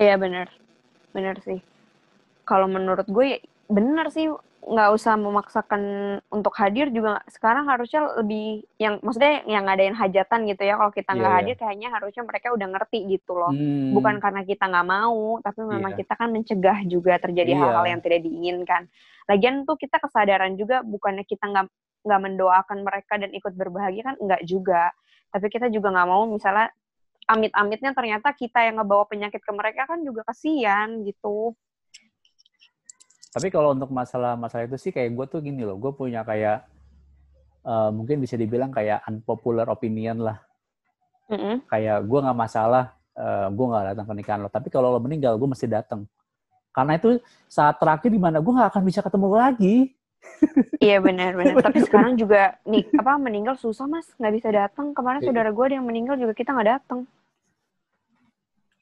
Iya 0.00 0.16
benar, 0.16 0.48
benar 1.12 1.36
sih. 1.44 1.60
Kalau 2.46 2.70
menurut 2.70 3.04
gue 3.10 3.42
benar 3.66 4.08
sih 4.14 4.30
nggak 4.66 4.90
usah 4.98 5.14
memaksakan 5.14 5.82
untuk 6.26 6.50
hadir 6.58 6.90
juga 6.90 7.22
sekarang 7.30 7.70
harusnya 7.70 8.18
lebih 8.18 8.66
yang 8.82 8.98
maksudnya 8.98 9.46
yang 9.46 9.62
ngadain 9.62 9.94
hajatan 9.94 10.42
gitu 10.50 10.62
ya 10.66 10.74
kalau 10.74 10.90
kita 10.90 11.10
nggak 11.14 11.30
yeah. 11.30 11.38
hadir 11.38 11.54
kayaknya 11.54 11.88
harusnya 11.94 12.22
mereka 12.26 12.50
udah 12.50 12.68
ngerti 12.74 12.98
gitu 13.06 13.38
loh 13.38 13.54
hmm. 13.54 13.94
bukan 13.94 14.18
karena 14.18 14.42
kita 14.42 14.66
nggak 14.66 14.88
mau 14.90 15.38
tapi 15.38 15.60
memang 15.62 15.94
yeah. 15.94 16.00
kita 16.02 16.14
kan 16.18 16.28
mencegah 16.34 16.78
juga 16.82 17.14
terjadi 17.22 17.52
iya. 17.54 17.60
hal-hal 17.62 17.84
yeah. 17.86 17.92
yang 17.94 18.00
tidak 18.02 18.20
diinginkan 18.26 18.82
lagian 19.30 19.54
tuh 19.62 19.78
kita 19.78 19.96
kesadaran 20.02 20.58
juga 20.58 20.82
bukannya 20.82 21.22
kita 21.22 21.46
nggak 21.46 21.66
nggak 22.06 22.20
mendoakan 22.26 22.78
mereka 22.82 23.14
dan 23.22 23.30
ikut 23.34 23.52
berbahagia 23.54 24.02
kan 24.02 24.16
nggak 24.18 24.42
juga 24.50 24.90
tapi 25.30 25.46
kita 25.46 25.70
juga 25.70 25.94
nggak 25.94 26.08
mau 26.10 26.26
misalnya 26.26 26.74
amit-amitnya 27.26 27.90
ternyata 27.94 28.30
kita 28.34 28.62
yang 28.66 28.78
ngebawa 28.78 29.06
penyakit 29.10 29.42
ke 29.42 29.52
mereka 29.54 29.86
kan 29.90 30.02
juga 30.06 30.22
kasihan 30.26 31.02
gitu 31.02 31.54
tapi 33.36 33.52
kalau 33.52 33.76
untuk 33.76 33.92
masalah-masalah 33.92 34.64
itu 34.64 34.80
sih 34.80 34.96
kayak 34.96 35.12
gue 35.12 35.26
tuh 35.28 35.44
gini 35.44 35.60
loh, 35.60 35.76
gue 35.76 35.92
punya 35.92 36.24
kayak 36.24 36.64
uh, 37.68 37.92
mungkin 37.92 38.16
bisa 38.24 38.32
dibilang 38.40 38.72
kayak 38.72 39.04
unpopular 39.04 39.68
opinion 39.68 40.24
lah. 40.24 40.40
Mm-hmm. 41.28 41.68
Kayak 41.68 42.08
gue 42.08 42.18
nggak 42.24 42.38
masalah, 42.38 42.96
uh, 43.12 43.44
eh, 43.44 43.46
gue 43.52 43.66
nggak 43.68 43.84
datang 43.92 44.06
pernikahan 44.08 44.40
lo. 44.40 44.48
Tapi 44.48 44.72
kalau 44.72 44.88
lo 44.88 45.04
meninggal, 45.04 45.36
gue 45.36 45.48
mesti 45.52 45.68
datang. 45.68 46.08
Karena 46.72 46.96
itu 46.96 47.20
saat 47.44 47.76
terakhir 47.76 48.08
di 48.08 48.16
mana 48.16 48.40
gue 48.40 48.52
nggak 48.56 48.72
akan 48.72 48.84
bisa 48.88 49.04
ketemu 49.04 49.28
lagi. 49.36 49.76
iya 50.80 50.96
benar-benar. 51.04 51.60
Tapi 51.68 51.84
sekarang 51.84 52.16
juga 52.16 52.56
nih 52.64 52.88
apa 52.96 53.20
meninggal 53.20 53.60
susah 53.60 53.84
mas, 53.84 54.08
nggak 54.16 54.32
bisa 54.32 54.48
datang. 54.48 54.96
Kemarin 54.96 55.20
iya. 55.20 55.28
saudara 55.28 55.52
gue 55.52 55.64
ada 55.68 55.76
yang 55.76 55.84
meninggal 55.84 56.16
juga 56.16 56.32
kita 56.32 56.56
nggak 56.56 56.70
datang. 56.72 57.04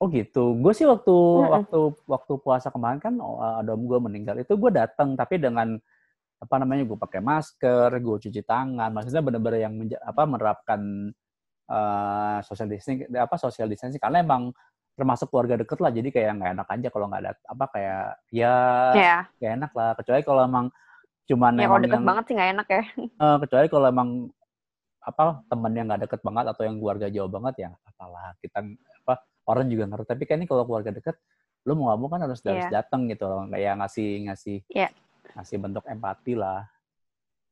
Oh 0.05 0.13
gitu. 0.13 0.53
Gue 0.61 0.77
sih 0.77 0.85
waktu 0.85 1.17
waktu 1.49 1.81
waktu 2.05 2.33
puasa 2.45 2.69
kemarin 2.69 3.01
kan 3.01 3.17
oh, 3.25 3.41
ada 3.41 3.73
gue 3.73 3.99
meninggal 4.05 4.37
itu 4.37 4.53
gue 4.53 4.69
datang 4.69 5.17
tapi 5.17 5.41
dengan 5.41 5.81
apa 6.37 6.55
namanya 6.61 6.85
gue 6.85 6.99
pakai 7.01 7.25
masker, 7.25 7.89
gue 7.89 8.17
cuci 8.29 8.45
tangan, 8.45 8.93
maksudnya 8.93 9.25
benar-benar 9.25 9.65
yang 9.65 9.81
menja, 9.81 9.97
apa 10.05 10.29
menerapkan 10.29 11.09
uh, 11.73 12.39
social 12.45 12.69
distancing 12.69 13.09
apa 13.17 13.41
social 13.41 13.65
distancing 13.65 13.97
karena 13.97 14.21
emang 14.21 14.53
termasuk 14.93 15.33
keluarga 15.33 15.57
deket 15.57 15.81
lah 15.81 15.89
jadi 15.89 16.09
kayak 16.13 16.31
nggak 16.37 16.53
enak 16.53 16.69
aja 16.69 16.89
kalau 16.93 17.07
nggak 17.09 17.23
ada 17.25 17.33
apa 17.49 17.65
kayak 17.73 18.05
ya 18.29 18.55
nggak 19.41 19.53
enak 19.57 19.73
lah. 19.73 19.91
Kecuali 19.97 20.21
kalau 20.21 20.41
emang 20.45 20.67
cuman 21.25 21.53
ya 21.57 21.65
kalau 21.65 21.81
deket 21.81 21.97
yang- 21.97 22.09
banget 22.13 22.25
sih 22.29 22.35
nggak 22.37 22.51
enak 22.61 22.67
ya. 22.69 22.83
Eh, 23.25 23.37
kecuali 23.41 23.67
kalau 23.73 23.87
emang 23.89 24.09
apa 25.01 25.25
temen 25.49 25.73
yang 25.73 25.87
nggak 25.89 26.03
deket 26.05 26.21
banget 26.21 26.45
atau 26.53 26.63
yang 26.69 26.77
keluarga 26.77 27.07
jauh 27.09 27.31
banget 27.33 27.55
ya 27.57 27.67
nggak 27.73 27.89
apa 27.89 28.05
lah. 28.13 28.27
Kita 28.45 28.59
orang 29.45 29.67
juga 29.69 29.85
ngerti 29.89 30.07
tapi 30.09 30.25
kan 30.25 30.37
ini 30.41 30.47
kalau 30.49 30.65
keluarga 30.65 30.91
deket 30.91 31.17
lu 31.65 31.73
mau 31.77 31.89
nggak 31.89 31.99
mau 32.01 32.09
kan 32.13 32.21
harus 32.25 32.41
harus 32.45 32.67
Iya. 32.67 32.85
datang 32.85 33.09
gitu 33.09 33.25
loh 33.25 33.49
kayak 33.49 33.73
ngasih 33.81 34.09
ngasih 34.29 34.57
Iya. 34.69 34.89
ngasih 35.37 35.57
bentuk 35.59 35.85
empati 35.87 36.35
lah 36.37 36.69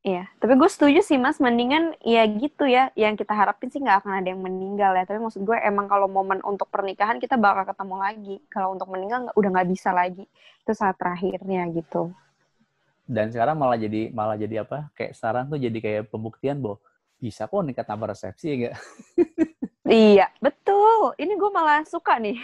Iya, 0.03 0.27
tapi 0.43 0.59
gue 0.59 0.67
setuju 0.67 0.99
sih 0.99 1.15
mas, 1.15 1.39
mendingan 1.39 1.95
ya 2.03 2.27
gitu 2.27 2.67
ya, 2.67 2.91
yang 2.99 3.15
kita 3.15 3.31
harapin 3.39 3.71
sih 3.71 3.79
nggak 3.79 4.03
akan 4.03 4.19
ada 4.19 4.35
yang 4.35 4.43
meninggal 4.43 4.99
ya. 4.99 5.07
Tapi 5.07 5.23
maksud 5.23 5.47
gue 5.47 5.55
emang 5.63 5.87
kalau 5.87 6.11
momen 6.11 6.43
untuk 6.43 6.67
pernikahan 6.75 7.23
kita 7.23 7.39
bakal 7.39 7.63
ketemu 7.71 7.95
lagi. 8.03 8.37
Kalau 8.51 8.75
untuk 8.75 8.91
meninggal 8.91 9.31
udah 9.39 9.51
nggak 9.55 9.71
bisa 9.71 9.95
lagi. 9.95 10.27
Itu 10.67 10.75
saat 10.75 10.99
terakhirnya 10.99 11.71
gitu. 11.71 12.11
dan 13.07 13.31
sekarang 13.31 13.55
malah 13.55 13.79
jadi 13.79 14.11
malah 14.11 14.35
jadi 14.35 14.67
apa 14.67 14.91
kayak 14.99 15.15
sekarang 15.15 15.47
tuh 15.47 15.59
jadi 15.63 15.79
kayak 15.79 16.03
pembuktian 16.11 16.59
bahwa 16.59 16.83
bisa 17.23 17.47
kok 17.47 17.63
nikah 17.63 17.87
tanpa 17.87 18.11
resepsi 18.11 18.47
ya 18.51 18.55
nggak? 18.59 18.75
Iya, 19.93 20.27
betul. 20.39 21.13
Ini 21.15 21.33
gue 21.33 21.51
malah 21.51 21.85
suka 21.85 22.17
nih. 22.17 22.41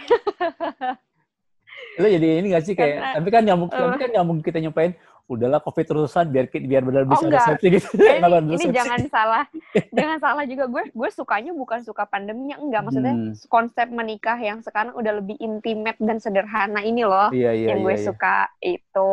lo 1.95 2.07
jadi 2.07 2.39
ini 2.39 2.47
gak 2.49 2.63
sih 2.63 2.73
kayak 2.73 2.91
Karena- 2.93 3.15
tapi 3.15 3.27
kan 3.29 3.41
nyambung 3.41 3.69
tapi 3.69 3.89
eh. 3.89 3.99
kan 3.99 4.09
nyambung 4.11 4.39
kita 4.39 4.59
nyumpain 4.59 4.91
udahlah 5.25 5.59
covid 5.59 5.85
terusan 5.85 6.25
biar 6.27 6.45
biar 6.47 6.81
benar 6.81 7.03
bisa 7.03 7.23
enggak. 7.23 7.43
resepsi 7.45 7.67
gitu 7.69 7.87
Eh, 7.95 8.17
ini, 8.19 8.25
ini 8.25 8.51
resepsi. 8.51 8.73
jangan 8.73 9.01
salah, 9.07 9.43
jangan 9.97 10.17
salah 10.17 10.43
juga 10.43 10.65
gue. 10.65 10.83
Gue 10.89 11.09
sukanya 11.09 11.51
bukan 11.51 11.79
suka 11.81 12.03
pandeminya, 12.03 12.57
enggak. 12.57 12.81
Maksudnya 12.83 13.13
Hmm. 13.13 13.33
konsep 13.47 13.87
menikah 13.87 14.37
yang 14.37 14.59
sekarang 14.59 14.91
udah 14.93 15.13
lebih 15.15 15.37
intimate 15.37 15.99
dan 15.99 16.17
sederhana 16.17 16.81
ini 16.81 17.03
loh, 17.03 17.29
iya 17.29 17.51
iya 17.51 17.67
yang 17.69 17.79
iya, 17.79 17.85
gue 17.85 17.95
iya. 17.95 18.05
suka 18.05 18.35
itu. 18.59 19.11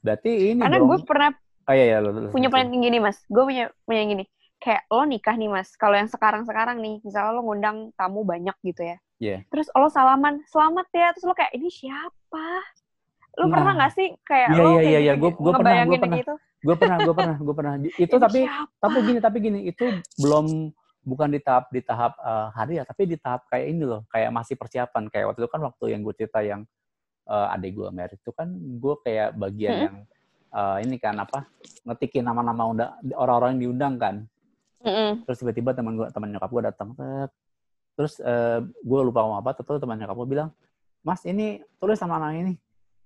berarti 0.00 0.30
ini 0.50 0.60
Karena 0.60 0.76
dong 0.76 0.86
gue 0.86 0.98
pernah 1.02 1.30
oh, 1.64 1.72
iya, 1.72 1.84
iya, 1.90 1.98
punya 2.28 2.48
planning 2.48 2.76
gini 2.78 3.00
mas 3.00 3.24
gue 3.24 3.40
punya 3.40 3.72
punya 3.82 4.04
yang 4.04 4.10
gini 4.12 4.24
kayak 4.64 4.88
lo 4.88 5.04
nikah 5.04 5.36
nih 5.36 5.46
mas 5.46 5.76
kalau 5.76 5.92
yang 5.92 6.08
sekarang 6.08 6.42
sekarang 6.42 6.80
nih 6.80 6.96
misalnya 6.98 7.36
lo 7.36 7.44
ngundang 7.44 7.92
tamu 7.92 8.24
banyak 8.24 8.56
gitu 8.62 8.80
ya 8.82 8.96
Iya. 9.14 9.38
terus 9.46 9.68
lo 9.70 9.86
salaman 9.86 10.40
selamat 10.48 10.88
ya 10.90 11.12
terus 11.12 11.24
lo 11.24 11.34
kayak 11.34 11.52
ini 11.52 11.68
siapa 11.68 12.46
lo 13.34 13.44
pernah 13.46 13.70
Nah. 13.70 13.76
nggak 13.78 13.92
sih 13.92 14.08
kayak 14.22 14.48
Iya, 14.48 14.56
lo 14.56 14.70
iya, 14.74 14.80
kayak 14.80 15.02
gitu, 15.04 15.20
Gua- 15.20 15.36
gua 15.36 15.52
pernah, 15.54 15.74
gua 15.84 15.98
pernah. 15.98 16.18
gitu 16.18 16.34
gue 16.64 16.72
pernah 16.74 16.96
gue 16.98 17.12
pernah 17.14 17.36
gue 17.36 17.54
pernah 17.54 17.74
itu 17.76 18.16
tapi 18.16 18.40
siapa? 18.42 18.72
tapi 18.80 18.98
gini 19.04 19.18
tapi 19.20 19.36
gini 19.38 19.60
itu 19.68 19.84
belum 20.16 20.72
bukan 21.04 21.28
di 21.28 21.36
tahap 21.36 21.68
di 21.68 21.84
tahap 21.84 22.16
eh, 22.16 22.46
hari 22.50 22.80
ya 22.80 22.88
tapi 22.88 23.04
di 23.04 23.20
tahap 23.20 23.44
kayak 23.46 23.66
ini 23.68 23.84
loh 23.84 24.00
kayak 24.08 24.32
masih 24.32 24.56
persiapan 24.56 25.12
kayak 25.12 25.28
waktu 25.28 25.44
itu 25.44 25.50
kan 25.52 25.60
waktu 25.60 25.84
yang 25.92 26.00
gue 26.00 26.14
cerita 26.16 26.40
yang 26.40 26.64
eh, 27.26 27.52
adik 27.52 27.76
gue 27.76 27.88
merit 27.92 28.16
itu 28.16 28.32
kan 28.32 28.48
gue 28.56 28.94
kayak 28.98 29.36
bagian 29.36 29.70
Mm-mm. 29.70 29.84
yang 29.84 29.96
eh, 30.50 30.76
ini 30.88 30.96
kan 30.96 31.14
apa 31.14 31.44
ngetikin 31.84 32.24
nama-nama 32.24 32.96
orang-orang 33.12 33.60
yang 33.60 33.68
diundang 33.68 34.00
kan 34.00 34.14
Mm-mm. 34.84 35.24
terus 35.24 35.38
tiba-tiba 35.40 35.72
teman 35.72 35.96
gue 35.96 36.06
teman 36.12 36.28
nyokap 36.30 36.50
gue 36.52 36.62
datang 36.68 36.88
terus 37.94 38.20
gue 38.80 39.00
lupa 39.00 39.24
ngomong 39.24 39.40
apa 39.40 39.56
terus 39.56 39.80
teman 39.80 39.96
nyokap 39.96 40.16
gue 40.20 40.28
bilang 40.28 40.48
mas 41.00 41.24
ini 41.24 41.64
tulis 41.80 41.96
sama 41.96 42.16
anak 42.20 42.36
ini 42.40 42.54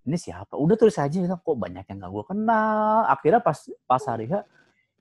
ini 0.09 0.17
siapa? 0.17 0.57
Udah 0.57 0.73
tulis 0.81 0.97
aja 0.97 1.13
gitu 1.13 1.29
kok 1.29 1.45
banyak 1.53 1.85
yang 1.85 2.01
gak 2.01 2.09
gue 2.09 2.25
kenal? 2.33 3.05
Akhirnya 3.13 3.45
pas 3.45 3.61
pas 3.85 4.01
hari 4.09 4.25
H 4.25 4.41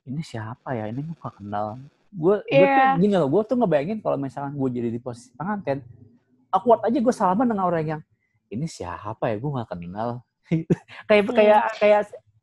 ini 0.04 0.20
siapa 0.20 0.76
ya? 0.76 0.92
Ini 0.92 1.00
gue 1.00 1.16
gak 1.16 1.40
kenal. 1.40 1.80
Gue 2.12 2.44
gue 2.44 2.60
tuh 2.60 2.76
Iya. 2.76 3.00
gini 3.00 3.16
loh 3.16 3.32
gue 3.32 3.42
tuh 3.48 3.56
ngebayangin 3.56 4.04
kalau 4.04 4.20
misalkan 4.20 4.60
gue 4.60 4.68
jadi 4.68 4.90
di 4.92 5.00
posisi 5.00 5.32
pengantin 5.32 5.80
awkward 6.52 6.84
aja 6.84 7.00
gue 7.00 7.14
salaman 7.16 7.48
dengan 7.48 7.72
orang 7.72 7.88
yang 7.88 8.02
ini 8.52 8.68
siapa 8.68 9.32
ya? 9.32 9.40
Gue 9.40 9.52
gak 9.56 9.70
kenal. 9.72 10.20
Kayak 11.08 11.24
Hmm. 11.24 11.36
kayak 11.40 11.64
kayak 11.80 12.02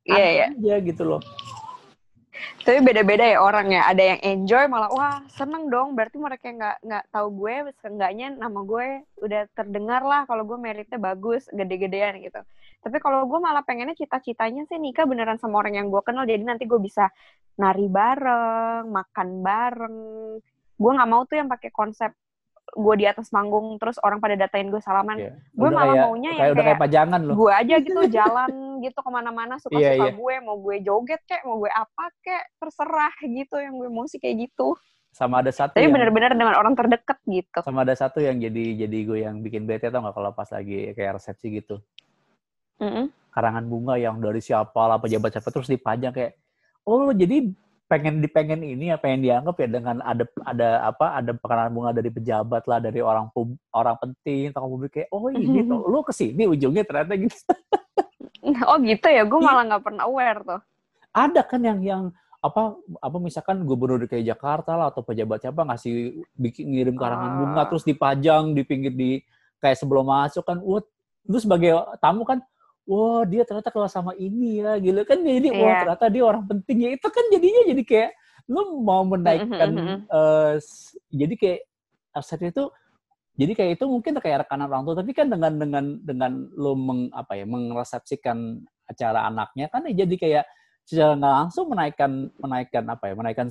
Iya, 0.09 0.25
iya. 0.33 0.47
aja 0.57 0.75
gitu 0.81 1.03
loh 1.05 1.21
Tapi 2.65 2.81
beda-beda 2.83 3.25
ya 3.25 3.39
orang 3.39 3.71
ya. 3.71 3.87
Ada 3.87 4.03
yang 4.15 4.21
enjoy 4.25 4.65
malah 4.67 4.91
wah 4.91 5.23
seneng 5.31 5.71
dong. 5.71 5.95
Berarti 5.95 6.17
mereka 6.19 6.51
nggak 6.51 6.77
nggak 6.83 7.05
tahu 7.15 7.29
gue, 7.45 7.55
seenggaknya 7.79 8.35
nama 8.35 8.61
gue 8.67 8.87
udah 9.23 9.43
terdengar 9.55 10.03
lah 10.03 10.27
kalau 10.27 10.43
gue 10.43 10.59
meritnya 10.59 10.99
bagus, 10.99 11.47
gede-gedean 11.55 12.19
gitu. 12.25 12.41
Tapi 12.85 12.97
kalau 13.01 13.25
gue 13.25 13.39
malah 13.41 13.65
pengennya 13.65 13.97
cita-citanya 13.97 14.69
sih 14.69 14.77
nikah 14.77 15.09
beneran 15.09 15.41
sama 15.41 15.63
orang 15.63 15.79
yang 15.79 15.89
gue 15.89 16.03
kenal. 16.05 16.27
Jadi 16.27 16.45
nanti 16.45 16.65
gue 16.67 16.81
bisa 16.83 17.09
nari 17.57 17.87
bareng, 17.87 18.91
makan 18.91 19.29
bareng. 19.41 19.97
Gue 20.75 20.91
nggak 20.91 21.11
mau 21.11 21.23
tuh 21.25 21.39
yang 21.39 21.49
pakai 21.49 21.71
konsep 21.71 22.11
gue 22.75 22.95
di 22.97 23.07
atas 23.07 23.27
panggung 23.29 23.79
terus 23.79 23.97
orang 23.99 24.19
pada 24.19 24.35
datain 24.35 24.67
gue 24.67 24.79
salaman. 24.79 25.15
Iya. 25.17 25.33
Gue 25.51 25.69
malah 25.69 25.95
kayak- 25.95 26.05
maunya 26.05 26.31
yang 26.31 26.41
kayak 26.41 26.51
udah 26.51 26.57
kayak 26.57 26.69
kayak 26.69 26.83
pajangan 26.83 27.21
loh 27.23 27.35
gue 27.37 27.53
aja 27.53 27.75
gitu 27.79 28.01
jalan 28.19 28.51
gitu 28.81 28.99
ke 28.99 29.11
mana-mana 29.11 29.55
suka-suka 29.57 29.81
Iya, 29.81 29.93
iya. 29.97 30.13
gue 30.13 30.35
mau 30.41 30.57
gue 30.59 30.77
joget 30.81 31.23
kek 31.23 31.43
mau 31.43 31.57
gue 31.57 31.71
apa 31.71 32.05
kek 32.21 32.45
terserah 32.57 33.15
gitu 33.21 33.57
yang 33.57 33.75
gue 33.75 33.89
mau 33.89 34.05
sih 34.05 34.19
kayak 34.19 34.45
gitu 34.45 34.75
sama 35.09 35.39
ada 35.39 35.49
satu 35.49 35.73
tapi 35.73 35.87
yang 35.87 35.95
benar-benar 35.95 36.35
dengan 36.35 36.53
orang 36.53 36.75
terdekat 36.75 37.23
gitu 37.25 37.63
sama 37.63 37.81
ada 37.81 37.95
satu 37.95 38.19
yang 38.19 38.35
jadi 38.37 38.85
jadi 38.85 38.99
gue 39.01 39.19
yang 39.23 39.39
bikin 39.39 39.63
bete 39.63 39.87
tau 39.87 40.03
nggak 40.03 40.11
kalau 40.13 40.31
pas 40.31 40.51
lagi 40.51 40.91
kayak 40.91 41.17
resepsi 41.17 41.55
gitu 41.55 41.79
Mm-mm. 42.77 43.07
karangan 43.31 43.63
bunga 43.63 43.95
yang 43.95 44.19
dari 44.19 44.39
siapa 44.39 44.75
lah 44.77 44.99
pejabat 44.99 45.31
siapa 45.33 45.49
terus 45.49 45.67
dipajang 45.67 46.11
kayak 46.11 46.35
oh 46.83 47.11
jadi 47.11 47.47
pengen 47.85 48.19
dipengen 48.19 48.65
ini 48.65 48.89
ya 48.89 48.97
pengen 48.97 49.21
dianggap 49.21 49.57
ya 49.61 49.69
dengan 49.69 49.97
ada 50.01 50.25
ada 50.43 50.69
apa 50.89 51.07
ada 51.21 51.31
karangan 51.37 51.73
bunga 51.73 51.91
dari 51.93 52.09
pejabat 52.09 52.65
lah 52.65 52.81
dari 52.81 53.05
orang 53.05 53.29
pub, 53.29 53.53
orang 53.71 53.97
penting 54.01 54.51
tokoh 54.51 54.69
publik 54.73 54.93
kayak 54.97 55.09
oh 55.13 55.29
ini 55.29 55.61
tuh 55.63 55.85
lu 55.85 56.01
ke 56.01 56.11
sini 56.11 56.49
ujungnya 56.49 56.83
ternyata 56.83 57.13
gitu 57.15 57.37
oh 58.71 58.77
gitu 58.81 59.07
ya 59.07 59.23
gue 59.25 59.41
Iya. 59.41 59.47
malah 59.47 59.63
nggak 59.69 59.85
pernah 59.85 60.03
aware 60.09 60.41
tuh 60.43 60.61
ada 61.13 61.41
kan 61.45 61.61
yang 61.61 61.81
yang 61.85 62.03
apa 62.41 62.77
apa 63.01 63.17
misalkan 63.17 63.65
gubernur 63.65 64.05
DKI 64.05 64.29
Jakarta 64.29 64.77
lah 64.77 64.93
atau 64.93 65.01
pejabat 65.01 65.41
siapa 65.41 65.65
ngasih 65.65 65.95
bikin 66.37 66.77
ngirim 66.77 66.97
karangan 66.97 67.31
Ah. 67.31 67.37
bunga 67.41 67.63
terus 67.69 67.85
dipajang 67.85 68.53
di 68.53 68.63
pinggir 68.65 68.93
di 68.93 69.11
kayak 69.61 69.77
sebelum 69.77 70.09
masuk 70.09 70.45
kan 70.45 70.61
wah 70.61 70.85
terus 71.25 71.45
sebagai 71.45 71.73
tamu 72.01 72.25
kan 72.25 72.41
wah 72.85 73.25
dia 73.25 73.43
ternyata 73.43 73.73
kenal 73.73 73.89
sama 73.89 74.13
ini 74.15 74.61
ya 74.61 74.77
gitu 74.77 75.01
kan. 75.03 75.19
Jadi 75.19 75.49
wah 75.51 75.73
Iya. 75.73 75.79
ternyata 75.85 76.07
dia 76.09 76.23
orang 76.25 76.45
penting. 76.45 76.77
Ya 76.85 76.91
itu 76.93 77.09
kan 77.09 77.25
jadinya 77.33 77.63
jadi 77.73 77.83
kayak 77.83 78.11
lu 78.45 78.61
mau 78.85 79.01
menaikkan 79.05 79.71
eh, 80.07 80.53
s- 80.61 80.93
jadi 81.09 81.35
kayak 81.35 81.61
aset 82.13 82.41
itu 82.45 82.65
jadi 83.35 83.53
kayak 83.57 83.71
itu 83.81 83.85
mungkin 83.89 84.13
kayak 84.17 84.47
rekanan 84.47 84.69
orang 84.69 84.85
tua. 84.85 84.97
Tapi 85.01 85.11
kan 85.11 85.27
dengan 85.27 85.53
dengan 85.57 85.85
dengan 86.01 86.33
lo 86.55 86.77
meng 86.77 87.09
apa 87.11 87.35
ya 87.35 87.45
meresepsikan 87.45 88.61
acara 88.85 89.27
anaknya 89.27 89.73
kan 89.73 89.81
ya 89.89 90.05
jadi 90.05 90.15
kayak 90.21 90.45
secara 90.85 91.17
nggak 91.17 91.35
langsung 91.41 91.67
menaikkan 91.73 92.11
menaikkan 92.37 92.85
apa 92.85 93.05
ya 93.09 93.15
menaikkan 93.17 93.49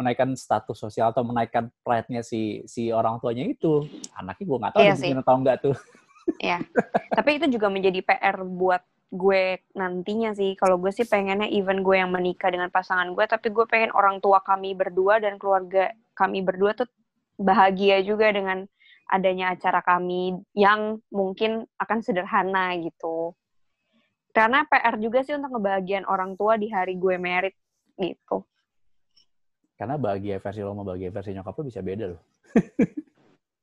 menaikkan 0.00 0.32
status 0.32 0.80
sosial 0.80 1.12
atau 1.12 1.20
menaikkan 1.22 1.68
pride-nya 1.84 2.24
si 2.24 2.64
si 2.64 2.88
orang 2.88 3.20
tuanya 3.20 3.44
itu. 3.44 3.84
Anaknya 4.16 4.44
gue 4.48 4.58
nggak 4.58 4.72
tahu 4.72 4.82
Iya 4.82 5.20
atau 5.20 5.34
enggak 5.36 5.56
tuh 5.60 5.76
ya 6.52 6.62
tapi 7.12 7.36
itu 7.38 7.46
juga 7.58 7.68
menjadi 7.68 8.00
PR 8.02 8.40
buat 8.42 8.82
gue 9.12 9.60
nantinya 9.76 10.32
sih. 10.32 10.56
Kalau 10.56 10.80
gue 10.80 10.88
sih 10.88 11.04
pengennya 11.04 11.46
even 11.52 11.84
gue 11.84 12.00
yang 12.00 12.08
menikah 12.08 12.48
dengan 12.48 12.72
pasangan 12.72 13.12
gue 13.12 13.24
tapi 13.28 13.52
gue 13.52 13.68
pengen 13.68 13.92
orang 13.92 14.24
tua 14.24 14.40
kami 14.40 14.72
berdua 14.72 15.20
dan 15.20 15.36
keluarga 15.36 15.92
kami 16.16 16.40
berdua 16.40 16.72
tuh 16.72 16.88
bahagia 17.36 18.00
juga 18.00 18.32
dengan 18.32 18.64
adanya 19.12 19.52
acara 19.52 19.84
kami 19.84 20.40
yang 20.56 21.04
mungkin 21.12 21.68
akan 21.76 21.98
sederhana 22.00 22.72
gitu. 22.80 23.36
Karena 24.32 24.64
PR 24.64 24.96
juga 24.96 25.20
sih 25.20 25.36
untuk 25.36 25.60
ngebahagiain 25.60 26.08
orang 26.08 26.32
tua 26.40 26.56
di 26.56 26.72
hari 26.72 26.96
gue 26.96 27.20
merit 27.20 27.52
gitu. 28.00 28.48
Karena 29.76 30.00
bahagia 30.00 30.40
versi 30.40 30.64
lo 30.64 30.72
sama 30.72 30.88
bahagia 30.88 31.12
versi 31.12 31.36
nyokap 31.36 31.52
lo 31.52 31.62
bisa 31.68 31.84
beda 31.84 32.04
loh 32.16 32.22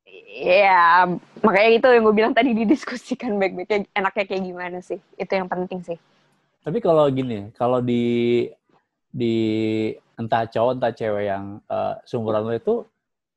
Iya, 0.09 1.05
makanya 1.45 1.71
itu 1.77 1.87
yang 1.89 2.03
gue 2.07 2.15
bilang 2.15 2.33
tadi 2.33 2.55
didiskusikan 2.55 3.37
baik-baik 3.37 3.91
enaknya 3.93 4.25
kayak 4.25 4.43
gimana 4.45 4.77
sih. 4.81 4.97
Itu 5.19 5.31
yang 5.37 5.45
penting 5.45 5.85
sih. 5.85 5.97
Tapi 6.65 6.77
kalau 6.81 7.05
gini, 7.13 7.53
kalau 7.53 7.79
di 7.79 8.45
di 9.09 9.35
entah 10.17 10.45
cowok 10.45 10.71
entah 10.77 10.93
cewek 10.93 11.25
yang 11.29 11.45
eh, 11.65 11.93
seumuran 12.05 12.43
lo 12.45 12.53
itu 12.53 12.75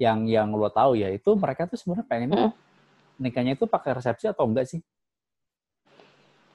yang 0.00 0.26
yang 0.26 0.48
lo 0.52 0.68
tahu 0.68 0.98
ya 0.98 1.08
itu 1.12 1.32
mereka 1.38 1.64
tuh 1.68 1.78
sebenarnya 1.78 2.06
pengen 2.08 2.28
Mm. 2.32 2.50
nikahnya 3.22 3.52
itu 3.54 3.64
pakai 3.70 3.94
resepsi 3.94 4.26
atau 4.26 4.48
enggak 4.48 4.66
sih? 4.66 4.80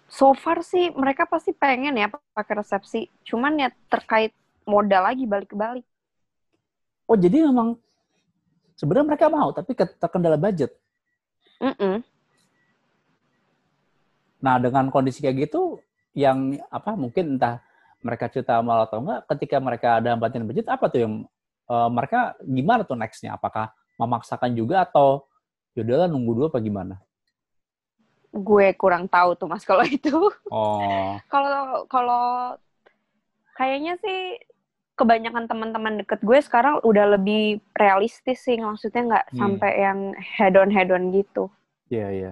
So 0.07 0.31
far 0.31 0.63
sih 0.63 0.91
mereka 0.95 1.27
pasti 1.27 1.51
pengen 1.51 1.95
ya 1.99 2.07
pakai 2.11 2.63
resepsi. 2.63 3.11
Cuman 3.27 3.59
ya 3.59 3.69
terkait 3.91 4.31
modal 4.67 5.07
lagi 5.07 5.23
balik 5.23 5.51
ke 5.51 5.57
balik. 5.57 5.85
Oh 7.07 7.15
jadi 7.15 7.47
memang 7.47 7.79
sebenarnya 8.77 9.07
mereka 9.09 9.27
mau 9.27 9.49
tapi 9.51 9.73
ke- 9.73 9.97
terkendala 9.97 10.37
budget. 10.37 10.71
Mm-mm. 11.57 12.05
Nah 14.37 14.55
dengan 14.61 14.93
kondisi 14.93 15.19
kayak 15.25 15.49
gitu 15.49 15.81
yang 16.13 16.55
apa 16.69 16.93
mungkin 16.93 17.37
entah 17.37 17.59
mereka 18.05 18.29
cerita 18.29 18.61
sama 18.61 18.77
lo 18.77 18.85
atau 18.85 19.01
enggak 19.01 19.25
ketika 19.35 19.57
mereka 19.57 19.87
ada 19.97 20.13
hambatan 20.13 20.45
budget 20.45 20.69
apa 20.69 20.85
tuh 20.87 20.99
yang 21.03 21.13
eh, 21.67 21.89
mereka 21.89 22.37
gimana 22.45 22.85
tuh 22.85 22.95
nextnya? 22.95 23.33
Apakah 23.33 23.73
memaksakan 23.97 24.53
juga 24.53 24.85
atau 24.85 25.25
Yaudahlah 25.77 26.09
nunggu 26.09 26.31
dulu 26.33 26.45
apa 26.49 26.57
gimana? 26.57 26.97
Gue 28.33 28.73
kurang 28.73 29.05
tahu 29.05 29.37
tuh 29.37 29.45
mas 29.45 29.61
kalau 29.61 29.85
itu. 29.97 30.13
Oh, 30.49 31.17
Kalau 31.29 31.85
kalau 31.85 32.57
kayaknya 33.53 33.97
sih 34.01 34.41
kebanyakan 34.97 35.45
teman-teman 35.45 36.01
deket 36.01 36.19
gue 36.19 36.39
sekarang 36.41 36.81
udah 36.81 37.13
lebih 37.13 37.61
realistis 37.71 38.41
sih, 38.41 38.57
maksudnya 38.57 39.01
nggak 39.05 39.25
Hmm. 39.29 39.37
sampai 39.37 39.71
yang 39.77 39.99
head 40.17 40.57
on 40.57 40.73
head 40.73 40.89
on 40.89 41.13
gitu. 41.13 41.47
iya 41.87 42.09
iya. 42.11 42.31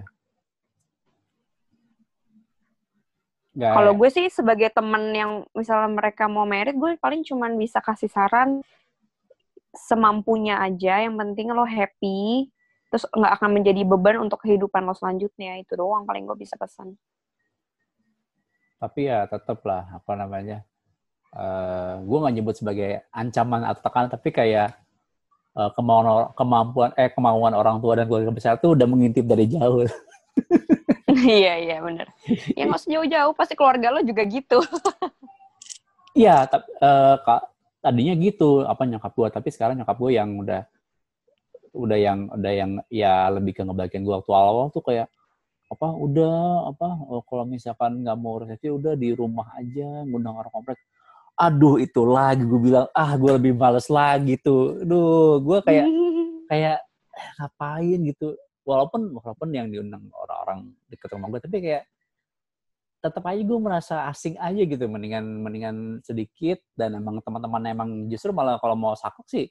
Nggak- 3.56 3.72
Kalau 3.72 3.92
gue 3.96 4.08
sih 4.12 4.26
sebagai 4.28 4.68
temen 4.68 5.16
yang 5.16 5.30
misalnya 5.56 5.88
mereka 5.88 6.28
mau 6.28 6.44
merit, 6.44 6.76
gue 6.76 7.00
paling 7.00 7.24
cuman 7.24 7.56
bisa 7.56 7.80
kasih 7.80 8.12
saran 8.12 8.60
semampunya 9.72 10.60
aja. 10.60 11.00
Yang 11.00 11.16
penting 11.16 11.46
lo 11.56 11.64
happy, 11.64 12.52
terus 12.92 13.08
nggak 13.08 13.32
akan 13.40 13.50
menjadi 13.56 13.80
beban 13.82 14.20
untuk 14.20 14.44
kehidupan 14.44 14.84
lo 14.84 14.92
selanjutnya. 14.92 15.56
Itu 15.56 15.72
doang 15.72 16.04
paling 16.04 16.26
gue 16.26 16.36
bisa 16.36 16.58
pesan. 16.58 16.98
tapi 18.76 19.08
ya 19.08 19.24
tetap 19.24 19.64
lah 19.64 19.88
apa 19.88 20.12
namanya 20.12 20.60
eh 21.36 21.92
gue 22.00 22.18
nggak 22.20 22.34
nyebut 22.40 22.54
sebagai 22.56 23.04
ancaman 23.12 23.68
atau 23.68 23.80
tekanan 23.84 24.08
tapi 24.08 24.28
kayak 24.32 24.72
eh, 25.56 25.70
kemauan 25.76 26.32
kemampuan 26.32 26.90
eh 26.96 27.12
kemauan 27.12 27.52
orang 27.52 27.76
tua 27.84 28.00
dan 28.00 28.08
keluarga 28.08 28.32
besar 28.32 28.56
tuh 28.56 28.72
udah 28.72 28.88
mengintip 28.88 29.28
dari 29.28 29.44
jauh 29.44 29.84
Iya 31.16 31.54
iya 31.56 31.76
bener. 31.80 32.12
Ya 32.52 32.62
nggak 32.68 32.76
usah 32.76 32.92
jauh-jauh, 32.92 33.32
pasti 33.32 33.56
keluarga 33.56 33.88
lo 33.88 34.04
juga 34.04 34.20
gitu. 34.28 34.60
iya 36.16 36.48
tapi 36.48 36.68
kak 37.24 37.42
tadinya 37.84 38.16
gitu 38.16 38.64
apa 38.64 38.82
nyokap 38.88 39.12
gue 39.12 39.28
tapi 39.28 39.48
sekarang 39.52 39.76
nyokap 39.76 40.00
gue 40.00 40.16
yang 40.16 40.32
udah 40.40 40.64
udah 41.76 41.98
yang 42.00 42.18
udah 42.32 42.52
yang 42.56 42.70
ya 42.88 43.28
lebih 43.28 43.52
ke 43.52 43.62
ngebagian 43.62 44.00
gue 44.00 44.16
waktu 44.16 44.32
awal 44.32 44.72
tuh 44.72 44.80
kayak 44.80 45.12
apa 45.68 45.88
udah 45.92 46.72
apa 46.72 46.88
oh, 47.12 47.20
kalau 47.20 47.44
misalkan 47.44 48.00
nggak 48.00 48.16
mau 48.16 48.40
resepsi 48.40 48.72
udah 48.72 48.96
di 48.96 49.12
rumah 49.12 49.52
aja 49.60 50.08
ngundang 50.08 50.40
orang 50.40 50.50
komplek 50.50 50.80
aduh 51.36 51.76
itu 51.76 52.02
lagi. 52.08 52.42
Gue 52.42 52.60
bilang 52.72 52.88
ah 52.96 53.12
gue 53.14 53.30
lebih 53.36 53.52
males 53.54 53.86
lagi 53.92 54.40
tuh. 54.40 54.80
Duh 54.82 55.38
gue 55.44 55.58
kayak 55.62 55.86
kayak 56.50 56.78
eh, 57.12 57.28
ngapain 57.38 58.00
gitu? 58.08 58.34
Walaupun 58.66 59.14
walaupun 59.14 59.48
yang 59.54 59.70
diundang 59.70 60.08
orang-orang 60.10 60.74
deket 60.90 61.08
rumah 61.14 61.28
gue 61.30 61.40
tapi 61.44 61.56
kayak 61.62 61.84
tetap 63.04 63.22
aja 63.22 63.38
gue 63.38 63.58
merasa 63.60 63.94
asing 64.10 64.34
aja 64.40 64.62
gitu. 64.64 64.84
Mendingan 64.88 65.24
mendingan 65.44 65.76
sedikit. 66.02 66.58
Dan 66.72 66.98
emang 66.98 67.20
teman-teman 67.20 67.62
emang 67.68 67.90
justru 68.10 68.32
malah 68.32 68.56
kalau 68.58 68.74
mau 68.74 68.96
sakit 68.96 69.26
sih 69.28 69.46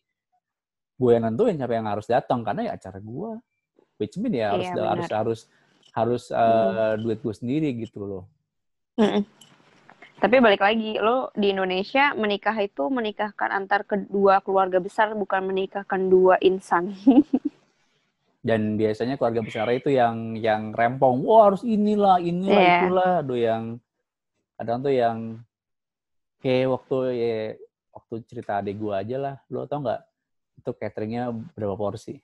gue 0.95 1.11
yang 1.11 1.27
nentuin 1.27 1.55
siapa 1.55 1.73
yang 1.77 1.87
harus 1.87 2.09
datang. 2.09 2.41
Karena 2.41 2.73
ya 2.73 2.81
acara 2.81 2.97
gue 2.99 3.31
which 3.95 4.19
mean 4.19 4.35
ya 4.35 4.51
harus 4.51 4.67
Iya, 4.67 4.75
benar. 4.75 4.89
harus 4.91 5.07
harus 5.13 5.39
harus 5.95 6.23
eh, 6.33 6.93
duit 6.99 7.19
gue 7.23 7.31
sendiri 7.37 7.69
gitu 7.79 8.03
loh. 8.03 8.23
Mm-mm. 8.99 9.23
Tapi 10.15 10.39
balik 10.39 10.63
lagi, 10.63 10.95
lo 10.97 11.29
di 11.35 11.51
Indonesia 11.51 12.15
menikah 12.15 12.55
itu 12.63 12.87
menikahkan 12.87 13.51
antar 13.51 13.83
kedua 13.83 14.39
keluarga 14.41 14.79
besar, 14.79 15.11
bukan 15.13 15.43
menikahkan 15.43 16.01
dua 16.07 16.39
insan. 16.41 16.95
dan 18.45 18.77
biasanya 18.77 19.17
keluarga 19.17 19.41
besar 19.41 19.65
itu 19.73 19.89
yang 19.89 20.37
yang 20.37 20.69
rempong 20.69 21.25
wah 21.25 21.49
harus 21.49 21.65
inilah 21.65 22.21
inilah 22.21 22.61
Iya. 22.61 22.77
itulah 22.77 23.11
aduh 23.25 23.39
yang 23.41 23.63
kadang 24.53 24.85
tuh 24.85 24.93
yang 24.93 25.17
kayak 26.45 26.69
waktu 26.69 26.95
ya 27.17 27.35
waktu 27.89 28.13
cerita 28.29 28.61
adik 28.61 28.77
gua 28.77 29.01
aja 29.01 29.17
lah 29.17 29.35
lo 29.49 29.65
tau 29.65 29.81
nggak 29.81 29.97
itu 30.61 30.69
cateringnya 30.77 31.33
berapa 31.57 31.73
porsi 31.73 32.21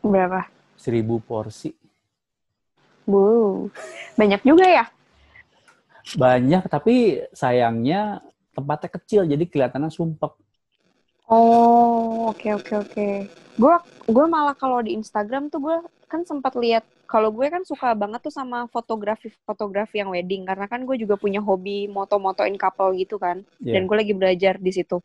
Berapa? 0.00 0.48
seribu 0.80 1.20
porsi 1.20 1.76
Bu, 3.04 3.68
banyak 4.16 4.40
juga 4.48 4.64
ya? 4.64 4.88
Banyak 6.16 6.62
tapi 6.70 7.20
sayangnya 7.36 8.24
tempatnya 8.56 8.90
kecil 8.96 9.22
jadi 9.28 9.44
kelihatannya 9.44 9.90
sumpek 9.92 10.32
Oh, 11.28 12.32
oke 12.32 12.48
oke 12.56 12.72
oke. 12.88 13.08
Gue 13.60 13.74
gue 14.08 14.26
malah 14.32 14.56
kalau 14.56 14.80
di 14.80 14.96
Instagram 14.96 15.52
tuh 15.52 15.60
gue 15.60 15.76
kan 16.08 16.24
sempat 16.24 16.56
lihat 16.56 16.88
kalau 17.04 17.28
gue 17.28 17.44
kan 17.52 17.68
suka 17.68 17.92
banget 17.92 18.24
tuh 18.24 18.32
sama 18.32 18.64
fotografi 18.72 19.28
fotografi 19.44 20.00
yang 20.00 20.08
wedding 20.08 20.48
karena 20.48 20.64
kan 20.64 20.88
gue 20.88 20.96
juga 20.96 21.20
punya 21.20 21.44
hobi 21.44 21.84
moto-motoin 21.84 22.56
couple 22.56 22.96
gitu 22.96 23.20
kan. 23.20 23.44
Iya. 23.60 23.76
Dan 23.76 23.84
gue 23.84 23.96
lagi 24.00 24.14
belajar 24.16 24.56
di 24.56 24.72
situ. 24.72 25.04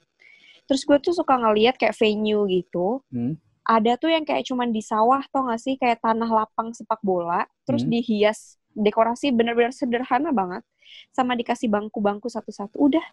Terus 0.63 0.87
gue 0.87 0.95
tuh 1.03 1.11
suka 1.11 1.35
ngeliat 1.35 1.75
kayak 1.75 1.91
venue 1.99 2.47
gitu. 2.47 3.03
Hmm. 3.11 3.35
Ada 3.67 3.99
tuh 3.99 4.11
yang 4.15 4.23
kayak 4.23 4.47
cuman 4.47 4.71
di 4.71 4.79
sawah 4.79 5.23
tau 5.27 5.51
gak 5.51 5.59
sih 5.59 5.75
kayak 5.75 5.99
tanah 6.03 6.27
lapang 6.27 6.71
sepak 6.71 7.03
bola, 7.03 7.43
terus 7.67 7.83
Hmm. 7.83 7.91
dihias 7.91 8.55
dekorasi 8.71 9.35
bener-bener 9.35 9.75
sederhana 9.75 10.31
banget, 10.31 10.63
sama 11.11 11.33
dikasih 11.37 11.69
bangku-bangku 11.69 12.27
satu-satu. 12.29 12.77
Udah. 12.77 13.03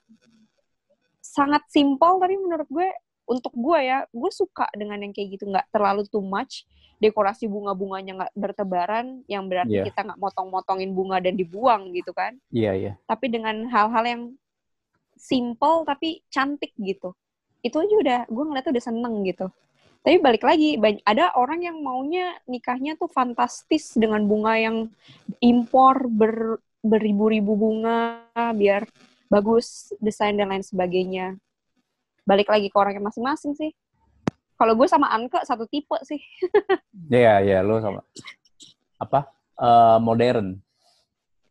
Sangat 1.21 1.63
simpel 1.71 2.19
tapi 2.19 2.35
menurut 2.41 2.67
gue 2.67 2.89
untuk 3.31 3.55
gue 3.55 3.79
ya 3.87 4.03
gue 4.11 4.31
suka 4.35 4.67
dengan 4.75 4.99
yang 5.01 5.13
kayak 5.15 5.39
gitu. 5.39 5.47
Nggak 5.47 5.69
terlalu 5.71 6.07
too 6.11 6.25
much. 6.25 6.67
Dekorasi 7.01 7.49
bunga-bunganya 7.49 8.13
nggak 8.13 8.33
bertebaran 8.37 9.25
yang 9.25 9.49
berarti 9.49 9.81
Iya. 9.81 9.89
kita 9.89 10.05
nggak 10.05 10.21
motong-motongin 10.21 10.93
bunga 10.93 11.17
dan 11.23 11.33
dibuang 11.33 11.97
gitu 11.97 12.13
kan. 12.13 12.37
Iya 12.53 12.73
iya. 12.77 12.93
Tapi 13.09 13.33
dengan 13.33 13.65
hal-hal 13.73 14.05
yang 14.05 14.23
simple 15.17 15.85
tapi 15.89 16.21
cantik 16.29 16.73
gitu. 16.77 17.17
Itu 17.61 17.81
aja 17.81 17.95
udah 17.97 18.21
gue 18.29 18.45
ngeliatnya 18.45 18.73
udah 18.73 18.85
seneng 18.85 19.15
gitu. 19.25 19.49
Tapi 20.01 20.17
balik 20.17 20.41
lagi 20.41 20.81
ada 21.05 21.29
orang 21.37 21.61
yang 21.61 21.77
maunya 21.85 22.33
nikahnya 22.49 22.97
tuh 22.97 23.13
fantastis 23.13 23.93
dengan 23.93 24.25
bunga 24.25 24.57
yang 24.57 24.89
impor 25.45 26.09
ber, 26.09 26.57
beribu-ribu 26.81 27.57
bunga 27.57 28.25
biar 28.57 28.89
bagus 29.31 29.95
desain 30.03 30.35
dan 30.35 30.51
lain 30.51 30.65
sebagainya. 30.65 31.37
Balik 32.27 32.51
lagi 32.51 32.69
ke 32.69 32.77
orangnya 32.77 33.07
masing-masing 33.07 33.55
sih. 33.57 33.71
Kalau 34.61 34.77
gue 34.77 34.85
sama 34.85 35.09
Anke 35.09 35.41
satu 35.47 35.65
tipe 35.71 35.97
sih. 36.05 36.21
Iya 37.09 37.41
iya 37.41 37.59
lo 37.65 37.81
sama. 37.81 38.05
Apa? 39.01 39.31
Eh, 39.57 39.99
modern. 40.05 40.61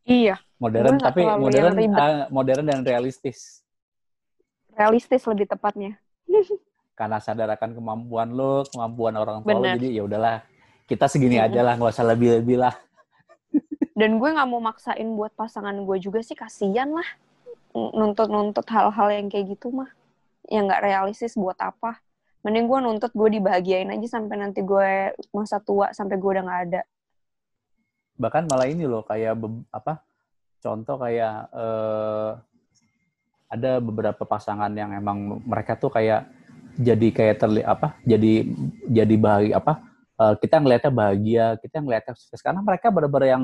Iya. 0.06 0.38
Modern 0.60 1.00
tapi 1.00 1.24
modern 1.24 1.74
ah, 1.96 2.28
modern 2.30 2.66
dan 2.68 2.80
realistis. 2.84 3.64
Realistis 4.76 5.24
lebih 5.26 5.50
tepatnya. 5.50 5.98
Karena 7.00 7.18
sadar 7.24 7.48
akan 7.56 7.80
kemampuan 7.80 8.30
lo, 8.36 8.68
kemampuan 8.68 9.16
orang 9.16 9.40
tua 9.42 9.56
lo, 9.56 9.64
jadi 9.80 9.88
ya 9.88 10.02
udahlah 10.04 10.44
kita 10.84 11.08
segini 11.08 11.40
aja 11.40 11.64
lah, 11.64 11.80
nggak 11.80 11.96
usah 11.96 12.06
lebih-lebih 12.12 12.60
lah. 12.60 12.76
Dan 14.00 14.16
gue 14.16 14.30
nggak 14.32 14.48
mau 14.48 14.64
maksain 14.64 15.10
buat 15.20 15.36
pasangan 15.36 15.76
gue 15.76 15.98
juga 16.00 16.24
sih 16.24 16.40
kasihan 16.40 16.88
lah 16.88 17.10
nuntut-nuntut 17.76 18.64
hal-hal 18.72 19.08
yang 19.12 19.28
kayak 19.28 19.60
gitu 19.60 19.76
mah 19.76 19.92
yang 20.48 20.72
nggak 20.72 20.88
realistis 20.88 21.36
buat 21.36 21.60
apa 21.60 22.00
mending 22.48 22.72
gue 22.72 22.80
nuntut 22.80 23.12
gue 23.12 23.30
dibahagiain 23.36 23.92
aja 23.92 24.08
sampai 24.16 24.40
nanti 24.40 24.64
gue 24.64 25.12
masa 25.36 25.60
tua 25.60 25.92
sampai 25.92 26.16
gue 26.16 26.30
udah 26.32 26.44
nggak 26.48 26.62
ada 26.72 26.82
Bahkan 28.20 28.52
malah 28.52 28.68
ini 28.68 28.84
loh, 28.84 29.02
kayak 29.08 29.40
be- 29.40 29.64
apa? 29.72 30.04
Contoh 30.60 31.00
kayak 31.00 31.48
eh, 31.56 32.32
ada 33.48 33.72
beberapa 33.80 34.28
pasangan 34.28 34.70
yang 34.76 34.92
emang 34.92 35.40
mereka 35.48 35.80
tuh 35.80 35.88
kayak 35.88 36.28
jadi 36.76 37.08
kayak 37.16 37.36
terli 37.40 37.64
apa? 37.64 37.96
Jadi 38.04 38.44
jadi 38.92 39.16
bahagia 39.16 39.56
apa? 39.56 39.74
eh, 40.20 40.36
kita 40.44 40.60
ngelihatnya 40.60 40.92
bahagia, 40.92 41.46
kita 41.64 41.80
ngelihatnya 41.80 42.14
sukses 42.20 42.44
karena 42.44 42.60
mereka 42.60 42.92
benar-benar 42.92 43.28
yang 43.40 43.44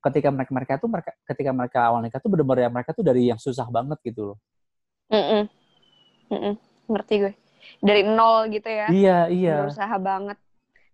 ketika 0.00 0.28
mereka 0.32 0.50
mereka 0.52 0.72
tuh 0.80 0.88
mereka 0.88 1.10
ketika 1.28 1.50
mereka 1.52 1.78
awal 1.86 2.00
nikah 2.00 2.20
tuh 2.20 2.32
benar-benar 2.32 2.68
yang 2.68 2.74
mereka 2.74 2.90
tuh 2.96 3.04
dari 3.04 3.28
yang 3.28 3.36
susah 3.36 3.68
banget 3.68 4.00
gitu 4.00 4.32
loh. 4.32 4.38
Mm-mm. 5.10 5.44
Mm-mm. 6.30 6.54
ngerti 6.88 7.14
gue 7.20 7.32
dari 7.78 8.02
nol 8.02 8.48
gitu 8.50 8.66
ya 8.66 8.86
Iya, 8.88 9.18
iya. 9.28 9.56
berusaha 9.62 9.96
banget 9.98 10.38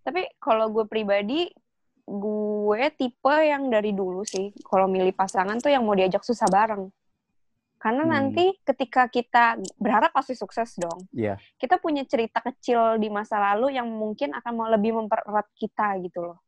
tapi 0.01 0.25
kalau 0.37 0.69
gue 0.73 0.85
pribadi 0.89 1.47
gue 2.07 2.83
tipe 2.95 3.35
yang 3.43 3.67
dari 3.67 3.91
dulu 3.91 4.23
sih 4.23 4.55
kalau 4.63 4.87
milih 4.87 5.11
pasangan 5.11 5.59
tuh 5.59 5.69
yang 5.69 5.83
mau 5.83 5.93
diajak 5.93 6.23
susah 6.23 6.47
bareng 6.47 6.87
karena 7.77 8.03
Hmm. 8.03 8.13
nanti 8.15 8.57
ketika 8.65 9.05
kita 9.05 9.59
berharap 9.77 10.09
pasti 10.09 10.33
sukses 10.33 10.73
dong 10.79 11.05
Iya. 11.13 11.37
kita 11.61 11.77
punya 11.77 12.01
cerita 12.09 12.41
kecil 12.41 12.97
di 12.97 13.11
masa 13.11 13.37
lalu 13.37 13.75
yang 13.77 13.85
mungkin 13.85 14.33
akan 14.33 14.53
mau 14.55 14.65
lebih 14.65 14.97
mempererat 14.97 15.45
kita 15.53 15.99
gitu 16.01 16.25
loh 16.33 16.39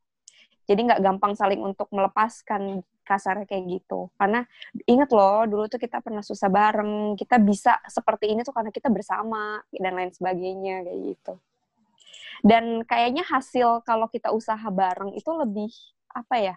jadi 0.70 0.86
nggak 0.86 1.02
gampang 1.02 1.34
saling 1.34 1.58
untuk 1.66 1.90
melepaskan 1.90 2.86
kasarnya 3.02 3.42
kayak 3.50 3.82
gitu. 3.82 4.06
Karena 4.14 4.46
inget 4.86 5.10
loh 5.10 5.42
dulu 5.50 5.66
tuh 5.66 5.82
kita 5.82 5.98
pernah 5.98 6.22
susah 6.22 6.46
bareng 6.46 7.18
kita 7.18 7.42
bisa 7.42 7.82
seperti 7.90 8.30
ini 8.30 8.46
tuh 8.46 8.54
karena 8.54 8.70
kita 8.70 8.86
bersama 8.86 9.58
dan 9.74 9.98
lain 9.98 10.14
sebagainya 10.14 10.86
kayak 10.86 11.00
gitu. 11.10 11.34
Dan 12.46 12.86
kayaknya 12.86 13.26
hasil 13.26 13.82
kalau 13.82 14.06
kita 14.06 14.30
usaha 14.30 14.62
bareng 14.70 15.10
itu 15.18 15.26
lebih 15.34 15.74
apa 16.14 16.38
ya 16.38 16.56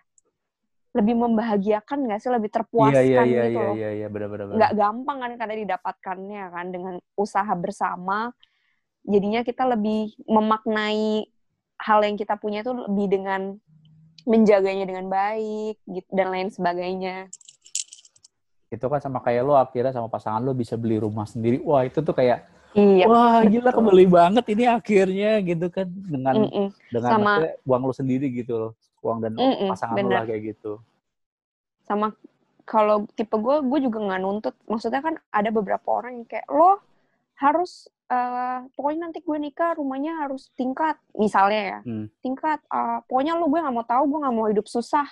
lebih 0.94 1.18
membahagiakan 1.18 2.06
nggak 2.06 2.22
sih? 2.22 2.30
Lebih 2.30 2.54
terpuaskan 2.54 2.94
Iya, 2.94 3.02
iya, 3.10 3.22
iya, 3.26 3.44
gitu 3.50 3.58
iya, 3.58 3.66
loh. 3.66 3.74
iya, 3.74 3.90
iya, 3.98 4.08
benar-benar. 4.14 4.54
nggak 4.54 4.72
gampang 4.78 5.18
kan 5.26 5.32
karena 5.42 5.56
didapatkannya 5.66 6.44
kan 6.54 6.66
dengan 6.70 6.96
usaha 7.18 7.54
bersama. 7.58 8.30
Jadinya 9.04 9.42
kita 9.42 9.66
lebih 9.68 10.14
memaknai 10.30 11.26
hal 11.82 12.00
yang 12.06 12.16
kita 12.16 12.38
punya 12.38 12.62
itu 12.62 12.72
lebih 12.72 13.10
dengan 13.10 13.58
menjaganya 14.24 14.86
dengan 14.86 15.08
baik 15.08 15.80
gitu 15.84 16.10
dan 16.10 16.28
lain 16.30 16.50
sebagainya. 16.50 17.28
Itu 18.68 18.86
kan 18.88 19.00
sama 19.00 19.20
kayak 19.20 19.44
lo 19.44 19.54
akhirnya 19.54 19.92
sama 19.92 20.08
pasangan 20.08 20.42
lo 20.42 20.52
bisa 20.52 20.74
beli 20.74 20.98
rumah 20.98 21.24
sendiri. 21.24 21.62
Wah, 21.62 21.84
itu 21.84 22.00
tuh 22.00 22.12
kayak 22.12 22.50
Iya. 22.74 23.06
wah 23.06 23.46
gila 23.46 23.70
betul. 23.70 23.86
kembali 23.86 24.06
banget 24.10 24.46
ini 24.50 24.66
akhirnya 24.66 25.32
gitu 25.46 25.70
kan 25.70 25.86
dengan 25.86 26.36
Mm-mm. 26.42 26.68
dengan 26.90 27.12
Sama- 27.14 27.54
uang 27.64 27.82
lo 27.86 27.94
sendiri 27.94 28.34
gitu 28.34 28.54
loh. 28.58 28.72
Uang 29.06 29.22
dan 29.22 29.38
Mm-mm, 29.38 29.70
pasangan 29.70 29.94
lo 29.94 30.00
bener. 30.02 30.18
lah 30.18 30.26
kayak 30.26 30.44
gitu. 30.54 30.82
sama 31.84 32.16
kalau 32.64 33.04
tipe 33.12 33.36
gue 33.36 33.60
gue 33.62 33.80
juga 33.84 34.00
nggak 34.00 34.22
nuntut 34.24 34.56
maksudnya 34.66 35.04
kan 35.04 35.20
ada 35.30 35.52
beberapa 35.52 35.84
orang 35.92 36.18
yang 36.18 36.26
kayak 36.26 36.48
lo 36.48 36.80
harus 37.36 37.92
eh, 38.06 38.60
pokoknya 38.74 39.00
nanti 39.10 39.20
gue 39.20 39.38
nikah 39.38 39.76
rumahnya 39.76 40.20
harus 40.20 40.52
tingkat 40.54 40.96
misalnya 41.14 41.62
ya 41.62 41.80
Hmm. 41.84 42.08
tingkat 42.20 42.60
eh, 42.64 43.00
pokoknya 43.08 43.34
lo 43.36 43.48
gue 43.48 43.60
nggak 43.60 43.76
mau 43.76 43.86
tahu 43.86 44.04
gue 44.08 44.20
nggak 44.24 44.36
mau 44.36 44.48
hidup 44.48 44.68
susah 44.68 45.08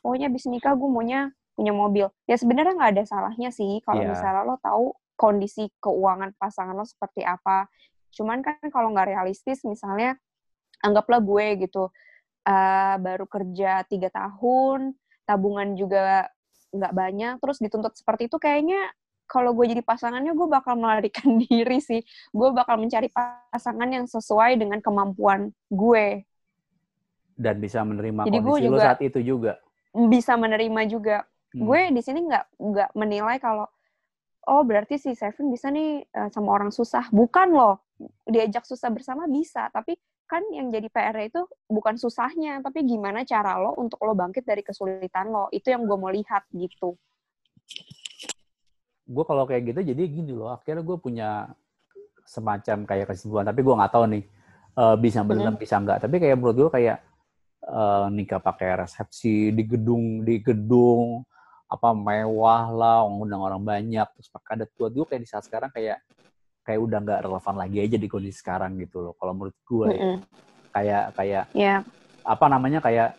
pokoknya 0.00 0.30
abis 0.30 0.46
nikah 0.46 0.72
gue 0.74 0.88
maunya 0.88 1.30
punya 1.58 1.72
mobil 1.74 2.06
ya 2.24 2.36
sebenarnya 2.38 2.74
nggak 2.78 2.92
ada 2.94 3.04
salahnya 3.04 3.50
sih 3.50 3.82
kalau 3.82 4.06
Iya. 4.06 4.10
misalnya 4.14 4.42
lo 4.46 4.56
tahu 4.62 4.84
kondisi 5.18 5.66
keuangan 5.82 6.30
pasangan 6.38 6.72
lo 6.72 6.86
seperti 6.86 7.26
apa 7.26 7.66
cuman 8.14 8.38
kan 8.40 8.62
kalau 8.70 8.94
nggak 8.94 9.10
realistis 9.10 9.66
misalnya 9.66 10.14
anggaplah 10.80 11.18
gue 11.18 11.66
gitu 11.66 11.90
eh, 12.46 12.94
baru 12.96 13.26
kerja 13.26 13.82
tiga 13.84 14.08
tahun 14.08 14.94
tabungan 15.26 15.74
juga 15.74 16.30
nggak 16.70 16.92
banyak 16.94 17.34
terus 17.42 17.58
dituntut 17.58 17.96
seperti 17.96 18.30
itu 18.30 18.38
kayaknya 18.38 18.92
kalau 19.28 19.52
gue 19.52 19.68
jadi 19.68 19.84
pasangannya 19.84 20.32
gue 20.32 20.48
bakal 20.48 20.74
melarikan 20.74 21.36
diri 21.44 21.78
sih. 21.78 22.00
Gue 22.32 22.50
bakal 22.50 22.80
mencari 22.80 23.12
pasangan 23.12 23.86
yang 23.86 24.08
sesuai 24.08 24.56
dengan 24.56 24.80
kemampuan 24.80 25.52
gue. 25.68 26.24
Dan 27.38 27.60
bisa 27.60 27.84
menerima 27.84 28.26
Jadi 28.26 28.38
gue 28.40 28.48
kondisi 28.50 28.66
lo 28.66 28.74
juga- 28.74 28.86
saat 28.88 29.00
itu 29.04 29.20
juga. 29.22 29.52
bisa 29.94 30.34
menerima 30.34 30.80
juga. 30.88 31.16
Hmm. 31.48 31.64
gue 31.64 31.80
di 31.96 32.02
sini 32.04 32.28
nggak 32.28 32.60
nggak 32.60 32.90
menilai 32.92 33.40
kalau 33.40 33.64
oh 34.44 34.62
berarti 34.68 35.00
si 35.00 35.16
Seven 35.16 35.48
bisa 35.48 35.72
nih 35.72 36.04
eh, 36.04 36.28
sama 36.32 36.52
orang 36.52 36.72
susah. 36.72 37.08
Bukan 37.08 37.52
loh. 37.52 37.84
Diajak 38.24 38.64
susah 38.64 38.88
bersama 38.92 39.24
bisa. 39.28 39.68
Tapi 39.72 39.96
kan 40.28 40.44
yang 40.52 40.68
jadi 40.68 40.88
PR 40.88 41.16
itu 41.20 41.40
bukan 41.64 41.96
susahnya. 41.96 42.60
Tapi 42.60 42.84
gimana 42.84 43.24
cara 43.24 43.56
lo 43.56 43.76
untuk 43.76 44.00
lo 44.04 44.12
bangkit 44.12 44.44
dari 44.44 44.60
kesulitan 44.60 45.28
lo? 45.28 45.48
Itu 45.52 45.72
yang 45.72 45.84
gue 45.84 45.96
mau 45.96 46.12
lihat 46.12 46.48
gitu 46.52 46.96
gue 49.08 49.24
kalau 49.24 49.48
kayak 49.48 49.72
gitu 49.72 49.80
jadi 49.80 50.02
gini 50.04 50.32
loh 50.36 50.52
akhirnya 50.52 50.84
gue 50.84 50.96
punya 51.00 51.48
semacam 52.28 52.84
kayak 52.84 53.08
kesimpulan 53.08 53.48
tapi 53.48 53.64
gue 53.64 53.74
nggak 53.74 53.92
tahu 53.92 54.04
nih 54.12 54.24
eh, 54.76 54.96
bisa 55.00 55.24
benar 55.24 55.56
bisa 55.56 55.80
nggak 55.80 56.04
tapi 56.04 56.16
kayak 56.20 56.36
menurut 56.36 56.56
gue 56.60 56.70
kayak 56.76 56.96
eh, 57.64 58.06
nikah 58.12 58.40
pakai 58.44 58.84
resepsi 58.84 59.50
di 59.56 59.62
gedung 59.64 60.22
di 60.22 60.44
gedung 60.44 61.24
apa 61.68 61.92
mewah 61.92 62.64
lah 62.72 62.98
undang 63.08 63.40
orang 63.40 63.60
banyak 63.64 64.08
terus 64.16 64.28
pakai 64.28 64.60
adat 64.60 64.70
buat 64.76 64.92
gue 64.92 65.04
kayak 65.08 65.22
di 65.24 65.28
saat 65.28 65.44
sekarang 65.48 65.72
kayak 65.72 66.04
kayak 66.64 66.80
udah 66.84 66.98
nggak 67.00 67.20
relevan 67.24 67.56
lagi 67.56 67.78
aja 67.80 67.96
di 67.96 68.08
kondisi 68.08 68.44
sekarang 68.44 68.76
gitu 68.76 69.00
loh 69.00 69.16
kalau 69.16 69.32
menurut 69.32 69.56
gue 69.64 69.88
ya. 69.88 69.96
Mm-mm. 69.96 70.16
kayak 70.68 71.04
kayak 71.16 71.44
ya 71.56 71.74
apa 72.28 72.46
namanya 72.52 72.84
kayak 72.84 73.16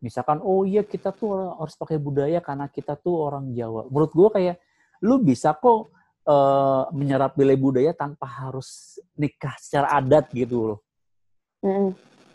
misalkan 0.00 0.40
oh 0.40 0.64
iya 0.64 0.80
kita 0.80 1.12
tuh 1.12 1.52
harus 1.60 1.76
pakai 1.76 2.00
budaya 2.00 2.40
karena 2.40 2.66
kita 2.72 2.96
tuh 2.96 3.20
orang 3.20 3.52
Jawa. 3.52 3.84
Menurut 3.92 4.12
gue 4.16 4.28
kayak 4.32 4.56
lu 5.00 5.18
bisa 5.18 5.52
kok 5.52 5.88
eh, 6.22 6.82
menyerap 6.92 7.32
nilai 7.34 7.56
budaya 7.56 7.92
tanpa 7.92 8.24
harus 8.24 8.68
nikah 9.14 9.56
secara 9.56 9.88
adat 9.94 10.28
gitu 10.30 10.56
loh. 10.66 10.78
mm-mm. 11.60 11.92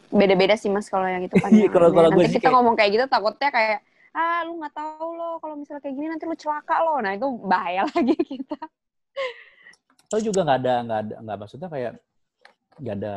beda-beda 0.08 0.54
sih 0.54 0.68
mas 0.68 0.86
kalau 0.86 1.06
yang 1.06 1.22
itu 1.22 1.34
kan 1.36 1.50
Iya, 1.50 1.66
kalau- 1.68 1.90
kalau 1.90 2.10
gue 2.10 2.18
nanti 2.18 2.28
sih 2.28 2.36
kita 2.36 2.44
kayak- 2.44 2.56
ngomong 2.56 2.76
kayak 2.76 2.92
gitu 2.92 3.06
takutnya 3.08 3.50
kayak 3.50 3.78
ah 4.12 4.40
lu 4.42 4.58
nggak 4.58 4.74
tahu 4.74 5.08
lo 5.12 5.30
kalau 5.38 5.56
misalnya 5.56 5.82
kayak 5.82 5.92
gini 5.94 6.08
nanti 6.08 6.24
lu 6.24 6.36
celaka 6.36 6.76
lo 6.80 6.96
nah 6.98 7.12
itu 7.12 7.28
bahaya 7.42 7.84
lagi 7.92 8.16
kita 8.16 8.60
Atau 10.06 10.20
juga 10.22 10.40
nggak 10.42 10.60
ada 10.62 10.74
nggak 10.82 11.00
ada 11.02 11.16
nggak 11.20 11.38
maksudnya 11.38 11.68
kayak 11.68 11.92
nggak 12.78 12.96
ada 12.96 13.14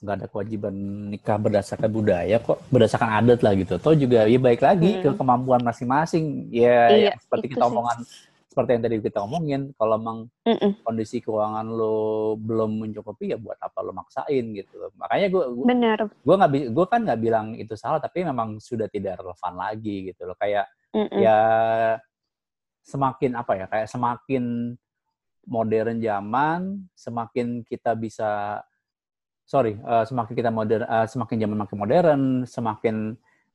nggak 0.00 0.14
ada 0.16 0.26
kewajiban 0.26 0.74
nikah 1.08 1.38
berdasarkan 1.38 1.88
budaya 1.88 2.36
kok 2.38 2.58
berdasarkan 2.66 3.10
adat 3.14 3.40
lah 3.40 3.52
gitu. 3.54 3.72
Atau 3.74 3.92
juga 3.94 4.24
ya 4.24 4.38
baik 4.38 4.60
lagi 4.60 5.00
ke 5.00 5.08
Hmm. 5.08 5.16
kemampuan 5.16 5.60
masing-masing. 5.60 6.50
Ya 6.50 6.88
Iya, 6.90 7.08
yang 7.10 7.20
seperti 7.20 7.46
kita 7.50 7.64
sih. 7.64 7.76
Seperti 8.54 8.70
yang 8.78 8.82
tadi 8.86 8.96
kita 9.02 9.18
omongin 9.26 9.74
kalau 9.74 9.98
emang 9.98 10.18
Mm-mm. 10.46 10.78
kondisi 10.86 11.18
keuangan 11.18 11.66
lo 11.66 12.38
belum 12.38 12.86
mencukupi 12.86 13.34
ya 13.34 13.38
buat 13.42 13.58
apa 13.58 13.82
lo 13.82 13.90
maksain 13.90 14.54
gitu 14.54 14.94
makanya 14.94 15.26
gue 15.26 15.44
bener 15.66 15.98
gue 16.06 16.34
nggak 16.38 16.50
gue 16.70 16.86
kan 16.86 17.00
nggak 17.02 17.18
bilang 17.18 17.58
itu 17.58 17.74
salah 17.74 17.98
tapi 17.98 18.22
memang 18.22 18.62
sudah 18.62 18.86
tidak 18.86 19.18
relevan 19.18 19.54
lagi 19.58 20.14
gitu 20.14 20.30
loh 20.30 20.38
kayak 20.38 20.70
Mm-mm. 20.94 21.18
ya 21.18 21.38
semakin 22.86 23.34
apa 23.34 23.52
ya 23.58 23.66
kayak 23.66 23.90
semakin 23.90 24.78
modern 25.50 25.98
zaman 25.98 26.86
semakin 26.94 27.66
kita 27.66 27.98
bisa 27.98 28.62
sorry 29.42 29.74
eh, 29.74 30.04
semakin 30.06 30.34
kita 30.38 30.50
modern 30.54 30.86
eh, 30.86 31.06
semakin 31.10 31.36
zaman 31.42 31.58
makin 31.58 31.76
modern 31.82 32.22
semakin 32.46 32.96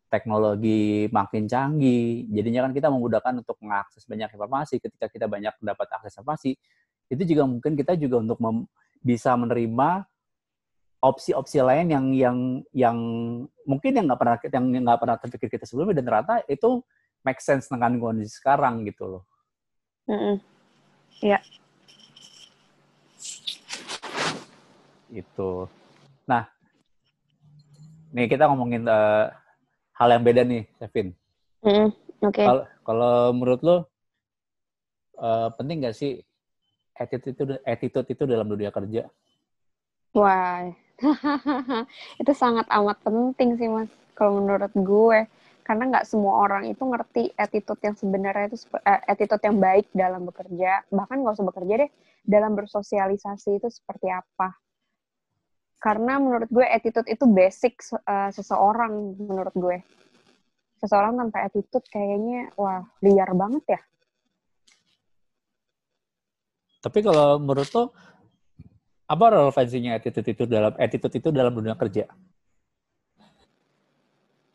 teknologi 0.10 1.06
makin 1.14 1.46
canggih 1.46 2.26
jadinya 2.34 2.66
kan 2.68 2.74
kita 2.74 2.90
memudahkan 2.90 3.46
untuk 3.46 3.58
mengakses 3.62 4.04
banyak 4.10 4.28
informasi 4.34 4.82
ketika 4.82 5.06
kita 5.08 5.30
banyak 5.30 5.54
dapat 5.62 5.88
akses 5.96 6.18
informasi 6.18 6.58
itu 7.10 7.24
juga 7.26 7.46
mungkin 7.46 7.78
kita 7.78 7.94
juga 7.98 8.22
untuk 8.22 8.42
mem- 8.42 8.70
bisa 9.00 9.34
menerima 9.38 10.06
opsi-opsi 11.00 11.64
lain 11.64 11.88
yang 11.88 12.06
yang 12.12 12.38
yang 12.76 12.98
mungkin 13.64 13.92
yang 13.96 14.06
nggak 14.12 14.20
pernah 14.20 14.36
yang 14.44 14.66
nggak 14.84 15.00
pernah 15.00 15.18
terpikir 15.18 15.48
kita 15.48 15.64
sebelumnya 15.64 16.04
dan 16.04 16.06
ternyata 16.06 16.36
itu 16.52 16.84
make 17.24 17.40
sense 17.40 17.72
dengan 17.72 17.96
kondisi 18.00 18.36
sekarang 18.36 18.84
gitu 18.84 19.08
loh. 19.08 19.24
Mm-mm. 20.12 20.36
Itu. 25.10 25.72
Nah, 26.28 26.46
nih 28.12 28.28
kita 28.28 28.52
ngomongin 28.52 28.84
eh, 28.84 29.26
hal 30.00 30.10
yang 30.16 30.24
beda 30.24 30.42
nih, 30.48 30.64
Kevin. 30.80 31.12
Mm-mm. 31.68 31.92
Oke. 32.24 32.44
Kalau 32.44 32.64
kalau 32.88 33.16
menurut 33.36 33.62
lo 33.64 33.78
eh, 35.20 35.50
penting 35.60 35.78
nggak 35.84 35.96
sih 35.96 36.24
attitude 36.96 37.36
itu 37.36 37.44
attitude 37.64 38.08
itu 38.08 38.24
dalam 38.24 38.48
dunia 38.48 38.72
kerja? 38.72 39.08
Wah, 40.16 40.66
itu 42.22 42.32
sangat 42.34 42.66
amat 42.72 42.98
penting 43.06 43.56
sih 43.56 43.70
mas. 43.72 43.92
Kalau 44.18 44.44
menurut 44.44 44.74
gue, 44.76 45.20
karena 45.64 45.84
nggak 45.96 46.08
semua 46.10 46.44
orang 46.44 46.68
itu 46.68 46.84
ngerti 46.84 47.24
attitude 47.40 47.80
yang 47.80 47.96
sebenarnya 47.96 48.52
itu 48.52 48.58
eh, 48.84 49.02
attitude 49.08 49.44
yang 49.48 49.58
baik 49.62 49.88
dalam 49.96 50.28
bekerja. 50.28 50.84
Bahkan 50.92 51.24
nggak 51.24 51.36
usah 51.40 51.48
bekerja 51.48 51.74
deh, 51.88 51.92
dalam 52.28 52.52
bersosialisasi 52.58 53.64
itu 53.64 53.68
seperti 53.72 54.12
apa. 54.12 54.60
Karena 55.80 56.20
menurut 56.20 56.52
gue 56.52 56.68
attitude 56.68 57.08
itu 57.08 57.24
basic 57.24 57.80
eh, 58.04 58.30
seseorang 58.36 59.16
menurut 59.16 59.56
gue. 59.56 59.78
Seseorang 60.80 61.16
tanpa 61.16 61.48
attitude 61.48 61.88
kayaknya 61.88 62.52
wah 62.60 62.84
liar 63.00 63.32
banget 63.36 63.80
ya. 63.80 63.82
Tapi 66.80 67.00
kalau 67.04 67.40
menurut 67.40 67.68
lo 67.76 67.84
apa 69.10 69.26
relevansinya 69.34 69.98
attitude 70.00 70.32
itu 70.32 70.44
dalam 70.48 70.72
attitude 70.80 71.16
itu 71.20 71.30
dalam 71.32 71.52
dunia 71.52 71.76
kerja? 71.76 72.08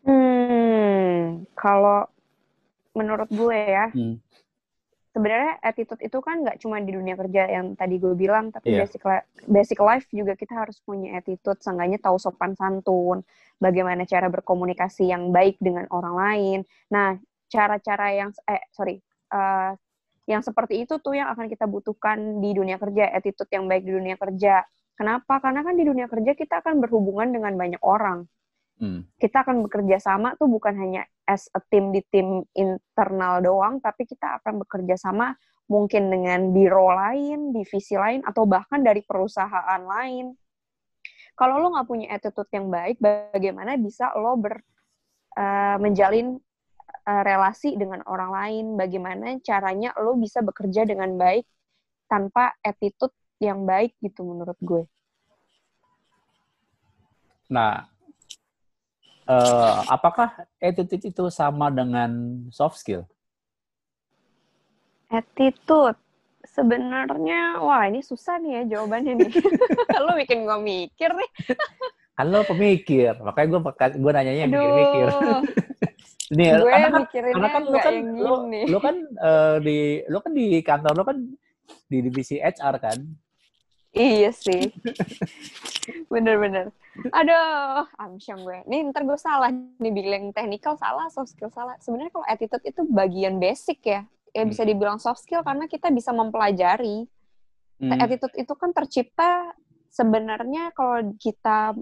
Hmm, 0.05 1.45
kalau 1.57 2.09
menurut 2.95 3.29
gue 3.33 3.59
ya, 3.59 3.89
Hmm. 3.93 4.21
Sebenarnya 5.15 5.53
attitude 5.63 6.03
itu 6.03 6.19
kan 6.19 6.43
nggak 6.43 6.59
cuma 6.63 6.83
di 6.83 6.91
dunia 6.93 7.15
kerja 7.15 7.43
yang 7.47 7.67
tadi 7.79 7.97
gue 8.03 8.15
bilang, 8.19 8.51
tapi 8.51 8.75
Iya. 8.75 8.85
basic 8.85 9.03
li- 9.07 9.27
basic 9.47 9.79
life 9.81 10.07
juga 10.11 10.35
kita 10.35 10.55
harus 10.67 10.77
punya 10.83 11.17
attitude, 11.19 11.59
seenggaknya 11.63 11.99
tahu 12.03 12.19
sopan 12.19 12.53
santun, 12.59 13.23
bagaimana 13.63 14.03
cara 14.11 14.27
berkomunikasi 14.29 15.09
yang 15.15 15.31
baik 15.31 15.57
dengan 15.63 15.87
orang 15.95 16.15
lain. 16.19 16.59
Nah, 16.91 17.17
cara-cara 17.49 18.07
yang 18.13 18.31
eh 18.51 18.63
sorry, 18.75 18.99
eh, 19.33 19.71
yang 20.27 20.43
seperti 20.43 20.85
itu 20.85 20.99
tuh 21.05 21.15
yang 21.17 21.29
akan 21.33 21.47
kita 21.53 21.67
butuhkan 21.69 22.19
di 22.43 22.51
dunia 22.57 22.77
kerja, 22.81 23.13
attitude 23.13 23.51
yang 23.53 23.65
baik 23.71 23.85
di 23.87 23.93
dunia 23.95 24.17
kerja. 24.19 24.65
Kenapa? 24.99 25.39
Karena 25.43 25.61
kan 25.67 25.75
di 25.77 25.85
dunia 25.87 26.07
kerja 26.11 26.33
kita 26.39 26.63
akan 26.65 26.81
berhubungan 26.83 27.29
dengan 27.35 27.55
banyak 27.59 27.83
orang 27.85 28.25
Hmm. 28.75 29.07
kita 29.23 29.47
akan 29.47 29.71
bekerja 29.71 30.03
sama 30.03 30.35
tuh 30.35 30.51
bukan 30.51 30.75
hanya 30.75 31.07
as 31.31 31.47
a 31.55 31.63
team 31.71 31.95
di 31.95 32.03
tim 32.11 32.43
internal 32.53 33.39
doang, 33.39 33.79
tapi 33.79 34.03
kita 34.03 34.43
akan 34.43 34.67
bekerja 34.67 34.99
sama 34.99 35.33
mungkin 35.71 36.13
dengan 36.13 36.53
biro 36.53 36.93
lain, 36.93 37.55
divisi 37.55 37.97
lain, 37.97 38.21
atau 38.27 38.45
bahkan 38.45 38.85
dari 38.85 39.01
perusahaan 39.01 39.81
lain. 39.81 40.37
Kalau 41.35 41.59
lo 41.59 41.75
nggak 41.75 41.89
punya 41.89 42.07
attitude 42.15 42.51
yang 42.51 42.69
baik, 42.71 43.01
bagaimana 43.01 43.75
bisa 43.81 44.13
lo 44.15 44.37
ber, 44.39 44.61
eh, 45.35 45.77
menjalin 45.81 46.39
eh, 47.05 47.23
relasi 47.25 47.75
dengan 47.75 48.05
orang 48.07 48.31
lain? 48.31 48.65
Bagaimana 48.79 49.39
caranya 49.43 49.95
lo 49.99 50.15
bisa 50.19 50.45
bekerja 50.45 50.87
dengan 50.87 51.15
baik 51.15 51.47
tanpa 52.07 52.55
attitude 52.61 53.15
yang 53.43 53.67
baik 53.67 53.97
gitu 53.99 54.23
menurut 54.23 54.57
gue. 54.63 54.85
Nah, 57.51 57.94
uh, 59.29 59.85
apakah 59.89 60.49
attitude 60.61 61.05
itu 61.05 61.25
sama 61.33 61.69
dengan 61.73 62.11
soft 62.53 62.81
skill? 62.81 63.05
Attitude 65.13 65.97
sebenarnya 66.45 67.59
wah 67.59 67.89
ini 67.89 68.05
susah 68.05 68.37
nih 68.41 68.51
ya 68.61 68.63
jawabannya 68.79 69.13
nih. 69.17 69.33
lo 70.05 70.13
bikin 70.17 70.45
gue 70.45 70.59
mikir 70.61 71.11
nih. 71.13 71.31
kan 72.15 72.31
lo 72.31 72.47
pemikir, 72.47 73.19
makanya 73.27 73.49
gue 73.51 73.61
gue 73.99 74.13
nanyanya 74.15 74.41
yang 74.47 74.53
mikir-mikir. 74.55 75.07
Ini 76.33 76.57
gue 76.57 76.71
karena 76.73 76.89
kan, 76.89 77.05
karena 77.13 77.49
kan 77.53 77.63
lo 77.69 77.79
kan 77.79 77.95
lo, 78.17 78.35
lo 78.49 78.79
kan 78.81 78.97
uh, 79.21 79.57
di 79.61 80.01
lo 80.09 80.19
kan 80.25 80.33
di 80.33 80.63
kantor 80.65 80.95
lo 80.97 81.05
kan 81.05 81.19
di 81.91 81.99
divisi 82.01 82.41
HR 82.41 82.75
kan? 82.81 82.99
Iya 83.95 84.31
sih. 84.35 84.75
Bener-bener. 86.13 86.75
Aduh, 87.15 87.87
amsyong 87.99 88.43
gue. 88.43 88.59
Nih 88.67 88.83
ntar 88.91 89.07
gue 89.07 89.19
salah 89.19 89.55
nih 89.55 89.93
bilang 89.95 90.35
technical 90.35 90.75
salah, 90.75 91.07
soft 91.15 91.31
skill 91.31 91.51
salah. 91.55 91.79
Sebenarnya 91.79 92.11
kalau 92.11 92.27
attitude 92.27 92.65
itu 92.67 92.83
bagian 92.91 93.39
basic 93.39 93.79
ya. 93.87 94.03
Ya 94.35 94.43
hmm. 94.43 94.51
bisa 94.51 94.63
dibilang 94.67 94.99
soft 94.99 95.23
skill 95.23 95.47
karena 95.47 95.71
kita 95.71 95.95
bisa 95.95 96.11
mempelajari. 96.11 97.07
Hmm. 97.79 97.99
Attitude 98.03 98.35
itu 98.35 98.53
kan 98.59 98.75
tercipta 98.75 99.55
sebenarnya 99.95 100.75
kalau 100.75 101.15
kita 101.23 101.79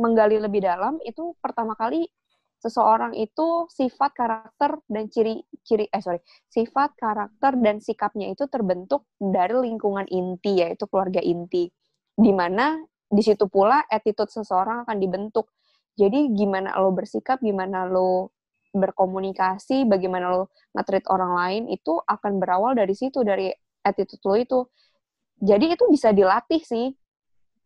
menggali 0.00 0.40
lebih 0.40 0.64
dalam 0.64 0.96
itu 1.04 1.36
pertama 1.38 1.76
kali 1.76 2.08
seseorang 2.64 3.12
itu 3.12 3.68
sifat 3.68 4.16
karakter 4.16 4.80
dan 4.88 5.12
ciri-ciri 5.12 5.84
eh 5.92 6.00
sorry 6.00 6.24
sifat 6.48 6.96
karakter 6.96 7.60
dan 7.60 7.84
sikapnya 7.84 8.32
itu 8.32 8.48
terbentuk 8.48 9.04
dari 9.20 9.52
lingkungan 9.52 10.08
inti 10.08 10.64
yaitu 10.64 10.88
keluarga 10.88 11.20
inti. 11.20 11.68
Di 12.16 12.32
mana 12.32 12.80
di 13.04 13.20
situ 13.20 13.44
pula 13.52 13.84
attitude 13.84 14.32
seseorang 14.32 14.88
akan 14.88 14.96
dibentuk. 14.96 15.52
Jadi 15.92 16.32
gimana 16.32 16.72
lo 16.80 16.88
bersikap 16.96 17.44
gimana 17.44 17.84
lo 17.84 18.32
berkomunikasi 18.74 19.86
bagaimana 19.86 20.32
lo 20.32 20.50
nge 20.74 21.06
orang 21.06 21.32
lain 21.38 21.62
itu 21.70 22.00
akan 22.00 22.42
berawal 22.42 22.72
dari 22.74 22.96
situ 22.96 23.20
dari 23.20 23.52
attitude 23.84 24.24
lo 24.24 24.34
itu. 24.40 24.60
Jadi 25.44 25.76
itu 25.76 25.84
bisa 25.92 26.16
dilatih 26.16 26.64
sih 26.64 26.96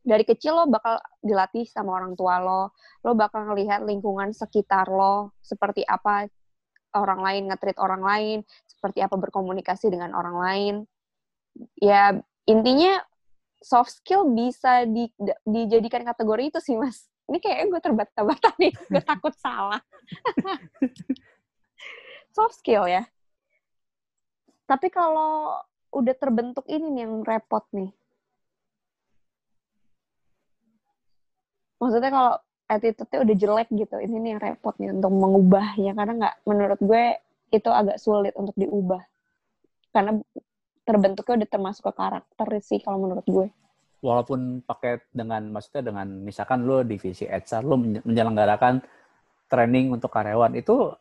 dari 0.08 0.24
kecil 0.24 0.56
lo 0.56 0.64
bakal 0.72 0.96
dilatih 1.20 1.68
sama 1.68 2.00
orang 2.00 2.16
tua 2.16 2.40
lo, 2.40 2.72
lo 3.04 3.12
bakal 3.12 3.44
ngelihat 3.52 3.84
lingkungan 3.84 4.32
sekitar 4.32 4.88
lo, 4.88 5.36
seperti 5.44 5.84
apa 5.84 6.24
orang 6.96 7.20
lain 7.20 7.42
ngetrit 7.52 7.76
orang 7.76 8.00
lain, 8.00 8.38
seperti 8.64 9.04
apa 9.04 9.20
berkomunikasi 9.20 9.92
dengan 9.92 10.16
orang 10.16 10.36
lain. 10.40 10.74
Ya, 11.76 12.16
intinya 12.48 13.04
soft 13.60 14.00
skill 14.00 14.32
bisa 14.32 14.88
di, 14.88 15.12
dijadikan 15.44 16.08
kategori 16.08 16.56
itu 16.56 16.58
sih, 16.64 16.80
Mas. 16.80 17.04
Ini 17.28 17.44
kayaknya 17.44 17.66
gue 17.68 17.80
terbata-bata 17.84 18.48
nih, 18.56 18.72
gue 18.96 19.02
takut 19.04 19.36
salah. 19.36 19.84
soft 22.36 22.56
skill 22.56 22.88
ya. 22.88 23.04
Tapi 24.64 24.88
kalau 24.88 25.60
udah 25.92 26.14
terbentuk 26.16 26.64
ini 26.64 26.88
nih 26.92 27.02
yang 27.04 27.20
repot 27.24 27.64
nih, 27.76 27.92
maksudnya 31.78 32.10
kalau 32.10 32.34
attitude-nya 32.68 33.18
udah 33.24 33.36
jelek 33.40 33.68
gitu 33.72 33.96
ini 33.96 34.16
nih 34.20 34.30
yang 34.36 34.42
repot 34.44 34.74
nih 34.76 34.92
untuk 34.92 35.12
mengubahnya 35.14 35.96
karena 35.96 36.12
nggak 36.20 36.36
menurut 36.44 36.80
gue 36.84 37.04
itu 37.48 37.70
agak 37.72 37.96
sulit 37.96 38.36
untuk 38.36 38.52
diubah. 38.56 39.00
Karena 39.92 40.20
terbentuknya 40.84 41.44
udah 41.44 41.48
termasuk 41.48 41.84
ke 41.88 41.92
karakter 41.96 42.48
sih 42.60 42.80
kalau 42.84 43.00
menurut 43.00 43.24
gue. 43.24 43.48
Walaupun 44.04 44.62
pakai 44.62 45.02
dengan 45.10 45.48
maksudnya 45.50 45.90
dengan 45.90 46.06
misalkan 46.22 46.68
lo 46.68 46.86
divisi 46.86 47.26
HR 47.26 47.62
lo 47.66 47.76
menyelenggarakan 48.06 48.84
training 49.50 49.90
untuk 49.90 50.12
karyawan 50.12 50.54
itu 50.54 50.92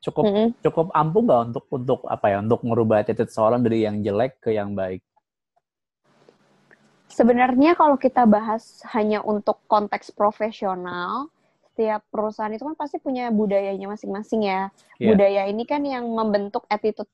cukup 0.00 0.24
mm 0.24 0.32
-hmm. 0.32 0.48
cukup 0.64 0.86
ampuh 0.96 1.22
nggak 1.28 1.40
untuk 1.52 1.64
untuk 1.68 2.00
apa 2.08 2.26
ya 2.32 2.40
untuk 2.40 2.64
merubah 2.64 3.04
attitude 3.04 3.28
seorang 3.28 3.60
dari 3.60 3.84
yang 3.84 4.00
jelek 4.00 4.40
ke 4.40 4.56
yang 4.56 4.72
baik 4.72 5.04
Sebenarnya 7.20 7.76
kalau 7.76 8.00
kita 8.00 8.24
bahas 8.24 8.80
hanya 8.96 9.20
untuk 9.20 9.60
konteks 9.68 10.08
profesional, 10.08 11.28
setiap 11.68 12.00
perusahaan 12.08 12.48
itu 12.48 12.64
kan 12.64 12.72
pasti 12.80 12.96
punya 12.96 13.28
budayanya 13.28 13.92
masing-masing 13.92 14.48
ya. 14.48 14.72
Yeah. 14.96 15.12
Budaya 15.12 15.44
ini 15.52 15.68
kan 15.68 15.84
yang 15.84 16.08
membentuk 16.08 16.64
attitude 16.72 17.12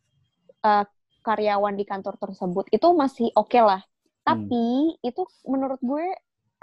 uh, 0.63 0.87
karyawan 1.27 1.75
di 1.75 1.83
kantor 1.83 2.23
tersebut 2.23 2.71
itu 2.71 2.87
masih 2.95 3.35
oke 3.35 3.51
okay 3.51 3.67
lah. 3.67 3.83
Hmm. 3.83 4.47
Tapi 4.47 4.95
itu 5.03 5.27
menurut 5.43 5.83
gue 5.83 6.07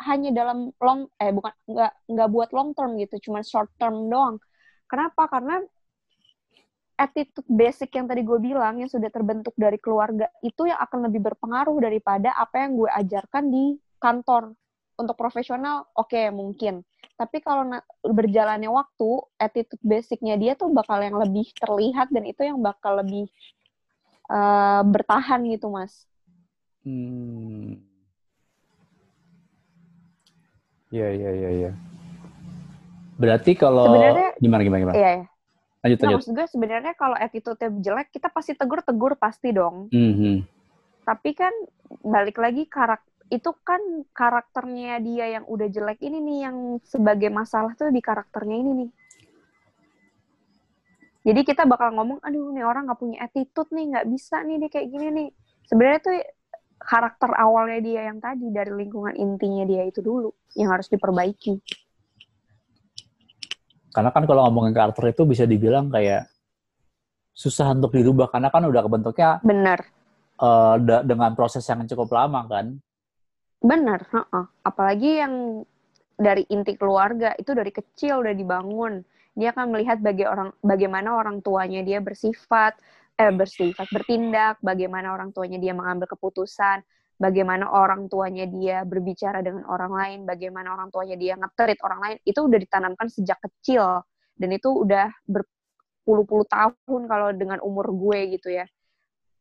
hanya 0.07 0.31
dalam 0.31 0.71
long 0.79 1.11
eh 1.19 1.35
bukan 1.35 1.51
nggak 1.67 1.93
nggak 2.15 2.29
buat 2.31 2.49
long 2.55 2.71
term 2.71 2.95
gitu, 2.95 3.27
cuma 3.27 3.43
short 3.43 3.67
term 3.75 4.07
doang. 4.07 4.39
Kenapa? 4.87 5.27
Karena 5.27 5.59
attitude 6.93 7.47
basic 7.49 7.89
yang 7.97 8.05
tadi 8.05 8.21
gue 8.21 8.37
bilang 8.37 8.77
yang 8.77 8.89
sudah 8.89 9.09
terbentuk 9.09 9.53
dari 9.57 9.81
keluarga 9.81 10.29
itu 10.45 10.69
yang 10.69 10.77
akan 10.77 11.09
lebih 11.09 11.25
berpengaruh 11.25 11.77
daripada 11.81 12.33
apa 12.37 12.65
yang 12.65 12.77
gue 12.77 12.89
ajarkan 12.89 13.43
di 13.49 13.65
kantor. 13.97 14.53
Untuk 14.93 15.17
profesional 15.17 15.89
oke 15.97 16.13
okay, 16.13 16.29
mungkin. 16.29 16.85
Tapi 17.17 17.41
kalau 17.41 17.65
berjalannya 18.05 18.69
waktu 18.69 19.09
attitude 19.41 19.81
basicnya 19.81 20.37
dia 20.37 20.53
tuh 20.53 20.69
bakal 20.69 21.01
yang 21.01 21.17
lebih 21.17 21.49
terlihat 21.57 22.13
dan 22.13 22.29
itu 22.29 22.45
yang 22.45 22.61
bakal 22.61 23.01
lebih 23.01 23.25
uh, 24.29 24.85
bertahan 24.85 25.41
gitu 25.49 25.73
mas. 25.73 26.05
Hmm. 26.85 27.81
Ya 30.93 31.09
ya 31.09 31.31
ya 31.33 31.49
ya. 31.57 31.71
Berarti 33.17 33.57
kalau 33.57 33.89
gimana 33.97 34.37
gimana 34.37 34.61
gimana? 34.61 34.93
iya, 34.93 35.11
iya 35.25 35.32
lanjut, 35.83 35.97
nah, 35.99 36.07
lanjut. 36.07 36.17
maksud 36.23 36.31
gue 36.33 36.47
sebenarnya 36.47 36.93
kalau 36.95 37.15
attitude-nya 37.19 37.69
jelek, 37.83 38.07
kita 38.15 38.31
pasti 38.31 38.55
tegur-tegur 38.55 39.19
pasti 39.19 39.51
dong. 39.51 39.91
Mm 39.91 40.13
-hmm. 40.15 40.35
Tapi 41.03 41.29
kan 41.35 41.51
balik 42.01 42.39
lagi 42.39 42.63
karakter 42.65 43.11
itu 43.33 43.49
kan 43.65 43.81
karakternya 44.13 45.01
dia 45.01 45.39
yang 45.39 45.45
udah 45.49 45.65
jelek 45.65 46.05
ini 46.05 46.21
nih 46.21 46.37
yang 46.45 46.57
sebagai 46.85 47.33
masalah 47.33 47.73
tuh 47.73 47.89
di 47.89 47.97
karakternya 47.97 48.55
ini 48.61 48.71
nih. 48.85 48.89
Jadi 51.23 51.41
kita 51.47 51.63
bakal 51.63 51.95
ngomong, 51.95 52.19
aduh 52.19 52.51
nih 52.51 52.67
orang 52.67 52.85
nggak 52.85 52.99
punya 52.99 53.23
attitude 53.23 53.71
nih, 53.71 53.95
nggak 53.95 54.07
bisa 54.11 54.43
nih 54.43 54.59
dia 54.59 54.69
kayak 54.69 54.87
gini 54.91 55.07
nih. 55.09 55.29
Sebenarnya 55.65 55.99
tuh 56.03 56.15
karakter 56.83 57.31
awalnya 57.39 57.79
dia 57.79 58.01
yang 58.11 58.19
tadi 58.19 58.51
dari 58.51 58.75
lingkungan 58.75 59.15
intinya 59.15 59.63
dia 59.63 59.87
itu 59.87 60.03
dulu 60.03 60.29
yang 60.59 60.75
harus 60.75 60.91
diperbaiki. 60.91 61.63
Karena 63.93 64.09
kan 64.09 64.25
kalau 64.25 64.49
ngomongin 64.49 64.73
karakter 64.73 65.13
itu 65.13 65.23
bisa 65.29 65.45
dibilang 65.45 65.93
kayak 65.93 66.25
susah 67.33 67.73
untuk 67.77 67.93
dirubah 67.93 68.29
karena 68.29 68.49
kan 68.49 68.65
udah 68.65 68.81
kebentuknya 68.85 69.41
benar 69.41 69.85
uh, 70.41 70.77
dengan 70.81 71.33
proses 71.37 71.65
yang 71.65 71.85
cukup 71.85 72.09
lama 72.13 72.45
kan. 72.49 72.77
Benar, 73.63 74.05
uh 74.11 74.19
-uh. 74.27 74.45
apalagi 74.65 75.23
yang 75.23 75.63
dari 76.17 76.45
inti 76.49 76.75
keluarga 76.75 77.33
itu 77.37 77.53
dari 77.53 77.71
kecil 77.71 78.25
udah 78.25 78.35
dibangun. 78.35 79.01
Dia 79.33 79.49
akan 79.49 79.73
melihat 79.73 79.97
bagi 79.97 80.29
orang 80.29 80.53
bagaimana 80.61 81.17
orang 81.17 81.41
tuanya 81.41 81.81
dia 81.81 81.97
bersifat, 81.97 82.77
eh 83.17 83.33
bersifat 83.33 83.89
bertindak, 83.89 84.61
bagaimana 84.61 85.09
orang 85.13 85.33
tuanya 85.33 85.57
dia 85.57 85.73
mengambil 85.73 86.05
keputusan, 86.05 86.85
bagaimana 87.23 87.71
orang 87.71 88.11
tuanya 88.11 88.43
dia 88.51 88.83
berbicara 88.83 89.39
dengan 89.39 89.63
orang 89.71 89.95
lain, 89.95 90.19
bagaimana 90.27 90.75
orang 90.75 90.91
tuanya 90.91 91.15
dia 91.15 91.39
ngeterit 91.39 91.79
orang 91.79 91.99
lain, 92.03 92.17
itu 92.27 92.39
udah 92.43 92.59
ditanamkan 92.59 93.07
sejak 93.07 93.39
kecil. 93.39 94.03
Dan 94.35 94.51
itu 94.51 94.67
udah 94.67 95.07
berpuluh-puluh 95.23 96.43
tahun 96.51 97.01
kalau 97.07 97.31
dengan 97.31 97.63
umur 97.63 97.95
gue 97.95 98.35
gitu 98.35 98.51
ya. 98.51 98.67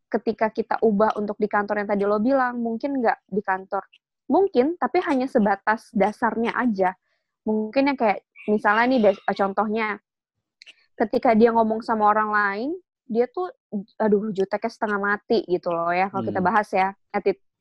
Ketika 0.07 0.55
kita 0.55 0.79
ubah 0.79 1.19
untuk 1.19 1.35
di 1.43 1.51
kantor 1.51 1.83
yang 1.83 1.89
tadi 1.91 2.05
lo 2.07 2.23
bilang, 2.23 2.63
mungkin 2.63 3.03
nggak 3.03 3.27
di 3.27 3.43
kantor. 3.43 3.83
Mungkin, 4.31 4.79
tapi 4.79 5.03
hanya 5.03 5.27
sebatas 5.27 5.91
dasarnya 5.91 6.55
aja. 6.55 6.95
Mungkin 7.43 7.91
yang 7.91 7.99
kayak, 7.99 8.23
misalnya 8.47 8.85
nih 8.87 9.19
contohnya, 9.35 9.99
ketika 10.95 11.35
dia 11.35 11.51
ngomong 11.51 11.83
sama 11.83 12.07
orang 12.07 12.31
lain, 12.31 12.71
dia 13.13 13.27
tuh 13.29 13.51
aduh 14.01 14.33
juteknya 14.33 14.71
setengah 14.73 14.97
mati 14.97 15.45
gitu 15.45 15.69
loh 15.69 15.93
ya 15.93 16.09
kalau 16.09 16.25
hmm. 16.25 16.31
kita 16.33 16.41
bahas 16.41 16.69
ya 16.73 16.89
attitude 17.13 17.52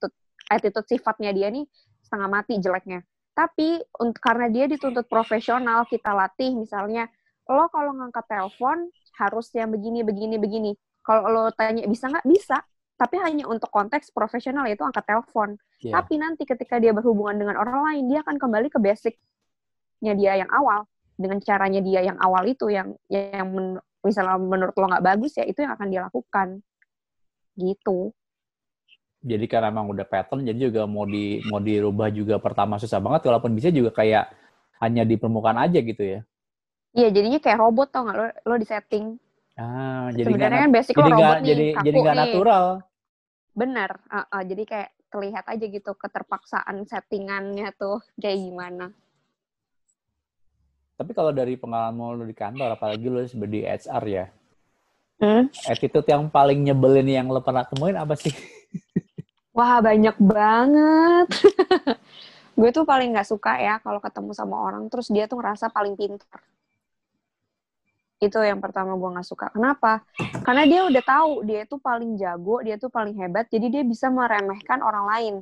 sifatnya 0.88 1.32
dia 1.32 1.48
nih 1.54 1.64
setengah 2.04 2.28
mati 2.28 2.60
jeleknya. 2.60 3.06
Tapi 3.32 3.80
untuk 4.04 4.20
karena 4.20 4.52
dia 4.52 4.68
dituntut 4.68 5.08
profesional, 5.08 5.88
kita 5.88 6.12
latih 6.12 6.52
misalnya 6.58 7.08
lo 7.48 7.72
kalau 7.72 7.96
ngangkat 7.96 8.28
telepon 8.28 8.92
harus 9.20 9.48
yang 9.56 9.72
begini 9.72 10.04
begini 10.04 10.36
begini. 10.36 10.72
Kalau 11.02 11.32
lo 11.32 11.44
tanya 11.56 11.88
bisa 11.88 12.12
nggak 12.12 12.28
bisa, 12.28 12.60
tapi 13.00 13.18
hanya 13.24 13.48
untuk 13.48 13.72
konteks 13.72 14.12
profesional 14.12 14.68
yaitu 14.68 14.84
angkat 14.84 15.08
telepon. 15.08 15.56
Yeah. 15.82 15.98
Tapi 15.98 16.20
nanti 16.20 16.44
ketika 16.46 16.78
dia 16.78 16.92
berhubungan 16.94 17.40
dengan 17.40 17.56
orang 17.58 17.82
lain, 17.82 18.04
dia 18.12 18.20
akan 18.22 18.36
kembali 18.38 18.68
ke 18.70 18.78
basicnya 18.78 20.14
dia 20.14 20.38
yang 20.44 20.52
awal 20.52 20.86
dengan 21.18 21.38
caranya 21.42 21.82
dia 21.82 22.02
yang 22.02 22.18
awal 22.18 22.44
itu 22.50 22.70
yang 22.70 22.94
yang 23.10 23.48
men, 23.50 23.78
misalnya 24.02 24.38
menurut 24.42 24.74
lo 24.74 24.86
nggak 24.90 25.06
bagus 25.06 25.38
ya 25.38 25.46
itu 25.46 25.62
yang 25.62 25.78
akan 25.78 25.88
dia 25.94 26.02
lakukan 26.10 26.48
gitu 27.54 28.10
jadi 29.22 29.46
karena 29.46 29.70
emang 29.70 29.88
udah 29.94 30.06
pattern 30.06 30.42
jadi 30.44 30.70
juga 30.70 30.90
mau 30.90 31.06
di 31.06 31.40
mau 31.46 31.62
dirubah 31.62 32.10
juga 32.10 32.42
pertama 32.42 32.82
susah 32.82 32.98
banget 32.98 33.30
walaupun 33.30 33.54
bisa 33.54 33.70
juga 33.70 33.94
kayak 33.94 34.34
hanya 34.82 35.06
di 35.06 35.16
permukaan 35.16 35.62
aja 35.62 35.78
gitu 35.80 36.02
ya 36.02 36.22
Iya, 36.92 37.08
jadinya 37.08 37.40
kayak 37.40 37.56
robot 37.56 37.88
tau 37.88 38.04
nggak 38.04 38.18
lo, 38.20 38.26
lo 38.52 38.56
di 38.60 38.68
setting. 38.68 39.16
Ah, 39.56 40.12
jadi 40.12 40.28
Sebenarnya 40.28 40.60
kan 40.68 40.72
basic 40.76 40.92
lo 40.92 41.00
jadi 41.00 41.08
nggak 41.08 41.24
robot 41.24 41.40
nih, 41.40 41.48
jadi 41.48 41.66
kaku 41.72 41.86
jadi 41.88 41.98
nggak 42.04 42.16
nih. 42.16 42.24
natural. 42.28 42.66
Bener, 43.56 43.92
uh, 44.12 44.28
uh, 44.28 44.44
jadi 44.44 44.64
kayak 44.68 44.90
terlihat 45.08 45.46
aja 45.48 45.66
gitu 45.68 45.92
keterpaksaan 45.96 46.76
settingannya 46.84 47.72
tuh 47.80 48.04
kayak 48.20 48.44
gimana. 48.44 48.92
Tapi 51.00 51.12
kalau 51.16 51.32
dari 51.32 51.56
pengalaman 51.56 52.20
lo 52.20 52.26
di 52.28 52.36
kantor, 52.36 52.76
apalagi 52.76 53.08
lo 53.08 53.24
sebagai 53.24 53.64
HR 53.64 54.04
ya, 54.12 54.26
Hmm? 55.22 55.48
attitude 55.70 56.10
yang 56.10 56.28
paling 56.28 56.60
nyebelin 56.60 57.06
yang 57.06 57.30
lo 57.30 57.40
pernah 57.40 57.62
temuin 57.64 57.94
apa 57.96 58.18
sih? 58.18 58.34
Wah, 59.52 59.84
banyak 59.84 60.16
banget. 60.20 61.28
gue 62.60 62.70
tuh 62.70 62.86
paling 62.86 63.16
nggak 63.16 63.28
suka 63.28 63.58
ya 63.58 63.80
kalau 63.82 63.98
ketemu 64.04 64.32
sama 64.36 64.56
orang 64.60 64.86
terus 64.92 65.08
dia 65.10 65.26
tuh 65.28 65.40
ngerasa 65.40 65.72
paling 65.72 65.96
pintar. 65.96 66.40
Itu 68.22 68.38
yang 68.46 68.62
pertama 68.62 68.94
gue 68.96 69.10
nggak 69.18 69.28
suka. 69.28 69.50
Kenapa? 69.50 70.06
Karena 70.46 70.64
dia 70.70 70.86
udah 70.86 71.04
tahu 71.04 71.32
dia 71.42 71.66
tuh 71.66 71.82
paling 71.82 72.16
jago, 72.22 72.62
dia 72.62 72.78
tuh 72.78 72.94
paling 72.94 73.18
hebat, 73.18 73.50
jadi 73.50 73.68
dia 73.68 73.84
bisa 73.84 74.14
meremehkan 74.14 74.80
orang 74.86 75.06
lain. 75.10 75.34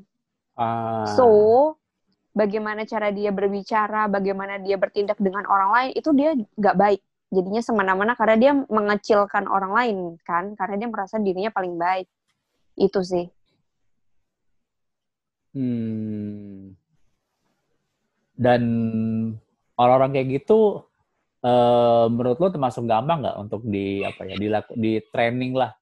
Ah, 0.56 1.03
So, 1.11 1.27
bagaimana 2.31 2.88
cara 2.88 3.11
dia 3.11 3.36
berbicara, 3.36 4.07
bagaimana 4.07 4.64
dia 4.64 4.80
bertindak 4.80 5.19
dengan 5.19 5.44
orang 5.52 5.69
lain, 5.76 5.91
itu 5.91 6.10
dia 6.15 6.31
nggak 6.56 6.76
baik. 6.80 7.02
Jadinya 7.30 7.61
semena-mena 7.61 8.14
karena 8.18 8.36
dia 8.40 8.52
mengecilkan 8.56 9.45
orang 9.52 9.72
lain, 9.76 9.98
kan? 10.23 10.56
Karena 10.56 10.76
dia 10.81 10.90
merasa 10.90 11.19
dirinya 11.19 11.52
paling 11.52 11.76
baik. 11.77 12.07
Itu 12.80 13.03
sih. 13.03 13.27
Hmm. 15.55 16.76
Dan 18.39 18.63
orang-orang 19.76 20.11
kayak 20.15 20.27
gitu, 20.41 20.88
eh, 21.43 22.05
menurut 22.07 22.39
lo 22.39 22.47
termasuk 22.51 22.88
gampang 22.88 23.23
nggak 23.23 23.38
untuk 23.39 23.61
di 23.67 24.03
apa 24.03 24.23
ya, 24.23 24.35
dilaku, 24.39 24.73
di 24.80 25.03
training 25.11 25.53
lah? 25.55 25.76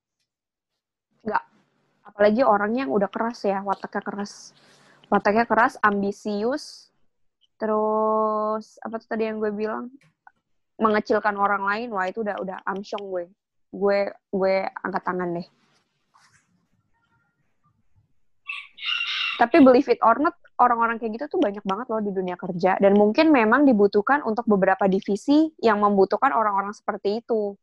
Apalagi 2.18 2.42
orangnya 2.42 2.90
yang 2.90 2.98
udah 2.98 3.10
keras 3.14 3.46
ya, 3.46 3.62
wataknya 3.62 4.02
keras. 4.02 4.50
Wataknya 5.06 5.46
keras, 5.46 5.78
ambisius, 5.86 6.90
terus 7.62 8.82
apa 8.82 8.98
tuh 8.98 9.06
tadi 9.06 9.30
yang 9.30 9.38
gue 9.38 9.54
bilang? 9.54 9.94
Mengecilkan 10.82 11.38
orang 11.38 11.62
lain, 11.62 11.94
wah 11.94 12.10
itu 12.10 12.26
udah 12.26 12.42
udah 12.42 12.58
amsyong 12.66 13.06
gue. 13.06 13.26
Gue 13.70 14.10
gue 14.34 14.56
angkat 14.82 15.04
tangan 15.06 15.30
deh. 15.38 15.48
Tapi 19.38 19.62
believe 19.62 19.86
it 19.94 20.02
or 20.02 20.18
not, 20.18 20.34
orang-orang 20.58 20.98
kayak 20.98 21.22
gitu 21.22 21.38
tuh 21.38 21.40
banyak 21.40 21.62
banget 21.62 21.86
loh 21.94 22.02
di 22.02 22.10
dunia 22.10 22.34
kerja. 22.34 22.82
Dan 22.82 22.98
mungkin 22.98 23.30
memang 23.30 23.70
dibutuhkan 23.70 24.26
untuk 24.26 24.50
beberapa 24.50 24.90
divisi 24.90 25.54
yang 25.62 25.78
membutuhkan 25.78 26.34
orang-orang 26.34 26.74
seperti 26.74 27.22
itu. 27.22 27.54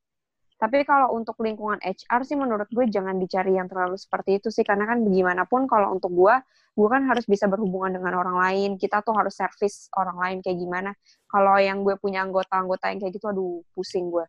Tapi 0.55 0.87
kalau 0.87 1.19
untuk 1.19 1.35
lingkungan 1.43 1.83
HR 1.83 2.23
sih 2.23 2.39
menurut 2.39 2.71
gue 2.71 2.87
jangan 2.87 3.19
dicari 3.19 3.59
yang 3.59 3.67
terlalu 3.67 3.99
seperti 3.99 4.39
itu 4.39 4.55
sih. 4.55 4.63
Karena 4.63 4.87
kan 4.87 5.03
bagaimanapun 5.03 5.67
kalau 5.67 5.91
untuk 5.91 6.15
gue, 6.15 6.35
gue 6.79 6.89
kan 6.89 7.03
harus 7.11 7.27
bisa 7.27 7.51
berhubungan 7.51 7.99
dengan 7.99 8.23
orang 8.23 8.39
lain. 8.39 8.71
Kita 8.79 9.03
tuh 9.03 9.19
harus 9.19 9.35
service 9.35 9.91
orang 9.99 10.17
lain 10.23 10.37
kayak 10.47 10.59
gimana. 10.63 10.91
Kalau 11.27 11.59
yang 11.59 11.83
gue 11.83 11.99
punya 11.99 12.23
anggota-anggota 12.23 12.95
yang 12.95 13.03
kayak 13.03 13.19
gitu, 13.19 13.27
aduh 13.35 13.67
pusing 13.75 14.15
gue. 14.15 14.25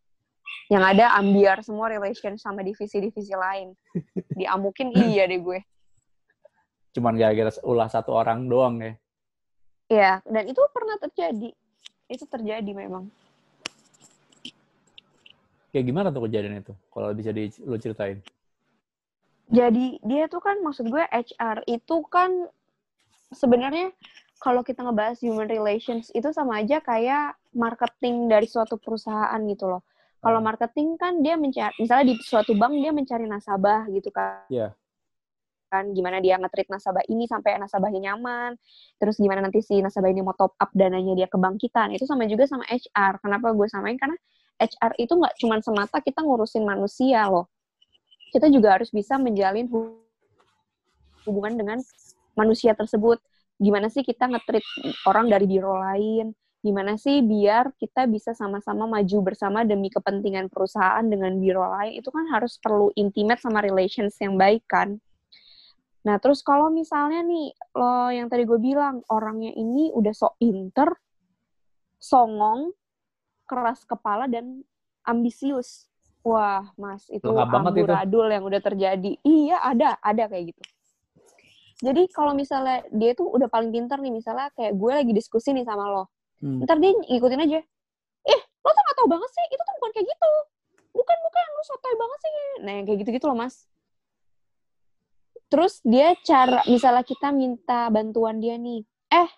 Yang 0.73 0.97
ada 0.97 1.05
ambiar 1.21 1.61
semua 1.61 1.93
relation 1.93 2.41
sama 2.41 2.65
divisi-divisi 2.65 3.37
lain. 3.37 3.77
Diamukin 4.37 4.97
iya 4.97 5.29
deh 5.29 5.37
gue. 5.37 5.61
Cuman 6.95 7.19
gara-gara 7.19 7.51
ulah 7.67 7.91
satu 7.91 8.15
orang 8.15 8.47
doang 8.47 8.79
ya? 8.79 8.93
Iya, 9.91 10.13
dan 10.23 10.47
itu 10.47 10.63
pernah 10.71 10.95
terjadi. 10.95 11.51
Itu 12.07 12.23
terjadi 12.23 12.71
memang. 12.71 13.11
Kayak 15.75 15.85
gimana 15.91 16.07
tuh 16.07 16.23
kejadian 16.23 16.63
itu? 16.63 16.71
Kalau 16.87 17.11
bisa 17.11 17.35
di, 17.35 17.51
lo 17.67 17.75
ceritain. 17.75 18.23
Jadi 19.51 19.99
dia 20.07 20.31
tuh 20.31 20.39
kan 20.39 20.63
maksud 20.63 20.87
gue 20.87 21.03
HR 21.03 21.67
itu 21.67 22.01
kan 22.07 22.47
sebenarnya 23.29 23.91
kalau 24.39 24.63
kita 24.63 24.81
ngebahas 24.87 25.19
human 25.19 25.51
relations 25.51 26.09
itu 26.15 26.31
sama 26.31 26.63
aja 26.63 26.79
kayak 26.79 27.35
marketing 27.51 28.31
dari 28.31 28.47
suatu 28.47 28.79
perusahaan 28.79 29.37
gitu 29.51 29.67
loh. 29.67 29.83
Kalau 30.23 30.39
Hmm. 30.41 30.47
marketing 30.47 30.97
kan 30.97 31.21
dia 31.21 31.37
mencari 31.37 31.75
misalnya 31.77 32.15
di 32.15 32.15
suatu 32.23 32.57
bank 32.57 32.73
dia 32.79 32.89
mencari 32.95 33.27
nasabah 33.27 33.85
gitu 33.91 34.09
kan. 34.09 34.47
Iya. 34.49 34.73
Kan 35.75 35.91
gimana 35.91 36.23
dia 36.23 36.39
nge-treat 36.39 36.71
nasabah 36.71 37.03
ini 37.11 37.27
sampai 37.27 37.59
nasabahnya 37.59 38.11
nyaman. 38.11 38.55
Terus 38.95 39.19
gimana 39.19 39.43
nanti 39.43 39.59
si 39.59 39.83
nasabah 39.83 40.07
ini 40.07 40.23
mau 40.23 40.35
top 40.39 40.55
up 40.55 40.71
dananya 40.71 41.13
dia 41.19 41.27
ke 41.27 41.35
bank 41.35 41.59
kita. 41.59 41.91
Itu 41.91 42.07
sama 42.07 42.23
juga 42.31 42.47
sama 42.47 42.63
HR. 42.71 43.19
Kenapa 43.19 43.51
gue 43.51 43.67
samain? 43.67 43.99
Karena 43.99 44.15
HR 44.55 44.93
itu 45.03 45.13
nggak 45.19 45.35
cuma 45.43 45.55
semata 45.59 45.99
kita 45.99 46.23
ngurusin 46.23 46.63
manusia 46.63 47.27
loh. 47.27 47.51
Kita 48.31 48.47
juga 48.47 48.79
harus 48.79 48.91
bisa 48.91 49.19
menjalin 49.19 49.67
hu- 49.67 49.99
hubungan 51.27 51.59
dengan 51.59 51.79
manusia 52.39 52.71
tersebut. 52.71 53.19
Gimana 53.59 53.87
sih 53.87 54.03
kita 54.03 54.27
nge-treat 54.31 54.63
orang 55.07 55.31
dari 55.31 55.45
biro 55.47 55.75
lain? 55.75 56.35
Gimana 56.65 56.97
sih 56.97 57.21
biar 57.21 57.77
kita 57.77 58.09
bisa 58.09 58.33
sama-sama 58.33 58.89
maju 58.89 59.17
bersama 59.21 59.61
demi 59.61 59.93
kepentingan 59.93 60.49
perusahaan 60.49 61.05
dengan 61.05 61.37
biro 61.37 61.61
lain? 61.61 62.01
Itu 62.01 62.09
kan 62.09 62.25
harus 62.33 62.57
perlu 62.57 62.89
intimate 62.97 63.37
sama 63.39 63.61
relations 63.61 64.17
yang 64.17 64.33
baik 64.33 64.65
kan? 64.65 64.97
Nah, 66.05 66.21
terus 66.21 66.45
kalau 66.45 66.69
misalnya 66.69 67.25
nih, 67.25 67.49
lo 67.73 68.13
yang 68.13 68.29
tadi 68.29 68.45
gue 68.45 68.61
bilang, 68.61 69.01
orangnya 69.09 69.49
ini 69.57 69.89
udah 69.89 70.13
sok 70.13 70.37
pinter, 70.37 70.93
songong, 71.97 72.69
keras 73.49 73.81
kepala, 73.89 74.29
dan 74.29 74.61
ambisius. 75.01 75.89
Wah, 76.21 76.69
mas, 76.77 77.09
itu. 77.09 77.25
amburadul 77.89 78.25
yang 78.29 78.45
udah 78.45 78.61
terjadi. 78.61 79.17
Iya, 79.25 79.57
ada, 79.65 79.97
ada 79.97 80.29
kayak 80.29 80.53
gitu. 80.53 80.61
Jadi 81.81 82.07
kalau 82.13 82.37
misalnya 82.37 82.85
dia 82.93 83.17
tuh 83.17 83.29
udah 83.29 83.49
paling 83.49 83.73
pinter 83.73 83.97
nih, 83.99 84.13
misalnya 84.13 84.53
kayak 84.53 84.77
gue 84.77 84.91
lagi 84.93 85.11
diskusi 85.11 85.51
nih 85.51 85.65
sama 85.65 85.89
lo. 85.89 86.09
Hmm. 86.39 86.61
Ntar 86.63 86.77
dia 86.81 86.93
ngikutin 86.93 87.41
aja. 87.49 87.59
Eh, 88.25 88.39
lo 88.41 88.69
tuh 88.69 88.83
gak 88.85 88.95
tau 88.97 89.07
banget 89.09 89.29
sih, 89.33 89.45
itu 89.49 89.61
tuh 89.61 89.75
bukan 89.81 89.91
kayak 89.93 90.07
gitu. 90.07 90.31
Bukan, 90.95 91.17
bukan, 91.29 91.45
lo 91.51 91.63
sotoy 91.65 91.93
banget 91.97 92.19
sih. 92.21 92.31
Nah, 92.63 92.71
yang 92.79 92.85
kayak 92.87 92.97
gitu-gitu 93.05 93.25
loh, 93.27 93.37
mas. 93.37 93.67
Terus 95.49 95.79
dia 95.85 96.17
cara, 96.25 96.65
misalnya 96.65 97.05
kita 97.05 97.29
minta 97.29 97.87
bantuan 97.93 98.41
dia 98.41 98.57
nih. 98.57 98.81
Eh, 99.13 99.29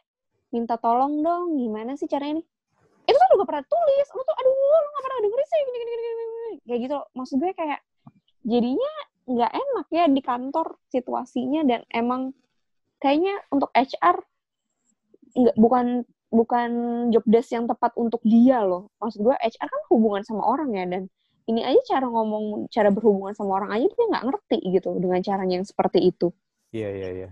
minta 0.55 0.79
tolong 0.79 1.19
dong, 1.19 1.59
gimana 1.59 1.99
sih 1.99 2.07
caranya 2.07 2.39
nih? 2.39 2.47
Itu 3.07 3.15
tuh 3.15 3.35
gak 3.39 3.49
pernah 3.49 3.65
tulis. 3.67 4.07
Lo 4.15 4.21
tuh, 4.23 4.35
aduh, 4.35 4.51
lo 4.55 4.88
gak 4.88 5.03
pernah 5.03 5.19
dengerin 5.23 5.47
sih. 5.47 5.59
Gini, 5.63 5.77
gini, 5.77 5.91
gini, 5.91 6.13
gini. 6.15 6.53
Kayak 6.63 6.79
gitu. 6.84 6.95
loh. 6.95 7.07
Maksud 7.15 7.35
gue 7.39 7.51
kayak, 7.55 7.79
jadinya 8.47 8.93
nggak 9.27 9.51
enak 9.51 9.88
ya 9.91 10.05
di 10.07 10.21
kantor 10.23 10.67
situasinya. 10.91 11.61
Dan 11.67 11.81
emang 11.91 12.21
kayaknya 13.03 13.35
untuk 13.51 13.69
HR, 13.75 14.17
nggak 15.38 15.55
bukan 15.59 16.07
bukan 16.27 16.69
job 17.11 17.23
desk 17.27 17.55
yang 17.55 17.67
tepat 17.67 17.95
untuk 17.95 18.19
dia 18.23 18.63
loh. 18.63 18.91
Maksud 18.99 19.23
gue 19.23 19.35
HR 19.35 19.67
kan 19.67 19.81
hubungan 19.91 20.23
sama 20.27 20.43
orang 20.43 20.75
ya 20.75 20.84
dan 20.88 21.03
ini 21.48 21.64
aja 21.64 21.80
cara 21.95 22.07
ngomong, 22.11 22.68
cara 22.68 22.91
berhubungan 22.91 23.32
sama 23.32 23.64
orang 23.64 23.72
aja 23.80 23.88
dia 23.88 24.06
nggak 24.11 24.26
ngerti 24.28 24.57
gitu 24.68 24.99
dengan 24.99 25.24
caranya 25.24 25.64
yang 25.64 25.68
seperti 25.68 26.03
itu. 26.03 26.28
Iya, 26.76 26.90
iya, 26.91 27.10
iya. 27.24 27.30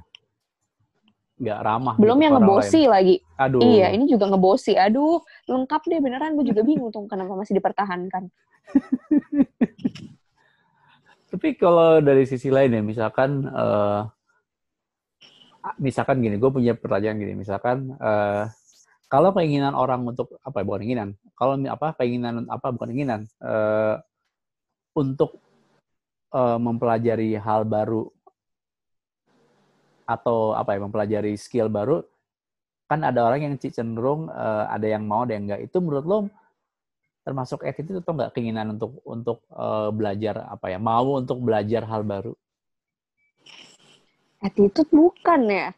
Nggak 1.36 1.60
ramah. 1.68 1.96
Belum 2.00 2.16
gitu 2.16 2.24
yang 2.24 2.34
ngebosi 2.40 2.82
lain. 2.88 2.92
lagi. 2.96 3.16
Aduh. 3.36 3.60
Iya, 3.60 3.88
ini 3.92 4.08
juga 4.08 4.32
ngebosi. 4.32 4.80
Aduh, 4.80 5.20
lengkap 5.52 5.82
deh 5.92 6.00
beneran. 6.00 6.40
Gue 6.40 6.48
juga 6.48 6.64
bingung 6.64 6.96
tuh 6.96 7.04
kenapa 7.12 7.36
masih 7.36 7.60
dipertahankan. 7.60 8.32
Tapi 11.36 11.60
kalau 11.60 12.00
dari 12.00 12.24
sisi 12.24 12.48
lain 12.48 12.72
ya, 12.72 12.80
misalkan, 12.80 13.44
eh, 13.44 14.02
misalkan 15.84 16.24
gini, 16.24 16.40
gue 16.40 16.48
punya 16.48 16.72
pertanyaan 16.80 17.20
gini, 17.20 17.36
misalkan, 17.36 17.92
eh, 18.00 18.48
kalau 19.06 19.30
keinginan 19.38 19.77
orang 19.77 20.02
untuk 20.06 20.34
apa? 20.41 20.61
ya, 20.61 20.65
Bukan 20.65 20.82
keinginan. 20.82 21.10
Kalau 21.38 21.53
apa? 21.69 21.88
Keinginan 21.98 22.49
apa? 22.49 22.68
Bukan 22.73 22.90
keinginan. 22.91 23.22
eh, 23.41 23.95
untuk 24.95 25.38
eh, 26.34 26.57
mempelajari 26.60 27.36
hal 27.38 27.68
baru 27.68 28.10
atau 30.10 30.57
apa 30.57 30.73
ya? 30.77 30.80
Mempelajari 30.82 31.34
skill 31.38 31.69
baru, 31.69 32.02
kan 32.90 33.02
ada 33.06 33.26
orang 33.26 33.45
yang 33.45 33.53
cenderung 33.61 34.30
eh, 34.30 34.65
ada 34.69 34.88
yang 34.90 35.03
mau, 35.06 35.26
ada 35.26 35.38
yang 35.38 35.45
enggak. 35.49 35.61
Itu 35.69 35.77
menurut 35.84 36.06
lo 36.06 36.18
termasuk 37.26 37.65
attitude 37.65 38.02
atau 38.02 38.14
enggak 38.14 38.34
keinginan 38.38 38.77
untuk 38.77 39.02
untuk 39.06 39.38
eh, 39.53 39.90
belajar 39.94 40.49
apa 40.49 40.73
ya? 40.73 40.80
Mau 40.82 41.22
untuk 41.22 41.41
belajar 41.45 41.86
hal 41.86 42.02
baru? 42.02 42.34
Attitude 44.41 44.90
bukan 44.94 45.41
ya? 45.49 45.69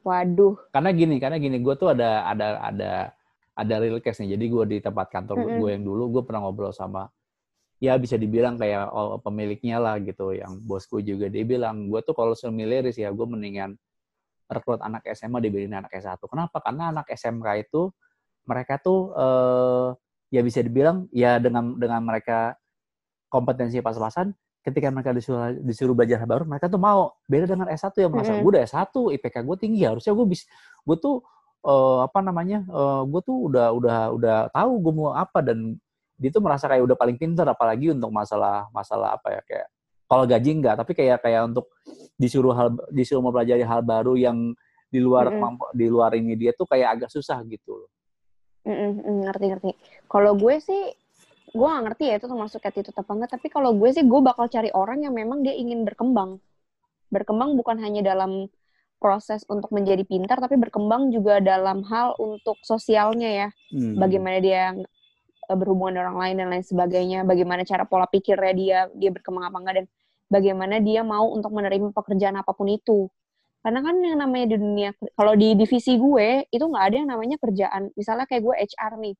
Waduh. 0.00 0.56
karena 0.72 0.90
gini 0.96 1.16
karena 1.20 1.36
gini 1.36 1.60
gue 1.60 1.74
tuh 1.76 1.92
ada 1.92 2.24
ada 2.24 2.46
ada 2.72 2.92
ada 3.52 3.74
real 3.76 4.00
case 4.00 4.24
nih 4.24 4.40
jadi 4.40 4.44
gue 4.48 4.64
di 4.72 4.78
tempat 4.80 5.12
kantor 5.12 5.44
Mm-mm. 5.44 5.58
gue 5.60 5.68
yang 5.76 5.84
dulu 5.84 6.02
gue 6.18 6.22
pernah 6.24 6.40
ngobrol 6.48 6.72
sama 6.72 7.12
ya 7.80 7.96
bisa 8.00 8.16
dibilang 8.16 8.56
kayak 8.60 8.88
oh, 8.92 9.20
pemiliknya 9.20 9.80
lah 9.80 9.96
gitu 10.00 10.32
yang 10.36 10.60
bosku 10.64 11.00
juga 11.04 11.28
dia 11.28 11.44
bilang 11.44 11.88
gue 11.88 12.00
tuh 12.04 12.12
kalau 12.16 12.32
semileris 12.32 12.96
ya 12.96 13.12
gue 13.12 13.26
mendingan 13.28 13.76
rekrut 14.48 14.80
anak 14.80 15.04
SMA 15.16 15.40
dibanding 15.40 15.80
anak 15.84 15.92
S1 15.92 16.20
kenapa 16.24 16.60
karena 16.60 16.92
anak 16.92 17.06
SMK 17.08 17.48
itu 17.70 17.92
mereka 18.44 18.80
tuh 18.80 19.12
eh, 19.16 19.88
ya 20.32 20.40
bisa 20.40 20.60
dibilang 20.60 21.08
ya 21.12 21.40
dengan 21.40 21.76
dengan 21.76 22.00
mereka 22.04 22.56
kompetensi 23.30 23.80
pas-pasan 23.80 24.34
ketika 24.60 24.92
mereka 24.92 25.10
disuruh 25.16 25.56
disuruh 25.64 25.94
belajar 25.96 26.20
hal 26.20 26.28
baru 26.28 26.44
mereka 26.44 26.68
tuh 26.68 26.76
mau 26.80 27.16
beda 27.24 27.48
dengan 27.48 27.68
S1 27.72 27.96
yang 27.96 28.12
merasa 28.12 28.36
gue 28.36 28.50
udah 28.52 28.62
S1 28.68 28.92
IPK 29.16 29.36
gue 29.40 29.56
tinggi 29.56 29.82
harusnya 29.88 30.12
gue 30.12 30.26
bisa 30.28 30.44
gue 30.84 30.96
tuh 31.00 31.24
eh, 31.64 31.98
apa 32.04 32.18
namanya 32.20 32.60
eh, 32.68 33.02
gue 33.08 33.20
tuh 33.24 33.36
udah 33.48 33.66
udah 33.72 33.98
udah 34.12 34.36
tahu 34.52 34.72
gue 34.84 34.92
mau 34.92 35.16
apa 35.16 35.40
dan 35.40 35.80
dia 36.20 36.28
tuh 36.28 36.44
merasa 36.44 36.68
kayak 36.68 36.84
udah 36.84 36.96
paling 37.00 37.16
pinter 37.16 37.48
apalagi 37.48 37.96
untuk 37.96 38.12
masalah 38.12 38.68
masalah 38.76 39.16
apa 39.16 39.40
ya 39.40 39.42
kayak 39.48 39.68
kalau 40.04 40.24
gaji 40.28 40.50
enggak 40.52 40.76
tapi 40.76 40.92
kayak 40.92 41.24
kayak 41.24 41.48
untuk 41.48 41.72
disuruh 42.20 42.52
hal 42.52 42.68
disuruh 42.92 43.24
mempelajari 43.24 43.64
hal 43.64 43.80
baru 43.80 44.12
yang 44.20 44.52
di 44.90 44.98
luar 44.98 45.30
kemampu- 45.32 45.72
di 45.72 45.86
luar 45.86 46.12
ini 46.18 46.34
dia 46.34 46.52
tuh 46.52 46.66
kayak 46.66 46.98
agak 46.98 47.10
susah 47.14 47.38
gitu 47.46 47.86
loh. 47.86 47.90
Mm, 48.66 49.24
ngerti 49.24 49.44
ngerti. 49.54 49.70
Kalau 50.10 50.36
gue 50.36 50.60
sih, 50.60 50.92
gue 51.50 51.66
gak 51.66 51.84
ngerti 51.90 52.04
ya 52.06 52.14
itu 52.22 52.26
termasuk 52.30 52.60
attitude 52.62 52.96
apa 52.96 53.10
enggak. 53.10 53.30
Tapi 53.38 53.46
kalau 53.50 53.74
gue 53.74 53.90
sih, 53.90 54.06
gue 54.06 54.20
bakal 54.22 54.46
cari 54.46 54.70
orang 54.70 55.02
yang 55.02 55.14
memang 55.14 55.42
dia 55.42 55.54
ingin 55.54 55.82
berkembang. 55.82 56.38
Berkembang 57.10 57.58
bukan 57.58 57.82
hanya 57.82 58.06
dalam 58.06 58.46
proses 59.00 59.42
untuk 59.48 59.72
menjadi 59.72 60.04
pintar, 60.04 60.38
tapi 60.38 60.60
berkembang 60.60 61.10
juga 61.10 61.40
dalam 61.40 61.82
hal 61.88 62.14
untuk 62.20 62.60
sosialnya 62.62 63.30
ya. 63.46 63.48
Hmm. 63.72 63.96
Bagaimana 63.96 64.38
dia 64.38 64.76
eh, 65.48 65.56
berhubungan 65.56 65.98
dengan 65.98 66.06
orang 66.14 66.20
lain 66.22 66.34
dan 66.38 66.48
lain 66.54 66.64
sebagainya. 66.64 67.18
Bagaimana 67.26 67.66
cara 67.66 67.88
pola 67.88 68.06
pikirnya 68.06 68.52
dia, 68.54 68.78
dia 68.94 69.10
berkembang 69.10 69.48
apa 69.50 69.56
enggak 69.58 69.74
dan 69.82 69.86
bagaimana 70.30 70.78
dia 70.78 71.02
mau 71.02 71.32
untuk 71.34 71.50
menerima 71.50 71.90
pekerjaan 71.90 72.38
apa 72.38 72.54
pun 72.54 72.70
itu. 72.70 73.10
Karena 73.60 73.84
kan 73.84 73.92
yang 74.00 74.16
namanya 74.16 74.56
di 74.56 74.56
dunia, 74.56 74.90
kalau 75.12 75.36
di 75.36 75.52
divisi 75.52 76.00
gue, 76.00 76.48
itu 76.48 76.64
nggak 76.64 76.84
ada 76.92 76.96
yang 76.96 77.10
namanya 77.12 77.36
kerjaan. 77.36 77.92
Misalnya 77.92 78.24
kayak 78.24 78.40
gue 78.40 78.54
HR 78.56 78.92
nih. 78.96 79.14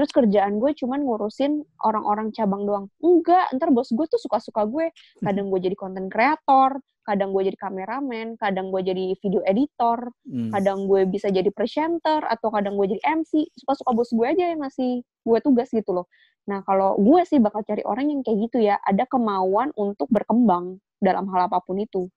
Terus 0.00 0.16
kerjaan 0.16 0.56
gue 0.56 0.72
cuman 0.72 1.04
ngurusin 1.04 1.60
orang-orang 1.84 2.32
cabang 2.32 2.64
doang. 2.64 2.88
Enggak, 3.04 3.52
ntar 3.52 3.68
bos 3.68 3.92
gue 3.92 4.06
tuh 4.08 4.16
suka-suka 4.16 4.64
gue. 4.64 4.88
Kadang 5.20 5.52
gue 5.52 5.60
jadi 5.60 5.76
content 5.76 6.08
creator, 6.08 6.80
kadang 7.04 7.36
gue 7.36 7.52
jadi 7.52 7.58
kameramen, 7.60 8.40
kadang 8.40 8.72
gue 8.72 8.80
jadi 8.80 9.12
video 9.20 9.44
editor, 9.44 10.08
Hmm. 10.24 10.48
kadang 10.56 10.88
gue 10.88 11.04
bisa 11.04 11.28
jadi 11.28 11.52
presenter, 11.52 12.24
atau 12.24 12.48
kadang 12.48 12.80
gue 12.80 12.96
jadi 12.96 13.20
MC. 13.20 13.44
Suka-suka 13.60 13.92
bos 13.92 14.08
gue 14.08 14.24
aja 14.24 14.56
yang 14.56 14.64
ngasih 14.64 15.04
gue 15.04 15.38
tugas 15.44 15.68
gitu 15.68 15.92
loh. 15.92 16.08
Nah, 16.48 16.64
kalau 16.64 16.96
gue 16.96 17.20
sih 17.28 17.36
bakal 17.36 17.60
cari 17.60 17.84
orang 17.84 18.08
yang 18.08 18.24
kayak 18.24 18.48
gitu 18.48 18.64
ya, 18.64 18.80
ada 18.80 19.04
kemauan 19.04 19.68
untuk 19.76 20.08
berkembang 20.08 20.80
dalam 20.96 21.28
hal 21.28 21.52
apa 21.52 21.60
pun 21.60 21.76
itu. 21.76 22.08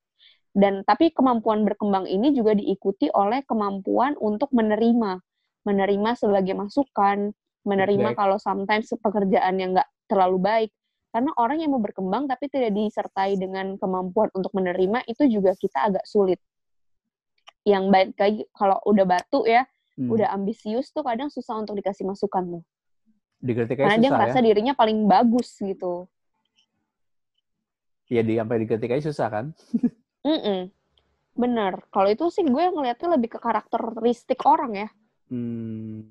Dan 0.55 0.87
tapi 0.87 1.11
kemampuan 1.11 1.67
berkembang 1.67 2.07
ini 2.07 2.31
juga 2.31 2.55
diikuti 2.55 3.11
oleh 3.11 3.43
kemampuan 3.43 4.15
untuk 4.23 4.55
menerima, 4.55 5.19
menerima 5.67 6.09
sebagai 6.15 6.55
masukan, 6.55 7.35
menerima 7.63 8.11
Feedback. 8.11 8.19
kalau 8.19 8.37
sometimes 8.39 8.91
pekerjaan 8.91 9.55
yang 9.57 9.75
nggak 9.75 9.89
terlalu 10.07 10.37
baik. 10.39 10.71
Karena 11.13 11.29
orang 11.37 11.61
yang 11.61 11.71
mau 11.71 11.81
berkembang 11.81 12.25
tapi 12.25 12.49
tidak 12.49 12.73
disertai 12.73 13.37
dengan 13.37 13.77
kemampuan 13.77 14.33
untuk 14.33 14.49
menerima 14.51 15.05
itu 15.05 15.29
juga 15.29 15.53
kita 15.53 15.93
agak 15.93 16.05
sulit. 16.09 16.41
Yang 17.63 17.83
baik 17.87 18.09
lagi 18.17 18.41
kalau 18.51 18.77
udah 18.83 19.05
batu 19.07 19.45
ya, 19.45 19.63
Hmm. 19.93 20.09
udah 20.09 20.33
ambisius 20.33 20.89
tuh 20.89 21.05
kadang 21.05 21.29
susah 21.29 21.61
untuk 21.61 21.77
dikasih 21.77 22.01
masukan 22.01 22.57
tuh. 22.57 22.63
Dikritik 23.37 23.77
Karena 23.77 23.93
aja 23.93 24.01
dia 24.01 24.09
susah 24.09 24.17
ngerasa 24.17 24.39
ya. 24.41 24.45
dirinya 24.49 24.73
paling 24.73 25.05
bagus 25.05 25.53
gitu. 25.61 26.09
Iya 28.09 28.21
di 28.25 28.33
sampai 28.41 28.57
dikritik 28.65 28.89
aja 28.89 29.03
susah 29.13 29.27
kan. 29.29 29.45
Mm-mm. 30.27 30.73
Bener. 31.33 31.73
Kalau 31.93 32.09
itu 32.09 32.25
sih 32.33 32.41
gue 32.41 32.63
ngeliatnya 32.73 33.09
lebih 33.13 33.37
ke 33.37 33.39
karakteristik 33.39 34.41
orang 34.49 34.71
ya. 34.73 34.89
Hmm. 35.29 36.09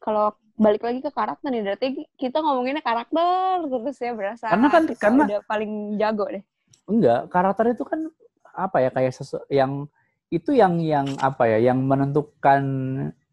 Kalau 0.00 0.32
balik 0.56 0.80
lagi 0.80 1.00
ke 1.00 1.12
karakter 1.12 1.48
nih, 1.48 1.62
berarti 1.62 1.86
kita 2.16 2.40
ngomonginnya 2.40 2.80
karakter 2.80 3.64
terus 3.64 3.96
ya 4.00 4.12
berasa 4.16 4.48
Karena 4.48 4.68
kan- 4.68 4.88
karena- 4.96 5.26
udah 5.28 5.40
paling 5.44 5.72
jago 5.96 6.24
deh. 6.28 6.42
Enggak, 6.88 7.28
karakter 7.28 7.64
itu 7.72 7.84
kan 7.84 8.08
apa 8.50 8.82
ya 8.82 8.90
kayak 8.90 9.12
sesu 9.14 9.38
yang 9.46 9.86
itu 10.28 10.50
yang 10.56 10.80
yang 10.82 11.06
apa 11.20 11.46
ya 11.46 11.70
yang 11.70 11.78
menentukan 11.84 12.62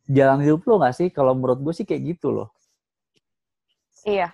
jalan 0.08 0.40
hidup 0.44 0.62
lo 0.68 0.80
nggak 0.80 0.96
sih? 0.96 1.08
Kalau 1.10 1.34
menurut 1.34 1.60
gue 1.64 1.74
sih 1.74 1.88
kayak 1.88 2.16
gitu 2.16 2.32
loh. 2.32 2.52
Iya. 4.04 4.32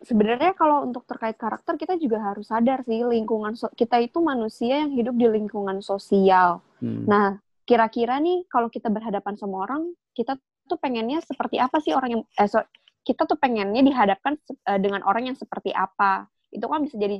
Sebenarnya 0.00 0.56
kalau 0.56 0.88
untuk 0.88 1.04
terkait 1.04 1.36
karakter 1.36 1.76
kita 1.76 1.94
juga 2.00 2.24
harus 2.24 2.48
sadar 2.48 2.80
sih 2.88 3.04
lingkungan 3.04 3.52
so- 3.52 3.72
kita 3.76 4.00
itu 4.00 4.16
manusia 4.24 4.80
yang 4.80 4.92
hidup 4.96 5.12
di 5.12 5.28
lingkungan 5.28 5.84
sosial. 5.84 6.64
Hmm. 6.80 7.04
Nah, 7.04 7.26
kira-kira 7.68 8.16
nih 8.16 8.48
kalau 8.48 8.72
kita 8.72 8.88
berhadapan 8.88 9.36
sama 9.36 9.68
orang, 9.68 9.92
kita 10.16 10.40
tuh 10.70 10.78
pengennya 10.78 11.18
seperti 11.24 11.56
apa 11.58 11.76
sih 11.84 11.92
orang 11.98 12.10
yang 12.20 12.22
eh 12.38 12.48
so- 12.50 12.68
kita 13.08 13.22
tuh 13.30 13.38
pengennya 13.42 13.82
dihadapkan 13.88 14.34
eh, 14.70 14.78
dengan 14.84 15.02
orang 15.08 15.32
yang 15.32 15.36
seperti 15.38 15.70
apa. 15.74 16.28
Itu 16.54 16.66
kan 16.70 16.80
bisa 16.86 16.96
jadi 17.00 17.18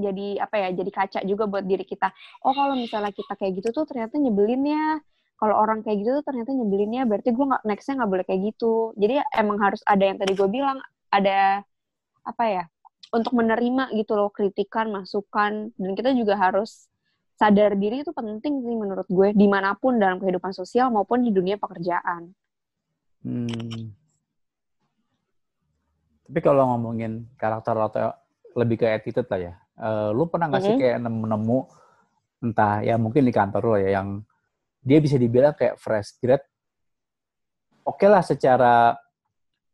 jadi 0.00 0.26
apa 0.44 0.56
ya? 0.58 0.68
Jadi 0.74 0.90
kaca 0.92 1.20
juga 1.26 1.44
buat 1.52 1.64
diri 1.66 1.84
kita. 1.86 2.08
Oh, 2.46 2.52
kalau 2.56 2.74
misalnya 2.78 3.12
kita 3.14 3.32
kayak 3.38 3.52
gitu 3.62 3.68
tuh 3.76 3.84
ternyata 3.88 4.14
nyebelin 4.18 4.62
ya. 4.66 4.86
Kalau 5.40 5.54
orang 5.58 5.82
kayak 5.82 5.96
gitu 6.06 6.10
tuh 6.22 6.24
ternyata 6.28 6.50
nyebelin 6.54 6.92
ya, 6.98 7.04
berarti 7.10 7.30
gue 7.34 7.44
nggak 7.50 7.62
nextnya 7.66 7.94
nggak 7.98 8.10
boleh 8.14 8.24
kayak 8.28 8.40
gitu. 8.54 8.94
Jadi 8.94 9.14
emang 9.34 9.58
harus 9.58 9.82
ada 9.86 10.04
yang 10.06 10.16
tadi 10.22 10.32
gue 10.38 10.48
bilang, 10.50 10.78
ada 11.10 11.66
apa 12.26 12.44
ya? 12.48 12.64
Untuk 13.12 13.32
menerima 13.36 13.92
gitu 13.98 14.12
loh 14.16 14.30
kritikan, 14.32 14.88
masukan, 14.90 15.52
dan 15.76 15.90
kita 15.98 16.10
juga 16.16 16.34
harus 16.40 16.88
sadar 17.36 17.74
diri 17.76 18.00
itu 18.06 18.12
penting 18.14 18.54
sih 18.64 18.76
menurut 18.78 19.04
gue 19.10 19.28
di 19.36 19.46
mana 19.50 19.74
pun 19.76 19.98
dalam 20.00 20.16
kehidupan 20.22 20.52
sosial 20.56 20.88
maupun 20.94 21.20
di 21.26 21.30
dunia 21.34 21.56
pekerjaan. 21.60 22.32
Hmm. 23.22 23.94
Tapi 26.26 26.38
kalau 26.42 26.64
ngomongin 26.74 27.28
karakter 27.38 27.76
atau 27.76 28.10
lebih 28.58 28.82
ke 28.82 28.86
attitude 28.88 29.28
lah 29.30 29.40
ya, 29.40 29.54
eh, 29.78 30.08
lu 30.12 30.26
pernah 30.28 30.48
nggak 30.50 30.62
sih 30.64 30.74
Mhm. 30.74 30.80
kayak 30.80 30.98
nemu-nemu 31.02 31.58
entah 32.42 32.82
ya 32.82 32.98
mungkin 32.98 33.22
di 33.22 33.30
kantor 33.30 33.62
lo 33.62 33.76
ya 33.78 34.02
yang 34.02 34.18
dia 34.82 34.98
bisa 34.98 35.14
dibilang 35.14 35.54
kayak 35.54 35.78
fresh 35.78 36.18
grade, 36.18 36.42
oke 37.86 38.02
lah 38.10 38.18
secara 38.18 38.98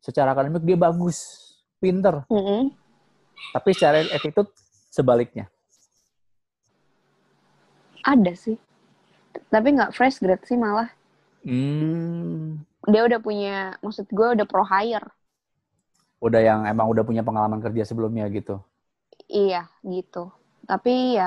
secara 0.04 0.36
akademik 0.36 0.60
dia 0.68 0.76
bagus, 0.76 1.48
pinter, 1.80 2.28
Mm-mm. 2.28 2.68
tapi 3.56 3.72
secara 3.72 4.04
attitude 4.12 4.52
sebaliknya. 4.92 5.48
Ada 8.04 8.36
sih, 8.36 8.60
tapi 9.48 9.72
nggak 9.72 9.96
fresh 9.96 10.20
grade 10.20 10.44
sih 10.44 10.60
malah. 10.60 10.92
Hmm. 11.40 12.67
Dia 12.92 13.00
udah 13.08 13.20
punya, 13.26 13.54
maksud 13.84 14.06
gue 14.18 14.28
udah 14.34 14.46
pro 14.50 14.64
hire. 14.72 15.06
Udah 16.26 16.40
yang 16.48 16.60
emang 16.72 16.86
udah 16.92 17.02
punya 17.08 17.22
pengalaman 17.26 17.58
kerja 17.64 17.82
sebelumnya 17.86 18.24
gitu. 18.36 18.54
Iya 19.40 19.60
gitu. 19.92 20.18
Tapi 20.68 20.90
ya 21.18 21.24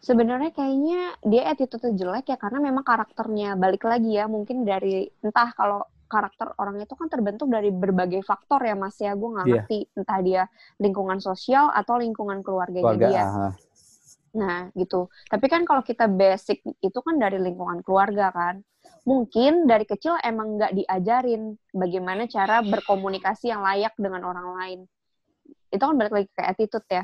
sebenarnya 0.00 0.50
kayaknya 0.56 0.98
dia 1.30 1.42
attitude 1.52 1.88
jelek 2.00 2.24
ya 2.32 2.36
karena 2.40 2.58
memang 2.68 2.84
karakternya 2.90 3.48
balik 3.62 3.82
lagi 3.90 4.10
ya 4.18 4.24
mungkin 4.34 4.56
dari 4.70 5.08
entah 5.24 5.48
kalau 5.58 5.80
karakter 6.10 6.48
orang 6.58 6.76
itu 6.82 6.94
kan 7.00 7.06
terbentuk 7.12 7.46
dari 7.54 7.70
berbagai 7.70 8.22
faktor 8.26 8.60
ya 8.68 8.74
mas 8.82 8.96
ya 8.98 9.12
gue 9.14 9.28
nggak 9.34 9.46
Iya. 9.46 9.62
ngerti 9.62 9.78
entah 9.98 10.18
dia 10.26 10.42
lingkungan 10.82 11.18
sosial 11.28 11.70
atau 11.80 11.94
lingkungan 12.02 12.38
keluarganya 12.46 12.96
Keluarga, 12.96 13.06
dia. 13.06 13.24
aha. 13.24 13.48
Nah, 14.40 14.70
gitu. 14.78 15.10
Tapi 15.30 15.46
kan 15.52 15.62
kalau 15.68 15.82
kita 15.82 16.06
basic 16.06 16.62
itu 16.86 16.98
kan 17.06 17.14
dari 17.22 17.38
lingkungan 17.42 17.82
keluarga 17.86 18.30
kan. 18.30 18.54
Mungkin 19.10 19.66
dari 19.66 19.82
kecil 19.82 20.14
emang 20.22 20.54
nggak 20.54 20.70
diajarin 20.78 21.58
bagaimana 21.74 22.30
cara 22.30 22.62
berkomunikasi 22.62 23.50
yang 23.50 23.66
layak 23.66 23.90
dengan 23.98 24.22
orang 24.22 24.48
lain. 24.54 24.80
Itu 25.66 25.82
kan 25.82 25.98
balik 25.98 26.14
lagi 26.14 26.28
ke 26.30 26.42
attitude 26.46 26.86
ya. 26.86 27.02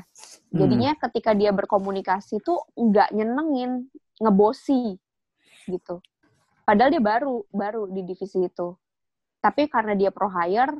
Jadinya 0.55 0.95
ketika 0.95 1.35
dia 1.35 1.51
berkomunikasi 1.51 2.39
tuh 2.39 2.63
nggak 2.79 3.11
nyenengin, 3.11 3.91
ngebosi 4.23 4.95
gitu. 5.67 5.99
Padahal 6.63 6.95
dia 6.95 7.03
baru, 7.03 7.43
baru 7.51 7.91
di 7.91 8.07
divisi 8.07 8.39
itu. 8.39 8.71
Tapi 9.43 9.67
karena 9.67 9.91
dia 9.91 10.07
pro 10.07 10.31
hire, 10.31 10.79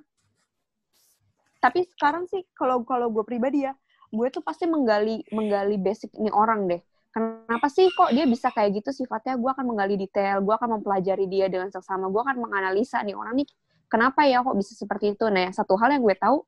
tapi 1.59 1.83
sekarang 1.91 2.23
sih 2.31 2.47
kalau 2.55 2.87
kalau 2.87 3.11
gue 3.11 3.27
pribadi 3.27 3.67
ya, 3.67 3.75
gue 4.15 4.27
tuh 4.31 4.39
pasti 4.39 4.63
menggali 4.63 5.27
menggali 5.35 5.75
basic 5.75 6.15
nih 6.15 6.31
orang 6.31 6.71
deh. 6.71 6.81
Kenapa 7.11 7.67
sih 7.71 7.89
kok 7.95 8.13
dia 8.13 8.29
bisa 8.29 8.53
kayak 8.53 8.83
gitu 8.83 8.93
sifatnya? 8.93 9.39
Gue 9.41 9.49
akan 9.49 9.65
menggali 9.73 9.97
detail, 9.97 10.43
gue 10.43 10.53
akan 10.53 10.79
mempelajari 10.79 11.25
dia 11.25 11.49
dengan 11.49 11.71
seksama, 11.73 12.11
gue 12.13 12.21
akan 12.21 12.37
menganalisa 12.37 13.01
nih 13.01 13.17
orang 13.17 13.41
nih 13.41 13.47
kenapa 13.89 14.27
ya 14.27 14.43
kok 14.43 14.53
bisa 14.53 14.75
seperti 14.77 15.15
itu. 15.17 15.25
Nah, 15.31 15.49
satu 15.49 15.79
hal 15.79 15.97
yang 15.97 16.03
gue 16.03 16.15
tahu 16.19 16.43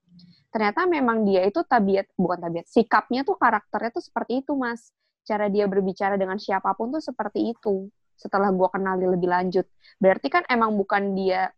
ternyata 0.50 0.86
memang 0.90 1.26
dia 1.26 1.46
itu 1.46 1.62
tabiat 1.62 2.10
bukan 2.18 2.42
tabiat, 2.42 2.66
sikapnya 2.66 3.22
tuh 3.22 3.38
karakternya 3.38 3.92
tuh 3.94 4.04
seperti 4.04 4.42
itu, 4.46 4.54
Mas. 4.54 4.94
Cara 5.26 5.46
dia 5.46 5.70
berbicara 5.70 6.18
dengan 6.18 6.42
siapa 6.42 6.74
pun 6.74 6.90
tuh 6.90 7.02
seperti 7.02 7.54
itu. 7.54 7.90
Setelah 8.18 8.52
gue 8.52 8.68
kenali 8.70 9.06
lebih 9.08 9.30
lanjut, 9.30 9.66
berarti 10.02 10.28
kan 10.28 10.44
emang 10.50 10.76
bukan 10.76 11.16
dia 11.16 11.54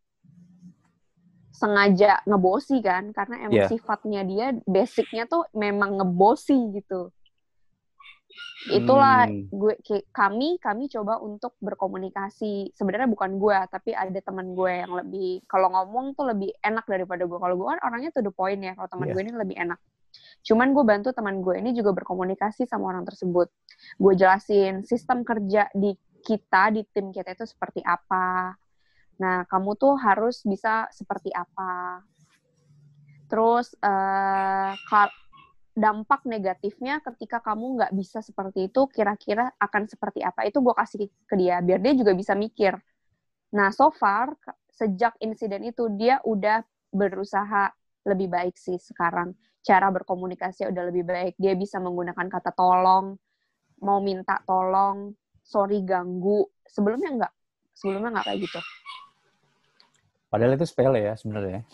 sengaja 1.51 2.23
ngebosi 2.25 2.81
kan 2.81 3.13
karena 3.13 3.35
emang 3.45 3.61
Iya. 3.63 3.69
sifatnya 3.69 4.21
dia 4.25 4.47
basicnya 4.65 5.29
tuh 5.29 5.45
memang 5.53 5.99
ngebosi 5.99 6.57
gitu 6.79 7.13
Itulah 8.69 9.25
Hmm. 9.25 9.49
gue 9.49 9.73
kami 10.13 10.61
kami 10.61 10.85
coba 10.85 11.17
untuk 11.17 11.57
berkomunikasi. 11.57 12.77
Sebenarnya 12.77 13.09
bukan 13.09 13.41
gue, 13.41 13.57
tapi 13.73 13.91
ada 13.97 14.19
teman 14.21 14.53
gue 14.53 14.71
yang 14.85 14.93
lebih 14.93 15.41
kalau 15.49 15.73
ngomong 15.73 16.13
tuh 16.13 16.29
lebih 16.29 16.53
enak 16.61 16.85
daripada 16.85 17.25
gue. 17.25 17.39
Kalau 17.41 17.55
gue 17.57 17.67
kan 17.73 17.81
orangnya 17.81 18.13
to 18.13 18.21
the 18.21 18.29
point 18.29 18.61
ya. 18.61 18.77
Kalau 18.77 18.85
teman 18.85 19.09
Iya. 19.09 19.13
gue 19.17 19.21
ini 19.25 19.33
lebih 19.33 19.57
enak. 19.57 19.79
Cuman 20.45 20.77
gue 20.77 20.83
bantu 20.85 21.09
teman 21.09 21.41
gue 21.41 21.55
ini 21.57 21.73
juga 21.73 21.95
berkomunikasi 21.97 22.69
sama 22.69 22.93
orang 22.93 23.07
tersebut. 23.07 23.49
Gue 23.97 24.13
jelasin 24.13 24.85
sistem 24.85 25.25
kerja 25.25 25.65
di 25.73 25.97
kita 26.21 26.69
di 26.69 26.85
tim 26.93 27.09
kita 27.09 27.33
itu 27.33 27.49
seperti 27.49 27.81
apa. 27.81 28.53
Nah, 29.17 29.45
kamu 29.49 29.73
tuh 29.73 29.97
harus 29.97 30.45
bisa 30.45 30.85
seperti 30.93 31.33
apa. 31.33 32.01
Terus 33.25 33.73
kal- 34.85 35.15
dampak 35.71 36.27
negatifnya 36.27 36.99
ketika 36.99 37.39
kamu 37.39 37.79
nggak 37.79 37.91
bisa 37.95 38.19
seperti 38.19 38.67
itu, 38.67 38.87
kira-kira 38.91 39.55
akan 39.55 39.87
seperti 39.87 40.19
apa? 40.19 40.43
Itu 40.43 40.59
gue 40.59 40.75
kasih 40.75 41.07
ke 41.07 41.35
dia, 41.39 41.63
biar 41.63 41.79
dia 41.79 41.93
juga 41.95 42.11
bisa 42.11 42.35
mikir. 42.35 42.75
Nah, 43.55 43.71
so 43.71 43.91
far, 43.91 44.35
sejak 44.71 45.15
insiden 45.23 45.67
itu, 45.67 45.87
dia 45.95 46.19
udah 46.23 46.63
berusaha 46.91 47.71
lebih 48.07 48.31
baik 48.31 48.55
sih 48.55 48.79
sekarang. 48.79 49.35
Cara 49.61 49.87
berkomunikasi 49.93 50.67
udah 50.71 50.83
lebih 50.91 51.03
baik. 51.07 51.33
Dia 51.39 51.53
bisa 51.55 51.77
menggunakan 51.79 52.27
kata 52.27 52.51
tolong, 52.55 53.15
mau 53.83 53.99
minta 54.03 54.39
tolong, 54.43 55.13
sorry 55.43 55.83
ganggu. 55.83 56.47
Sebelumnya 56.67 57.09
nggak. 57.15 57.33
Sebelumnya 57.75 58.09
nggak 58.19 58.25
kayak 58.27 58.39
gitu. 58.43 58.59
Padahal 60.31 60.55
itu 60.55 60.65
sepele 60.67 60.99
ya 61.11 61.13
sebenarnya. 61.19 61.67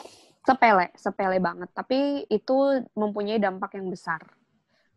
Sepele, 0.48 0.86
sepele 0.96 1.38
banget. 1.44 1.70
Tapi 1.76 2.24
itu 2.32 2.58
mempunyai 2.96 3.40
dampak 3.46 3.76
yang 3.78 3.88
besar. 3.92 4.24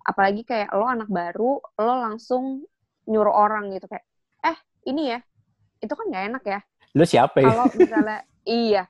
Apalagi 0.07 0.43
kayak 0.47 0.71
lo 0.79 0.87
anak 0.87 1.11
baru, 1.11 1.61
lo 1.61 1.95
langsung 2.07 2.65
nyuruh 3.11 3.35
orang 3.35 3.65
gitu 3.75 3.87
kayak, 3.91 4.07
eh 4.47 4.59
ini 4.91 5.03
ya, 5.15 5.21
itu 5.85 5.93
kan 5.99 6.07
nggak 6.11 6.25
enak 6.31 6.45
ya. 6.47 6.61
Lu 6.95 7.05
siapa 7.07 7.39
ya? 7.43 7.51
Kalau 7.51 7.67
misalnya, 7.75 8.19
iya, 8.47 8.83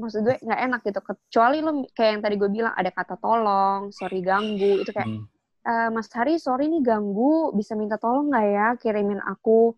maksud 0.00 0.20
gue 0.26 0.36
nggak 0.40 0.60
enak 0.66 0.80
gitu. 0.88 1.00
Kecuali 1.04 1.58
lo 1.64 1.70
kayak 1.96 2.10
yang 2.18 2.22
tadi 2.24 2.34
gue 2.40 2.50
bilang 2.50 2.74
ada 2.74 2.90
kata 2.90 3.14
tolong, 3.20 3.90
sorry 3.94 4.20
ganggu, 4.24 4.80
itu 4.82 4.90
kayak, 4.94 5.08
Hmm. 5.08 5.24
"Eh, 5.68 5.88
Mas 5.94 6.08
Hari, 6.12 6.36
sorry 6.40 6.68
nih 6.72 6.82
ganggu, 6.84 7.52
bisa 7.58 7.74
minta 7.78 7.96
tolong 8.00 8.30
nggak 8.32 8.46
ya 8.56 8.68
kirimin 8.82 9.20
aku 9.24 9.74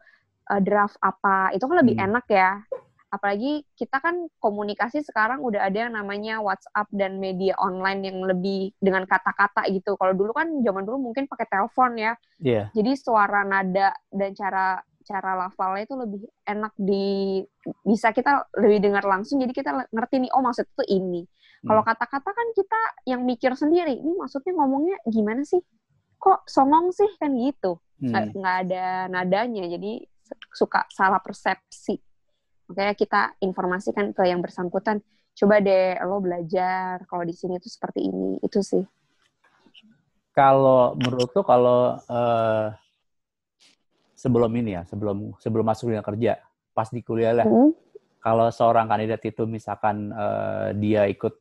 eh, 0.52 0.60
draft 0.62 0.96
apa? 1.02 1.50
Itu 1.56 1.66
kan 1.70 1.76
lebih 1.82 1.96
Hmm. 1.98 2.06
enak 2.06 2.26
ya. 2.30 2.50
Apalagi 3.16 3.64
kita 3.74 3.98
kan 3.98 4.28
komunikasi 4.38 5.00
sekarang 5.00 5.40
udah 5.40 5.64
ada 5.64 5.88
yang 5.88 5.96
namanya 5.96 6.38
WhatsApp 6.44 6.86
dan 6.92 7.16
media 7.16 7.56
online 7.56 8.04
yang 8.04 8.18
lebih 8.22 8.76
dengan 8.76 9.08
kata-kata 9.08 9.64
gitu. 9.72 9.96
Kalau 9.96 10.12
dulu 10.12 10.36
kan 10.36 10.52
zaman 10.60 10.84
dulu 10.84 11.10
mungkin 11.10 11.24
pakai 11.24 11.48
telepon 11.48 11.96
ya. 11.96 12.12
Iya. 12.38 12.68
Jadi 12.76 12.92
suara 13.00 13.42
nada 13.42 13.96
dan 14.12 14.36
cara 14.36 14.78
cara 15.06 15.38
lafalnya 15.38 15.86
itu 15.86 15.94
lebih 15.94 16.22
enak 16.42 16.74
di 16.74 17.38
bisa 17.86 18.10
kita 18.10 18.50
lebih 18.58 18.82
dengar 18.90 19.06
langsung 19.06 19.38
jadi 19.38 19.54
kita 19.54 19.70
ngerti 19.94 20.26
nih 20.26 20.30
oh 20.34 20.42
maksud 20.42 20.66
itu 20.66 20.84
ini. 20.92 21.22
Kalau 21.62 21.82
Hmm. 21.82 21.88
kata-kata 21.88 22.30
kan 22.30 22.48
kita 22.52 22.80
yang 23.08 23.22
mikir 23.24 23.54
sendiri, 23.56 23.96
ini 23.96 24.12
maksudnya 24.14 24.52
ngomongnya 24.54 24.98
gimana 25.08 25.42
sih? 25.42 25.58
Kok 26.20 26.46
songong 26.46 26.92
sih 26.92 27.08
kan 27.16 27.32
gitu. 27.38 27.80
Nggak 28.02 28.22
Hmm. 28.28 28.34
nggak 28.38 28.56
ada 28.66 28.84
nadanya 29.08 29.64
jadi 29.72 30.04
suka 30.52 30.84
salah 30.90 31.22
persepsi. 31.22 31.96
Makanya 32.66 32.94
kita 32.98 33.20
informasikan 33.42 34.10
ke 34.10 34.26
yang 34.26 34.42
bersangkutan, 34.42 34.98
coba 35.36 35.62
deh 35.62 35.94
lo 36.02 36.18
belajar 36.18 37.06
kalau 37.06 37.22
di 37.22 37.34
sini 37.34 37.62
tuh 37.62 37.70
seperti 37.70 38.06
ini. 38.06 38.42
Itu 38.42 38.62
sih. 38.62 38.82
Kalau 40.36 40.92
menurut 40.98 41.32
lu 41.32 41.42
kalau 41.46 41.96
eh, 41.96 42.66
sebelum 44.12 44.52
ini 44.58 44.76
ya, 44.76 44.82
sebelum 44.84 45.32
sebelum 45.40 45.64
masuk 45.64 45.88
dunia 45.92 46.04
kerja, 46.04 46.42
pas 46.76 46.88
di 46.92 47.00
kuliah 47.00 47.32
lah, 47.32 47.46
Hmm. 47.48 47.72
kalau 48.20 48.50
seorang 48.52 48.90
kandidat 48.90 49.22
itu 49.24 49.48
misalkan 49.48 50.12
eh, 50.12 50.68
dia 50.76 51.08
ikut 51.08 51.32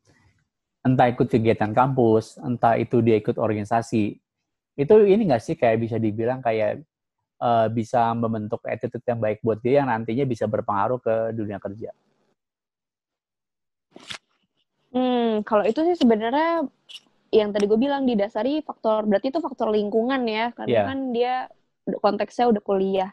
entah 0.85 1.09
ikut 1.09 1.27
kegiatan 1.27 1.73
kampus, 1.73 2.37
entah 2.39 2.77
itu 2.77 3.01
dia 3.01 3.17
ikut 3.17 3.41
organisasi, 3.41 4.21
itu 4.77 4.93
ini 5.07 5.21
nggak 5.25 5.41
sih 5.41 5.57
kayak 5.57 5.81
bisa 5.81 5.97
dibilang 5.97 6.45
kayak 6.45 6.85
eh, 7.39 7.67
bisa 7.71 8.11
membentuk 8.15 8.61
attitude 8.67 9.03
yang 9.05 9.19
baik 9.19 9.39
buat 9.43 9.59
dia 9.59 9.83
yang 9.83 9.89
nantinya 9.91 10.23
bisa 10.23 10.45
berpengaruh 10.47 10.99
ke 11.01 11.35
dunia 11.35 11.59
kerja. 11.59 11.91
Hmm, 14.95 15.43
kalau 15.43 15.67
itu 15.67 15.83
sih 15.91 15.99
sebenarnya 15.99 16.63
yang 17.35 17.51
tadi 17.51 17.67
gue 17.67 17.75
bilang 17.75 18.07
didasari 18.07 18.63
faktor 18.63 19.03
berarti 19.03 19.27
itu 19.27 19.43
faktor 19.43 19.67
lingkungan 19.67 20.23
ya 20.23 20.55
karena 20.55 20.71
Iya. 20.71 20.83
kan 20.87 20.99
dia 21.11 21.33
konteksnya 21.99 22.47
udah 22.47 22.63
kuliah 22.63 23.11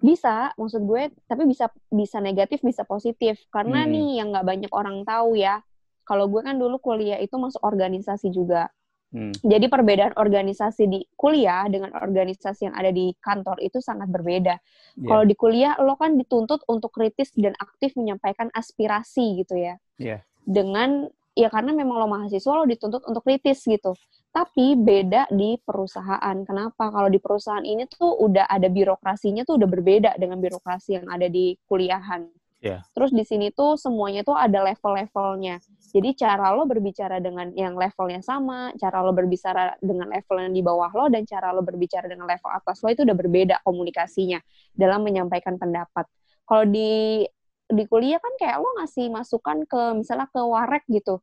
bisa 0.00 0.56
maksud 0.56 0.82
gue 0.88 1.12
tapi 1.28 1.44
bisa 1.44 1.68
bisa 1.92 2.16
negatif 2.18 2.64
bisa 2.64 2.82
positif 2.88 3.36
karena 3.52 3.84
Hmm. 3.84 3.92
nih 3.92 4.08
yang 4.24 4.32
nggak 4.32 4.46
banyak 4.46 4.72
orang 4.72 5.04
tahu 5.04 5.36
ya 5.36 5.60
kalau 6.08 6.32
gue 6.32 6.40
kan 6.40 6.56
dulu 6.56 6.80
kuliah 6.80 7.20
itu 7.20 7.36
masuk 7.36 7.60
organisasi 7.60 8.32
juga 8.32 8.72
Hmm. 9.06 9.30
jadi 9.38 9.70
perbedaan 9.70 10.18
organisasi 10.18 10.90
di 10.90 11.00
kuliah 11.14 11.70
dengan 11.70 11.94
organisasi 11.94 12.66
yang 12.66 12.74
ada 12.74 12.90
di 12.90 13.14
kantor 13.22 13.62
itu 13.62 13.78
sangat 13.78 14.10
berbeda 14.10 14.58
Iya. 14.98 15.06
kalau 15.06 15.22
di 15.22 15.34
kuliah 15.38 15.78
lo 15.78 15.94
kan 15.94 16.18
dituntut 16.18 16.66
untuk 16.66 16.90
kritis 16.90 17.30
dan 17.38 17.54
aktif 17.62 17.94
menyampaikan 17.94 18.50
aspirasi 18.50 19.46
gitu 19.46 19.54
ya 19.54 19.78
Iya. 20.02 20.26
dengan 20.42 21.06
ya 21.36 21.52
karena 21.52 21.70
memang 21.76 22.00
lo 22.00 22.08
mahasiswa 22.08 22.48
lo 22.56 22.64
dituntut 22.64 23.04
untuk 23.04 23.20
kritis 23.22 23.60
gitu. 23.68 23.92
Tapi 24.32 24.76
beda 24.76 25.28
di 25.32 25.56
perusahaan. 25.60 26.36
Kenapa? 26.44 26.92
Kalau 26.92 27.08
di 27.08 27.20
perusahaan 27.20 27.64
ini 27.64 27.88
tuh 27.88 28.20
udah 28.20 28.48
ada 28.48 28.68
birokrasinya 28.68 29.44
tuh 29.44 29.60
udah 29.60 29.68
berbeda 29.68 30.10
dengan 30.20 30.40
birokrasi 30.40 31.00
yang 31.00 31.06
ada 31.08 31.28
di 31.28 31.56
kuliahan. 31.68 32.24
Iya. 32.66 32.78
Terus 32.90 33.10
di 33.14 33.22
sini 33.22 33.54
tuh 33.54 33.78
semuanya 33.78 34.26
tuh 34.26 34.34
ada 34.34 34.66
level-levelnya. 34.66 35.62
Jadi 35.94 36.18
cara 36.18 36.50
lo 36.52 36.66
berbicara 36.66 37.22
dengan 37.22 37.54
yang 37.54 37.78
levelnya 37.78 38.20
sama, 38.20 38.74
cara 38.76 39.00
lo 39.00 39.14
berbicara 39.14 39.78
dengan 39.78 40.10
level 40.10 40.36
yang 40.42 40.52
di 40.52 40.62
bawah 40.66 40.90
lo, 40.92 41.06
dan 41.06 41.22
cara 41.22 41.54
lo 41.54 41.62
berbicara 41.62 42.10
dengan 42.10 42.26
level 42.26 42.50
atas 42.50 42.82
lo 42.82 42.90
itu 42.90 43.06
udah 43.06 43.16
berbeda 43.16 43.56
komunikasinya 43.62 44.42
dalam 44.74 45.06
menyampaikan 45.06 45.56
pendapat. 45.56 46.04
Kalau 46.42 46.66
di 46.66 47.22
di 47.66 47.82
kuliah 47.86 48.18
kan 48.22 48.34
kayak 48.38 48.62
lo 48.62 48.68
ngasih 48.82 49.10
masukan 49.10 49.66
ke 49.66 49.80
misalnya 49.98 50.30
ke 50.30 50.38
warek 50.38 50.86
gitu 50.86 51.18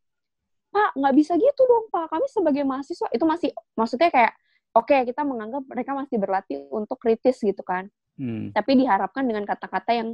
pak 0.74 0.90
nggak 0.98 1.14
bisa 1.16 1.38
gitu 1.38 1.62
dong 1.70 1.88
pak 1.88 2.10
kami 2.10 2.26
sebagai 2.28 2.66
mahasiswa 2.66 3.08
itu 3.14 3.24
masih 3.24 3.50
maksudnya 3.78 4.10
kayak 4.10 4.34
oke 4.74 4.92
kita 4.92 5.22
menganggap 5.22 5.64
mereka 5.70 5.94
masih 5.94 6.18
berlatih 6.18 6.66
untuk 6.74 6.98
kritis 6.98 7.40
gitu 7.40 7.62
kan 7.64 7.88
Hmm. 8.14 8.54
tapi 8.54 8.78
diharapkan 8.78 9.26
dengan 9.26 9.42
kata-kata 9.42 9.90
yang 9.90 10.14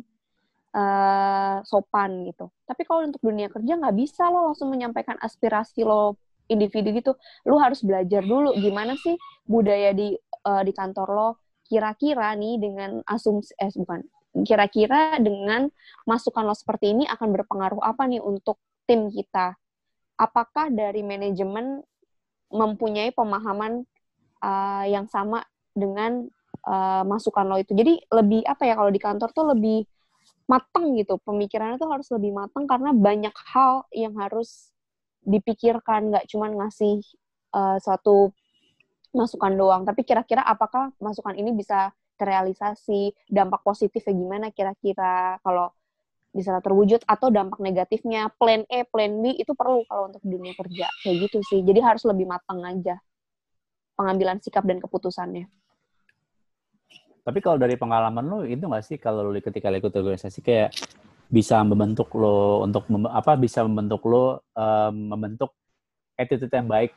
eh, 0.76 1.58
sopan 1.66 2.26
gitu 2.30 2.50
tapi 2.66 2.86
kalau 2.86 3.06
untuk 3.06 3.22
dunia 3.24 3.50
kerja 3.50 3.78
nggak 3.78 3.96
bisa 3.98 4.30
lo 4.30 4.52
langsung 4.52 4.70
menyampaikan 4.70 5.18
aspirasi 5.22 5.86
lo 5.86 6.18
individu 6.50 6.90
gitu 6.94 7.12
lo 7.46 7.58
harus 7.62 7.86
belajar 7.86 8.26
dulu 8.26 8.54
gimana 8.58 8.98
sih 8.98 9.16
budaya 9.46 9.94
di 9.94 10.14
eh, 10.20 10.64
di 10.66 10.74
kantor 10.74 11.08
lo 11.10 11.30
kira-kira 11.70 12.34
nih 12.34 12.58
dengan 12.58 13.02
asumsi 13.06 13.54
eh 13.62 13.70
bukan 13.78 14.02
kira-kira 14.46 15.18
dengan 15.18 15.70
masukan 16.06 16.46
lo 16.46 16.54
seperti 16.54 16.94
ini 16.94 17.04
akan 17.10 17.34
berpengaruh 17.34 17.82
apa 17.82 18.06
nih 18.06 18.22
untuk 18.22 18.62
tim 18.86 19.10
kita? 19.10 19.58
Apakah 20.20 20.70
dari 20.70 21.02
manajemen 21.02 21.82
mempunyai 22.50 23.14
pemahaman 23.14 23.86
uh, 24.41 24.86
yang 24.86 25.06
sama 25.10 25.46
dengan 25.74 26.28
uh, 26.66 27.04
masukan 27.06 27.46
lo 27.46 27.58
itu? 27.58 27.74
Jadi 27.74 28.02
lebih 28.10 28.41
apa 28.46 28.66
ya 28.68 28.74
kalau 28.78 28.91
di 28.91 29.02
kantor 29.02 29.30
tuh 29.34 29.46
lebih 29.56 29.86
mateng 30.49 30.97
gitu, 30.97 31.21
pemikirannya 31.21 31.77
tuh 31.77 31.93
harus 31.93 32.09
lebih 32.09 32.34
mateng 32.34 32.65
karena 32.65 32.89
banyak 32.89 33.35
hal 33.53 33.85
yang 33.93 34.17
harus 34.17 34.73
dipikirkan, 35.21 36.09
nggak 36.09 36.26
cuma 36.26 36.49
ngasih 36.49 37.05
uh, 37.53 37.77
suatu 37.77 38.34
masukan 39.13 39.53
doang, 39.53 39.81
tapi 39.85 40.01
kira-kira 40.01 40.41
apakah 40.41 40.89
masukan 40.97 41.38
ini 41.38 41.53
bisa 41.53 41.93
terrealisasi, 42.19 43.15
dampak 43.31 43.63
positifnya 43.63 44.13
gimana 44.13 44.47
kira-kira? 44.51 45.39
Kalau 45.39 45.71
bisa 46.35 46.59
terwujud 46.59 47.01
atau 47.07 47.31
dampak 47.31 47.57
negatifnya? 47.63 48.27
Plan 48.35 48.67
E, 48.67 48.84
plan 48.85 49.09
B 49.23 49.39
itu 49.39 49.55
perlu 49.55 49.88
kalau 49.88 50.11
untuk 50.11 50.21
dunia 50.21 50.51
kerja. 50.53 50.91
Kayak 51.01 51.15
gitu 51.31 51.39
sih. 51.47 51.63
Jadi 51.63 51.80
harus 51.80 52.03
lebih 52.03 52.27
matang 52.27 52.59
aja 52.67 52.99
pengambilan 53.95 54.43
sikap 54.43 54.67
dan 54.67 54.84
keputusannya. 54.84 55.47
Tapi 57.24 57.40
kalau 57.44 57.58
dari 57.62 57.76
pengalaman 57.76 58.26
lo 58.26 58.38
itu 58.48 58.64
nggak 58.64 58.84
sih 58.86 58.98
kalau 58.98 59.30
lo 59.30 59.38
ketika 59.38 59.70
lo 59.70 59.78
ikut 59.78 59.94
organisasi 59.94 60.40
kayak 60.41 60.74
bisa 61.30 61.62
membentuk 61.62 62.10
lo 62.18 62.66
untuk 62.66 62.90
mem- 62.90 63.12
apa 63.12 63.38
bisa 63.38 63.62
membentuk 63.62 64.02
lo 64.10 64.41
em, 64.58 65.14
membentuk 65.14 65.54
attitude 66.18 66.50
yang 66.50 66.66
baik 66.66 66.91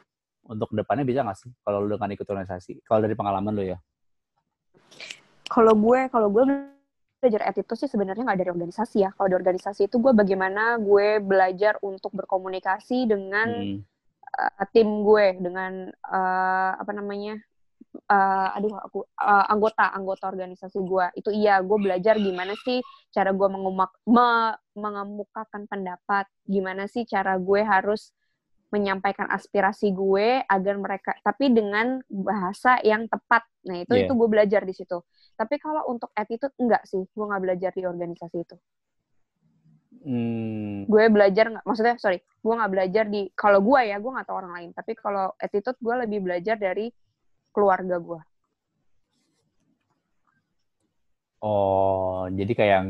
untuk 0.48 0.72
ke 0.72 0.80
depannya 0.80 1.04
bisa 1.04 1.20
nggak 1.22 1.38
sih 1.38 1.50
kalau 1.62 1.84
lo 1.84 1.94
dengan 1.94 2.10
ikut 2.16 2.26
organisasi? 2.26 2.80
Kalau 2.82 3.00
dari 3.04 3.14
pengalaman 3.14 3.52
lo 3.52 3.62
ya? 3.62 3.78
Kalau 5.52 5.76
gue, 5.76 6.08
kalau 6.08 6.32
gue 6.32 6.42
belajar 7.20 7.44
attitude 7.44 7.78
sih 7.78 7.90
sebenarnya 7.92 8.24
nggak 8.24 8.40
dari 8.40 8.50
organisasi 8.50 9.04
ya. 9.04 9.14
Kalau 9.14 9.28
di 9.30 9.36
organisasi 9.36 9.86
itu 9.86 10.00
gue 10.00 10.10
bagaimana 10.16 10.80
gue 10.80 11.20
belajar 11.20 11.76
untuk 11.84 12.10
berkomunikasi 12.16 13.06
dengan 13.06 13.48
Hmm. 13.52 13.78
uh, 14.32 14.66
tim 14.72 14.88
gue, 15.04 15.26
dengan 15.38 15.92
uh, 16.08 16.72
apa 16.80 16.90
namanya 16.96 17.36
uh, 18.10 18.56
aduh 18.56 18.74
aku 18.80 18.98
uh, 19.20 19.46
anggota 19.52 19.92
anggota 19.94 20.24
organisasi 20.32 20.78
gue 20.82 21.06
itu 21.18 21.30
iya 21.30 21.60
gue 21.62 21.78
belajar 21.78 22.18
gimana 22.18 22.56
sih 22.64 22.82
cara 23.12 23.30
gue 23.30 23.48
mengumak 23.48 23.92
me, 24.08 24.56
mengemukakan 24.74 25.68
pendapat. 25.68 26.26
Gimana 26.48 26.88
sih 26.88 27.04
cara 27.04 27.36
gue 27.36 27.60
harus 27.62 28.10
menyampaikan 28.72 29.28
aspirasi 29.28 29.92
gue 29.92 30.40
agar 30.48 30.74
mereka 30.80 31.12
tapi 31.20 31.52
dengan 31.52 32.00
bahasa 32.08 32.80
yang 32.80 33.04
tepat. 33.04 33.44
Nah 33.68 33.84
itu 33.84 33.92
Yeah. 33.92 34.08
itu 34.08 34.12
gue 34.16 34.28
belajar 34.32 34.64
di 34.64 34.72
situ. 34.72 35.04
Tapi 35.36 35.60
kalau 35.60 35.84
untuk 35.92 36.08
attitude 36.16 36.56
enggak 36.56 36.88
sih. 36.88 37.04
Gue 37.12 37.24
nggak 37.28 37.42
belajar 37.44 37.70
di 37.76 37.84
organisasi 37.84 38.38
itu. 38.40 38.56
Hmm, 40.02 40.88
gue 40.90 41.04
belajar 41.12 41.52
nggak 41.52 41.64
maksudnya 41.68 41.94
sorry. 42.00 42.18
Gue 42.40 42.54
nggak 42.56 42.72
belajar 42.72 43.04
di 43.06 43.28
kalau 43.36 43.60
gue 43.60 43.80
ya 43.92 44.00
gue 44.00 44.10
nggak 44.10 44.26
tahu 44.26 44.36
orang 44.40 44.52
lain. 44.56 44.70
Tapi 44.72 44.92
kalau 44.96 45.36
attitude 45.36 45.76
gue 45.78 45.94
lebih 46.08 46.18
belajar 46.24 46.56
dari 46.56 46.88
keluarga 47.52 48.00
gue 48.00 48.20
oh, 51.44 52.26
jadi 52.32 52.52
kayak 52.52 52.80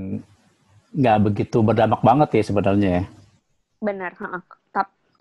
nggak 0.93 1.19
begitu 1.25 1.59
berdampak 1.65 2.01
banget 2.05 2.29
ya 2.37 2.43
sebenarnya 2.45 2.91
ya. 3.01 3.05
benar 3.83 4.13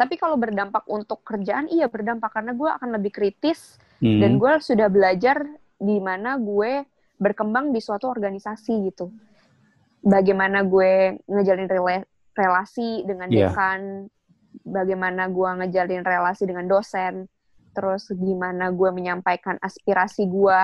tapi 0.01 0.17
kalau 0.17 0.33
berdampak 0.33 0.81
untuk 0.89 1.21
kerjaan 1.21 1.69
iya 1.69 1.85
berdampak 1.85 2.33
karena 2.33 2.57
gue 2.57 2.69
akan 2.69 2.89
lebih 2.97 3.13
kritis 3.13 3.77
Hmm. 4.01 4.17
dan 4.17 4.41
gue 4.41 4.49
sudah 4.65 4.89
belajar 4.89 5.45
di 5.77 6.01
mana 6.01 6.33
gue 6.41 6.89
berkembang 7.21 7.69
di 7.69 7.77
suatu 7.77 8.09
organisasi 8.09 8.89
gitu 8.89 9.13
bagaimana 10.01 10.65
gue 10.65 11.21
ngejalin 11.29 11.69
rela- 11.69 12.09
relasi 12.33 13.05
dengan 13.05 13.29
Iya. 13.29 13.53
dekan 13.53 14.09
bagaimana 14.65 15.29
gue 15.29 15.49
ngejalin 15.53 16.01
relasi 16.01 16.49
dengan 16.49 16.65
dosen 16.65 17.29
terus 17.71 18.11
gimana 18.11 18.69
gue 18.71 18.89
menyampaikan 18.91 19.55
aspirasi 19.59 20.27
gue 20.27 20.61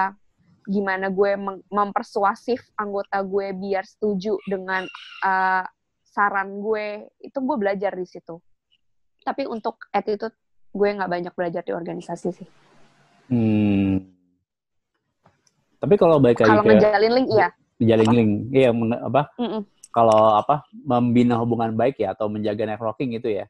gimana 0.68 1.08
gue 1.08 1.40
mem- 1.40 1.64
mempersuasif 1.72 2.60
anggota 2.76 3.24
gue 3.24 3.56
biar 3.56 3.88
setuju 3.88 4.36
dengan 4.44 4.84
uh, 5.24 5.64
saran 6.04 6.60
gue 6.60 7.08
itu 7.24 7.38
gue 7.40 7.58
belajar 7.60 7.96
di 7.96 8.04
situ 8.04 8.36
tapi 9.24 9.48
untuk 9.48 9.80
attitude 9.96 10.36
gue 10.76 10.88
nggak 10.92 11.12
banyak 11.12 11.34
belajar 11.36 11.64
di 11.64 11.72
organisasi 11.72 12.30
sih 12.36 12.50
Hmm. 13.28 14.08
Tapi 15.78 15.94
kalau 16.00 16.18
lagi 16.18 16.42
kalau 16.42 16.64
ngejalin 16.64 17.12
link 17.14 17.28
iya 17.36 17.50
jalin 17.78 18.08
apa? 18.10 18.16
link, 18.18 18.32
iya 18.56 18.70
apa? 18.74 19.22
Mm-mm. 19.38 19.62
Kalau 19.94 20.22
apa 20.34 20.66
membina 20.74 21.38
hubungan 21.38 21.74
baik 21.78 22.02
ya 22.02 22.18
atau 22.18 22.32
menjaga 22.32 22.66
networking 22.66 23.14
itu 23.14 23.30
ya. 23.30 23.46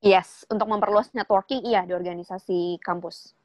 Yes 0.00 0.48
untuk 0.48 0.66
memperluas 0.68 1.12
networking 1.12 1.64
iya 1.64 1.84
di 1.84 1.92
organisasi 1.92 2.80
kampus 2.80 3.36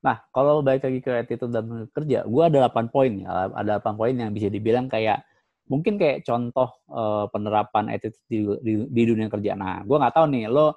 Nah, 0.00 0.16
kalau 0.32 0.64
balik 0.64 0.88
lagi 0.88 1.00
ke 1.04 1.12
attitude 1.12 1.52
dan 1.52 1.84
kerja, 1.92 2.24
gue 2.24 2.42
ada 2.42 2.72
8 2.72 2.88
poin 2.88 3.12
ya. 3.12 3.52
Ada 3.52 3.84
8 3.84 4.00
poin 4.00 4.14
yang 4.16 4.32
bisa 4.32 4.48
dibilang 4.48 4.88
kayak 4.88 5.20
mungkin 5.68 6.00
kayak 6.00 6.24
contoh 6.24 6.72
eh, 6.88 7.24
penerapan 7.28 7.92
attitude 7.92 8.24
di, 8.24 8.38
di, 8.64 8.72
di 8.88 9.02
dunia 9.04 9.28
kerja. 9.28 9.52
Nah, 9.52 9.84
gue 9.84 9.96
nggak 10.00 10.14
tahu 10.16 10.26
nih, 10.32 10.48
lo 10.48 10.72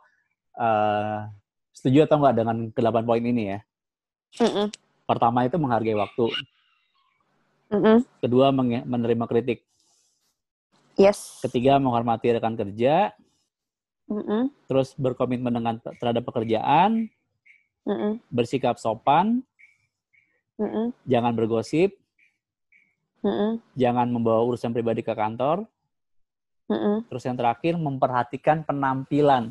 eh, 0.59 1.19
setuju 1.71 2.03
atau 2.03 2.19
nggak 2.19 2.35
dengan 2.35 2.57
ke 2.75 2.79
8 2.83 3.07
poin 3.07 3.23
ini 3.23 3.43
ya? 3.55 3.59
Mm-mm. 4.43 4.67
Pertama 5.07 5.47
itu 5.47 5.55
menghargai 5.55 5.95
waktu. 5.95 6.25
Mm-mm. 7.71 7.97
Kedua, 8.19 8.51
menge- 8.51 8.83
menerima 8.83 9.25
kritik. 9.31 9.63
yes 10.99 11.39
Ketiga, 11.39 11.79
menghormati 11.79 12.27
rekan 12.35 12.59
kerja. 12.59 13.15
Mm-mm. 14.13 14.53
Terus 14.69 14.93
berkomitmen 14.93 15.49
dengan 15.49 15.81
terhadap 15.97 16.21
pekerjaan. 16.29 17.09
Mm-mm. 17.89 18.21
Bersikap 18.29 18.77
sopan. 18.77 19.41
Mm-mm. 20.61 20.93
Jangan 21.09 21.33
bergosip. 21.33 21.97
Mm-mm. 23.25 23.57
Jangan 23.73 24.05
membawa 24.13 24.45
urusan 24.45 24.69
pribadi 24.69 25.01
ke 25.01 25.17
kantor. 25.17 25.65
Mm-mm. 26.69 27.09
Terus 27.09 27.23
yang 27.25 27.35
terakhir, 27.35 27.73
memperhatikan 27.81 28.61
penampilan. 28.61 29.49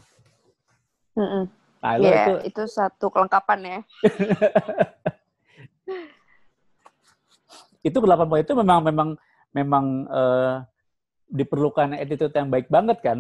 Mm-mm. 1.19 1.51
Nah, 1.83 1.99
lo 1.99 2.07
Iya, 2.07 2.23
itu 2.23 2.35
itu 2.55 2.63
satu 2.71 3.11
kelengkapan 3.11 3.59
ya 3.67 3.83
itu 7.83 7.99
delapan 7.99 8.31
poin 8.31 8.47
itu 8.47 8.55
memang 8.55 8.79
memang 8.87 9.09
memang 9.51 10.07
eh, 10.07 10.63
diperlukan 11.33 11.97
attitude 11.97 12.31
yang 12.31 12.53
baik 12.53 12.69
banget 12.69 13.01
kan? 13.01 13.19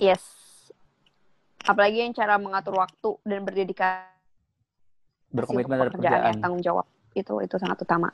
Yes. 0.00 0.24
Apalagi 1.60 2.02
yang 2.02 2.16
cara 2.16 2.40
mengatur 2.40 2.80
waktu 2.80 3.20
dan 3.22 3.44
berdedikasi 3.44 4.08
Berkomitmen 5.30 5.78
dari 5.78 5.90
pekerjaan 5.94 6.26
yang 6.34 6.42
tanggung 6.42 6.62
jawab. 6.64 6.86
Itu 7.14 7.38
itu 7.38 7.54
sangat 7.60 7.78
utama. 7.84 8.10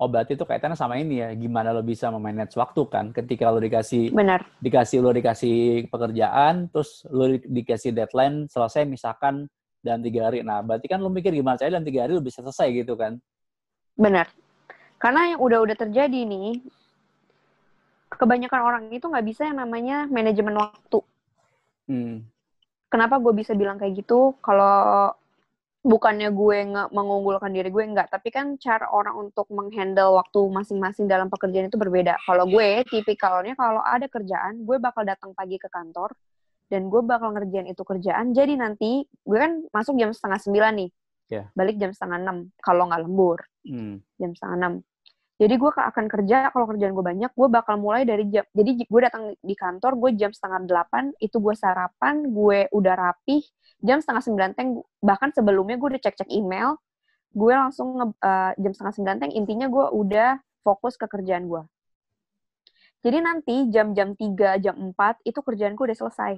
Oh 0.00 0.08
berarti 0.08 0.32
itu 0.32 0.48
kaitannya 0.48 0.80
sama 0.80 0.96
ini 0.96 1.20
ya, 1.20 1.28
gimana 1.36 1.76
lo 1.76 1.84
bisa 1.84 2.08
memanage 2.08 2.56
waktu 2.56 2.88
kan? 2.88 3.12
Ketika 3.12 3.52
lo 3.52 3.60
dikasih 3.60 4.16
benar. 4.16 4.48
dikasih 4.58 4.98
lo 5.04 5.12
dikasih 5.12 5.86
pekerjaan, 5.92 6.72
terus 6.72 7.04
lo 7.12 7.28
di- 7.28 7.44
dikasih 7.44 7.92
deadline 7.92 8.48
selesai 8.48 8.88
misalkan 8.88 9.44
dalam 9.84 10.00
tiga 10.00 10.32
hari. 10.32 10.40
Nah 10.40 10.64
berarti 10.64 10.88
kan 10.88 11.04
lo 11.04 11.12
mikir 11.12 11.36
gimana 11.36 11.60
caranya 11.60 11.78
dalam 11.78 11.86
tiga 11.86 12.08
hari 12.08 12.16
lo 12.16 12.24
bisa 12.24 12.40
selesai 12.40 12.72
gitu 12.80 12.96
kan? 12.96 13.20
benar. 14.00 14.32
Karena 14.96 15.36
yang 15.36 15.40
udah-udah 15.44 15.76
terjadi 15.76 16.24
nih 16.24 16.64
kebanyakan 18.10 18.60
orang 18.60 18.82
itu 18.90 19.06
nggak 19.06 19.26
bisa 19.26 19.46
yang 19.46 19.62
namanya 19.62 20.06
manajemen 20.10 20.58
waktu. 20.58 21.00
Hmm. 21.90 22.22
kenapa 22.86 23.18
gue 23.18 23.34
bisa 23.34 23.50
bilang 23.54 23.78
kayak 23.78 24.02
gitu? 24.02 24.34
Kalau 24.42 25.10
bukannya 25.80 26.28
gue 26.30 26.58
nggak 26.70 26.88
mengunggulkan 26.94 27.50
diri 27.50 27.70
gue 27.70 27.82
nggak. 27.82 28.10
Tapi 28.14 28.28
kan 28.30 28.54
cara 28.58 28.90
orang 28.90 29.16
untuk 29.30 29.46
menghandle 29.50 30.18
waktu 30.18 30.38
masing-masing 30.50 31.10
dalam 31.10 31.26
pekerjaan 31.26 31.70
itu 31.70 31.78
berbeda. 31.78 32.18
Kalau 32.26 32.46
gue 32.46 32.86
tipikalnya 32.86 33.58
kalau 33.58 33.82
ada 33.82 34.06
kerjaan 34.06 34.62
gue 34.62 34.76
bakal 34.78 35.02
datang 35.06 35.34
pagi 35.34 35.58
ke 35.58 35.66
kantor 35.66 36.14
dan 36.70 36.86
gue 36.86 37.02
bakal 37.02 37.34
ngerjain 37.34 37.66
itu 37.70 37.82
kerjaan. 37.82 38.30
Jadi 38.34 38.54
nanti 38.54 39.02
gue 39.06 39.38
kan 39.38 39.66
masuk 39.74 39.98
jam 39.98 40.14
setengah 40.14 40.38
sembilan 40.38 40.74
nih. 40.86 40.90
Ya. 41.30 41.46
balik 41.54 41.78
jam 41.78 41.94
setengah 41.94 42.18
enam 42.26 42.36
kalau 42.58 42.90
nggak 42.90 43.06
lembur. 43.06 43.38
Hmm. 43.62 44.02
jam 44.18 44.34
setengah 44.34 44.56
enam 44.58 44.72
jadi 45.40 45.56
gue 45.56 45.70
akan 45.72 46.04
kerja 46.12 46.52
kalau 46.52 46.68
kerjaan 46.68 46.92
gue 46.92 47.00
banyak 47.00 47.32
gue 47.32 47.48
bakal 47.48 47.80
mulai 47.80 48.04
dari 48.04 48.28
jam 48.28 48.44
jadi 48.52 48.70
gue 48.84 49.00
datang 49.00 49.32
di 49.40 49.54
kantor 49.56 49.96
gue 49.96 50.10
jam 50.20 50.30
setengah 50.36 50.68
delapan 50.68 51.16
itu 51.16 51.40
gue 51.40 51.54
sarapan 51.56 52.28
gue 52.28 52.68
udah 52.76 52.94
rapih 52.94 53.40
jam 53.80 54.04
setengah 54.04 54.20
sembilan 54.20 54.50
teng 54.52 54.84
bahkan 55.00 55.32
sebelumnya 55.32 55.80
gue 55.80 55.96
udah 55.96 56.02
cek 56.04 56.20
cek 56.20 56.30
email 56.30 56.76
gue 57.32 57.54
langsung 57.56 57.96
nge, 57.96 58.06
eh, 58.20 58.52
jam 58.60 58.72
setengah 58.76 58.94
sembilan 59.00 59.16
teng 59.24 59.32
intinya 59.32 59.66
gue 59.72 59.86
udah 59.96 60.30
fokus 60.60 61.00
ke 61.00 61.08
kerjaan 61.08 61.48
gue 61.48 61.64
jadi 63.00 63.18
nanti 63.24 63.72
jam-jam 63.72 64.12
3, 64.12 64.60
jam 64.60 64.76
4 64.76 65.24
itu 65.24 65.40
kerjaan 65.40 65.72
gue 65.72 65.88
udah 65.88 65.96
selesai. 65.96 66.32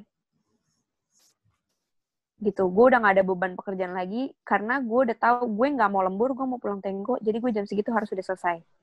Gitu 2.39 2.63
gue 2.71 2.85
udah 2.87 2.99
gak 3.03 3.15
ada 3.19 3.25
beban 3.27 3.59
pekerjaan 3.59 3.95
lagi 3.99 4.31
karena 4.47 4.79
gue 4.79 5.11
udah 5.11 5.17
tahu 5.19 5.59
gue 5.59 5.67
nggak 5.75 5.91
mau 5.91 6.03
lembur 6.07 6.35
gue 6.39 6.47
mau 6.47 6.59
pulang 6.63 6.79
tenggo 6.83 7.15
jadi 7.23 7.39
gue 7.39 7.51
jam 7.55 7.67
segitu 7.71 7.95
harus 7.95 8.11
udah 8.11 8.27
selesai 8.35 8.82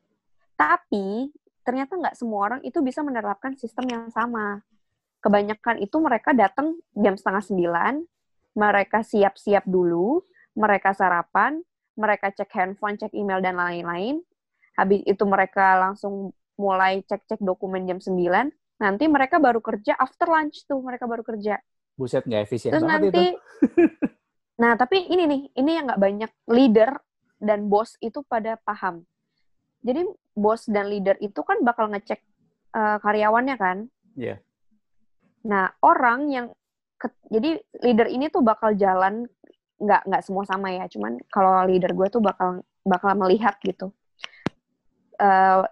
tapi 0.60 1.31
ternyata 1.64 1.95
nggak 1.95 2.15
semua 2.19 2.52
orang 2.52 2.61
itu 2.68 2.84
bisa 2.84 2.99
menerapkan 2.99 3.56
sistem 3.56 3.88
yang 3.88 4.06
sama 4.11 4.60
kebanyakan 5.23 5.80
itu 5.80 5.95
mereka 6.03 6.36
datang 6.36 6.76
jam 6.91 7.15
setengah 7.15 7.44
sembilan 7.48 7.94
mereka 8.60 8.99
siap-siap 8.99 9.64
dulu 9.64 10.19
mereka 10.60 10.91
sarapan 10.91 11.64
mereka 11.95 12.36
cek 12.36 12.52
handphone 12.52 12.99
cek 12.99 13.15
email 13.15 13.40
dan 13.40 13.56
lain-lain 13.56 14.19
habis 14.76 14.99
itu 15.07 15.23
mereka 15.23 15.80
langsung 15.80 16.36
mulai 16.60 16.99
cek-cek 17.07 17.40
dokumen 17.40 17.88
jam 17.88 18.03
9 18.03 18.19
nanti 18.84 19.06
mereka 19.07 19.40
baru 19.40 19.64
kerja 19.64 19.95
after 19.95 20.27
lunch 20.27 20.68
tuh 20.68 20.84
mereka 20.84 21.07
baru 21.07 21.23
kerja 21.23 21.60
Buset 21.99 22.23
nggak 22.23 22.48
efisien 22.48 22.72
Terus 22.72 22.88
banget 22.88 23.11
nanti, 23.11 23.23
itu. 23.36 23.36
nah 24.64 24.80
tapi 24.80 25.03
ini 25.11 25.27
nih, 25.27 25.41
ini 25.60 25.72
yang 25.76 25.91
nggak 25.91 25.99
banyak 25.99 26.31
leader 26.48 26.95
dan 27.44 27.68
bos 27.68 27.99
itu 27.99 28.23
pada 28.23 28.56
paham. 28.64 29.03
Jadi 29.84 30.07
bos 30.40 30.64
dan 30.72 30.88
leader 30.88 31.20
itu 31.20 31.44
kan 31.44 31.60
bakal 31.61 31.91
ngecek 31.91 32.24
eh, 32.74 32.98
karyawannya 33.03 33.56
kan. 33.60 33.78
Iya. 34.16 34.40
Nah 35.45 35.76
orang 35.84 36.20
yang, 36.32 36.48
ke- 36.95 37.20
jadi 37.28 37.60
leader 37.84 38.07
ini 38.07 38.32
tuh 38.32 38.40
bakal 38.41 38.74
jalan 38.76 39.28
nggak 39.80 40.02
nggak 40.07 40.24
semua 40.24 40.44
sama 40.44 40.76
ya, 40.76 40.88
cuman 40.88 41.20
kalau 41.32 41.64
leader 41.64 41.91
gue 41.95 42.07
tuh 42.11 42.20
bakal 42.20 42.64
bakal 42.84 43.11
melihat 43.16 43.56
gitu. 43.64 43.91
Eh, 45.20 45.64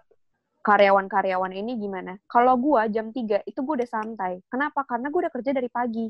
karyawan-karyawan 0.60 1.52
ini 1.56 1.80
gimana? 1.80 2.20
Kalau 2.28 2.60
gue 2.60 2.80
jam 2.92 3.08
3 3.08 3.40
itu 3.48 3.56
gue 3.56 3.74
udah 3.80 3.88
santai. 3.88 4.44
Kenapa? 4.52 4.84
Karena 4.84 5.08
gue 5.08 5.20
udah 5.24 5.32
kerja 5.32 5.56
dari 5.56 5.72
pagi. 5.72 6.04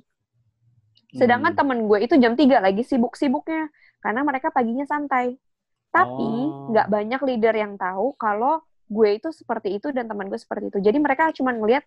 Sedangkan 1.15 1.55
Hmm. 1.55 1.61
temen 1.63 1.79
gue 1.87 1.99
itu 2.03 2.15
jam 2.19 2.35
3 2.35 2.59
lagi 2.59 2.83
sibuk-sibuknya. 2.83 3.71
Karena 4.03 4.27
mereka 4.27 4.51
paginya 4.51 4.83
santai. 4.83 5.39
Tapi 5.89 6.29
Oh. 6.29 6.69
nggak 6.71 6.87
banyak 6.87 7.21
leader 7.25 7.55
yang 7.55 7.75
tahu 7.75 8.13
kalau 8.15 8.61
gue 8.89 9.09
itu 9.17 9.29
seperti 9.33 9.77
itu 9.77 9.93
dan 9.93 10.09
teman 10.09 10.29
gue 10.29 10.37
seperti 10.37 10.69
itu. 10.69 10.79
Jadi 10.81 10.99
mereka 10.99 11.29
cuma 11.33 11.53
ngelihat, 11.53 11.85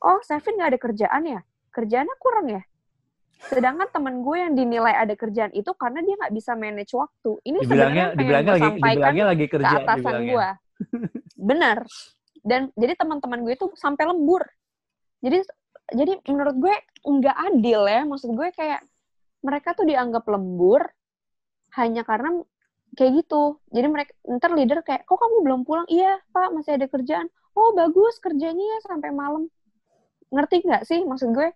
oh 0.00 0.20
Sevin 0.24 0.56
nggak 0.56 0.70
ada 0.76 0.80
kerjaan 0.80 1.22
ya? 1.24 1.40
Kerjaannya 1.72 2.16
kurang 2.16 2.46
ya? 2.48 2.62
Sedangkan 3.38 3.86
temen 3.94 4.26
gue 4.26 4.36
yang 4.36 4.52
dinilai 4.52 4.94
ada 4.98 5.14
kerjaan 5.14 5.54
itu 5.54 5.70
karena 5.78 6.02
dia 6.02 6.14
nggak 6.18 6.34
bisa 6.34 6.52
manage 6.58 6.92
waktu. 6.92 7.30
Ini 7.46 7.58
Dibilangnya, 7.62 7.66
sebenarnya 7.68 8.06
dibilangnya 8.18 8.52
lagi, 8.52 8.68
dibilangnya 8.82 9.24
lagi 9.30 9.44
ke 9.44 9.52
kerja. 9.54 9.76
atasan 9.78 9.96
dibilangnya. 9.96 10.32
gue. 10.32 10.48
Bener. 11.38 11.78
Dan 12.42 12.60
jadi 12.74 12.92
teman-teman 12.96 13.38
gue 13.44 13.54
itu 13.54 13.66
sampai 13.76 14.04
lembur. 14.08 14.42
Jadi 15.20 15.38
jadi 15.88 16.12
menurut 16.26 16.56
gue 16.58 16.74
nggak 17.04 17.36
adil 17.52 17.80
ya. 17.86 18.00
Maksud 18.04 18.30
gue 18.34 18.48
kayak 18.52 18.80
mereka 19.38 19.70
tuh 19.72 19.86
dianggap 19.86 20.26
lembur 20.26 20.82
hanya 21.76 22.02
karena 22.02 22.42
kayak 22.98 23.22
gitu. 23.22 23.62
Jadi 23.70 23.86
mereka 23.86 24.10
ntar 24.26 24.50
leader 24.58 24.82
kayak, 24.82 25.06
kok 25.06 25.22
kamu 25.22 25.46
belum 25.46 25.60
pulang? 25.62 25.86
Iya 25.86 26.18
pak, 26.34 26.50
masih 26.50 26.74
ada 26.74 26.90
kerjaan. 26.90 27.30
Oh 27.54 27.70
bagus 27.78 28.18
kerjanya 28.18 28.58
ya 28.58 28.78
sampai 28.90 29.14
malam. 29.14 29.46
Ngerti 30.34 30.66
nggak 30.66 30.82
sih 30.82 31.06
maksud 31.06 31.30
gue? 31.30 31.54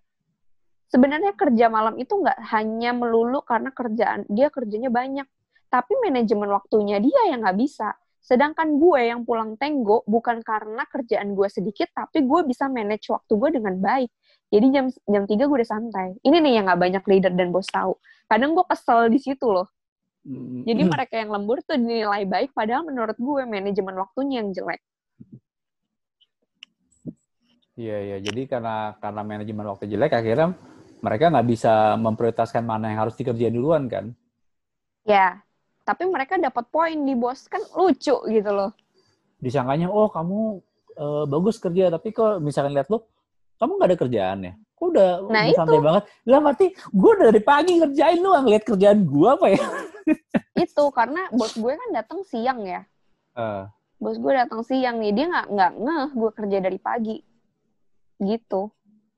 Sebenarnya 0.87 1.35
kerja 1.35 1.67
malam 1.67 1.99
itu 1.99 2.15
nggak 2.15 2.39
hanya 2.55 2.95
melulu 2.95 3.43
karena 3.43 3.75
kerjaan 3.75 4.23
dia 4.31 4.47
kerjanya 4.47 4.87
banyak, 4.87 5.27
tapi 5.67 5.93
manajemen 5.99 6.47
waktunya 6.47 7.03
dia 7.03 7.33
yang 7.35 7.43
nggak 7.43 7.59
bisa. 7.59 7.91
Sedangkan 8.23 8.79
gue 8.79 9.01
yang 9.03 9.27
pulang 9.27 9.59
tenggo 9.59 10.07
bukan 10.07 10.39
karena 10.47 10.87
kerjaan 10.87 11.35
gue 11.35 11.49
sedikit, 11.51 11.91
tapi 11.91 12.23
gue 12.23 12.39
bisa 12.47 12.71
manage 12.71 13.11
waktu 13.11 13.35
gue 13.35 13.49
dengan 13.59 13.75
baik. 13.83 14.07
Jadi 14.47 14.65
jam 14.69 14.85
jam 15.09 15.23
3 15.27 15.33
gue 15.33 15.57
udah 15.59 15.67
santai. 15.67 16.15
Ini 16.23 16.37
nih 16.39 16.61
yang 16.61 16.71
nggak 16.71 16.79
banyak 16.79 17.03
leader 17.09 17.33
dan 17.35 17.51
bos 17.51 17.67
tahu. 17.67 17.99
Kadang 18.31 18.55
gue 18.55 18.63
kesel 18.69 19.11
di 19.11 19.19
situ 19.19 19.49
loh. 19.49 19.67
Hmm. 20.23 20.63
Jadi 20.63 20.83
mereka 20.93 21.15
yang 21.19 21.31
lembur 21.31 21.59
tuh 21.63 21.75
dinilai 21.75 22.23
baik, 22.23 22.55
padahal 22.55 22.87
menurut 22.87 23.15
gue 23.19 23.41
manajemen 23.43 23.95
waktunya 23.99 24.43
yang 24.43 24.49
jelek. 24.55 24.81
Iya 27.73 27.97
iya. 28.05 28.17
Jadi 28.21 28.45
karena 28.45 28.93
karena 29.01 29.21
manajemen 29.25 29.65
waktu 29.65 29.89
jelek 29.89 30.13
akhirnya 30.13 30.53
mereka 31.03 31.33
nggak 31.33 31.47
bisa 31.49 31.97
memprioritaskan 31.97 32.63
mana 32.63 32.93
yang 32.93 32.99
harus 33.03 33.17
dikerjain 33.17 33.53
duluan 33.53 33.89
kan? 33.89 34.13
Ya, 35.03 35.43
tapi 35.83 36.07
mereka 36.07 36.39
dapat 36.39 36.69
poin 36.71 36.95
di 36.95 37.11
bos 37.17 37.49
kan 37.51 37.59
lucu 37.75 38.15
gitu 38.29 38.51
loh. 38.53 38.71
Disangkanya 39.41 39.91
oh 39.91 40.07
kamu 40.07 40.63
eh, 40.95 41.25
bagus 41.27 41.59
kerja 41.59 41.91
tapi 41.91 42.15
kok 42.15 42.39
misalkan 42.39 42.77
lihat 42.77 42.87
lo 42.87 43.09
kamu 43.59 43.71
nggak 43.75 43.89
ada 43.89 43.99
kerjaan 43.99 44.39
ya? 44.47 44.53
Kok 44.77 44.85
udah, 44.93 45.09
Nah, 45.27 45.43
udah 45.49 45.57
santai 45.57 45.81
banget? 45.81 46.03
Lah 46.29 46.39
berarti 46.39 46.67
gue 46.71 47.11
dari 47.19 47.41
pagi 47.41 47.73
ngerjain 47.81 48.19
lu 48.21 48.27
nggak 48.31 48.43
ngeliat 48.47 48.63
kerjaan 48.63 48.99
gue 49.03 49.27
apa 49.27 49.47
ya? 49.49 49.63
Itu 50.53 50.83
karena 50.93 51.27
bos 51.33 51.55
gue 51.57 51.73
kan 51.73 51.89
datang 51.91 52.21
siang 52.27 52.61
ya. 52.63 52.85
Eh, 53.33 53.65
Bos 53.97 54.19
gue 54.19 54.33
datang 54.35 54.67
siang 54.67 54.99
nih, 54.99 55.15
dia 55.15 55.25
nggak 55.31 55.47
nggak 55.47 55.71
ngeh 55.79 56.09
gue 56.11 56.31
kerja 56.35 56.57
dari 56.59 56.79
pagi. 56.79 57.17
Gitu. 58.19 58.67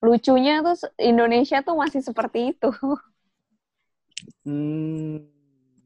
Lucunya 0.05 0.61
tuh 0.61 0.77
Indonesia 1.01 1.65
tuh 1.65 1.73
masih 1.73 2.05
seperti 2.05 2.53
itu. 2.53 2.69
hmm, 4.45 5.25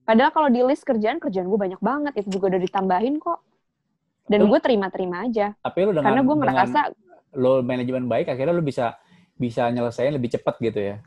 Padahal 0.04 0.32
kalau 0.36 0.50
di 0.52 0.60
list 0.66 0.84
kerjaan, 0.84 1.22
kerjaan 1.22 1.48
gue 1.48 1.60
banyak 1.60 1.80
banget. 1.80 2.14
Itu 2.20 2.38
juga 2.40 2.52
udah 2.52 2.62
ditambahin 2.62 3.16
kok. 3.24 3.40
Dan 4.30 4.46
gue 4.46 4.60
terima-terima 4.62 5.26
aja. 5.26 5.58
tapi 5.58 5.90
lu 5.90 5.96
dengan 5.96 6.06
Karena 6.06 6.22
gue 6.22 6.36
ngerasa, 6.38 6.80
lo 7.40 7.66
manajemen 7.66 8.06
baik 8.06 8.30
akhirnya 8.30 8.54
lu 8.54 8.62
bisa 8.62 8.94
bisa 9.40 9.66
nyelesain 9.72 10.14
lebih 10.14 10.30
cepat 10.38 10.60
gitu 10.62 10.78
ya? 10.94 10.98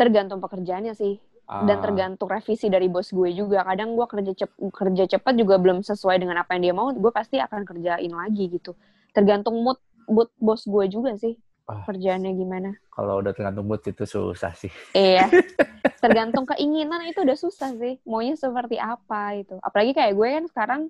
tergantung 0.00 0.40
pekerjaannya 0.40 0.96
sih. 0.96 1.20
Dan 1.50 1.76
Ah, 1.78 1.82
tergantung 1.82 2.30
revisi 2.30 2.70
dari 2.70 2.86
bos 2.86 3.10
gue 3.10 3.34
juga. 3.34 3.66
Kadang 3.66 3.98
gue 3.98 4.06
kerja 4.06 4.32
cep 4.38 4.50
kerja 4.70 5.04
cepat 5.18 5.34
juga 5.34 5.58
belum 5.58 5.82
sesuai 5.82 6.22
dengan 6.22 6.38
apa 6.46 6.54
yang 6.54 6.62
dia 6.70 6.74
mau, 6.78 6.94
gue 6.94 7.10
pasti 7.10 7.42
akan 7.42 7.66
kerjain 7.66 8.12
lagi 8.14 8.54
gitu. 8.54 8.78
Tergantung 9.10 9.58
mood, 9.58 9.82
mood 10.06 10.30
bos 10.38 10.62
gue 10.62 10.86
juga 10.86 11.18
sih. 11.18 11.34
Ah. 11.66 11.82
Kerjaannya 11.90 12.38
gimana. 12.38 12.70
Kalau 12.94 13.18
udah 13.18 13.34
tergantung 13.34 13.66
mood 13.66 13.82
itu 13.82 14.06
susah 14.06 14.54
sih. 14.54 14.70
Iya. 14.94 15.26
Tergantung 16.02 16.46
keinginan 16.46 17.02
itu 17.10 17.26
udah 17.26 17.34
susah 17.34 17.74
sih. 17.74 17.98
Maunya 18.06 18.38
seperti 18.38 18.78
apa 18.78 19.34
itu. 19.34 19.58
Apalagi 19.58 19.90
kayak 19.90 20.14
gue 20.14 20.28
kan 20.30 20.44
sekarang 20.54 20.80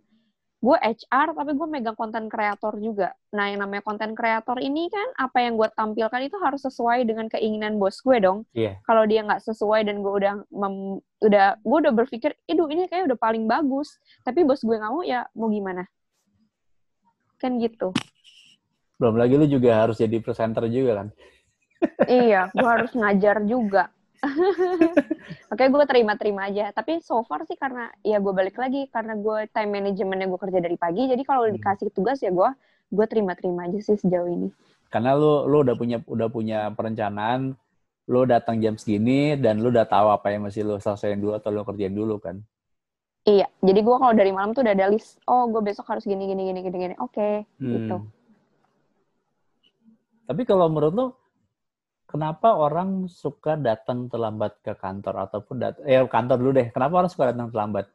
gue 0.60 0.76
HR 0.76 1.32
tapi 1.32 1.56
gue 1.56 1.68
megang 1.72 1.96
konten 1.96 2.28
kreator 2.28 2.76
juga. 2.76 3.16
Nah, 3.32 3.48
yang 3.48 3.64
namanya 3.64 3.80
konten 3.80 4.12
kreator 4.12 4.60
ini 4.60 4.92
kan 4.92 5.08
apa 5.16 5.40
yang 5.40 5.56
gue 5.56 5.64
tampilkan 5.72 6.20
itu 6.20 6.36
harus 6.36 6.60
sesuai 6.68 7.08
dengan 7.08 7.32
keinginan 7.32 7.80
bos 7.80 7.96
gue 8.04 8.20
dong. 8.20 8.44
Iya. 8.52 8.76
Kalau 8.84 9.08
dia 9.08 9.24
nggak 9.24 9.40
sesuai 9.40 9.88
dan 9.88 10.04
gue 10.04 10.12
udah 10.12 10.44
mem- 10.52 11.00
udah 11.24 11.56
gue 11.64 11.78
udah 11.80 11.92
berpikir, 11.96 12.36
"Iduh, 12.44 12.68
ini 12.68 12.92
kayak 12.92 13.08
udah 13.08 13.18
paling 13.18 13.48
bagus." 13.48 13.96
Tapi 14.20 14.44
bos 14.44 14.60
gue 14.60 14.76
nggak 14.76 14.92
mau 14.92 15.00
ya 15.00 15.24
mau 15.32 15.48
gimana? 15.48 15.88
Kan 17.40 17.56
gitu. 17.56 17.96
Belum 19.00 19.16
lagi 19.16 19.40
lu 19.40 19.48
juga 19.48 19.80
harus 19.80 19.96
jadi 19.96 20.20
presenter 20.20 20.68
juga 20.68 21.04
kan? 21.04 21.08
iya, 22.04 22.52
gue 22.52 22.68
harus 22.68 22.92
ngajar 22.92 23.40
juga. 23.48 23.88
Oke, 25.52 25.64
gue 25.66 25.84
terima-terima 25.88 26.52
aja. 26.52 26.70
Tapi 26.76 27.00
so 27.00 27.24
far 27.24 27.42
sih 27.48 27.56
karena 27.56 27.88
ya 28.04 28.20
gue 28.20 28.32
balik 28.32 28.56
lagi 28.60 28.86
karena 28.92 29.16
gue 29.16 29.48
time 29.50 29.70
managementnya 29.80 30.28
gue 30.28 30.40
kerja 30.40 30.60
dari 30.60 30.76
pagi. 30.76 31.08
Jadi 31.08 31.22
kalau 31.24 31.48
Hmm. 31.48 31.56
dikasih 31.56 31.88
tugas 31.92 32.20
ya 32.20 32.30
gue 32.30 32.50
gue 32.90 33.06
terima-terima 33.06 33.70
aja 33.70 33.78
sih 33.80 33.96
sejauh 33.96 34.28
ini. 34.28 34.48
Karena 34.90 35.14
lu 35.14 35.46
lu 35.46 35.62
udah 35.62 35.76
punya 35.78 36.02
udah 36.04 36.28
punya 36.28 36.58
perencanaan, 36.74 37.54
lu 38.10 38.20
datang 38.26 38.58
jam 38.58 38.74
segini 38.74 39.38
dan 39.38 39.62
lu 39.62 39.70
udah 39.70 39.86
tahu 39.86 40.10
apa 40.10 40.34
yang 40.34 40.42
mesti 40.46 40.66
lu 40.66 40.76
selesaiin 40.82 41.22
dulu 41.22 41.38
atau 41.38 41.50
lu 41.54 41.62
kerjain 41.62 41.94
dulu 41.94 42.18
kan? 42.18 42.42
Iya, 43.22 43.46
jadi 43.60 43.80
gue 43.84 43.96
kalau 44.00 44.14
dari 44.16 44.32
malam 44.32 44.56
tuh 44.56 44.64
udah 44.64 44.74
ada 44.74 44.88
list. 44.90 45.20
Oh, 45.28 45.46
gue 45.52 45.60
besok 45.62 45.86
harus 45.92 46.02
gini 46.08 46.24
gini 46.26 46.50
gini 46.50 46.60
gini 46.64 46.76
gini. 46.88 46.94
Oke, 46.98 47.44
Hmm. 47.60 47.72
gitu. 47.78 47.96
Tapi 50.26 50.42
kalau 50.46 50.66
menurut 50.70 50.94
lu 50.94 51.06
kenapa 52.10 52.52
orang 52.58 53.06
suka 53.06 53.54
datang 53.54 54.10
terlambat 54.10 54.58
ke 54.60 54.74
kantor 54.74 55.30
ataupun 55.30 55.54
dat 55.62 55.78
eh 55.86 56.02
kantor 56.02 56.36
dulu 56.42 56.52
deh. 56.58 56.68
Kenapa 56.74 56.98
orang 56.98 57.10
suka 57.10 57.30
datang 57.30 57.48
terlambat? 57.48 57.86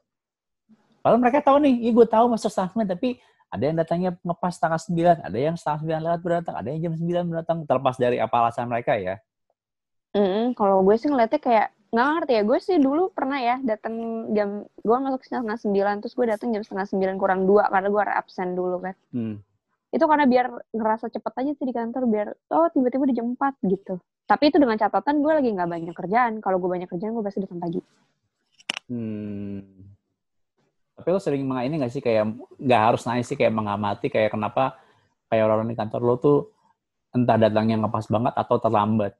Padahal 1.03 1.21
mereka 1.21 1.43
tahu 1.43 1.61
nih, 1.61 1.85
iya 1.85 1.91
gue 1.93 2.07
tahu 2.09 2.25
masuk 2.33 2.49
sembilan, 2.49 2.89
tapi 2.89 3.21
ada 3.53 3.61
yang 3.61 3.77
datangnya 3.77 4.11
ngepas 4.25 4.57
setengah 4.57 4.79
sembilan, 4.81 5.15
ada 5.21 5.37
yang 5.37 5.55
setengah 5.59 5.79
sembilan 5.85 5.99
lewat 6.01 6.19
berdatang, 6.25 6.55
ada 6.57 6.67
yang 6.73 6.79
jam 6.81 6.93
sembilan 6.97 7.23
berdatang, 7.29 7.57
terlepas 7.69 7.95
dari 8.01 8.17
apa 8.17 8.35
alasan 8.41 8.65
mereka 8.65 8.97
ya. 8.97 9.15
Mm-mm, 10.17 10.57
kalau 10.57 10.81
gue 10.81 10.95
sih 10.95 11.11
ngeliatnya 11.11 11.37
kayak 11.43 11.67
nggak 11.91 12.07
ngerti 12.07 12.33
ya. 12.33 12.43
Gue 12.47 12.59
sih 12.63 12.77
dulu 12.79 13.11
pernah 13.11 13.37
ya 13.37 13.55
datang 13.61 13.93
jam 14.31 14.63
gue 14.63 14.97
masuk 14.97 15.21
setengah 15.27 15.59
sembilan 15.59 15.95
terus 16.01 16.13
gue 16.15 16.25
datang 16.25 16.49
jam 16.55 16.63
setengah 16.63 16.87
sembilan 16.87 17.15
kurang 17.19 17.41
dua 17.43 17.67
karena 17.67 17.87
gue 17.91 18.01
absen 18.01 18.49
dulu 18.55 18.77
kan. 18.79 18.95
Hmm. 19.11 19.35
Itu 19.95 20.03
karena 20.03 20.27
biar 20.27 20.51
ngerasa 20.75 21.07
cepet 21.07 21.33
aja 21.39 21.51
sih 21.55 21.63
di 21.63 21.71
kantor 21.71 22.03
biar 22.11 22.27
oh 22.51 22.67
tiba-tiba 22.67 23.07
di 23.07 23.15
jam 23.15 23.31
4 23.31 23.63
gitu. 23.63 23.95
Tapi 24.27 24.51
itu 24.51 24.59
dengan 24.59 24.75
catatan 24.75 25.23
gue 25.23 25.31
lagi 25.31 25.49
nggak 25.55 25.69
banyak 25.71 25.95
kerjaan. 25.95 26.43
Kalau 26.43 26.59
gue 26.59 26.67
banyak 26.67 26.91
kerjaan 26.91 27.15
gue 27.15 27.23
pasti 27.23 27.39
datang 27.47 27.63
pagi. 27.63 27.79
Hmm. 28.91 29.63
Tapi 30.99 31.07
lo 31.07 31.19
sering 31.23 31.47
meng 31.47 31.63
ini 31.63 31.79
nggak 31.79 31.93
sih 31.95 32.03
kayak 32.03 32.27
nggak 32.59 32.81
harus 32.91 33.07
nanya 33.07 33.23
sih 33.23 33.39
kayak 33.39 33.55
mengamati 33.55 34.11
kayak 34.11 34.35
kenapa 34.35 34.75
kayak 35.31 35.47
orang-orang 35.47 35.71
di 35.71 35.79
kantor 35.79 36.01
lo 36.03 36.15
tuh 36.19 36.39
entah 37.15 37.39
datangnya 37.39 37.79
ngepas 37.79 38.11
banget 38.11 38.33
atau 38.35 38.59
terlambat. 38.59 39.15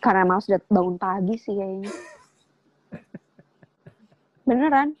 karena 0.00 0.24
malas 0.24 0.48
udah 0.48 0.64
bangun 0.72 0.96
pagi 0.96 1.36
sih 1.36 1.52
kayaknya. 1.52 1.92
Beneran 4.48 4.96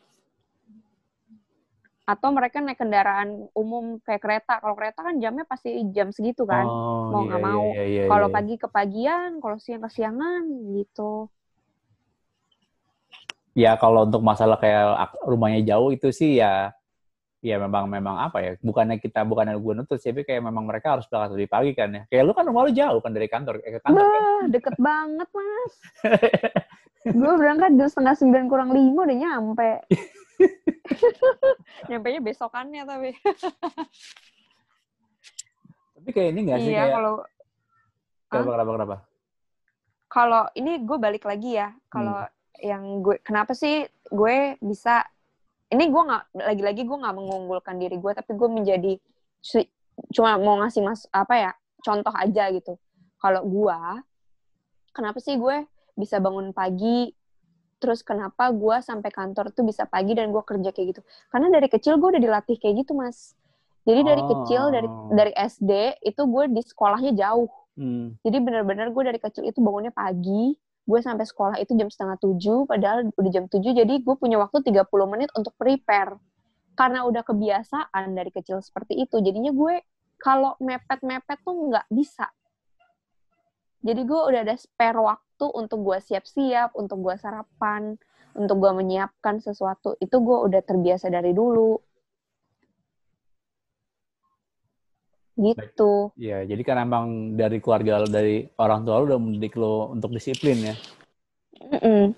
atau 2.10 2.34
mereka 2.34 2.58
naik 2.58 2.82
kendaraan 2.82 3.46
umum 3.54 4.02
kayak 4.02 4.18
kereta. 4.18 4.58
Kalau 4.58 4.74
kereta 4.74 5.06
kan 5.06 5.14
jamnya 5.22 5.46
pasti 5.46 5.70
jam 5.94 6.10
segitu 6.10 6.42
kan. 6.42 6.66
Oh, 6.66 7.14
mau 7.14 7.22
nggak 7.22 7.38
iya, 7.38 7.46
mau. 7.46 7.64
iya, 7.70 7.84
iya, 7.86 8.04
kalau 8.10 8.26
iya. 8.26 8.34
pagi 8.34 8.54
kepagian 8.58 9.30
kalau 9.38 9.56
siang 9.62 9.82
kesiangan 9.86 10.42
gitu. 10.74 11.30
Ya 13.54 13.78
kalau 13.78 14.06
untuk 14.06 14.22
masalah 14.26 14.58
kayak 14.58 15.10
ak- 15.10 15.22
rumahnya 15.26 15.62
jauh 15.62 15.94
itu 15.94 16.10
sih 16.10 16.42
ya 16.42 16.74
ya 17.40 17.56
memang 17.56 17.88
memang 17.88 18.20
apa 18.20 18.44
ya 18.44 18.52
bukannya 18.60 19.00
kita 19.00 19.24
bukannya 19.24 19.56
gue 19.56 19.72
nuntut 19.72 19.96
sih 19.96 20.12
tapi 20.12 20.28
kayak 20.28 20.44
memang 20.44 20.68
mereka 20.68 21.00
harus 21.00 21.08
berangkat 21.08 21.38
lebih 21.38 21.50
pagi 21.50 21.72
kan 21.78 21.88
ya. 21.94 22.02
Kayak 22.10 22.22
lu 22.26 22.32
kan 22.34 22.44
rumah 22.46 22.66
lu 22.66 22.72
jauh 22.74 22.98
kan 22.98 23.14
dari 23.14 23.30
kantor 23.30 23.62
eh, 23.62 23.78
ke 23.78 23.80
kantor 23.86 24.06
kan? 24.10 24.22
Bah, 24.26 24.42
deket 24.50 24.76
banget 24.82 25.28
mas. 25.30 25.74
Gue 27.00 27.32
berangkat 27.38 27.70
jam 27.78 27.88
setengah 27.88 28.14
sembilan 28.18 28.44
kurang 28.50 28.70
lima 28.74 29.06
udah 29.06 29.18
nyampe 29.18 29.70
nyampe 31.88 32.06
nya 32.10 32.20
besokannya 32.20 32.82
tapi. 32.84 33.10
Tapi 36.00 36.08
kayak 36.10 36.28
ini 36.32 36.40
nggak 36.48 36.58
sih 36.60 36.72
iya 36.72 36.80
kayak 36.88 36.94
kalau 36.96 37.14
kenapa 38.30 38.50
kenapa 38.56 38.70
kenapa? 38.72 38.96
Kalau 40.10 40.42
ini 40.58 40.72
gue 40.82 40.98
balik 40.98 41.24
lagi 41.28 41.60
ya 41.60 41.70
kalau 41.86 42.18
Hmm. 42.20 42.34
yang 42.60 42.82
gue 43.00 43.16
kenapa 43.24 43.56
sih 43.56 43.88
gue 44.10 44.58
bisa 44.60 45.06
ini 45.70 45.86
gue 45.86 46.02
nggak 46.02 46.24
lagi-lagi 46.34 46.82
gue 46.84 46.98
nggak 46.98 47.16
mengunggulkan 47.16 47.78
diri 47.78 47.96
gue 47.96 48.12
tapi 48.12 48.36
gue 48.36 48.48
menjadi 48.50 48.92
cuma 50.12 50.36
mau 50.36 50.60
ngasih 50.60 50.82
mas 50.84 51.06
apa 51.08 51.34
ya 51.36 51.52
contoh 51.80 52.12
aja 52.12 52.52
gitu. 52.52 52.76
Kalau 53.16 53.44
gue 53.48 53.80
kenapa 54.92 55.20
sih 55.22 55.38
gue 55.38 55.64
bisa 55.96 56.20
bangun 56.20 56.52
pagi 56.52 57.12
terus 57.80 58.04
kenapa 58.04 58.52
gue 58.52 58.76
sampai 58.84 59.08
kantor 59.08 59.50
tuh 59.50 59.64
bisa 59.64 59.88
pagi 59.88 60.12
dan 60.12 60.28
gue 60.30 60.42
kerja 60.44 60.70
kayak 60.70 60.86
gitu 60.94 61.00
karena 61.32 61.48
dari 61.48 61.66
kecil 61.66 61.96
gue 61.96 62.08
udah 62.12 62.22
dilatih 62.22 62.60
kayak 62.60 62.84
gitu 62.84 62.92
mas 62.94 63.32
Jadi 63.80 64.00
dari 64.04 64.20
Oh. 64.20 64.28
kecil 64.28 64.62
dari 64.68 64.88
dari 65.16 65.32
SD 65.32 66.04
itu 66.04 66.22
gue 66.28 66.52
di 66.52 66.60
sekolahnya 66.60 67.16
jauh. 67.16 67.48
Hmm. 67.80 68.12
Jadi 68.20 68.36
benar-benar 68.44 68.92
gue 68.92 69.02
dari 69.08 69.16
kecil 69.16 69.48
itu 69.48 69.56
bangunnya 69.64 69.88
pagi, 69.88 70.52
gue 70.84 71.00
sampai 71.00 71.24
sekolah 71.24 71.56
itu 71.56 71.72
jam 71.72 71.88
setengah 71.88 72.20
tujuh, 72.20 72.68
padahal 72.68 73.08
udah 73.16 73.30
jam 73.32 73.48
tujuh, 73.48 73.72
jadi 73.72 74.04
gue 74.04 74.14
punya 74.20 74.36
waktu 74.36 74.60
30 74.60 74.84
menit 75.08 75.32
untuk 75.32 75.56
prepare. 75.56 76.20
Karena 76.76 77.08
udah 77.08 77.24
kebiasaan 77.24 78.12
dari 78.12 78.28
kecil 78.28 78.60
seperti 78.60 79.00
itu, 79.00 79.16
jadinya 79.24 79.48
gue 79.48 79.80
kalau 80.20 80.60
mepet-mepet 80.60 81.40
tuh 81.40 81.56
nggak 81.72 81.88
bisa. 81.88 82.28
Jadi 83.80 84.04
gue 84.04 84.20
udah 84.20 84.40
ada 84.44 84.56
spare 84.60 85.00
waktu 85.00 85.46
untuk 85.56 85.80
gue 85.88 85.98
siap-siap, 86.04 86.76
untuk 86.76 87.00
gue 87.00 87.16
sarapan, 87.16 87.96
untuk 88.36 88.60
gue 88.60 88.72
menyiapkan 88.76 89.40
sesuatu. 89.40 89.96
Itu 89.96 90.20
gue 90.20 90.38
udah 90.52 90.60
terbiasa 90.60 91.08
dari 91.08 91.32
dulu. 91.32 91.80
Gitu. 95.40 96.12
Iya, 96.20 96.44
jadi 96.44 96.60
kan 96.60 96.76
emang 96.84 97.32
dari 97.40 97.64
keluarga 97.64 98.04
lo, 98.04 98.06
dari 98.12 98.44
orang 98.60 98.84
tua 98.84 99.00
lo 99.00 99.04
udah 99.08 99.20
mendidik 99.20 99.56
lo 99.56 99.88
untuk 99.88 100.12
disiplin 100.12 100.60
ya. 100.60 100.74
Mm-mm. 101.64 102.12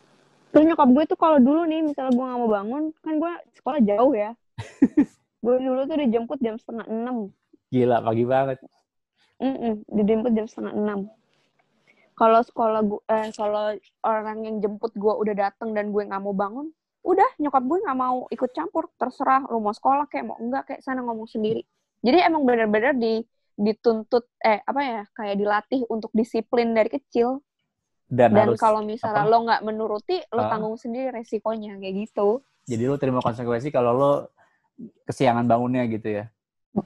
Terus 0.51 0.65
nyokap 0.67 0.91
gue 0.91 1.05
tuh 1.15 1.19
kalau 1.19 1.39
dulu 1.39 1.63
nih, 1.71 1.87
misalnya 1.87 2.11
gue 2.11 2.27
gak 2.27 2.41
mau 2.43 2.51
bangun, 2.51 2.85
kan 3.07 3.15
gue 3.23 3.33
sekolah 3.55 3.81
jauh 3.87 4.13
ya. 4.19 4.35
gue 5.47 5.57
dulu 5.63 5.87
tuh 5.87 5.97
dijemput 6.03 6.39
jam 6.43 6.59
setengah 6.59 6.91
enam. 6.91 7.31
Gila, 7.71 8.03
pagi 8.03 8.25
banget. 8.27 8.59
Mm-mm, 9.39 9.87
dijemput 9.87 10.35
jam 10.35 10.51
setengah 10.51 10.75
enam. 10.75 11.01
Kalau 12.13 12.41
sekolah 12.41 12.81
gue, 12.85 13.01
eh, 13.09 13.29
kalau 13.33 13.73
orang 14.05 14.39
yang 14.45 14.57
jemput 14.61 14.93
gue 14.93 15.13
udah 15.13 15.35
dateng 15.35 15.73
dan 15.73 15.91
gue 15.91 16.03
nggak 16.05 16.21
mau 16.21 16.33
bangun, 16.33 16.69
udah 17.03 17.29
nyokap 17.41 17.65
gue 17.65 17.79
nggak 17.83 17.99
mau 17.99 18.29
ikut 18.29 18.51
campur, 18.53 18.93
terserah 18.95 19.49
lu 19.49 19.59
mau 19.59 19.73
sekolah 19.73 20.07
kayak 20.07 20.25
mau 20.29 20.37
enggak 20.37 20.69
kayak 20.69 20.81
sana 20.85 21.01
ngomong 21.01 21.27
sendiri. 21.27 21.65
Jadi 22.03 22.19
emang 22.21 22.45
benar-benar 22.45 22.93
di 22.95 23.25
dituntut 23.53 24.27
eh 24.41 24.61
apa 24.61 24.81
ya 24.81 25.03
kayak 25.13 25.37
dilatih 25.37 25.81
untuk 25.87 26.09
disiplin 26.13 26.73
dari 26.73 26.89
kecil 26.89 27.45
Dan, 28.09 28.33
dan 28.33 28.49
harus, 28.49 28.59
kalau 28.59 28.81
misalnya 28.81 29.25
apa? 29.25 29.31
lo 29.31 29.39
nggak 29.45 29.61
menuruti 29.63 30.17
lo 30.33 30.41
Ah. 30.41 30.49
tanggung 30.49 30.77
sendiri 30.77 31.13
resikonya 31.13 31.77
kayak 31.77 31.95
gitu. 32.09 32.41
jadi 32.65 32.89
lo 32.89 32.97
terima 32.97 33.21
konsekuensi 33.21 33.69
kalau 33.69 33.93
lo 33.93 34.13
kesiangan 35.05 35.45
bangunnya 35.45 35.85
gitu 35.87 36.09
ya. 36.13 36.25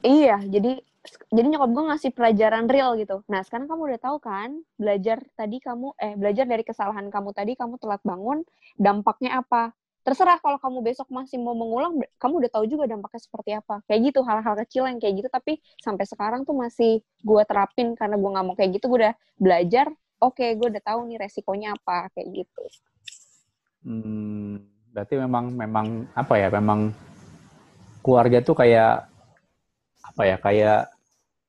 Iya, 0.03 0.43
jadi 0.43 0.83
jadi 1.27 1.47
nyokap 1.51 1.69
gue 1.71 1.83
ngasih 1.91 2.11
pelajaran 2.15 2.65
real 2.71 2.95
gitu. 2.95 3.23
Nah, 3.27 3.43
sekarang 3.43 3.67
kamu 3.67 3.81
udah 3.93 3.99
tahu 3.99 4.17
kan, 4.23 4.63
belajar 4.79 5.19
tadi 5.35 5.59
kamu 5.59 5.95
eh 5.99 6.15
belajar 6.15 6.45
dari 6.47 6.63
kesalahan 6.63 7.07
kamu 7.11 7.29
tadi 7.35 7.55
kamu 7.59 7.75
telat 7.79 8.01
bangun, 8.03 8.47
dampaknya 8.79 9.39
apa? 9.43 9.75
Terserah 10.07 10.39
kalau 10.39 10.55
kamu 10.55 10.87
besok 10.87 11.11
masih 11.11 11.35
mau 11.35 11.51
mengulang, 11.51 11.99
kamu 12.15 12.39
udah 12.39 12.51
tahu 12.51 12.63
juga 12.63 12.87
dampaknya 12.87 13.19
seperti 13.19 13.51
apa. 13.59 13.83
Kayak 13.91 13.99
gitu 14.07 14.19
hal-hal 14.23 14.55
kecil 14.63 14.83
yang 14.87 15.03
kayak 15.03 15.19
gitu 15.19 15.27
tapi 15.27 15.59
sampai 15.83 16.07
sekarang 16.07 16.47
tuh 16.47 16.55
masih 16.55 17.03
gue 17.03 17.43
terapin 17.43 17.91
karena 17.91 18.15
gue 18.15 18.29
nggak 18.31 18.45
mau 18.47 18.55
kayak 18.55 18.79
gitu, 18.79 18.87
gue 18.87 18.99
udah 19.03 19.15
belajar. 19.35 19.91
Oke, 20.17 20.55
gue 20.55 20.67
udah 20.71 20.81
tahu 20.81 21.11
nih 21.11 21.19
resikonya 21.19 21.75
apa 21.75 22.07
kayak 22.15 22.27
gitu. 22.33 22.63
Hmm, 23.83 24.63
berarti 24.95 25.13
memang 25.19 25.51
memang 25.53 25.87
apa 26.15 26.33
ya? 26.39 26.47
Memang 26.55 26.95
keluarga 27.99 28.39
tuh 28.39 28.55
kayak 28.55 29.11
apa 30.07 30.21
ya? 30.23 30.39
Kayak 30.39 30.96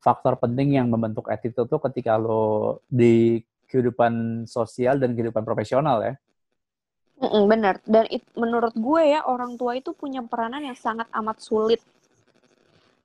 faktor 0.08 0.40
penting 0.40 0.72
yang 0.80 0.88
membentuk 0.88 1.28
attitude 1.28 1.68
tuh 1.68 1.80
ketika 1.84 2.16
lo 2.16 2.80
di 2.88 3.44
kehidupan 3.68 4.44
sosial 4.48 4.96
dan 4.96 5.12
kehidupan 5.12 5.44
profesional 5.44 6.00
ya. 6.00 6.14
Mm-mm, 7.20 7.44
bener. 7.52 7.74
Dan 7.84 8.08
it- 8.08 8.32
menurut 8.32 8.72
gue 8.72 9.02
ya, 9.12 9.20
orang 9.28 9.60
tua 9.60 9.76
itu 9.76 9.90
punya 9.92 10.24
peranan 10.24 10.64
yang 10.64 10.78
sangat 10.78 11.04
amat 11.12 11.36
sulit. 11.44 11.80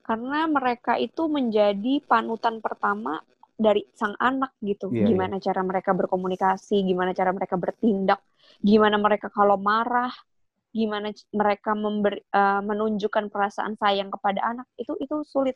Karena 0.07 0.47
mereka 0.47 0.95
itu 0.99 1.27
menjadi 1.27 1.93
panutan 2.03 2.63
pertama 2.63 3.19
dari 3.55 3.83
sang 3.95 4.15
anak 4.19 4.51
gitu. 4.63 4.91
Iya, 4.91 5.11
gimana 5.11 5.35
cara 5.39 5.61
mereka 5.63 5.91
berkomunikasi, 5.95 6.75
gimana 6.83 7.11
cara 7.15 7.31
mereka 7.31 7.55
bertindak, 7.55 8.19
gimana 8.63 8.95
mereka 8.99 9.27
kalau 9.31 9.55
marah, 9.59 10.11
gimana 10.75 11.11
mereka 11.31 11.71
memberi, 11.75 12.19
eh, 12.19 12.61
menunjukkan 12.63 13.25
perasaan 13.31 13.73
sayang 13.79 14.09
kepada 14.11 14.41
anak. 14.43 14.67
Itu 14.79 14.95
itu 14.99 15.23
sulit. 15.23 15.55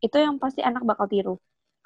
Itu 0.00 0.16
yang 0.20 0.36
pasti 0.40 0.60
anak 0.60 0.84
bakal 0.84 1.06
tiru. 1.08 1.34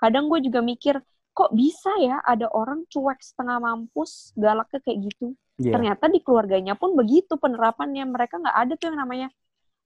Kadang 0.00 0.32
gue 0.32 0.40
juga 0.40 0.64
mikir, 0.64 0.98
kok 1.36 1.50
bisa 1.52 1.92
ya 2.00 2.18
ada 2.24 2.48
orang 2.50 2.84
cuek 2.88 3.20
setengah 3.22 3.60
mampus, 3.62 4.32
galaknya 4.34 4.80
kayak 4.82 4.98
gitu 5.12 5.36
Iya. 5.60 5.76
ternyata 5.76 6.08
di 6.08 6.24
keluarganya 6.24 6.72
pun 6.72 6.96
begitu 6.96 7.36
penerapannya 7.36 8.08
mereka 8.08 8.40
nggak 8.40 8.56
ada 8.64 8.72
tuh 8.80 8.86
yang 8.88 8.98
namanya 9.04 9.28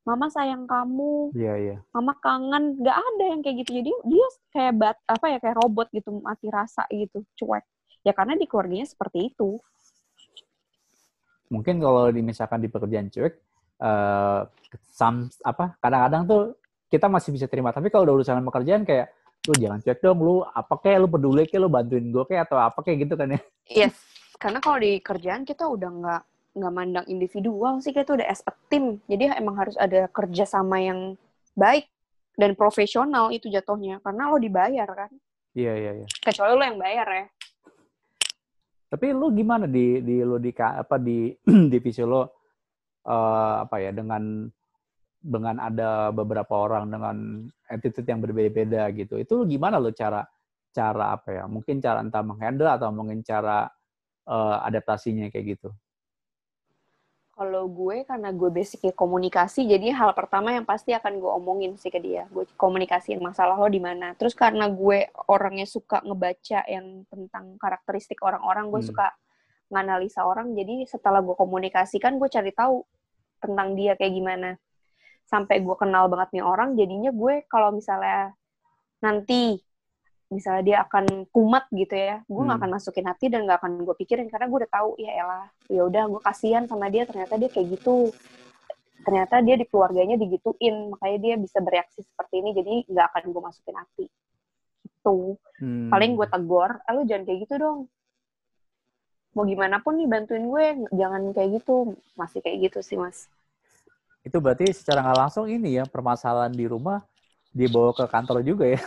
mama 0.06 0.30
sayang 0.30 0.70
kamu 0.70 1.34
Iya, 1.34 1.55
iya. 1.59 1.76
mama 1.90 2.14
kangen 2.22 2.78
nggak 2.78 2.94
ada 2.94 3.24
yang 3.26 3.40
kayak 3.42 3.66
gitu 3.66 3.82
jadi 3.82 3.90
dia 4.06 4.26
kayak 4.55 4.72
bat 4.78 4.96
apa 5.10 5.26
ya 5.34 5.38
kayak 5.42 5.59
robot 5.59 5.90
gitu 5.90 6.22
mati 6.22 6.46
rasa 6.46 6.86
gitu 6.94 7.26
cuek 7.34 7.66
ya 8.06 8.14
karena 8.14 8.38
di 8.38 8.46
keluarganya 8.46 8.86
seperti 8.86 9.34
itu 9.34 9.59
Mungkin 11.51 11.82
kalau 11.82 12.09
misalkan 12.14 12.62
di 12.62 12.70
pekerjaan 12.70 13.10
cuek 13.10 13.34
eh 13.82 14.40
sam, 14.94 15.26
apa 15.42 15.74
kadang-kadang 15.82 16.22
tuh 16.30 16.44
kita 16.94 17.10
masih 17.10 17.34
bisa 17.34 17.50
terima, 17.50 17.74
tapi 17.74 17.90
kalau 17.90 18.06
udah 18.06 18.22
urusan 18.22 18.46
pekerjaan 18.46 18.86
kayak 18.86 19.10
lu 19.50 19.54
jangan 19.58 19.82
cuek 19.82 19.98
dong, 19.98 20.18
lu 20.22 20.34
apa 20.46 20.74
kayak 20.78 20.98
lu 21.02 21.08
peduli 21.10 21.42
kayak 21.50 21.62
lu 21.66 21.68
bantuin 21.68 22.06
gue 22.06 22.24
kayak 22.24 22.46
atau 22.46 22.62
apa 22.62 22.78
kayak 22.86 23.02
gitu 23.02 23.14
kan 23.18 23.34
ya. 23.34 23.40
yes. 23.66 23.98
Karena 24.38 24.62
kalau 24.62 24.78
di 24.78 25.02
kerjaan 25.02 25.42
kita 25.42 25.66
udah 25.66 25.90
nggak 25.90 26.22
nggak 26.54 26.72
mandang 26.72 27.06
individual 27.10 27.82
sih 27.82 27.90
kita 27.90 28.14
udah 28.14 28.26
as 28.30 28.40
a 28.46 28.54
team. 28.70 29.02
Jadi 29.10 29.34
emang 29.34 29.58
harus 29.58 29.74
ada 29.74 30.06
kerjasama 30.06 30.78
yang 30.78 31.18
baik 31.58 31.90
dan 32.38 32.54
profesional 32.54 33.34
itu 33.34 33.50
jatuhnya. 33.50 33.98
Karena 34.00 34.30
lo 34.30 34.38
dibayar 34.38 34.86
kan? 34.86 35.10
Iya, 35.54 35.72
iya, 35.78 35.90
iya. 36.02 36.06
kecuali 36.22 36.52
lo 36.54 36.64
yang 36.66 36.78
bayar 36.78 37.06
ya. 37.10 37.26
Tapi 38.90 39.06
lu 39.10 39.26
gimana 39.34 39.66
di 39.66 39.98
di 40.02 40.22
lu 40.22 40.38
di 40.38 40.50
apa 40.54 40.96
di 40.98 41.30
divisi 41.72 42.02
lo 42.02 42.22
eh, 43.06 43.54
apa 43.66 43.76
ya 43.82 43.90
dengan 43.90 44.46
dengan 45.24 45.56
ada 45.56 46.12
beberapa 46.12 46.52
orang 46.52 46.92
dengan 46.92 47.16
attitude 47.72 48.05
yang 48.05 48.20
berbeda-beda 48.20 48.92
gitu. 48.92 49.16
Itu 49.16 49.48
gimana 49.48 49.80
lo 49.80 49.88
cara 49.96 50.20
cara 50.76 51.16
apa 51.16 51.32
ya? 51.32 51.44
Mungkin 51.48 51.80
cara 51.80 52.05
entah 52.05 52.20
menghandle 52.20 52.68
atau 52.68 52.92
mungkin 52.92 53.24
cara 53.24 53.64
eh, 54.28 54.56
adaptasinya 54.68 55.32
kayak 55.32 55.56
gitu. 55.56 55.72
Kalau 57.34 57.66
gue 57.66 58.06
karena 58.06 58.30
gue 58.30 58.46
basicnya 58.46 58.94
komunikasi, 58.94 59.66
jadi 59.66 59.90
hal 59.90 60.14
pertama 60.14 60.55
yang 60.55 60.62
pasti 60.62 60.94
akan 60.94 61.18
gue 61.18 61.32
omongin 61.34 61.74
sih 61.74 61.90
ke 61.90 61.98
dia. 61.98 62.30
Gue 62.30 62.46
komunikasiin 62.55 63.18
masalah 63.18 63.59
lo 63.59 63.66
di 63.66 63.82
mana. 63.82 64.14
Terus 64.14 64.38
karena 64.38 64.70
gue 64.70 65.10
orangnya 65.26 65.66
suka 65.66 65.98
ngebaca 66.06 66.62
yang 66.70 67.02
tentang 67.10 67.59
karakteristik 67.59 68.22
orang-orang, 68.22 68.70
gue 68.70 68.78
Hmm. 68.78 68.86
suka 68.86 69.06
nganalisa 69.66 70.22
orang. 70.22 70.55
Jadi 70.55 70.86
setelah 70.86 71.18
gue 71.26 71.34
komunikasikan, 71.34 72.22
gue 72.22 72.30
cari 72.30 72.55
tahu 72.55 72.86
tentang 73.42 73.74
dia 73.74 73.98
kayak 73.98 74.14
gimana. 74.14 74.51
Sampai 75.24 75.56
gue 75.64 75.76
kenal 75.82 76.05
banget 76.12 76.28
nih 76.36 76.44
orang, 76.44 76.76
jadinya 76.78 77.10
gue 77.10 77.34
kalau 77.52 77.72
misalnya 77.74 78.32
nanti 79.05 79.60
misalnya 80.32 80.62
dia 80.68 80.78
akan 80.84 81.28
kumat 81.30 81.64
gitu 81.70 81.94
ya, 81.94 82.16
gue 82.26 82.42
nggak 82.42 82.59
Hmm. 82.59 82.64
akan 82.64 82.70
masukin 82.76 83.06
hati 83.06 83.26
dan 83.32 83.40
nggak 83.46 83.59
akan 83.62 83.72
gue 83.86 83.94
pikirin 84.01 84.26
karena 84.32 84.46
gue 84.51 84.59
udah 84.64 84.72
tahu 84.72 84.90
ya 84.98 85.12
elah, 85.22 85.46
ya 85.70 85.82
udah 85.88 86.05
gue 86.10 86.20
kasihan 86.24 86.64
sama 86.66 86.86
dia 86.90 87.05
ternyata 87.09 87.34
dia 87.38 87.51
kayak 87.52 87.68
gitu, 87.78 88.10
ternyata 89.05 89.36
dia 89.46 89.55
di 89.60 89.66
keluarganya 89.68 90.16
digituin, 90.16 90.90
makanya 90.92 91.18
dia 91.24 91.34
bisa 91.44 91.59
bereaksi 91.60 92.01
seperti 92.02 92.34
ini, 92.40 92.51
jadi 92.59 92.72
nggak 92.90 93.06
akan 93.12 93.22
gue 93.32 93.42
masukin 93.44 93.76
hati. 93.76 94.06
Itu 94.88 95.36
Hmm. 95.60 95.90
paling 95.92 96.16
gue 96.18 96.26
tegor, 96.28 96.70
ah, 96.84 96.92
lu 96.96 97.02
jangan 97.06 97.24
kayak 97.28 97.38
gitu 97.46 97.55
dong. 97.60 97.78
Mau 99.34 99.44
gimana 99.44 99.76
pun 99.84 99.94
nih 99.98 100.09
bantuin 100.12 100.44
gue, 100.52 100.66
jangan 101.01 101.22
kayak 101.36 101.51
gitu, 101.60 101.94
masih 102.20 102.38
kayak 102.44 102.59
gitu 102.70 102.78
sih 102.86 102.96
mas. 102.98 103.18
Itu 104.24 104.40
berarti 104.40 104.72
secara 104.72 105.05
nggak 105.05 105.18
langsung 105.20 105.44
ini 105.46 105.78
ya 105.78 105.84
permasalahan 105.84 106.51
di 106.51 106.64
rumah 106.64 107.05
dibawa 107.52 107.92
ke 107.92 108.09
kantor 108.09 108.40
juga 108.40 108.64
ya. 108.72 108.80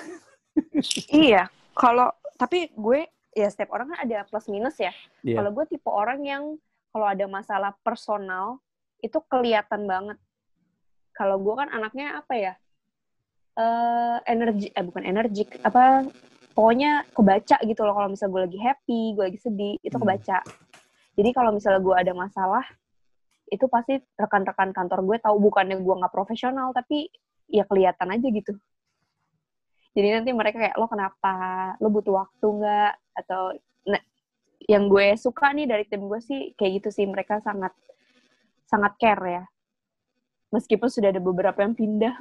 iya, 1.14 1.44
kalau 1.78 2.10
tapi 2.36 2.74
gue 2.74 3.06
ya 3.38 3.48
setiap 3.48 3.78
orang 3.78 3.94
kan 3.94 4.00
ada 4.04 4.26
plus 4.26 4.50
minus 4.50 4.76
ya. 4.82 4.90
Iya. 5.22 5.40
Kalau 5.40 5.50
gue 5.54 5.66
tipe 5.70 5.88
orang 5.88 6.20
yang 6.26 6.44
kalau 6.90 7.06
ada 7.06 7.30
masalah 7.30 7.72
personal 7.86 8.58
itu 9.06 9.22
kelihatan 9.30 9.86
banget. 9.86 10.18
Kalau 11.14 11.38
gue 11.38 11.54
kan 11.54 11.70
anaknya 11.70 12.20
apa 12.20 12.36
ya? 12.36 12.54
eh 13.58 14.18
energi 14.30 14.70
eh 14.70 14.86
bukan 14.86 15.02
energik 15.02 15.50
apa 15.66 16.06
pokoknya 16.54 17.10
kebaca 17.10 17.58
gitu 17.66 17.82
loh 17.90 17.98
kalau 17.98 18.10
misalnya 18.14 18.34
gue 18.34 18.42
lagi 18.50 18.60
happy, 18.62 19.02
gue 19.18 19.24
lagi 19.34 19.40
sedih, 19.42 19.76
itu 19.82 19.98
Hmm. 19.98 20.06
kebaca. 20.06 20.40
Jadi 21.18 21.30
kalau 21.34 21.50
misalnya 21.54 21.82
gue 21.82 21.96
ada 21.98 22.14
masalah 22.14 22.66
itu 23.48 23.66
pasti 23.72 24.00
rekan-rekan 24.20 24.76
kantor 24.76 25.00
gue 25.08 25.18
tahu 25.24 25.36
bukannya 25.40 25.80
gue 25.80 25.96
nggak 26.04 26.14
profesional 26.14 26.76
tapi 26.76 27.08
ya 27.48 27.64
kelihatan 27.64 28.12
aja 28.12 28.28
gitu. 28.28 28.54
Jadi 29.98 30.08
nanti 30.14 30.30
mereka 30.36 30.62
kayak 30.62 30.78
lo 30.78 30.86
kenapa, 30.86 31.74
lo 31.82 31.90
butuh 31.90 32.22
waktu 32.22 32.48
nggak 32.48 32.94
atau 33.24 33.56
nah, 33.88 34.04
yang 34.70 34.92
gue 34.92 35.18
suka 35.18 35.56
nih 35.56 35.66
dari 35.66 35.84
tim 35.90 36.06
gue 36.06 36.20
sih 36.22 36.54
kayak 36.54 36.84
gitu 36.84 36.90
sih 37.02 37.06
mereka 37.10 37.42
sangat 37.42 37.74
sangat 38.68 38.94
care 39.00 39.26
ya 39.26 39.44
Meskipun 40.48 40.88
sudah 40.88 41.12
ada 41.12 41.20
beberapa 41.20 41.60
yang 41.60 41.76
pindah. 41.76 42.16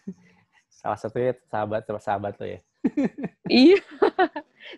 Salah 0.82 0.98
satunya 0.98 1.36
sahabat 1.52 1.84
sahabat 2.00 2.34
lo 2.40 2.46
ya. 2.48 2.60
iya. 3.62 3.78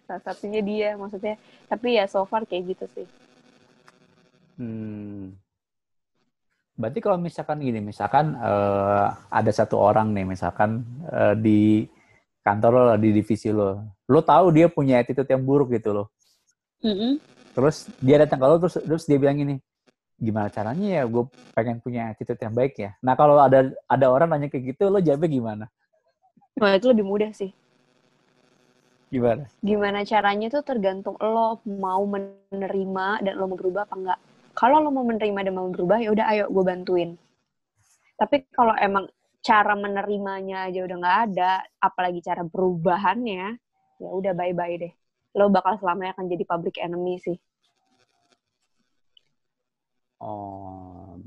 Salah 0.04 0.22
satunya 0.26 0.60
dia 0.60 0.98
maksudnya. 0.98 1.38
Tapi 1.70 1.96
ya 1.96 2.04
so 2.10 2.26
far 2.26 2.42
kayak 2.44 2.74
gitu 2.74 2.84
sih. 2.98 3.06
Hmm. 4.58 5.38
Berarti 6.74 6.98
kalau 6.98 7.18
misalkan 7.22 7.62
gini, 7.62 7.78
misalkan 7.78 8.34
uh, 8.34 9.14
ada 9.30 9.50
satu 9.54 9.78
orang 9.78 10.10
nih, 10.10 10.26
misalkan 10.26 10.82
uh, 11.06 11.38
di 11.38 11.86
kantor 12.42 12.70
lo, 12.74 12.82
di 12.98 13.14
divisi 13.14 13.54
lo, 13.54 13.78
lo 14.10 14.20
tahu 14.26 14.50
dia 14.50 14.66
punya 14.66 14.98
attitude 14.98 15.30
yang 15.30 15.46
buruk 15.46 15.70
gitu 15.78 15.94
loh. 15.94 16.06
Mm 16.82 16.94
-hmm. 16.94 17.12
Terus 17.54 17.86
dia 18.02 18.18
datang 18.18 18.42
ke 18.42 18.46
lo, 18.50 18.56
terus, 18.58 18.76
terus 18.82 19.04
dia 19.06 19.22
bilang 19.22 19.38
gini, 19.38 19.54
gimana 20.18 20.50
caranya 20.50 20.98
ya 20.98 21.02
gue 21.06 21.24
pengen 21.54 21.78
punya 21.78 22.10
attitude 22.10 22.42
yang 22.42 22.54
baik 22.54 22.74
ya. 22.74 22.90
Nah 23.06 23.14
kalau 23.14 23.38
ada 23.38 23.70
ada 23.86 24.06
orang 24.10 24.34
nanya 24.34 24.50
kayak 24.50 24.74
gitu, 24.74 24.90
lo 24.90 24.98
jawabnya 24.98 25.30
gimana? 25.30 25.64
Wah 26.58 26.74
itu 26.74 26.90
lebih 26.90 27.06
mudah 27.06 27.30
sih. 27.30 27.54
Gimana? 29.14 29.46
Gimana 29.62 30.02
caranya 30.02 30.50
tuh 30.50 30.66
tergantung 30.66 31.14
lo 31.22 31.62
mau 31.62 32.02
menerima 32.02 33.22
dan 33.22 33.32
lo 33.38 33.46
mau 33.46 33.54
berubah 33.54 33.86
apa 33.86 33.94
enggak 33.94 34.20
kalau 34.54 34.80
lo 34.80 34.90
mau 34.94 35.04
menerima 35.04 35.50
dan 35.50 35.54
mau 35.54 35.68
berubah 35.68 35.98
ya 36.00 36.14
udah 36.14 36.26
ayo 36.30 36.44
gue 36.48 36.64
bantuin. 36.64 37.10
Tapi 38.14 38.46
kalau 38.54 38.72
emang 38.78 39.10
cara 39.44 39.74
menerimanya 39.76 40.70
aja 40.70 40.86
udah 40.86 40.96
nggak 40.96 41.18
ada 41.30 41.52
apalagi 41.82 42.24
cara 42.24 42.46
perubahannya 42.46 43.58
ya 44.00 44.10
udah 44.14 44.32
bye 44.32 44.54
bye 44.54 44.78
deh. 44.78 44.94
Lo 45.34 45.50
bakal 45.50 45.76
selamanya 45.82 46.14
akan 46.16 46.30
jadi 46.30 46.44
public 46.46 46.78
enemy 46.78 47.18
sih. 47.18 47.36
Oh 50.22 51.18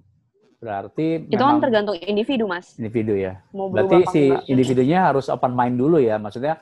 berarti 0.57 1.29
itu 1.29 1.37
kan 1.37 1.61
tergantung 1.61 1.99
individu 2.01 2.49
mas. 2.49 2.73
Individu 2.81 3.13
ya. 3.13 3.45
Mau 3.53 3.69
berarti 3.69 4.09
si 4.09 4.33
enggak. 4.33 4.49
individunya 4.49 4.99
harus 5.05 5.29
open 5.29 5.53
mind 5.53 5.77
dulu 5.77 6.01
ya. 6.01 6.17
Maksudnya 6.17 6.57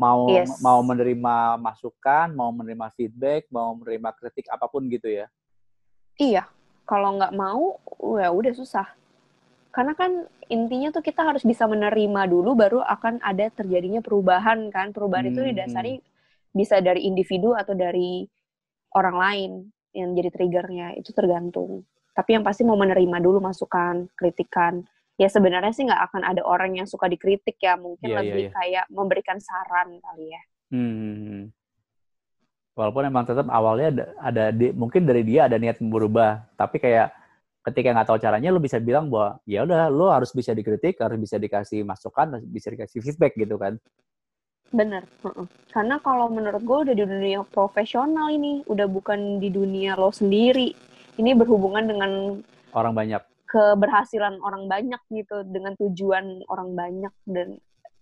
mau 0.00 0.24
yes. 0.32 0.64
mau 0.64 0.80
menerima 0.80 1.60
masukan 1.60 2.32
mau 2.32 2.48
menerima 2.56 2.88
feedback 2.96 3.52
mau 3.52 3.76
menerima 3.76 4.16
kritik 4.16 4.48
apa 4.48 4.64
pun 4.64 4.88
gitu 4.88 5.12
ya 5.12 5.28
Iya, 6.20 6.44
kalau 6.84 7.16
nggak 7.16 7.32
mau, 7.32 7.80
ya 8.20 8.28
udah 8.28 8.52
susah. 8.52 8.84
Karena 9.72 9.96
kan 9.96 10.28
intinya 10.52 10.92
tuh 10.92 11.00
kita 11.00 11.24
harus 11.24 11.40
bisa 11.48 11.64
menerima 11.64 12.28
dulu, 12.28 12.52
baru 12.52 12.84
akan 12.84 13.24
ada 13.24 13.48
terjadinya 13.48 14.04
perubahan 14.04 14.68
kan. 14.68 14.92
Perubahan 14.92 15.30
hmm. 15.30 15.32
itu 15.32 15.40
didasari 15.48 15.94
bisa 16.52 16.84
dari 16.84 17.08
individu 17.08 17.56
atau 17.56 17.72
dari 17.72 18.28
orang 18.92 19.16
lain 19.16 19.50
yang 19.96 20.12
jadi 20.12 20.28
triggernya. 20.28 21.00
Itu 21.00 21.16
tergantung. 21.16 21.88
Tapi 22.12 22.36
yang 22.36 22.44
pasti 22.44 22.68
mau 22.68 22.76
menerima 22.76 23.16
dulu 23.22 23.40
masukan, 23.40 24.12
kritikan. 24.12 24.84
Ya 25.16 25.32
sebenarnya 25.32 25.72
sih 25.72 25.88
nggak 25.88 26.02
akan 26.12 26.22
ada 26.26 26.42
orang 26.44 26.76
yang 26.76 26.84
suka 26.84 27.08
dikritik 27.08 27.56
ya. 27.62 27.80
Mungkin 27.80 28.12
yeah, 28.12 28.20
iya, 28.20 28.20
lebih 28.20 28.34
yeah, 28.36 28.50
yeah. 28.50 28.56
kayak 28.60 28.84
memberikan 28.92 29.38
saran 29.40 29.96
kali 30.04 30.36
ya. 30.36 30.42
Hmm. 30.68 31.54
Walaupun 32.80 33.12
emang 33.12 33.28
tetap 33.28 33.44
awalnya 33.52 33.92
ada, 33.92 34.04
ada 34.24 34.44
di, 34.56 34.72
mungkin 34.72 35.04
dari 35.04 35.20
dia 35.20 35.44
ada 35.52 35.60
niat 35.60 35.84
berubah. 35.84 36.56
Tapi 36.56 36.80
kayak 36.80 37.12
ketika 37.60 37.92
nggak 37.92 38.08
tahu 38.08 38.18
caranya 38.24 38.48
lo 38.48 38.56
bisa 38.56 38.80
bilang 38.80 39.12
bahwa 39.12 39.36
ya 39.44 39.68
udah 39.68 39.92
lo 39.92 40.08
harus 40.08 40.32
bisa 40.32 40.56
dikritik 40.56 40.96
harus 40.96 41.20
bisa 41.20 41.36
dikasih 41.36 41.84
masukan 41.84 42.40
bisa 42.48 42.72
dikasih 42.72 43.04
feedback 43.04 43.36
gitu 43.36 43.60
kan. 43.60 43.76
Bener 44.72 45.04
karena 45.68 46.00
kalau 46.00 46.32
menurut 46.32 46.64
gue 46.64 46.78
udah 46.88 46.94
di 46.96 47.04
dunia 47.04 47.44
profesional 47.44 48.32
ini 48.32 48.64
udah 48.64 48.88
bukan 48.88 49.36
di 49.36 49.52
dunia 49.52 49.92
lo 50.00 50.08
sendiri. 50.08 50.72
Ini 51.20 51.36
berhubungan 51.36 51.84
dengan 51.84 52.40
orang 52.72 52.96
banyak. 52.96 53.22
keberhasilan 53.50 54.38
orang 54.46 54.70
banyak 54.70 55.02
gitu 55.10 55.42
dengan 55.42 55.74
tujuan 55.76 56.40
orang 56.48 56.70
banyak. 56.72 57.12
Dan 57.28 57.58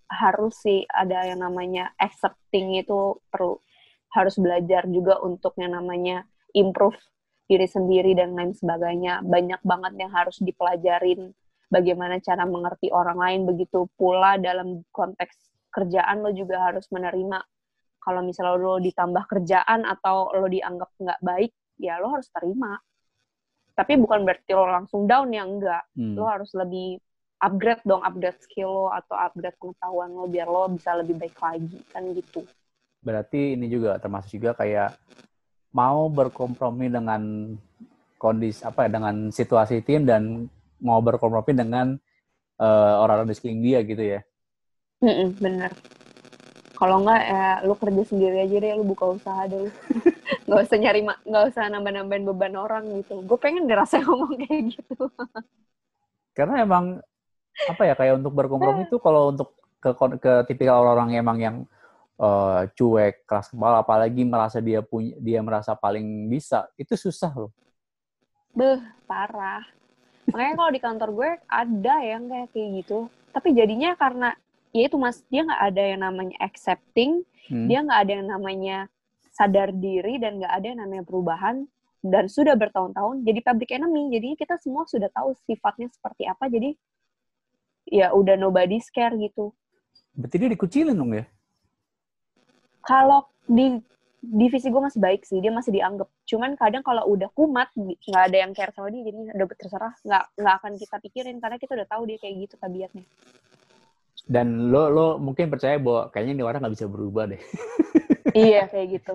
harus 0.07 0.55
sih 0.61 0.85
ada 0.87 1.25
yang 1.25 1.41
namanya 1.41 1.89
accepting 1.97 2.77
itu 2.79 3.17
perlu 3.27 3.57
harus 4.09 4.35
belajar 4.41 4.89
juga 4.89 5.21
untuk 5.21 5.53
yang 5.61 5.77
namanya 5.77 6.25
improve 6.57 6.97
diri 7.49 7.65
sendiri 7.65 8.13
dan 8.13 8.37
lain 8.37 8.53
sebagainya. 8.53 9.25
Banyak 9.25 9.61
banget 9.65 9.93
yang 9.97 10.11
harus 10.13 10.37
dipelajarin 10.41 11.33
bagaimana 11.69 12.21
cara 12.21 12.45
mengerti 12.45 12.93
orang 12.93 13.17
lain. 13.17 13.41
Begitu 13.49 13.89
pula 13.97 14.37
dalam 14.37 14.85
konteks 14.93 15.49
kerjaan 15.69 16.25
lo 16.25 16.33
juga 16.33 16.69
harus 16.69 16.85
menerima 16.89 17.41
kalau 17.99 18.25
misalnya 18.25 18.57
lo 18.57 18.81
ditambah 18.81 19.23
kerjaan 19.29 19.85
atau 19.85 20.33
lo 20.33 20.47
dianggap 20.49 20.89
nggak 20.97 21.19
baik, 21.21 21.51
ya 21.77 21.99
lo 22.01 22.15
harus 22.15 22.29
terima. 22.31 22.79
Tapi 23.75 23.93
bukan 24.01 24.25
berarti 24.25 24.51
lo 24.55 24.65
langsung 24.65 25.05
down 25.05 25.29
ya 25.29 25.43
enggak. 25.45 25.83
Hmm. 25.93 26.15
Lo 26.17 26.25
harus 26.25 26.49
lebih 26.57 26.97
upgrade 27.39 27.83
dong, 27.85 28.01
upgrade 28.01 28.39
skill 28.41 28.71
lo 28.71 28.87
atau 28.91 29.15
upgrade 29.15 29.55
pengetahuan 29.61 30.11
lo 30.11 30.25
biar 30.27 30.47
lo 30.47 30.67
bisa 30.73 30.95
lebih 30.97 31.15
baik 31.15 31.37
lagi 31.39 31.79
kan 31.91 32.03
gitu 32.11 32.43
berarti 32.99 33.55
ini 33.55 33.71
juga 33.71 33.95
termasuk 33.97 34.39
juga 34.39 34.55
kayak 34.55 34.95
mau 35.71 36.09
berkompromi 36.09 36.89
dengan 36.89 37.53
kondisi 38.19 38.65
apa 38.67 38.85
ya 38.85 38.89
dengan 38.99 39.31
situasi 39.31 39.79
tim 39.85 40.03
dan 40.03 40.51
mau 40.83 40.99
berkompromi 40.99 41.55
dengan 41.55 41.95
uh, 42.59 42.93
orang-orang 43.03 43.31
di 43.31 43.35
sekeliling 43.35 43.63
dia 43.63 43.79
gitu 43.85 44.03
ya. 44.03 44.19
Mm 44.99 45.13
-mm, 45.15 45.27
bener. 45.39 45.71
Kalau 46.75 47.03
enggak 47.03 47.21
ya 47.27 47.45
lu 47.67 47.75
kerja 47.75 48.03
sendiri 48.07 48.37
aja 48.43 48.55
deh, 48.55 48.71
lu 48.79 48.87
buka 48.87 49.15
usaha 49.15 49.43
dulu. 49.47 49.67
nggak 50.47 50.59
usah 50.63 50.77
nyari, 50.79 50.99
nggak 51.03 51.43
usah 51.51 51.63
nambah-nambahin 51.71 52.23
beban 52.27 52.55
orang 52.55 52.83
gitu. 52.99 53.19
Gue 53.23 53.39
pengen 53.39 53.67
dirasa 53.67 53.99
ngomong 54.03 54.39
kayak 54.39 54.79
gitu. 54.79 55.11
Karena 56.35 56.63
emang 56.63 57.03
apa 57.67 57.83
ya 57.83 57.93
kayak 57.99 58.23
untuk 58.23 58.31
berkompromi 58.31 58.87
itu 58.87 58.95
kalau 59.03 59.35
untuk 59.35 59.51
ke 59.83 59.91
ke 60.19 60.33
tipikal 60.47 60.83
orang-orang 60.83 61.19
emang 61.19 61.37
yang 61.39 61.55
uh, 62.19 62.67
cuek, 62.75 63.23
keras 63.23 63.47
kepala, 63.49 63.81
apalagi 63.81 64.27
merasa 64.27 64.59
dia 64.59 64.83
punya 64.83 65.15
dia 65.17 65.39
merasa 65.39 65.73
paling 65.73 66.27
bisa, 66.27 66.67
itu 66.75 66.93
susah 66.99 67.31
loh. 67.31 67.51
Beh, 68.51 68.83
parah. 69.07 69.63
Makanya 70.29 70.53
kalau 70.59 70.71
di 70.75 70.81
kantor 70.83 71.09
gue 71.15 71.29
ada 71.49 71.95
yang 72.03 72.29
kayak 72.29 72.47
kayak 72.53 72.69
gitu. 72.83 72.99
Tapi 73.33 73.49
jadinya 73.55 73.95
karena 73.97 74.29
ya 74.69 74.85
itu 74.85 74.97
mas 75.01 75.25
dia 75.31 75.41
nggak 75.41 75.63
ada 75.73 75.81
yang 75.81 76.01
namanya 76.05 76.37
accepting, 76.43 77.25
hmm. 77.49 77.65
dia 77.65 77.79
nggak 77.81 77.99
ada 78.05 78.11
yang 78.11 78.27
namanya 78.29 78.77
sadar 79.33 79.71
diri 79.73 80.19
dan 80.21 80.37
nggak 80.37 80.53
ada 80.53 80.65
yang 80.69 80.79
namanya 80.83 81.03
perubahan 81.07 81.65
dan 82.03 82.27
sudah 82.27 82.53
bertahun-tahun 82.59 83.23
jadi 83.23 83.39
public 83.41 83.69
enemy. 83.73 84.11
Jadi 84.13 84.29
kita 84.37 84.59
semua 84.59 84.85
sudah 84.85 85.09
tahu 85.09 85.33
sifatnya 85.47 85.87
seperti 85.89 86.27
apa. 86.27 86.45
Jadi 86.51 86.75
ya 87.89 88.13
udah 88.13 88.37
nobody 88.37 88.77
scare 88.77 89.17
gitu. 89.17 89.55
Berarti 90.13 90.35
dia 90.35 90.49
dikucilin 90.51 90.93
dong 90.93 91.15
ya? 91.15 91.25
Kalau 92.83 93.27
di 93.49 93.81
divisi 94.19 94.67
gue 94.67 94.81
masih 94.83 94.99
baik 94.99 95.23
sih 95.23 95.39
dia 95.39 95.51
masih 95.51 95.71
dianggap. 95.71 96.11
Cuman 96.27 96.59
kadang 96.59 96.83
kalau 96.83 97.07
udah 97.07 97.31
kumat 97.31 97.71
nggak 97.75 98.23
ada 98.31 98.37
yang 98.37 98.51
care 98.51 98.75
sama 98.75 98.91
dia 98.91 99.07
jadi 99.07 99.31
udah 99.35 99.47
terserah. 99.55 99.93
Nggak 100.03 100.23
nggak 100.35 100.55
akan 100.59 100.71
kita 100.75 100.95
pikirin 100.99 101.37
karena 101.39 101.57
kita 101.57 101.71
udah 101.79 101.87
tahu 101.87 102.03
dia 102.07 102.17
kayak 102.19 102.35
gitu 102.47 102.55
tabiatnya. 102.59 103.05
Dan 104.27 104.69
lo 104.69 104.91
lo 104.91 105.07
mungkin 105.17 105.47
percaya 105.47 105.79
bahwa 105.79 106.11
kayaknya 106.11 106.33
ini 106.35 106.43
orang 106.43 106.59
nggak 106.61 106.75
bisa 106.75 106.87
berubah 106.87 107.25
deh. 107.31 107.41
Iya 108.29 108.69
kayak 108.69 109.01
gitu. 109.01 109.13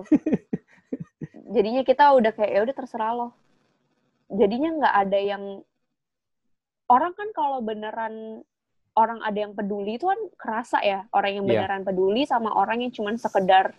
Jadinya 1.55 1.87
kita 1.87 2.11
udah 2.19 2.35
kayak 2.35 2.51
ya 2.51 2.59
udah 2.67 2.75
terserah 2.75 3.15
lo. 3.15 3.27
Jadinya 4.27 4.75
nggak 4.75 4.95
ada 5.07 5.19
yang 5.23 5.43
orang 6.91 7.15
kan 7.15 7.29
kalau 7.31 7.63
beneran 7.63 8.43
orang 8.95 9.19
ada 9.21 9.39
yang 9.45 9.53
peduli 9.53 9.99
itu 9.99 10.07
kan 10.07 10.19
kerasa 10.39 10.79
ya 10.81 11.03
orang 11.11 11.39
yang 11.39 11.45
iya. 11.45 11.51
beneran 11.51 11.81
yeah. 11.83 11.87
peduli 11.91 12.21
sama 12.23 12.49
orang 12.55 12.81
yang 12.81 12.91
cuman 12.95 13.19
sekedar 13.19 13.75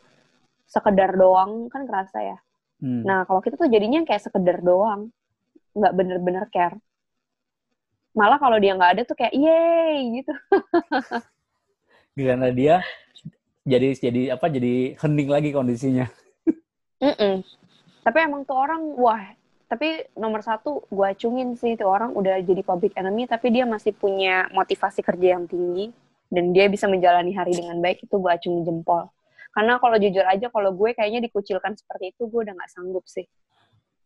sekedar 0.69 1.17
doang 1.17 1.73
kan 1.73 1.89
kerasa 1.89 2.19
ya 2.21 2.39
hmm. 2.85 3.03
nah 3.03 3.25
kalau 3.25 3.41
kita 3.41 3.57
tuh 3.57 3.69
jadinya 3.73 4.05
kayak 4.05 4.23
sekedar 4.23 4.61
doang 4.61 5.09
nggak 5.77 5.93
bener-bener 5.93 6.45
care 6.53 6.77
malah 8.17 8.41
kalau 8.41 8.57
dia 8.57 8.73
nggak 8.73 8.93
ada 8.97 9.03
tuh 9.05 9.17
kayak 9.17 9.37
yeay 9.37 10.21
gitu 10.21 10.33
karena 12.29 12.49
dia 12.49 12.77
jadi 13.67 13.93
jadi 13.93 14.23
apa 14.37 14.47
jadi 14.49 14.97
hening 14.97 15.29
lagi 15.29 15.51
kondisinya 15.53 16.09
mm 17.01 17.13
-mm. 17.13 17.35
tapi 18.05 18.19
emang 18.25 18.49
tuh 18.49 18.57
orang 18.57 18.81
wah 18.97 19.21
tapi 19.67 20.07
nomor 20.15 20.47
satu 20.47 20.87
gue 20.87 21.07
acungin 21.07 21.59
sih 21.59 21.75
itu 21.75 21.83
orang 21.83 22.15
udah 22.15 22.39
jadi 22.39 22.63
public 22.63 22.95
enemy 22.95 23.27
tapi 23.27 23.51
dia 23.51 23.67
masih 23.67 23.91
punya 23.91 24.47
motivasi 24.55 25.03
kerja 25.03 25.35
yang 25.35 25.51
tinggi 25.51 25.91
dan 26.31 26.55
dia 26.55 26.71
bisa 26.71 26.87
menjalani 26.87 27.35
hari 27.35 27.51
dengan 27.55 27.83
baik 27.83 28.07
itu 28.07 28.15
gue 28.15 28.31
acungin 28.31 28.63
jempol. 28.63 29.11
Karena 29.51 29.83
kalau 29.83 29.97
jujur 29.99 30.23
aja 30.23 30.47
kalau 30.55 30.71
gue 30.71 30.95
kayaknya 30.95 31.19
dikucilkan 31.27 31.75
seperti 31.75 32.15
itu 32.15 32.31
gue 32.31 32.41
udah 32.47 32.55
nggak 32.55 32.71
sanggup 32.71 33.03
sih. 33.11 33.27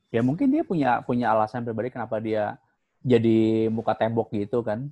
Ya 0.09 0.24
mungkin 0.24 0.49
dia 0.49 0.65
punya 0.65 1.05
punya 1.05 1.28
alasan 1.32 1.61
pribadi 1.61 1.93
kenapa 1.93 2.16
dia 2.24 2.57
jadi 3.05 3.69
muka 3.69 3.93
tembok 3.93 4.32
gitu 4.32 4.65
kan? 4.65 4.89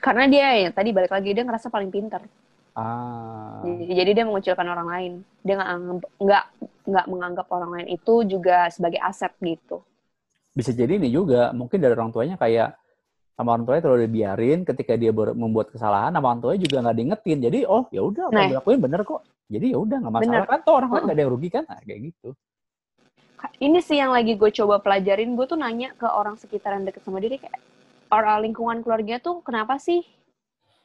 Karena 0.00 0.24
dia 0.24 0.46
ya 0.56 0.70
tadi 0.72 0.88
balik 0.96 1.12
lagi 1.12 1.36
dia 1.36 1.44
ngerasa 1.44 1.68
paling 1.68 1.92
pintar 1.92 2.24
Ah. 2.78 3.58
Jadi 3.66 4.10
dia 4.14 4.22
mengucilkan 4.22 4.66
orang 4.70 4.86
lain. 4.86 5.12
Dia 5.42 5.58
nggak 5.58 5.70
nggak 6.22 6.44
nggak 6.86 7.06
menganggap 7.10 7.46
orang 7.50 7.70
lain 7.74 7.88
itu 7.90 8.22
juga 8.22 8.70
sebagai 8.70 9.02
aset 9.02 9.34
gitu. 9.42 9.82
Bisa 10.54 10.70
jadi 10.70 10.94
ini 10.94 11.10
juga 11.10 11.50
mungkin 11.50 11.82
dari 11.82 11.98
orang 11.98 12.14
tuanya 12.14 12.38
kayak 12.38 12.78
sama 13.38 13.54
orang 13.54 13.66
tuanya 13.70 13.82
terlalu 13.86 14.00
dibiarin 14.10 14.60
ketika 14.66 14.98
dia 14.98 15.14
membuat 15.14 15.70
kesalahan 15.70 16.10
sama 16.10 16.26
orang 16.34 16.42
tuanya 16.42 16.60
juga 16.66 16.76
nggak 16.82 16.96
diingetin 16.98 17.38
jadi 17.38 17.58
oh 17.70 17.86
ya 17.94 18.02
udah 18.02 18.34
Nah. 18.34 18.50
dilakuin 18.50 18.82
bener 18.82 19.06
kok 19.06 19.22
jadi 19.46 19.66
ya 19.70 19.78
udah 19.78 19.96
nggak 20.02 20.14
masalah 20.18 20.34
Bener. 20.42 20.50
kan 20.50 20.60
tuh 20.66 20.74
orang 20.74 20.90
lain 20.90 21.02
nggak 21.06 21.14
ada 21.14 21.22
yang 21.22 21.32
rugi 21.38 21.48
kan 21.54 21.64
nah, 21.70 21.78
kayak 21.86 22.00
gitu 22.10 22.28
ini 23.62 23.78
sih 23.78 23.94
yang 24.02 24.10
lagi 24.10 24.34
gue 24.34 24.50
coba 24.50 24.82
pelajarin 24.82 25.38
gue 25.38 25.46
tuh 25.46 25.54
nanya 25.54 25.94
ke 25.94 26.06
orang 26.10 26.34
sekitar 26.34 26.74
yang 26.74 26.90
deket 26.90 27.06
sama 27.06 27.22
diri 27.22 27.38
kayak 27.38 27.62
orang 28.10 28.50
lingkungan 28.50 28.82
keluarga 28.82 29.22
tuh 29.22 29.38
kenapa 29.46 29.78
sih 29.78 30.02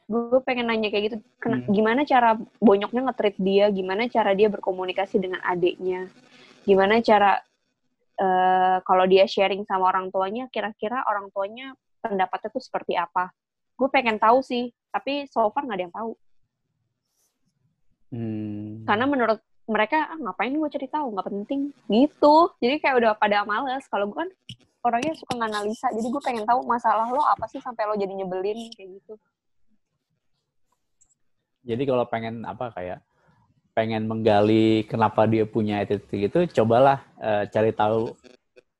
gue 0.04 0.40
pengen 0.44 0.68
nanya 0.68 0.92
kayak 0.92 1.04
gitu 1.08 1.16
Kena- 1.40 1.64
Hmm. 1.64 1.72
gimana 1.72 2.00
cara 2.04 2.36
bonyoknya 2.60 3.08
nge-treat 3.08 3.36
dia? 3.40 3.66
Gimana 3.72 4.04
cara 4.08 4.36
dia 4.36 4.52
berkomunikasi 4.52 5.16
dengan 5.16 5.40
adiknya? 5.40 6.08
Gimana 6.64 7.00
cara 7.00 7.40
eh, 8.14 8.78
kalau 8.86 9.04
dia 9.10 9.26
sharing 9.26 9.66
sama 9.66 9.90
orang 9.90 10.06
tuanya 10.14 10.46
kira-kira 10.46 11.02
orang 11.10 11.34
tuanya 11.34 11.74
pendapatnya 11.98 12.46
tuh 12.52 12.62
seperti 12.62 12.94
apa? 12.94 13.34
Gue 13.74 13.90
pengen 13.90 14.22
tahu 14.22 14.38
sih 14.38 14.70
tapi 14.92 15.26
so 15.26 15.50
far 15.50 15.66
nggak 15.66 15.78
ada 15.80 15.84
yang 15.90 15.96
tahu. 15.96 16.12
Hmm. 18.14 18.86
karena 18.86 19.10
menurut 19.10 19.42
mereka 19.66 20.06
ah, 20.06 20.14
ngapain 20.14 20.54
gue 20.54 20.70
cari 20.70 20.86
tahu? 20.86 21.06
Nggak 21.18 21.26
penting. 21.34 21.60
Gitu. 21.90 22.34
Jadi 22.62 22.74
kayak 22.78 22.96
udah 23.02 23.12
pada 23.18 23.42
males. 23.42 23.82
Kalau 23.90 24.06
gue 24.06 24.14
kan 24.22 24.30
orangnya 24.84 25.16
suka 25.16 25.32
nganalisa 25.40 25.88
jadi 25.96 26.06
gue 26.12 26.22
pengen 26.22 26.44
tahu 26.44 26.60
masalah 26.68 27.08
lo 27.08 27.24
apa 27.24 27.48
sih 27.48 27.56
sampai 27.56 27.88
lo 27.88 27.96
jadi 27.96 28.12
nyebelin 28.12 28.68
kayak 28.76 29.00
gitu 29.00 29.16
jadi 31.64 31.82
kalau 31.88 32.04
pengen 32.04 32.44
apa 32.44 32.70
kayak 32.76 33.00
pengen 33.74 34.06
menggali 34.06 34.86
kenapa 34.86 35.26
dia 35.26 35.42
punya 35.48 35.82
attitude 35.82 36.30
gitu 36.30 36.38
cobalah 36.62 37.02
eh, 37.18 37.50
cari 37.50 37.74
tahu 37.74 38.14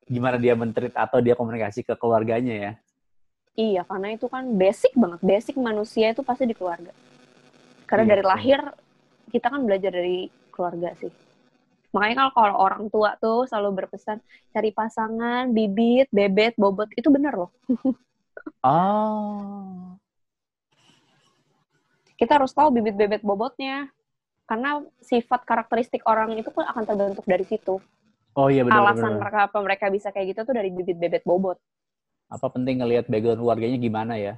gimana 0.05 0.37
dia 0.37 0.53
mentreat 0.53 0.93
atau 0.93 1.19
dia 1.19 1.33
komunikasi 1.33 1.81
ke 1.81 1.97
keluarganya 1.97 2.55
ya. 2.55 2.71
Iya 3.55 3.81
karena 3.87 4.13
itu 4.13 4.29
kan 4.29 4.45
basic 4.53 4.93
banget. 4.93 5.19
Basic 5.25 5.55
manusia 5.57 6.13
itu 6.13 6.21
pasti 6.21 6.45
di 6.45 6.53
keluarga. 6.53 6.93
Karena 7.89 8.03
Iya, 8.05 8.11
dari 8.15 8.23
lahir 8.23 8.59
kita 9.33 9.47
kan 9.49 9.65
belajar 9.65 9.91
dari 9.91 10.29
keluarga 10.53 10.93
sih. 11.01 11.11
Makanya 11.89 12.15
kalau 12.27 12.31
kalau 12.35 12.55
orang 12.59 12.83
tua 12.91 13.15
tuh 13.17 13.47
selalu 13.49 13.83
berpesan 13.83 14.19
cari 14.51 14.69
pasangan 14.75 15.49
bibit 15.49 16.11
bebet 16.13 16.53
bobot 16.59 16.91
itu 16.93 17.09
bener 17.09 17.33
loh. 17.33 17.51
Oh 18.61 19.94
kita 22.15 22.39
harus 22.39 22.51
tahu 22.55 22.71
bibit 22.71 22.95
bebet 22.95 23.21
bobotnya. 23.21 23.91
Karena 24.45 24.77
sifat 25.01 25.41
karakteristik 25.41 26.05
orang 26.05 26.37
itu 26.37 26.53
pun 26.53 26.61
akan 26.61 26.83
terbentuk 26.85 27.25
dari 27.25 27.45
situ. 27.49 27.81
Oh 28.35 28.51
iya 28.51 28.67
benar 28.67 28.83
alasan 28.83 29.15
mereka 29.15 29.47
apa 29.47 29.57
mereka 29.63 29.85
bisa 29.87 30.11
kayak 30.11 30.35
gitu 30.35 30.39
tuh 30.45 30.53
dari 30.53 30.69
bibit 30.69 30.99
bebet 30.99 31.23
bobot. 31.23 31.57
Apa 32.27 32.51
penting 32.51 32.83
ngelihat 32.83 33.07
background 33.07 33.41
keluarganya 33.41 33.77
gimana 33.79 34.13
ya? 34.19 34.37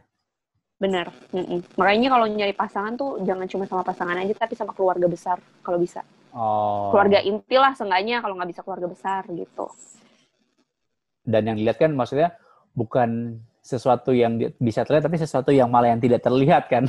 Benar 0.78 1.10
Mm-mm. 1.34 1.66
makanya 1.74 2.14
kalau 2.14 2.26
nyari 2.30 2.54
pasangan 2.54 2.94
tuh 2.94 3.18
jangan 3.26 3.50
cuma 3.50 3.66
sama 3.66 3.82
pasangan 3.82 4.14
aja 4.22 4.30
tapi 4.38 4.54
sama 4.54 4.78
keluarga 4.78 5.10
besar 5.10 5.42
kalau 5.66 5.82
bisa. 5.82 6.06
Oh. 6.30 6.94
Keluarga 6.94 7.26
inti 7.26 7.58
lah 7.58 7.74
seenggaknya 7.74 8.22
kalau 8.22 8.38
nggak 8.38 8.54
bisa 8.54 8.62
keluarga 8.62 8.86
besar 8.86 9.26
gitu. 9.34 9.66
Dan 11.26 11.50
yang 11.50 11.58
dilihat 11.58 11.82
kan 11.82 11.92
maksudnya 11.98 12.38
bukan 12.78 13.42
sesuatu 13.68 14.16
yang 14.16 14.40
bisa 14.56 14.88
terlihat 14.88 15.12
tapi 15.12 15.20
sesuatu 15.20 15.52
yang 15.52 15.68
malah 15.68 15.92
yang 15.92 16.00
tidak 16.00 16.24
terlihat 16.24 16.72
kan? 16.72 16.88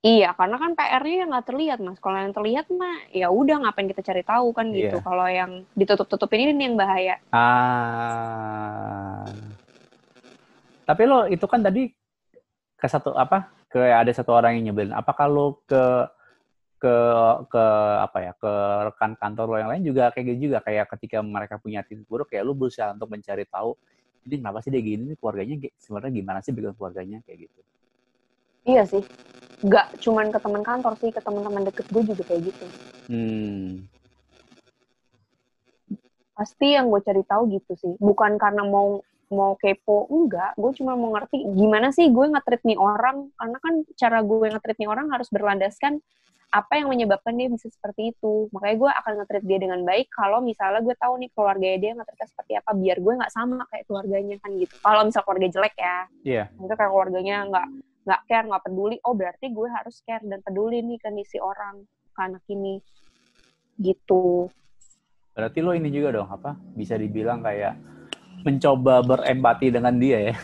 Iya 0.00 0.32
karena 0.32 0.56
kan 0.56 0.72
PR-nya 0.72 1.28
nggak 1.28 1.44
terlihat 1.44 1.78
mas. 1.84 2.00
Kalau 2.00 2.16
yang 2.16 2.32
terlihat 2.32 2.72
mah 2.72 3.04
ya 3.12 3.28
udah 3.28 3.60
ngapain 3.60 3.84
kita 3.84 4.00
cari 4.00 4.24
tahu 4.24 4.48
kan 4.56 4.72
gitu. 4.72 4.96
Iya. 4.96 5.04
kalau 5.04 5.28
yang 5.28 5.68
ditutup-tutupin 5.76 6.56
ini 6.56 6.72
yang 6.72 6.76
bahaya. 6.80 7.20
Ah. 7.36 9.28
Tapi 10.88 11.02
lo 11.04 11.28
itu 11.28 11.44
kan 11.44 11.60
tadi 11.60 11.92
ke 12.80 12.86
satu 12.88 13.12
apa 13.12 13.52
ke 13.68 13.76
ada 13.76 14.08
satu 14.08 14.32
orang 14.32 14.56
yang 14.56 14.72
nyebelin. 14.72 14.96
Apakah 14.96 15.28
lo 15.28 15.60
ke 15.68 15.84
ke 16.80 16.96
ke 17.52 17.64
apa 18.00 18.18
ya 18.24 18.32
ke 18.40 18.52
rekan 18.88 19.12
kantor 19.20 19.46
lo 19.52 19.56
yang 19.60 19.68
lain 19.68 19.84
juga 19.84 20.08
kayak 20.16 20.32
gitu 20.32 20.48
juga? 20.48 20.64
Kayak 20.64 20.96
ketika 20.96 21.20
mereka 21.20 21.60
punya 21.60 21.84
attitude 21.84 22.08
buruk 22.08 22.32
kayak 22.32 22.48
lo 22.48 22.56
berusaha 22.56 22.96
untuk 22.96 23.12
mencari 23.12 23.44
tahu 23.44 23.76
ini 24.28 24.34
kenapa 24.40 24.60
sih 24.60 24.70
dia 24.72 24.82
gini? 24.84 25.12
Nih 25.12 25.16
keluarganya 25.16 25.56
sebenarnya 25.80 26.12
gimana 26.12 26.38
sih 26.44 26.52
background 26.52 26.76
keluarganya? 26.76 27.18
Kayak 27.24 27.48
gitu. 27.48 27.60
Iya 28.68 28.82
sih. 28.84 29.02
Nggak 29.64 29.86
cuman 30.00 30.26
ke 30.32 30.38
teman 30.40 30.62
kantor 30.64 30.92
sih 31.00 31.10
ke 31.12 31.20
teman-teman 31.20 31.62
deket 31.68 31.86
gue 31.88 32.02
juga 32.04 32.22
kayak 32.28 32.42
gitu. 32.52 32.66
Hmm. 33.08 33.88
Pasti 36.36 36.72
yang 36.72 36.88
gue 36.88 37.00
cari 37.04 37.22
tahu 37.24 37.42
gitu 37.52 37.72
sih. 37.76 37.92
Bukan 38.00 38.40
karena 38.40 38.64
mau 38.64 39.04
mau 39.30 39.54
kepo 39.54 40.10
enggak. 40.10 40.58
Gue 40.58 40.74
cuma 40.74 40.98
mau 40.98 41.14
ngerti 41.14 41.46
gimana 41.54 41.94
sih 41.94 42.10
gue 42.10 42.26
nge-treat 42.26 42.62
nih 42.66 42.78
orang. 42.78 43.30
Karena 43.38 43.58
kan 43.62 43.74
cara 43.94 44.18
gue 44.26 44.36
nge-treat 44.50 44.78
nih 44.82 44.90
orang 44.90 45.06
harus 45.14 45.30
berlandaskan 45.30 46.02
apa 46.50 46.82
yang 46.82 46.90
menyebabkan 46.90 47.38
dia 47.38 47.46
bisa 47.46 47.70
seperti 47.70 48.10
itu. 48.10 48.50
Makanya 48.50 48.76
gue 48.76 48.90
akan 48.90 49.12
nge-treat 49.22 49.44
dia 49.46 49.58
dengan 49.62 49.80
baik 49.86 50.10
kalau 50.10 50.42
misalnya 50.42 50.82
gue 50.82 50.94
tahu 50.98 51.14
nih 51.22 51.30
keluarga 51.30 51.68
dia 51.78 51.90
nge-treatnya 51.94 52.28
seperti 52.28 52.52
apa 52.58 52.70
biar 52.74 52.96
gue 52.98 53.12
nggak 53.22 53.32
sama 53.32 53.62
kayak 53.70 53.84
keluarganya 53.86 54.36
kan 54.42 54.50
gitu. 54.58 54.74
Kalau 54.82 55.00
misal 55.06 55.22
keluarga 55.22 55.48
jelek 55.48 55.74
ya. 55.78 55.98
Iya. 56.26 56.44
itu 56.50 56.74
kayak 56.74 56.90
keluarganya 56.90 57.36
nggak 57.46 57.68
nggak 58.00 58.20
care 58.26 58.46
nggak 58.50 58.64
peduli 58.66 58.96
oh 59.06 59.14
berarti 59.14 59.46
gue 59.54 59.68
harus 59.70 59.96
care 60.02 60.24
dan 60.26 60.40
peduli 60.42 60.82
nih 60.82 60.98
kondisi 60.98 61.38
orang 61.38 61.86
ke 61.86 62.20
anak 62.20 62.42
ini. 62.50 62.82
Gitu. 63.78 64.50
Berarti 65.30 65.58
lo 65.62 65.70
ini 65.72 65.88
juga 65.94 66.10
dong 66.10 66.26
apa? 66.26 66.58
Bisa 66.74 66.98
dibilang 66.98 67.46
kayak 67.46 67.78
mencoba 68.44 69.02
berempati 69.04 69.72
dengan 69.72 69.94
dia 69.96 70.32
ya. 70.32 70.34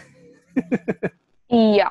Iya. 1.47 1.89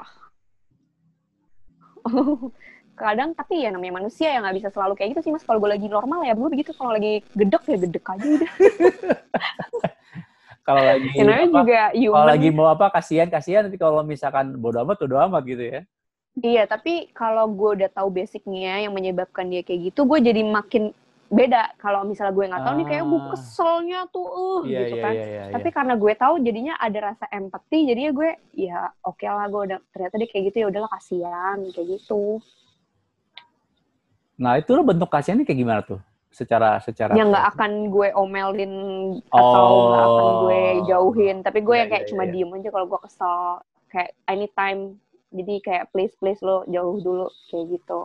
Kadang 2.95 3.35
tapi 3.35 3.59
ya 3.59 3.75
namanya 3.75 3.99
manusia 3.99 4.31
ya 4.31 4.39
nggak 4.39 4.55
bisa 4.55 4.69
selalu 4.71 4.95
kayak 4.95 5.15
gitu 5.15 5.21
sih 5.27 5.31
mas. 5.35 5.43
Kalau 5.43 5.59
gue 5.59 5.67
lagi 5.67 5.87
normal 5.91 6.23
ya 6.23 6.31
gue 6.31 6.47
begitu. 6.47 6.71
Kalau 6.71 6.95
lagi 6.95 7.23
gedek 7.35 7.63
ya 7.67 7.77
gedek 7.79 8.05
aja 8.07 8.27
udah. 8.27 8.51
Kalau 10.65 10.81
lagi 10.81 11.07
Ya, 11.13 11.45
apa, 11.45 11.61
juga 11.61 11.81
kalau 11.93 12.25
lagi 12.25 12.49
mau 12.49 12.65
apa 12.73 12.89
kasihan 12.89 13.29
kasihan 13.29 13.69
nanti 13.69 13.77
kalau 13.77 14.01
misalkan 14.01 14.57
bodo 14.57 14.81
amat 14.81 14.97
bodo 14.97 15.15
amat 15.21 15.45
gitu 15.45 15.61
ya. 15.61 15.79
Iya 16.41 16.65
tapi 16.65 17.13
kalau 17.13 17.45
gue 17.53 17.79
udah 17.79 17.89
tahu 17.93 18.09
basicnya 18.09 18.81
yang 18.81 18.91
menyebabkan 18.97 19.45
dia 19.45 19.61
kayak 19.61 19.93
gitu, 19.93 20.09
gue 20.09 20.19
jadi 20.25 20.41
makin 20.41 20.89
beda. 21.25 21.73
Kalau 21.75 22.05
misalnya 22.05 22.33
gue 22.33 22.45
nggak 22.45 22.63
tahu 22.63 22.73
nih 22.75 22.87
kayak 22.87 23.03
gue 23.03 23.17
Ah. 23.19 23.27
keselnya 23.33 23.99
tuh, 24.09 24.27
uh, 24.27 24.61
Iya 24.61 24.79
gitu 24.85 24.95
iya 24.95 25.03
kan. 25.03 25.13
iya 25.13 25.25
iya. 25.25 25.43
Tapi 25.49 25.67
karena 25.69 25.93
gue 25.95 26.13
tahu 26.13 26.33
jadinya 26.39 26.73
ada 26.77 26.99
rasa 27.01 27.25
empati, 27.27 27.79
jadinya 27.85 28.11
gue 28.13 28.29
ya 28.53 28.79
oke 29.01 29.25
lah 29.25 29.45
gue 29.47 29.61
udah 29.67 29.79
ternyata 29.89 30.15
dia 30.15 30.29
kayak 30.29 30.43
gitu 30.49 30.57
ya 30.61 30.67
udahlah 30.69 30.91
kasihan 30.93 31.57
kayak 31.73 31.87
gitu. 31.97 32.39
Nah 34.35 34.59
itu 34.59 34.69
lo 34.71 34.83
bentuk 34.83 35.07
kasihannya 35.07 35.47
kayak 35.47 35.59
gimana 35.59 35.81
tuh? 35.81 35.99
Secara 36.29 36.83
secara. 36.83 37.15
yang 37.15 37.31
nggak 37.31 37.47
akan 37.55 37.71
gue 37.87 38.11
omelin 38.11 38.73
atau 39.31 39.67
nggak 39.87 40.03
akan 40.03 40.27
gue 40.43 40.61
jauhin 40.83 41.37
tapi 41.39 41.59
gue 41.63 41.71
Iya, 41.71 41.79
yang 41.79 41.89
kayak 41.89 42.03
iya, 42.03 42.09
cuma 42.11 42.23
iya. 42.27 42.31
diem 42.35 42.51
aja 42.51 42.69
kalau 42.75 42.85
gue 42.91 42.99
kesel 43.07 43.37
kayak 43.87 44.11
anytime 44.27 44.79
jadi 45.31 45.53
kayak 45.63 45.83
please 45.95 46.11
please 46.19 46.43
lo 46.43 46.67
jauh 46.67 46.99
dulu 46.99 47.31
kayak 47.47 47.79
gitu 47.79 47.99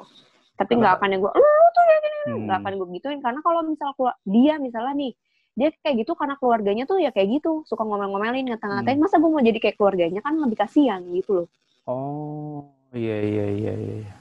tapi 0.60 0.76
nggak 0.76 1.00
akan 1.00 1.08
yang 1.16 1.20
gue 1.24 1.32
lu 1.32 1.40
tuh 1.72 1.82
kayak 1.82 2.00
gini 2.04 2.18
Hmm. 2.20 2.44
nggak 2.44 2.58
akan 2.60 2.72
gue 2.76 2.88
gituin 3.00 3.20
karena 3.24 3.40
kalau 3.40 3.60
misal 3.64 3.96
keluar 3.96 4.12
dia 4.28 4.60
misalnya 4.60 4.92
nih 4.92 5.12
dia 5.56 5.68
kayak 5.80 5.96
gitu 6.04 6.12
karena 6.12 6.36
keluarganya 6.36 6.84
tuh 6.84 7.00
ya 7.00 7.08
kayak 7.10 7.40
gitu 7.40 7.64
suka 7.64 7.80
ngomel-ngomelin 7.80 8.44
ngata-ngatain 8.52 8.94
Hmm. 8.94 9.02
masa 9.02 9.16
gue 9.16 9.30
mau 9.32 9.40
jadi 9.40 9.56
kayak 9.56 9.76
keluarganya 9.80 10.20
kan 10.20 10.36
lebih 10.36 10.60
kasihan 10.60 11.00
gitu 11.16 11.32
loh 11.32 11.48
Oh 11.88 12.68
iya 12.92 13.18
iya 13.18 13.46
iya 13.50 13.72
iya. 13.72 14.12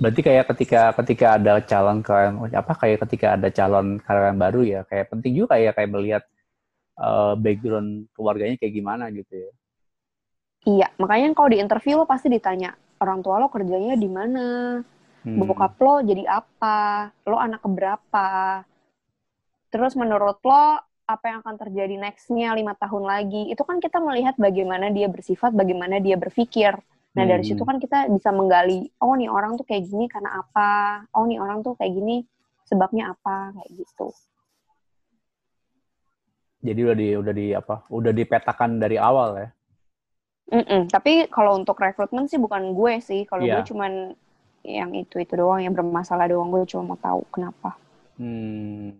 Berarti 0.00 0.20
kayak 0.20 0.48
ketika 0.52 0.90
ketika 0.96 1.26
ada 1.36 1.60
calon 1.60 2.00
karyawan 2.00 2.50
apa 2.50 2.72
kayak 2.74 2.98
ketika 3.06 3.36
ada 3.36 3.48
calon 3.48 4.00
karyawan 4.00 4.36
baru 4.36 4.60
ya 4.64 4.80
kayak 4.84 5.12
penting 5.12 5.36
juga 5.36 5.54
kayak 5.54 5.76
kayak 5.76 5.90
melihat 5.92 6.22
eh, 6.98 7.32
background 7.38 8.10
keluarganya 8.12 8.56
kayak 8.56 8.74
gimana 8.74 9.08
gitu 9.12 9.32
ya. 9.32 9.50
iya 10.66 10.88
makanya 10.96 11.32
kalau 11.32 11.48
di 11.48 11.56
interview 11.56 11.96
lo 11.96 12.04
pasti 12.04 12.28
ditanya 12.28 12.76
orang 13.00 13.24
tua 13.24 13.40
lo 13.40 13.48
kerjanya 13.48 13.96
di 13.96 14.08
mana 14.08 14.46
Hmm. 15.20 15.36
bokap 15.36 15.76
lo 15.84 16.00
jadi 16.00 16.24
apa, 16.24 17.12
lo 17.28 17.36
anak 17.36 17.60
keberapa, 17.60 18.64
terus 19.68 19.92
menurut 19.92 20.40
lo 20.40 20.80
apa 21.04 21.24
yang 21.28 21.44
akan 21.44 21.60
terjadi 21.60 22.00
nextnya 22.00 22.56
lima 22.56 22.72
tahun 22.72 23.04
lagi, 23.04 23.52
itu 23.52 23.60
kan 23.60 23.84
kita 23.84 24.00
melihat 24.00 24.32
bagaimana 24.40 24.88
dia 24.88 25.12
bersifat, 25.12 25.52
bagaimana 25.52 26.00
dia 26.00 26.16
berpikir. 26.16 26.72
Nah 27.12 27.24
dari 27.28 27.44
Hmm. 27.44 27.52
situ 27.52 27.62
kan 27.68 27.76
kita 27.76 28.08
bisa 28.08 28.32
menggali, 28.32 28.88
oh 29.02 29.12
nih 29.12 29.28
orang 29.28 29.60
tuh 29.60 29.68
kayak 29.68 29.84
gini 29.92 30.08
karena 30.08 30.40
apa, 30.40 31.04
oh 31.12 31.28
nih 31.28 31.36
orang 31.36 31.60
tuh 31.60 31.76
kayak 31.76 31.92
gini 31.92 32.24
sebabnya 32.64 33.12
apa, 33.12 33.52
kayak 33.60 33.70
gitu. 33.76 34.08
Jadi 36.64 36.80
udah 36.80 36.96
di 36.96 37.08
udah 37.16 37.34
di 37.36 37.46
apa? 37.56 37.84
Udah 37.92 38.12
dipetakan 38.12 38.80
dari 38.80 38.96
awal 38.96 39.36
ya. 39.36 39.48
Mm-mm. 40.50 40.90
Tapi 40.90 41.30
kalau 41.30 41.54
untuk 41.54 41.78
rekrutmen 41.78 42.26
sih 42.26 42.36
bukan 42.36 42.74
gue 42.74 42.98
sih, 42.98 43.22
kalau 43.24 43.46
Iya. 43.46 43.62
gue 43.62 43.70
cuman 43.70 43.92
yang 44.60 44.92
itu 44.92 45.16
itu 45.16 45.32
doang, 45.38 45.62
yang 45.62 45.72
bermasalah 45.72 46.26
doang, 46.26 46.50
gue 46.50 46.66
cuma 46.68 46.92
mau 46.92 46.98
tahu 46.98 47.22
kenapa. 47.30 47.78
Hmm. 48.18 48.92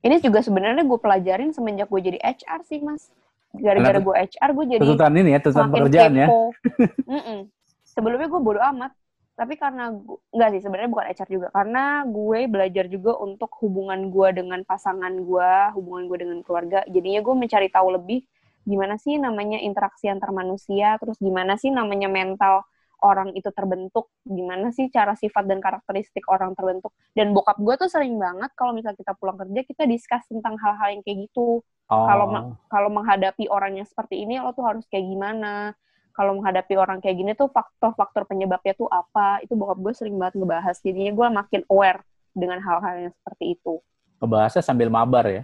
Ini 0.00 0.16
juga 0.18 0.40
sebenarnya 0.42 0.82
gue 0.82 0.98
pelajarin 0.98 1.52
semenjak 1.52 1.86
gue 1.86 2.00
jadi 2.02 2.18
HR 2.18 2.60
sih, 2.64 2.80
Mas. 2.80 3.12
gara-gara 3.48 3.96
gue 3.96 4.12
HR 4.12 4.50
gue 4.52 4.64
jadi 4.76 4.82
tuntutan 4.84 5.12
ini 5.16 5.32
ya, 5.32 5.40
tuntutan 5.40 5.72
pekerjaan 5.72 6.12
ya. 6.12 6.26
kepo. 6.28 6.42
Mm-mm. 7.16 7.38
Sebelumnya 7.80 8.28
gue 8.28 8.40
bodo 8.44 8.60
amat, 8.60 8.92
tapi 9.34 9.56
karena 9.56 9.88
gu- 9.88 10.20
nggak 10.36 10.48
sih 10.52 10.60
sebenarnya 10.60 10.90
bukan 10.92 11.06
HR 11.08 11.28
juga, 11.32 11.48
karena 11.56 12.04
gue 12.04 12.40
belajar 12.44 12.84
juga 12.92 13.16
untuk 13.16 13.48
hubungan 13.64 14.12
gue 14.12 14.28
dengan 14.36 14.60
pasangan 14.68 15.10
gue, 15.16 15.52
hubungan 15.80 16.12
gue 16.12 16.18
dengan 16.20 16.38
keluarga. 16.44 16.84
Jadinya 16.92 17.24
gue 17.24 17.34
mencari 17.34 17.68
tahu 17.72 17.88
lebih 17.96 18.20
gimana 18.68 19.00
sih 19.00 19.16
namanya 19.16 19.56
interaksi 19.64 20.12
antar 20.12 20.28
manusia, 20.36 21.00
terus 21.00 21.16
gimana 21.16 21.56
sih 21.56 21.72
namanya 21.72 22.12
mental 22.12 22.68
orang 23.00 23.30
itu 23.32 23.48
terbentuk, 23.54 24.10
gimana 24.26 24.74
sih 24.74 24.90
cara 24.90 25.14
sifat 25.14 25.46
dan 25.46 25.62
karakteristik 25.62 26.26
orang 26.28 26.52
terbentuk. 26.52 26.92
Dan 27.14 27.30
bokap 27.32 27.56
gue 27.56 27.74
tuh 27.78 27.88
sering 27.88 28.18
banget 28.18 28.50
kalau 28.58 28.74
misalnya 28.74 28.98
kita 28.98 29.14
pulang 29.16 29.38
kerja 29.38 29.60
kita 29.64 29.84
discuss 29.86 30.26
tentang 30.26 30.58
hal-hal 30.58 30.98
yang 30.98 31.02
kayak 31.06 31.30
gitu. 31.30 31.62
Oh, 31.88 32.04
kalau 32.04 32.26
ma- 32.28 32.46
kalau 32.68 32.90
menghadapi 32.92 33.48
orang 33.48 33.80
yang 33.80 33.88
seperti 33.88 34.28
ini 34.28 34.42
lo 34.42 34.52
tuh 34.52 34.66
harus 34.66 34.84
kayak 34.90 35.06
gimana? 35.08 35.72
Kalau 36.12 36.34
menghadapi 36.42 36.74
orang 36.74 36.98
kayak 36.98 37.16
gini 37.16 37.32
tuh 37.38 37.46
faktor-faktor 37.54 38.26
penyebabnya 38.26 38.74
tuh 38.74 38.90
apa? 38.90 39.38
Itu 39.46 39.54
bokap 39.54 39.78
gue 39.78 39.94
sering 39.94 40.18
banget 40.18 40.42
ngebahas. 40.42 40.76
Jadinya 40.82 41.12
gue 41.14 41.26
makin 41.30 41.62
aware 41.70 42.02
dengan 42.34 42.58
hal-hal 42.58 43.08
yang 43.08 43.14
seperti 43.14 43.54
itu. 43.54 43.78
Ngebahasnya 44.18 44.62
sambil 44.66 44.90
mabar 44.90 45.24
ya. 45.30 45.42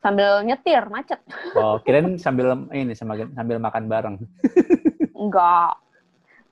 Sambil 0.00 0.40
nyetir 0.40 0.86
macet 0.86 1.18
Oh, 1.52 1.76
kirain 1.78 2.16
sambil 2.16 2.56
ini 2.70 2.92
sambil, 2.92 3.28
sambil 3.30 3.56
makan 3.56 3.84
bareng. 3.84 4.16
enggak 5.14 5.76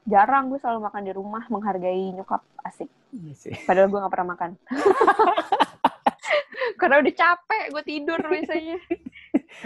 jarang 0.04 0.48
gue 0.48 0.56
selalu 0.56 0.82
makan 0.82 1.02
di 1.02 1.10
rumah 1.10 1.42
menghargai 1.46 2.12
nyokap 2.12 2.42
asik 2.62 2.86
Iya 3.10 3.32
sih. 3.34 3.52
padahal 3.64 3.88
gue 3.88 3.98
nggak 3.98 4.10
pernah 4.10 4.28
makan 4.30 4.50
karena 6.78 6.94
udah 6.98 7.14
capek 7.14 7.62
gue 7.70 7.82
tidur 7.82 8.18
biasanya 8.22 8.76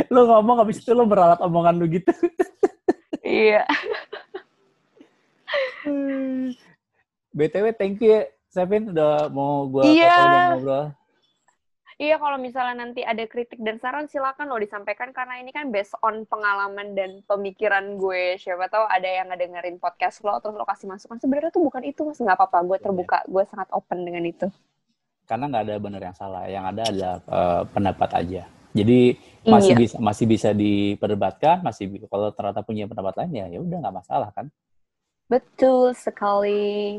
Lu 0.09 0.25
ngomong 0.25 0.57
habis 0.59 0.79
itu 0.79 0.91
lu 0.91 1.05
meralat 1.05 1.39
omongan 1.39 1.77
lu 1.77 1.85
gitu. 1.87 2.11
iya 3.21 3.63
BTW 7.33 7.73
thank 7.73 7.99
you 7.99 8.13
ya, 8.13 8.21
Sevin 8.47 8.89
udah 8.89 9.29
mau 9.29 9.65
Iya. 9.81 10.13
foto 10.13 10.23
dan 10.23 10.41
ngobrol. 10.51 10.85
Iya, 12.03 12.19
kalau 12.19 12.35
misalnya 12.35 12.83
nanti 12.83 13.07
ada 13.07 13.23
kritik 13.31 13.63
dan 13.63 13.79
saran, 13.79 14.11
silakan 14.11 14.51
lo 14.51 14.59
disampaikan 14.59 15.15
karena 15.15 15.39
ini 15.39 15.55
kan 15.55 15.71
based 15.71 15.95
on 16.03 16.27
pengalaman 16.27 16.99
dan 16.99 17.23
pemikiran 17.31 17.95
gue. 17.95 18.35
Siapa 18.43 18.67
tahu 18.67 18.91
ada 18.91 19.07
yang 19.07 19.31
ngedengerin 19.31 19.79
podcast 19.79 20.19
lo, 20.27 20.35
terus 20.43 20.59
lo 20.59 20.67
kasih 20.67 20.91
masukan. 20.91 21.23
Sebenarnya 21.23 21.55
tuh 21.55 21.63
bukan 21.63 21.87
itu, 21.87 22.03
mas. 22.03 22.19
Nggak 22.19 22.43
apa-apa, 22.43 22.59
gue 22.67 22.79
terbuka. 22.83 23.23
Gue 23.31 23.47
sangat 23.47 23.71
open 23.71 24.03
dengan 24.03 24.27
itu. 24.27 24.51
Karena 25.31 25.47
nggak 25.47 25.63
ada 25.63 25.75
benar 25.79 26.03
yang 26.03 26.17
salah, 26.19 26.43
yang 26.51 26.67
ada 26.67 26.83
adalah 26.91 27.15
eh, 27.23 27.63
pendapat 27.71 28.11
aja. 28.19 28.43
Jadi 28.75 29.01
masih 29.47 29.79
Iya. 29.79 29.83
bisa 29.87 29.97
masih 30.03 30.27
bisa 30.27 30.51
diperdebatkan, 30.51 31.63
masih 31.63 31.87
kalau 32.11 32.35
ternyata 32.35 32.67
punya 32.67 32.91
pendapat 32.91 33.15
lain 33.23 33.31
ya 33.31 33.47
ya 33.47 33.59
udah 33.63 33.79
nggak 33.79 33.97
masalah 34.03 34.35
kan. 34.35 34.51
Betul 35.31 35.95
sekali. 35.95 36.99